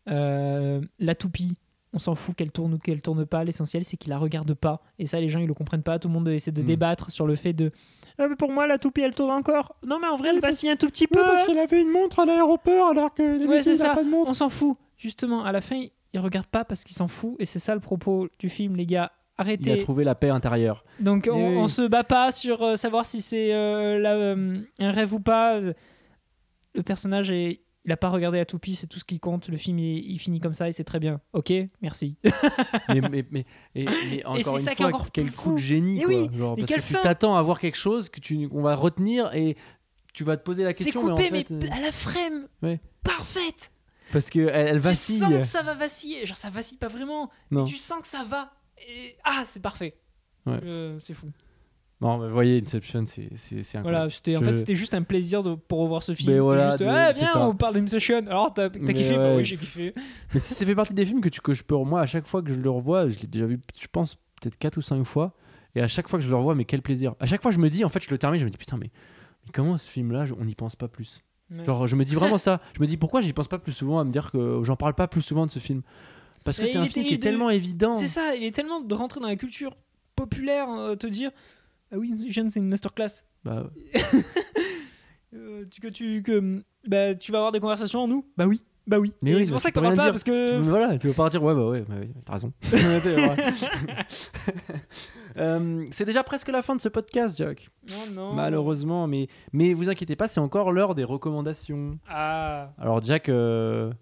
Euh, 0.09 0.81
la 0.99 1.15
toupie, 1.15 1.55
on 1.93 1.99
s'en 1.99 2.15
fout 2.15 2.35
qu'elle 2.35 2.51
tourne 2.51 2.73
ou 2.75 2.77
qu'elle 2.77 3.01
tourne 3.01 3.25
pas. 3.25 3.43
L'essentiel, 3.43 3.83
c'est 3.85 3.97
qu'il 3.97 4.09
la 4.09 4.17
regarde 4.17 4.53
pas. 4.53 4.81
Et 4.99 5.05
ça, 5.07 5.19
les 5.19 5.29
gens, 5.29 5.39
ils 5.39 5.47
le 5.47 5.53
comprennent 5.53 5.83
pas. 5.83 5.99
Tout 5.99 6.07
le 6.07 6.13
monde 6.13 6.27
essaie 6.29 6.51
de 6.51 6.61
Mm. 6.61 6.65
débattre 6.65 7.11
sur 7.11 7.25
le 7.27 7.35
fait 7.35 7.53
de. 7.53 7.71
Ah, 8.17 8.27
mais 8.27 8.35
pour 8.35 8.51
moi, 8.51 8.67
la 8.67 8.77
toupie, 8.77 9.01
elle 9.01 9.15
tourne 9.15 9.31
encore. 9.31 9.75
Non, 9.85 9.97
mais 9.99 10.07
en 10.07 10.15
vrai, 10.15 10.29
elle 10.29 10.39
vacille 10.39 10.69
un 10.69 10.75
tout 10.75 10.87
petit 10.87 11.07
peu. 11.07 11.23
hein. 11.23 11.45
qu'il 11.45 11.57
avait 11.59 11.81
une 11.81 11.89
montre 11.91 12.19
à 12.19 12.25
l'aéroport 12.25 12.89
alors 12.89 13.13
que 13.13 13.45
Ouais, 13.47 13.63
c'est 13.63 13.75
ça. 13.75 13.95
On 14.25 14.33
s'en 14.33 14.49
fout. 14.49 14.77
Justement, 14.97 15.43
à 15.43 15.51
la 15.51 15.61
fin, 15.61 15.81
il 16.13 16.19
regarde 16.19 16.47
pas 16.47 16.63
parce 16.65 16.83
qu'il 16.83 16.95
s'en 16.95 17.07
fout. 17.07 17.35
Et 17.39 17.45
c'est 17.45 17.59
ça 17.59 17.73
le 17.73 17.81
propos 17.81 18.27
du 18.39 18.49
film, 18.49 18.75
les 18.75 18.85
gars. 18.85 19.11
Il 19.39 19.41
a 19.41 19.43
Arrêtez. 19.43 19.77
trouvé 19.77 20.03
la 20.03 20.13
paix 20.13 20.29
intérieure. 20.29 20.83
Donc 20.99 21.27
on, 21.31 21.49
oui. 21.49 21.55
on 21.57 21.67
se 21.67 21.81
bat 21.87 22.03
pas 22.03 22.31
sur 22.31 22.61
euh, 22.61 22.75
savoir 22.75 23.07
si 23.07 23.21
c'est 23.21 23.51
euh, 23.53 23.97
la- 23.97 24.13
euh, 24.13 24.59
un 24.79 24.91
rêve 24.91 25.13
ou 25.15 25.19
pas. 25.19 25.57
Le 26.75 26.83
personnage 26.83 27.31
est, 27.31 27.61
il 27.85 27.91
a 27.91 27.97
pas 27.97 28.09
regardé 28.09 28.37
la 28.37 28.45
toupie, 28.45 28.75
c'est 28.75 28.87
tout 28.87 28.99
ce 28.99 29.05
qui 29.05 29.19
compte. 29.19 29.47
Le 29.49 29.57
film 29.57 29.79
il, 29.79 30.11
il 30.11 30.19
finit 30.19 30.39
comme 30.39 30.53
ça 30.53 30.67
et 30.67 30.71
c'est 30.71 30.83
très 30.83 30.99
bien. 30.99 31.19
Ok, 31.33 31.51
merci. 31.81 32.15
mais, 32.89 33.01
mais, 33.01 33.25
mais, 33.31 33.45
et- 33.75 33.85
mais 34.09 34.25
encore 34.25 34.43
c'est 34.43 34.51
une 34.51 34.59
ça 34.59 34.75
fois, 34.75 34.87
encore 34.87 35.11
quel 35.11 35.31
coup 35.31 35.41
fou. 35.43 35.51
de 35.53 35.57
génie 35.57 35.99
Et 35.99 36.03
quoi. 36.03 36.07
oui, 36.13 36.29
Genre, 36.37 36.53
et 36.57 36.61
parce 36.63 36.73
que 36.73 36.87
tu 36.95 37.01
t'attends 37.01 37.35
à 37.35 37.41
voir 37.41 37.59
quelque 37.59 37.77
chose 37.77 38.09
que 38.09 38.19
tu 38.19 38.47
qu'on 38.49 38.61
va 38.61 38.75
retenir 38.75 39.33
et 39.33 39.57
tu 40.13 40.23
vas 40.23 40.37
te 40.37 40.43
poser 40.43 40.63
la 40.63 40.73
C'est 40.75 40.83
question 40.85 41.01
coupé, 41.01 41.29
mais 41.31 41.39
en 41.39 41.43
fait, 41.45 41.49
mais 41.51 41.69
euh, 41.71 41.73
à 41.75 41.79
la 41.79 41.91
frame 41.91 42.47
Ouais. 42.61 42.79
parfaite. 43.03 43.71
parce 44.11 44.29
que 44.29 44.39
elle, 44.39 44.67
elle 44.67 44.75
Tu 44.75 44.79
vacille. 44.81 45.17
sens 45.19 45.31
que 45.31 45.43
ça 45.43 45.63
va 45.63 45.73
vaciller. 45.73 46.25
Genre 46.25 46.37
ça 46.37 46.49
vacille 46.49 46.77
pas 46.77 46.87
vraiment. 46.89 47.29
Non. 47.49 47.63
Mais 47.63 47.69
tu 47.69 47.77
sens 47.77 48.01
que 48.01 48.07
ça 48.07 48.23
va. 48.25 48.51
Et... 48.87 49.15
Ah, 49.23 49.43
c'est 49.45 49.61
parfait. 49.61 49.95
Ouais. 50.45 50.59
Euh, 50.63 50.99
c'est 50.99 51.13
fou. 51.13 51.27
Non, 52.01 52.17
mais 52.17 52.29
voyez 52.31 52.59
Inception, 52.59 53.03
c'est 53.05 53.21
incroyable. 53.27 53.81
Voilà, 53.83 54.09
c'était 54.09 54.35
en 54.35 54.39
Je- 54.39 54.45
fait 54.45 54.55
c'était 54.55 54.75
juste 54.75 54.93
un 54.95 55.03
plaisir 55.03 55.43
de, 55.43 55.53
pour 55.53 55.79
revoir 55.81 56.01
ce 56.01 56.15
film. 56.15 56.29
C'était 56.31 56.39
voilà, 56.39 56.71
juste 56.71 56.83
ah 56.87 57.11
viens 57.11 57.47
on 57.47 57.55
parle 57.55 57.75
d'Inception. 57.75 58.25
Alors 58.27 58.51
t'as 58.53 58.69
kiffé? 58.69 59.15
Bah 59.15 59.29
ouais. 59.31 59.35
oui 59.37 59.45
j'ai 59.45 59.55
kiffé. 59.57 59.93
Mais 60.33 60.39
ça 60.39 60.55
ça 60.55 60.65
fait 60.65 60.73
partie 60.75 60.95
des 60.95 61.05
films 61.05 61.21
que, 61.21 61.29
tu, 61.29 61.41
que 61.41 61.53
je 61.53 61.63
peux, 61.63 61.75
moi, 61.77 62.01
à 62.01 62.05
chaque 62.07 62.25
fois 62.27 62.41
que 62.41 62.51
je 62.51 62.59
le 62.59 62.69
revois, 62.71 63.07
je 63.09 63.19
l'ai 63.19 63.27
déjà 63.27 63.45
vu, 63.45 63.59
je 63.79 63.87
pense, 63.91 64.15
peut-être 64.41 64.57
4 64.57 64.77
ou 64.77 64.81
5 64.81 65.03
fois, 65.03 65.33
et 65.75 65.81
à 65.81 65.87
chaque 65.87 66.07
fois 66.09 66.17
que 66.17 66.25
je 66.25 66.29
le 66.29 66.35
revois, 66.35 66.55
mais 66.55 66.65
quel 66.65 66.81
plaisir. 66.81 67.13
À 67.19 67.27
chaque 67.27 67.41
fois, 67.43 67.51
je 67.51 67.59
me 67.59 67.69
dis, 67.69 67.85
en 67.85 67.89
fait, 67.89 68.03
je 68.03 68.09
le 68.09 68.17
termine, 68.17 68.39
je 68.39 68.45
me 68.45 68.49
dis, 68.49 68.57
putain, 68.57 68.77
mais, 68.77 68.89
mais 69.45 69.51
comment 69.53 69.77
ce 69.77 69.87
film-là, 69.87 70.25
on 70.39 70.45
n'y 70.45 70.55
pense 70.55 70.75
pas 70.75 70.87
plus? 70.87 71.21
Ouais. 71.51 71.63
Genre, 71.65 71.87
je 71.87 71.95
me 71.95 72.03
dis 72.03 72.15
vraiment 72.15 72.37
ça. 72.39 72.57
Je 72.75 72.81
me 72.81 72.87
dis, 72.87 72.97
pourquoi 72.97 73.21
j'y 73.21 73.33
pense 73.33 73.47
pas 73.47 73.59
plus 73.59 73.73
souvent 73.73 73.99
à 73.99 74.03
me 74.05 74.11
dire 74.11 74.31
que 74.31 74.61
j'en 74.63 74.75
parle 74.75 74.95
pas 74.95 75.07
plus 75.07 75.21
souvent 75.21 75.45
de 75.45 75.51
ce 75.51 75.59
film? 75.59 75.81
Parce 76.45 76.57
que 76.59 76.65
c'est 76.65 76.77
un 76.79 76.85
film 76.85 77.05
qui 77.05 77.13
est 77.13 77.17
de- 77.17 77.21
tellement 77.21 77.51
évident. 77.51 77.93
C'est 77.93 78.07
ça, 78.07 78.33
il 78.35 78.43
est 78.43 78.55
tellement 78.55 78.81
de 78.81 78.93
rentrer 78.95 79.19
dans 79.19 79.27
la 79.27 79.35
culture 79.35 79.75
populaire, 80.15 80.69
euh, 80.71 80.95
te 80.95 81.05
dire 81.07 81.29
ah 81.91 81.97
oui, 81.97 82.13
c'est 82.31 82.59
une 82.59 82.67
masterclass. 82.69 83.23
Bah, 83.43 83.69
Euh, 85.33 85.63
tu, 85.71 85.79
que 85.79 85.87
tu 85.87 86.21
que 86.23 86.61
bah, 86.85 87.15
tu 87.15 87.31
vas 87.31 87.37
avoir 87.37 87.53
des 87.53 87.61
conversations 87.61 88.01
en 88.01 88.07
nous? 88.09 88.25
Bah 88.35 88.45
oui, 88.47 88.61
bah 88.85 88.99
oui. 88.99 89.13
Mais 89.21 89.33
oui, 89.33 89.45
c'est 89.45 89.53
pour 89.53 89.61
ça 89.61 89.69
que 89.69 89.75
t'en 89.75 89.81
parles 89.81 89.95
pas 89.95 90.03
dire. 90.03 90.11
parce 90.11 90.25
que 90.25 90.57
tu- 90.57 90.63
voilà, 90.63 90.97
tu 90.97 91.07
veux 91.07 91.13
pas 91.13 91.29
dire, 91.29 91.41
ouais, 91.41 91.55
bah 91.55 91.69
ouais, 91.69 91.85
bah 91.87 91.95
ouais, 91.95 92.09
t'as 92.25 92.33
raison. 92.33 92.51
Euh, 95.37 95.85
c'est 95.91 96.03
déjà 96.03 96.23
presque 96.23 96.49
la 96.49 96.61
fin 96.61 96.75
de 96.75 96.81
ce 96.81 96.89
podcast, 96.89 97.37
Jack. 97.37 97.69
non 97.87 98.13
non. 98.13 98.33
Malheureusement, 98.33 99.07
mais, 99.07 99.29
mais 99.53 99.73
vous 99.73 99.89
inquiétez 99.89 100.17
pas, 100.17 100.27
c'est 100.27 100.41
encore 100.41 100.73
l'heure 100.73 100.93
des 100.93 101.05
recommandations. 101.05 101.97
Ah. 102.09 102.73
Alors, 102.77 103.01
Jack, 103.01 103.29
euh, 103.29 103.93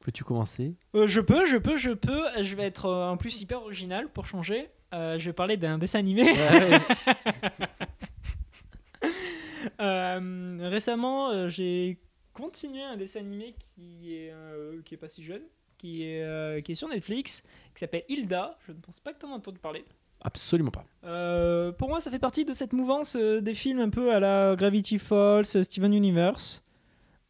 peux-tu 0.00 0.24
commencer? 0.24 0.74
Euh, 0.96 1.06
je 1.06 1.20
peux, 1.20 1.46
je 1.46 1.58
peux, 1.58 1.76
je 1.76 1.90
peux. 1.90 2.22
Je 2.42 2.56
vais 2.56 2.64
être 2.64 2.86
euh, 2.86 3.08
en 3.10 3.16
plus 3.16 3.40
hyper 3.40 3.62
original 3.62 4.08
pour 4.10 4.26
changer. 4.26 4.68
Euh, 4.94 5.18
je 5.18 5.26
vais 5.26 5.32
parler 5.32 5.56
d'un 5.56 5.78
dessin 5.78 5.98
animé. 5.98 6.30
Euh, 9.80 10.58
récemment, 10.70 11.30
euh, 11.30 11.48
j'ai 11.48 11.98
continué 12.32 12.82
un 12.82 12.96
dessin 12.96 13.20
animé 13.20 13.54
qui 13.58 14.14
est, 14.14 14.30
euh, 14.32 14.80
qui 14.84 14.94
est 14.94 14.96
pas 14.96 15.08
si 15.08 15.22
jeune, 15.22 15.42
qui 15.76 16.02
est, 16.04 16.62
qui 16.64 16.72
est 16.72 16.74
sur 16.74 16.88
Netflix, 16.88 17.42
qui 17.74 17.80
s'appelle 17.80 18.04
Hilda. 18.08 18.56
Je 18.66 18.72
ne 18.72 18.78
pense 18.78 18.98
pas 18.98 19.12
que 19.12 19.20
tu 19.20 19.26
en 19.26 19.32
as 19.32 19.36
entendu 19.36 19.58
parler. 19.58 19.84
Absolument 20.20 20.70
pas. 20.70 20.84
Euh, 21.04 21.70
pour 21.72 21.88
moi, 21.88 22.00
ça 22.00 22.10
fait 22.10 22.18
partie 22.18 22.44
de 22.44 22.52
cette 22.52 22.72
mouvance 22.72 23.16
euh, 23.16 23.40
des 23.40 23.54
films 23.54 23.78
un 23.78 23.90
peu 23.90 24.12
à 24.12 24.18
la 24.18 24.56
Gravity 24.56 24.98
Falls, 24.98 25.44
Steven 25.44 25.94
Universe. 25.94 26.62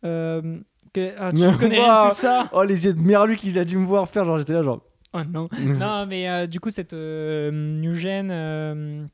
Euh, 0.05 0.59
que, 0.95 1.13
ah, 1.19 1.31
tu 1.33 1.57
connais 1.59 1.77
tout 1.79 2.15
ça 2.15 2.49
Oh, 2.53 2.63
les 2.63 2.87
yeux 2.87 2.95
de 2.95 3.01
merlu 3.01 3.37
qu'il 3.37 3.59
a 3.59 3.65
dû 3.65 3.77
me 3.77 3.85
voir 3.87 4.09
faire, 4.09 4.25
genre 4.25 4.39
j'étais 4.39 4.55
là, 4.55 4.63
genre. 4.63 4.81
Oh 5.15 5.25
non. 5.25 5.49
non, 5.59 6.07
mais 6.07 6.29
euh, 6.29 6.47
du 6.47 6.61
coup, 6.61 6.71
cette 6.71 6.93
euh, 6.93 7.51
new 7.51 7.95
gen, 7.95 8.31
euh, 8.31 9.07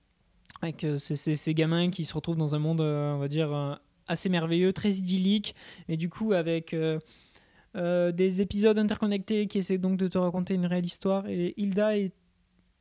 avec 0.60 0.84
euh, 0.84 0.98
ces, 0.98 1.54
gamins 1.54 1.90
qui 1.90 2.04
se 2.04 2.14
retrouvent 2.14 2.36
dans 2.36 2.54
un 2.54 2.58
monde, 2.58 2.80
on 2.80 3.18
va 3.18 3.28
dire, 3.28 3.80
assez 4.06 4.28
merveilleux, 4.28 4.72
très 4.72 4.90
idyllique, 4.90 5.54
et 5.88 5.96
du 5.96 6.08
coup, 6.08 6.32
avec 6.32 6.74
des 7.74 8.40
épisodes 8.40 8.78
interconnectés 8.78 9.46
qui 9.46 9.58
essaient 9.58 9.78
donc 9.78 9.96
de 9.96 10.08
te 10.08 10.18
raconter 10.18 10.54
une 10.54 10.66
réelle 10.66 10.84
histoire. 10.84 11.28
Et 11.28 11.54
Hilda 11.56 11.96
est, 11.98 12.12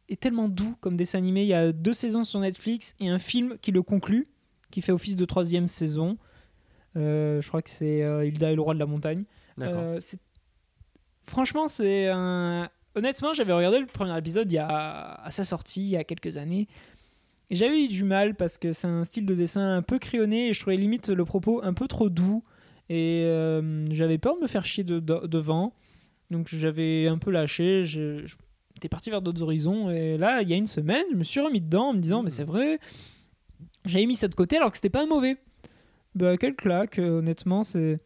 est 0.09 0.19
tellement 0.19 0.47
doux 0.49 0.75
comme 0.81 0.97
dessin 0.97 1.19
animé. 1.19 1.43
Il 1.43 1.47
y 1.47 1.53
a 1.53 1.71
deux 1.71 1.93
saisons 1.93 2.23
sur 2.23 2.39
Netflix 2.39 2.95
et 2.99 3.09
un 3.09 3.19
film 3.19 3.57
qui 3.61 3.71
le 3.71 3.81
conclut, 3.81 4.27
qui 4.71 4.81
fait 4.81 4.91
office 4.91 5.15
de 5.15 5.25
troisième 5.25 5.67
saison. 5.67 6.17
Je 6.95 7.47
crois 7.47 7.61
que 7.61 7.69
c'est 7.69 7.99
Hilda 7.99 8.51
et 8.51 8.55
le 8.55 8.61
roi 8.61 8.73
de 8.73 8.79
la 8.79 8.85
montagne. 8.85 9.25
Franchement, 11.23 11.67
c'est 11.67 12.07
un. 12.07 12.69
Honnêtement, 12.95 13.33
j'avais 13.33 13.53
regardé 13.53 13.79
le 13.79 13.85
premier 13.85 14.17
épisode 14.17 14.51
il 14.51 14.55
y 14.55 14.59
a... 14.59 14.67
à 15.15 15.31
sa 15.31 15.43
sortie, 15.45 15.81
il 15.81 15.89
y 15.89 15.97
a 15.97 16.03
quelques 16.03 16.37
années. 16.37 16.67
Et 17.49 17.55
j'avais 17.55 17.83
eu 17.83 17.87
du 17.87 18.03
mal 18.03 18.35
parce 18.35 18.57
que 18.57 18.71
c'est 18.71 18.87
un 18.87 19.03
style 19.03 19.25
de 19.25 19.35
dessin 19.35 19.75
un 19.77 19.81
peu 19.81 19.99
crayonné 19.99 20.49
et 20.49 20.53
je 20.53 20.59
trouvais 20.59 20.77
limite 20.77 21.09
le 21.09 21.25
propos 21.25 21.61
un 21.63 21.73
peu 21.73 21.87
trop 21.87 22.09
doux. 22.09 22.43
Et 22.89 23.23
euh, 23.25 23.85
j'avais 23.91 24.17
peur 24.17 24.35
de 24.35 24.41
me 24.41 24.47
faire 24.47 24.65
chier 24.65 24.83
de- 24.83 24.99
de- 24.99 25.27
devant. 25.27 25.73
Donc 26.31 26.47
j'avais 26.49 27.07
un 27.07 27.17
peu 27.17 27.31
lâché. 27.31 27.83
J'étais 27.83 28.89
parti 28.89 29.09
vers 29.09 29.21
d'autres 29.21 29.41
horizons. 29.41 29.89
Et 29.89 30.17
là, 30.17 30.41
il 30.41 30.49
y 30.49 30.53
a 30.53 30.57
une 30.57 30.67
semaine, 30.67 31.05
je 31.11 31.15
me 31.17 31.23
suis 31.23 31.39
remis 31.41 31.61
dedans 31.61 31.89
en 31.89 31.93
me 31.93 31.99
disant, 31.99 32.23
mais 32.23 32.29
c'est 32.29 32.43
vrai, 32.43 32.79
j'avais 33.85 34.05
mis 34.05 34.15
ça 34.15 34.27
de 34.27 34.35
côté 34.35 34.57
alors 34.57 34.71
que 34.71 34.77
c'était 34.77 34.89
pas 34.89 35.05
mauvais. 35.05 35.37
Bah, 36.15 36.37
quelle 36.37 36.55
claque, 36.55 36.99
honnêtement, 36.99 37.63
c'est. 37.63 37.99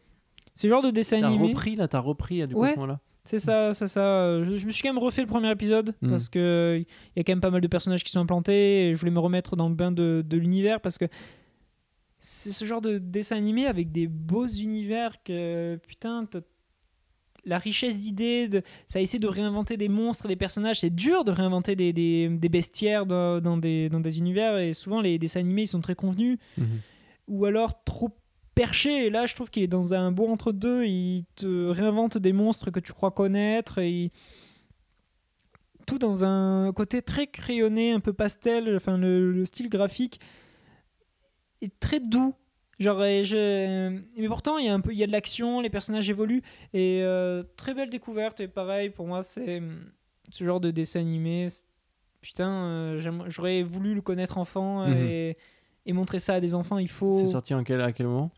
C'est 0.54 0.68
genre 0.68 0.82
de 0.82 0.90
dessin 0.90 1.20
T'as 1.20 1.28
animé. 1.28 1.48
repris 1.50 1.76
là, 1.76 1.86
t'as 1.86 2.00
repris 2.00 2.44
du 2.48 2.54
coup 2.54 2.60
Ouais. 2.62 2.70
à 2.70 2.72
ce 2.72 2.76
moment-là. 2.80 3.00
C'est 3.28 3.38
ça, 3.38 3.74
c'est 3.74 3.88
ça. 3.88 4.42
Je, 4.42 4.56
je 4.56 4.66
me 4.66 4.70
suis 4.70 4.82
quand 4.82 4.88
même 4.92 5.02
refait 5.02 5.20
le 5.22 5.26
premier 5.26 5.50
épisode 5.50 5.94
Mm. 6.00 6.10
parce 6.10 6.28
que 6.28 6.78
il 6.80 7.18
y 7.18 7.20
a 7.20 7.24
quand 7.24 7.32
même 7.32 7.40
pas 7.40 7.50
mal 7.50 7.60
de 7.60 7.66
personnages 7.66 8.02
qui 8.04 8.10
sont 8.10 8.20
implantés 8.20 8.88
et 8.88 8.94
je 8.94 9.00
voulais 9.00 9.10
me 9.12 9.18
remettre 9.20 9.54
dans 9.56 9.68
le 9.68 9.74
bain 9.74 9.92
de, 9.92 10.24
de 10.26 10.36
l'univers 10.36 10.80
parce 10.80 10.96
que 10.98 11.04
c'est 12.20 12.50
ce 12.50 12.64
genre 12.64 12.80
de 12.80 12.98
dessin 12.98 13.36
animé 13.36 13.66
avec 13.66 13.92
des 13.92 14.06
beaux 14.08 14.46
univers 14.46 15.22
que 15.22 15.76
putain 15.86 16.26
la 17.44 17.58
richesse 17.58 17.96
d'idées, 17.98 18.48
de, 18.48 18.62
ça 18.86 19.00
essaie 19.00 19.18
de 19.20 19.28
réinventer 19.28 19.76
des 19.76 19.88
monstres, 19.88 20.26
des 20.28 20.36
personnages. 20.36 20.80
C'est 20.80 20.90
dur 20.94 21.24
de 21.24 21.30
réinventer 21.30 21.76
des, 21.76 21.92
des, 21.92 22.28
des 22.28 22.48
bestiaires 22.48 23.06
dans, 23.06 23.40
dans 23.40 23.56
des, 23.56 23.88
dans 23.88 24.00
des 24.00 24.18
univers 24.18 24.58
et 24.58 24.72
souvent 24.74 25.00
les 25.00 25.18
dessins 25.18 25.40
animés 25.40 25.62
ils 25.62 25.68
sont 25.68 25.80
très 25.80 25.94
convenus 25.94 26.38
ou 27.28 27.44
alors 27.44 27.84
trop 27.84 28.10
perché. 28.58 29.06
Et 29.06 29.10
là, 29.10 29.26
je 29.26 29.34
trouve 29.34 29.50
qu'il 29.50 29.62
est 29.62 29.66
dans 29.68 29.94
un 29.94 30.10
beau 30.12 30.26
entre-deux. 30.28 30.84
Il 30.84 31.24
te 31.36 31.68
réinvente 31.68 32.18
des 32.18 32.32
monstres 32.32 32.70
que 32.70 32.80
tu 32.80 32.92
crois 32.92 33.10
connaître. 33.12 33.78
Et 33.78 33.90
il- 33.90 34.10
Tout 35.86 35.98
dans 35.98 36.24
un 36.24 36.72
côté 36.72 37.00
très 37.00 37.26
crayonné, 37.26 37.92
un 37.92 38.00
peu 38.00 38.12
pastel. 38.12 38.74
Enfin, 38.76 38.98
le, 38.98 39.32
le 39.32 39.44
style 39.46 39.68
graphique 39.70 40.20
est 41.62 41.72
très 41.80 42.00
doux. 42.00 42.34
Genre, 42.78 42.98
je... 43.00 43.98
Mais 44.20 44.28
pourtant, 44.28 44.58
il 44.58 44.66
y 44.66 44.68
a 44.68 44.74
un 44.74 44.80
peu, 44.80 44.92
il 44.92 44.98
y 44.98 45.02
a 45.02 45.06
de 45.06 45.12
l'action, 45.12 45.60
les 45.60 45.70
personnages 45.70 46.08
évoluent. 46.10 46.42
Et 46.74 47.00
euh, 47.02 47.42
très 47.56 47.74
belle 47.74 47.90
découverte. 47.90 48.40
Et 48.40 48.48
pareil, 48.48 48.90
pour 48.90 49.06
moi, 49.06 49.22
c'est 49.22 49.58
hum, 49.58 49.78
ce 50.30 50.44
genre 50.44 50.60
de 50.60 50.70
dessin 50.70 51.00
animé. 51.00 51.46
Putain, 52.20 52.50
euh, 52.50 53.22
j'aurais 53.28 53.62
voulu 53.62 53.94
le 53.94 54.00
connaître 54.02 54.38
enfant 54.38 54.86
Mhm. 54.86 54.92
et, 54.92 55.36
et 55.86 55.92
montrer 55.92 56.18
ça 56.18 56.34
à 56.34 56.40
des 56.40 56.54
enfants. 56.54 56.78
Il 56.78 56.88
faut. 56.88 57.18
C'est 57.18 57.28
sorti 57.32 57.54
en 57.54 57.64
quel, 57.64 57.80
à 57.80 57.92
quel 57.92 58.06
moment? 58.06 58.30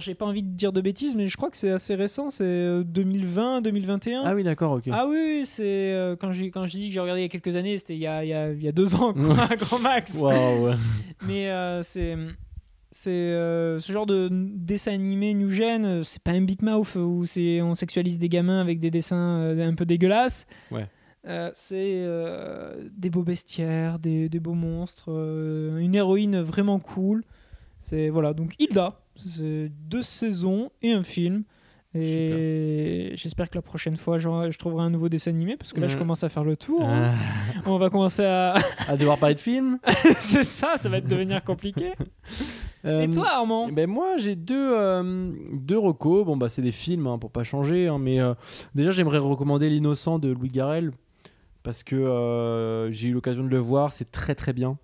J'ai 0.00 0.14
pas 0.14 0.26
envie 0.26 0.42
de 0.42 0.48
dire 0.54 0.72
de 0.72 0.80
bêtises, 0.80 1.14
mais 1.14 1.26
je 1.26 1.36
crois 1.36 1.50
que 1.50 1.56
c'est 1.56 1.70
assez 1.70 1.94
récent, 1.94 2.30
c'est 2.30 2.44
euh, 2.44 2.82
2020, 2.84 3.60
2021. 3.62 4.22
Ah 4.24 4.34
oui, 4.34 4.44
d'accord, 4.44 4.72
ok. 4.72 4.88
Ah 4.92 5.06
oui, 5.08 5.16
oui, 5.18 5.42
c'est 5.46 5.92
euh, 5.92 6.16
quand 6.16 6.32
j'ai 6.32 6.50
quand 6.50 6.66
je 6.66 6.72
dis 6.78 6.88
que 6.88 6.94
j'ai 6.94 7.00
regardé 7.00 7.20
il 7.20 7.24
y 7.24 7.26
a 7.26 7.28
quelques 7.28 7.56
années, 7.56 7.76
c'était 7.78 7.94
il 7.94 8.00
y 8.00 8.06
a, 8.06 8.24
il 8.24 8.56
il 8.58 8.64
y 8.64 8.68
a 8.68 8.72
deux 8.72 8.94
ans, 8.96 9.12
quoi, 9.12 9.44
à 9.50 9.56
grand 9.56 9.78
max. 9.78 10.20
Ouais. 10.20 10.72
Mais 11.26 11.48
euh, 11.50 11.82
c'est 11.82 12.16
c'est 12.90 13.10
euh, 13.10 13.78
ce 13.78 13.90
genre 13.90 14.06
de 14.06 14.28
dessin 14.30 14.92
animé 14.92 15.32
new 15.34 15.48
gen, 15.48 15.84
euh, 15.84 16.02
c'est 16.02 16.22
pas 16.22 16.32
un 16.32 16.42
Big 16.42 16.62
Mouth 16.62 16.94
où 16.96 17.24
c'est 17.24 17.62
on 17.62 17.74
sexualise 17.74 18.18
des 18.18 18.28
gamins 18.28 18.60
avec 18.60 18.80
des 18.80 18.90
dessins 18.90 19.38
euh, 19.40 19.66
un 19.66 19.74
peu 19.74 19.86
dégueulasses. 19.86 20.46
Ouais. 20.70 20.86
Euh, 21.26 21.50
c'est 21.54 22.02
euh, 22.04 22.88
des 22.96 23.08
beaux 23.08 23.22
bestiaires, 23.22 23.98
des, 23.98 24.28
des 24.28 24.40
beaux 24.40 24.54
monstres, 24.54 25.04
euh, 25.12 25.78
une 25.78 25.94
héroïne 25.94 26.40
vraiment 26.40 26.80
cool. 26.80 27.24
C'est 27.78 28.10
voilà 28.10 28.34
donc 28.34 28.54
Hilda, 28.58 29.00
deux 29.16 30.02
saisons 30.02 30.70
et 30.82 30.92
un 30.92 31.02
film. 31.02 31.44
Et 31.94 33.12
j'espère 33.16 33.50
que 33.50 33.56
la 33.58 33.62
prochaine 33.62 33.96
fois, 33.96 34.16
je 34.18 34.56
trouverai 34.58 34.82
un 34.84 34.88
nouveau 34.90 35.10
dessin 35.10 35.30
animé 35.30 35.56
parce 35.58 35.74
que 35.74 35.80
là, 35.80 35.88
je 35.88 35.92
Ouais. 35.94 35.98
commence 35.98 36.24
à 36.24 36.30
faire 36.30 36.42
le 36.44 36.56
tour. 36.56 36.82
hein. 36.88 37.12
On 37.66 37.76
va 37.76 37.90
commencer 37.90 38.24
à. 38.24 38.54
à 38.88 38.96
devoir 38.96 39.18
parler 39.18 39.34
de 39.34 39.40
film. 39.40 39.78
c'est 40.18 40.42
ça, 40.42 40.76
ça 40.76 40.88
va 40.88 41.00
devenir 41.02 41.44
compliqué. 41.44 41.92
Et 42.84 42.88
Euh, 42.88 43.06
toi, 43.12 43.28
Armand? 43.30 43.68
ben 43.68 43.88
moi 43.88 44.16
j'ai 44.16 44.34
deux, 44.34 44.72
euh, 44.74 45.30
deux 45.52 45.78
recos, 45.78 46.24
bon 46.26 46.36
bah 46.36 46.48
c'est 46.48 46.62
des 46.62 46.72
films 46.72 47.06
hein, 47.06 47.16
pour 47.16 47.30
pas 47.30 47.44
changer, 47.44 47.86
hein, 47.86 47.98
mais 48.00 48.18
euh, 48.20 48.34
déjà 48.74 48.90
j'aimerais 48.90 49.18
recommander 49.18 49.70
L'innocent 49.70 50.18
de 50.18 50.30
Louis 50.32 50.48
Garrel 50.48 50.90
parce 51.62 51.84
que 51.84 51.94
euh, 51.94 52.90
j'ai 52.90 53.06
eu 53.10 53.12
l'occasion 53.12 53.44
de 53.44 53.48
le 53.50 53.58
voir, 53.58 53.92
c'est 53.92 54.10
très 54.10 54.34
très 54.34 54.52
bien. 54.52 54.78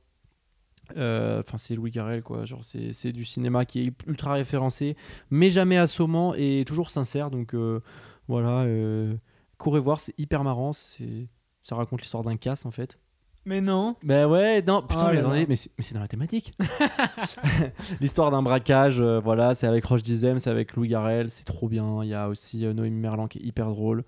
Euh, 0.96 1.40
Enfin 1.40 1.58
c'est 1.58 1.74
Louis 1.74 1.90
Garrel 1.90 2.22
quoi, 2.22 2.44
genre 2.44 2.62
c'est 2.64 3.12
du 3.12 3.24
cinéma 3.24 3.64
qui 3.64 3.80
est 3.86 3.92
ultra 4.06 4.34
référencé, 4.34 4.96
mais 5.30 5.50
jamais 5.50 5.76
assommant 5.76 6.34
et 6.34 6.64
toujours 6.66 6.90
sincère, 6.90 7.30
donc 7.30 7.54
euh, 7.54 7.80
voilà, 8.26 8.60
euh, 8.62 9.14
courez 9.58 9.80
voir, 9.80 10.00
c'est 10.00 10.14
hyper 10.18 10.44
marrant, 10.44 10.72
c'est 10.72 11.28
ça 11.62 11.76
raconte 11.76 12.00
l'histoire 12.00 12.22
d'un 12.22 12.36
casse 12.36 12.64
en 12.66 12.70
fait. 12.70 12.98
Mais 13.44 13.60
non. 13.62 13.96
Ben 14.02 14.26
ouais, 14.26 14.62
non, 14.62 14.82
putain, 14.82 15.06
Oh 15.08 15.12
mais 15.12 15.18
attendez, 15.18 15.46
mais 15.48 15.56
c'est 15.56 15.94
dans 15.94 16.00
la 16.00 16.08
thématique. 16.08 16.52
L'histoire 18.00 18.30
d'un 18.30 18.42
braquage, 18.42 19.00
euh, 19.00 19.20
voilà, 19.20 19.54
c'est 19.54 19.66
avec 19.66 19.84
Roche 19.86 20.02
Dizem, 20.02 20.38
c'est 20.38 20.50
avec 20.50 20.76
Louis 20.76 20.88
Garrel, 20.88 21.30
c'est 21.30 21.44
trop 21.44 21.66
bien. 21.68 22.02
Il 22.02 22.08
y 22.10 22.14
a 22.14 22.28
aussi 22.28 22.66
Noémie 22.66 23.00
Merlan 23.00 23.26
qui 23.26 23.38
est 23.38 23.42
hyper 23.42 23.68
drôle. 23.70 24.04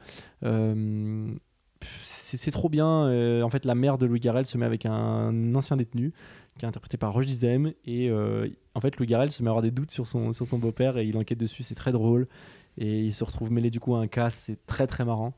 C'est 2.02 2.50
trop 2.50 2.68
bien. 2.68 3.42
en 3.42 3.48
fait, 3.48 3.64
la 3.64 3.74
mère 3.74 3.96
de 3.96 4.04
Louis 4.04 4.20
Garrel 4.20 4.44
se 4.44 4.58
met 4.58 4.66
avec 4.66 4.84
un 4.84 5.54
ancien 5.54 5.78
détenu 5.78 6.12
qui 6.60 6.66
est 6.66 6.68
interprété 6.68 6.96
par 6.98 7.12
Roche 7.12 7.26
Dizem. 7.26 7.72
Et 7.84 8.08
euh, 8.10 8.48
en 8.74 8.80
fait, 8.80 8.96
Louis 8.98 9.06
Garrel 9.06 9.32
se 9.32 9.42
met 9.42 9.48
à 9.48 9.50
avoir 9.50 9.62
des 9.62 9.70
doutes 9.70 9.90
sur 9.90 10.06
son, 10.06 10.32
sur 10.32 10.46
son 10.46 10.58
beau-père 10.58 10.98
et 10.98 11.06
il 11.06 11.16
enquête 11.16 11.38
dessus, 11.38 11.62
c'est 11.62 11.74
très 11.74 11.90
drôle. 11.90 12.28
Et 12.78 13.00
il 13.00 13.12
se 13.12 13.24
retrouve 13.24 13.50
mêlé 13.50 13.70
du 13.70 13.80
coup 13.80 13.94
à 13.96 14.00
un 14.00 14.06
casse, 14.06 14.42
c'est 14.46 14.64
très 14.66 14.86
très 14.86 15.04
marrant. 15.04 15.34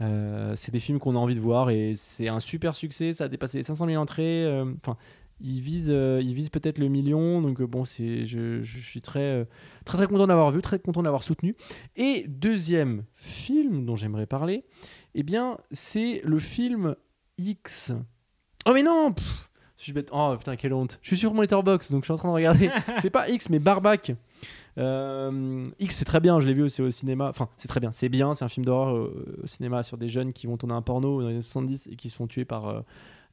Euh, 0.00 0.52
c'est 0.56 0.72
des 0.72 0.80
films 0.80 0.98
qu'on 0.98 1.14
a 1.14 1.18
envie 1.18 1.36
de 1.36 1.40
voir 1.40 1.70
et 1.70 1.94
c'est 1.96 2.28
un 2.28 2.40
super 2.40 2.74
succès. 2.74 3.12
Ça 3.12 3.24
a 3.24 3.28
dépassé 3.28 3.58
les 3.58 3.62
500 3.62 3.86
000 3.86 4.02
entrées. 4.02 4.44
euh, 4.44 4.64
Enfin, 4.84 4.96
il 5.40 5.60
vise, 5.60 5.90
euh, 5.90 6.20
il 6.22 6.34
vise 6.34 6.48
peut-être 6.50 6.78
le 6.78 6.88
million. 6.88 7.40
Donc 7.40 7.60
euh, 7.60 7.66
bon, 7.66 7.84
c'est, 7.84 8.26
je, 8.26 8.60
je 8.62 8.78
suis 8.80 9.00
très, 9.00 9.20
euh, 9.20 9.44
très 9.84 9.96
très 9.98 10.06
content 10.08 10.26
d'avoir 10.26 10.50
vu, 10.50 10.60
très 10.60 10.80
content 10.80 11.02
d'avoir 11.04 11.22
soutenu. 11.22 11.54
Et 11.96 12.26
deuxième 12.28 13.04
film 13.14 13.86
dont 13.86 13.94
j'aimerais 13.96 14.26
parler, 14.26 14.64
eh 15.14 15.22
bien, 15.22 15.58
c'est 15.70 16.20
le 16.24 16.40
film 16.40 16.96
X. 17.38 17.92
Oh 18.66 18.72
mais 18.74 18.82
non. 18.82 19.14
Suis 19.82 19.92
bête. 19.92 20.08
Oh 20.12 20.34
putain, 20.38 20.56
quelle 20.56 20.72
honte. 20.72 20.98
Je 21.02 21.08
suis 21.08 21.16
sur 21.16 21.34
mon 21.34 21.40
letterbox, 21.40 21.90
donc 21.90 22.02
je 22.02 22.06
suis 22.06 22.12
en 22.12 22.16
train 22.16 22.28
de 22.28 22.34
regarder. 22.34 22.70
c'est 23.02 23.10
pas 23.10 23.28
X, 23.28 23.50
mais 23.50 23.58
Barbac. 23.58 24.12
Euh, 24.78 25.64
X, 25.78 25.96
c'est 25.96 26.04
très 26.04 26.20
bien, 26.20 26.40
je 26.40 26.46
l'ai 26.46 26.54
vu 26.54 26.62
aussi 26.62 26.82
au 26.82 26.90
cinéma. 26.90 27.28
Enfin, 27.28 27.48
c'est 27.56 27.68
très 27.68 27.80
bien, 27.80 27.92
c'est 27.92 28.08
bien, 28.08 28.34
c'est 28.34 28.44
un 28.44 28.48
film 28.48 28.66
d'horreur 28.66 28.96
euh, 28.96 29.40
au 29.42 29.46
cinéma 29.46 29.82
sur 29.82 29.96
des 29.96 30.08
jeunes 30.08 30.32
qui 30.32 30.46
vont 30.46 30.56
tourner 30.56 30.74
un 30.74 30.82
porno 30.82 31.20
dans 31.20 31.28
les 31.28 31.34
années 31.34 31.42
70 31.42 31.88
et 31.90 31.96
qui 31.96 32.08
se 32.10 32.16
font 32.16 32.26
tuer 32.26 32.44
par 32.44 32.68
euh, 32.68 32.80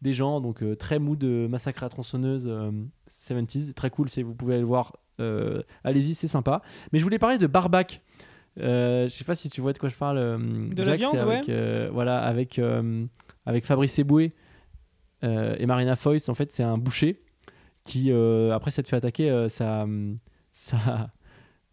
des 0.01 0.13
gens. 0.13 0.41
Donc, 0.41 0.63
très 0.77 0.99
mood 0.99 1.17
de 1.17 1.47
massacre 1.49 1.83
à 1.83 1.85
la 1.85 1.89
tronçonneuse 1.89 2.45
euh, 2.47 2.71
70s. 3.09 3.73
Très 3.73 3.89
cool, 3.89 4.07
vous 4.23 4.35
pouvez 4.35 4.53
aller 4.53 4.61
le 4.61 4.67
voir. 4.67 4.97
Allez-y, 5.83 6.15
c'est 6.15 6.27
sympa. 6.27 6.63
Mais 6.91 6.97
je 6.97 7.03
voulais 7.03 7.19
parler 7.19 7.37
de 7.37 7.45
Barbac. 7.45 8.01
Je 8.57 9.07
sais 9.09 9.23
pas 9.23 9.35
si 9.35 9.49
tu 9.49 9.61
vois 9.61 9.73
de 9.73 9.77
quoi 9.77 9.89
je 9.89 9.95
parle. 9.95 10.17
De 10.17 10.83
la 10.83 10.85
Jack, 10.85 10.99
viande, 10.99 11.13
c'est 11.15 11.21
avec, 11.21 11.49
euh, 11.49 11.89
voilà, 11.93 12.23
avec, 12.23 12.59
avec 13.45 13.65
Fabrice 13.65 13.99
Eboué 13.99 14.33
et 15.23 15.65
Marina 15.65 15.95
Foïs. 15.95 16.29
En 16.29 16.33
fait, 16.33 16.51
c'est 16.51 16.63
un 16.63 16.77
boucher 16.77 17.21
qui, 17.83 18.11
euh, 18.11 18.53
après 18.53 18.71
s'être 18.71 18.89
fait 18.89 18.95
attaquer, 18.95 19.29
euh, 19.29 19.49
sa, 19.49 19.87
sa, 20.53 21.11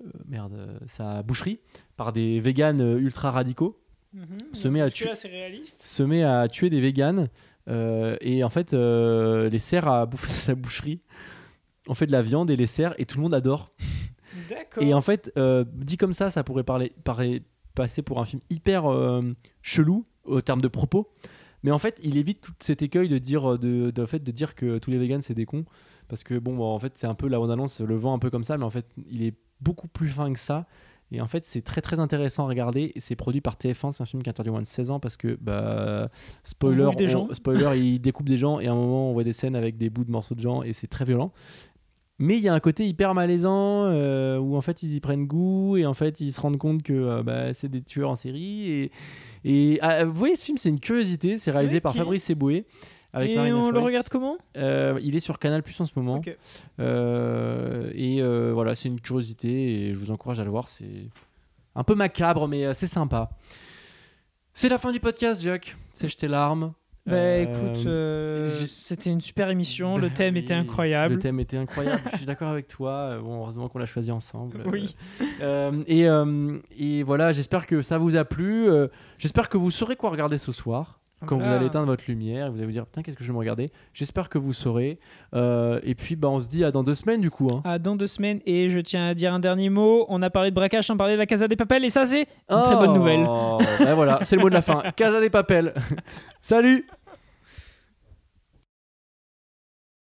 euh, 0.02 0.10
merde, 0.26 0.54
euh, 0.54 0.78
sa 0.86 1.22
boucherie 1.22 1.60
par 1.96 2.12
des 2.12 2.40
véganes 2.40 2.80
euh, 2.80 2.98
ultra 2.98 3.30
radicaux, 3.30 3.80
se 4.52 4.68
met 4.68 4.80
à 4.80 4.90
tuer 4.90 5.14
se 5.14 6.02
met 6.02 6.22
à 6.24 6.48
tuer 6.48 6.70
des 6.70 6.80
véganes 6.80 7.28
Euh, 7.68 8.16
et 8.22 8.42
en 8.44 8.48
fait, 8.48 8.72
euh, 8.72 9.50
les 9.50 9.58
cerfs 9.58 9.88
à 9.88 10.06
bouffer 10.06 10.30
sa 10.46 10.54
boucherie. 10.54 11.02
On 11.86 11.92
fait 11.92 12.06
de 12.06 12.12
la 12.12 12.22
viande 12.22 12.50
et 12.50 12.56
les 12.56 12.64
cerfs 12.64 12.94
et 12.96 13.04
tout 13.04 13.18
le 13.18 13.22
monde 13.22 13.34
adore. 13.34 13.72
D'accord. 14.48 14.82
Et 14.82 14.94
en 14.94 15.02
fait, 15.02 15.30
euh, 15.36 15.66
dit 15.74 15.98
comme 15.98 16.14
ça, 16.14 16.30
ça 16.30 16.42
pourrait 16.44 16.64
parler, 16.64 16.94
passer 17.74 18.00
pour 18.00 18.20
un 18.20 18.24
film 18.24 18.40
hyper 18.48 18.90
euh, 18.90 19.20
chelou 19.60 20.06
au 20.24 20.40
terme 20.40 20.62
de 20.62 20.68
propos. 20.68 21.10
Mais 21.62 21.70
en 21.70 21.78
fait, 21.78 21.98
il 22.02 22.16
évite 22.16 22.40
tout 22.40 22.52
cet 22.60 22.82
écueil 22.82 23.08
de 23.08 23.18
dire, 23.18 23.58
de, 23.58 23.90
de, 23.90 24.06
fait, 24.06 24.20
de 24.20 24.30
dire 24.30 24.54
que 24.54 24.78
tous 24.78 24.90
les 24.90 24.98
vegans 24.98 25.20
c'est 25.22 25.34
des 25.34 25.46
cons. 25.46 25.64
Parce 26.08 26.24
que 26.24 26.38
bon, 26.38 26.60
en 26.62 26.78
fait, 26.78 26.92
c'est 26.96 27.06
un 27.06 27.14
peu 27.14 27.28
la 27.28 27.38
bande 27.38 27.50
annonce 27.50 27.80
le 27.80 27.96
vend 27.96 28.14
un 28.14 28.18
peu 28.18 28.30
comme 28.30 28.44
ça, 28.44 28.56
mais 28.56 28.64
en 28.64 28.70
fait, 28.70 28.86
il 29.10 29.22
est 29.22 29.34
beaucoup 29.60 29.88
plus 29.88 30.08
fin 30.08 30.32
que 30.32 30.38
ça. 30.38 30.66
Et 31.10 31.20
en 31.20 31.26
fait, 31.26 31.44
c'est 31.46 31.62
très 31.62 31.80
très 31.80 32.00
intéressant 32.00 32.44
à 32.44 32.48
regarder. 32.48 32.92
Et 32.94 33.00
c'est 33.00 33.16
produit 33.16 33.40
par 33.40 33.56
TF1. 33.56 33.92
C'est 33.92 34.02
un 34.02 34.06
film 34.06 34.22
qui 34.22 34.28
est 34.28 34.30
interdit 34.30 34.50
moins 34.50 34.60
de 34.60 34.66
16 34.66 34.90
ans 34.90 35.00
parce 35.00 35.16
que, 35.16 35.38
bah, 35.40 36.10
spoiler, 36.44 36.82
On 36.82 36.86
bouffe 36.86 36.96
des 36.96 37.08
gens. 37.08 37.28
spoiler, 37.32 37.78
il 37.78 37.98
découpe 37.98 38.28
des 38.28 38.36
gens 38.36 38.60
et 38.60 38.66
à 38.66 38.72
un 38.72 38.74
moment, 38.74 39.10
on 39.10 39.12
voit 39.14 39.24
des 39.24 39.32
scènes 39.32 39.56
avec 39.56 39.78
des 39.78 39.88
bouts 39.88 40.04
de 40.04 40.10
morceaux 40.10 40.34
de 40.34 40.40
gens 40.40 40.62
et 40.62 40.72
c'est 40.72 40.86
très 40.86 41.04
violent. 41.04 41.32
Mais 42.20 42.36
il 42.36 42.42
y 42.42 42.48
a 42.48 42.54
un 42.54 42.58
côté 42.60 42.84
hyper 42.86 43.14
malaisant 43.14 43.84
euh, 43.84 44.38
où 44.38 44.56
en 44.56 44.60
fait 44.60 44.82
ils 44.82 44.92
y 44.94 45.00
prennent 45.00 45.26
goût 45.26 45.76
et 45.76 45.86
en 45.86 45.94
fait 45.94 46.20
ils 46.20 46.32
se 46.32 46.40
rendent 46.40 46.58
compte 46.58 46.82
que 46.82 46.92
euh, 46.92 47.22
bah, 47.22 47.54
c'est 47.54 47.68
des 47.68 47.80
tueurs 47.80 48.10
en 48.10 48.16
série. 48.16 48.70
Et, 48.72 48.90
et 49.44 49.78
ah, 49.82 50.04
vous 50.04 50.14
voyez, 50.14 50.34
ce 50.34 50.44
film, 50.44 50.58
c'est 50.58 50.68
une 50.68 50.80
curiosité. 50.80 51.38
C'est 51.38 51.52
réalisé 51.52 51.76
Oui, 51.76 51.80
par 51.80 51.92
qui- 51.92 51.98
Fabrice 51.98 52.28
Eboué. 52.30 52.64
Avec 53.12 53.30
Et 53.30 53.36
Marina 53.36 53.56
on 53.56 53.70
le 53.70 53.78
regarde 53.78 54.08
comment? 54.08 54.36
Euh, 54.56 54.98
il 55.02 55.16
est 55.16 55.20
sur 55.20 55.38
Canal 55.38 55.62
Plus 55.62 55.80
en 55.80 55.86
ce 55.86 55.92
moment. 55.96 56.20
Et 56.78 58.22
voilà, 58.52 58.74
c'est 58.74 58.88
une 58.88 59.00
curiosité 59.00 59.88
et 59.88 59.94
je 59.94 59.98
vous 59.98 60.10
encourage 60.10 60.40
à 60.40 60.44
le 60.44 60.50
voir. 60.50 60.68
C'est 60.68 61.08
un 61.74 61.84
peu 61.84 61.94
macabre, 61.94 62.48
mais 62.48 62.74
c'est 62.74 62.86
sympa. 62.88 63.30
C'est 64.54 64.68
la 64.68 64.78
fin 64.78 64.90
du 64.90 64.98
podcast, 64.98 65.40
Jack. 65.40 65.76
Sèche 65.92 66.16
tes 66.16 66.26
larmes. 66.28 66.72
Bah 67.08 67.16
Euh, 67.16 67.42
écoute, 67.42 67.86
euh, 67.86 68.54
c'était 68.68 69.10
une 69.10 69.20
super 69.20 69.50
émission, 69.50 69.96
le 69.98 70.08
bah 70.08 70.14
thème 70.14 70.36
était 70.36 70.54
incroyable. 70.54 71.14
Le 71.14 71.20
thème 71.20 71.40
était 71.40 71.56
incroyable. 71.56 72.00
je 72.12 72.16
suis 72.18 72.26
d'accord 72.26 72.48
avec 72.48 72.68
toi. 72.68 72.90
Euh, 72.90 73.20
Bon, 73.20 73.40
heureusement 73.42 73.68
qu'on 73.68 73.78
l'a 73.78 73.86
choisi 73.86 74.10
ensemble. 74.12 74.62
Oui. 74.66 74.94
Euh, 75.42 75.72
et, 75.86 76.08
euh, 76.08 76.58
et 76.76 77.02
voilà, 77.02 77.32
j'espère 77.32 77.66
que 77.66 77.82
ça 77.82 77.98
vous 77.98 78.16
a 78.16 78.24
plu. 78.24 78.68
J'espère 79.18 79.48
que 79.48 79.56
vous 79.58 79.70
saurez 79.70 79.96
quoi 79.96 80.10
regarder 80.10 80.38
ce 80.38 80.52
soir. 80.52 80.94
Quand 81.26 81.36
vous 81.36 81.42
Ah. 81.44 81.56
allez 81.56 81.66
éteindre 81.66 81.86
votre 81.86 82.04
lumière, 82.06 82.46
et 82.46 82.50
vous 82.50 82.58
allez 82.58 82.66
vous 82.66 82.70
dire 82.70 82.86
putain 82.86 83.02
qu'est-ce 83.02 83.16
que 83.16 83.24
je 83.24 83.28
vais 83.28 83.34
me 83.34 83.38
regarder. 83.40 83.72
J'espère 83.92 84.28
que 84.28 84.38
vous 84.38 84.52
saurez. 84.52 85.00
Et 85.34 85.94
puis 85.96 86.14
bah 86.14 86.28
on 86.28 86.38
se 86.38 86.48
dit 86.48 86.62
à 86.62 86.70
dans 86.70 86.84
deux 86.84 86.94
semaines 86.94 87.20
du 87.20 87.28
coup. 87.28 87.48
hein. 87.52 87.60
À 87.64 87.80
dans 87.80 87.96
deux 87.96 88.06
semaines, 88.06 88.38
et 88.46 88.68
je 88.68 88.78
tiens 88.78 89.08
à 89.08 89.14
dire 89.14 89.34
un 89.34 89.40
dernier 89.40 89.68
mot. 89.68 90.06
On 90.10 90.22
a 90.22 90.30
parlé 90.30 90.50
de 90.50 90.54
braquage, 90.54 90.88
on 90.90 90.94
a 90.94 90.96
parlé 90.96 91.14
de 91.14 91.18
la 91.18 91.26
Casa 91.26 91.48
des 91.48 91.56
Papels, 91.56 91.84
et 91.84 91.88
ça, 91.88 92.04
c'est 92.04 92.28
une 92.48 92.62
très 92.62 92.76
bonne 92.76 92.92
nouvelle. 92.94 93.24
Oh, 93.28 93.58
ben 93.80 93.94
voilà, 93.96 94.20
c'est 94.22 94.36
le 94.36 94.42
mot 94.42 94.48
de 94.48 94.54
la 94.54 94.62
fin. 94.62 94.80
Casa 94.94 95.20
des 95.20 95.28
Papel. 95.28 95.74
Salut 96.40 96.86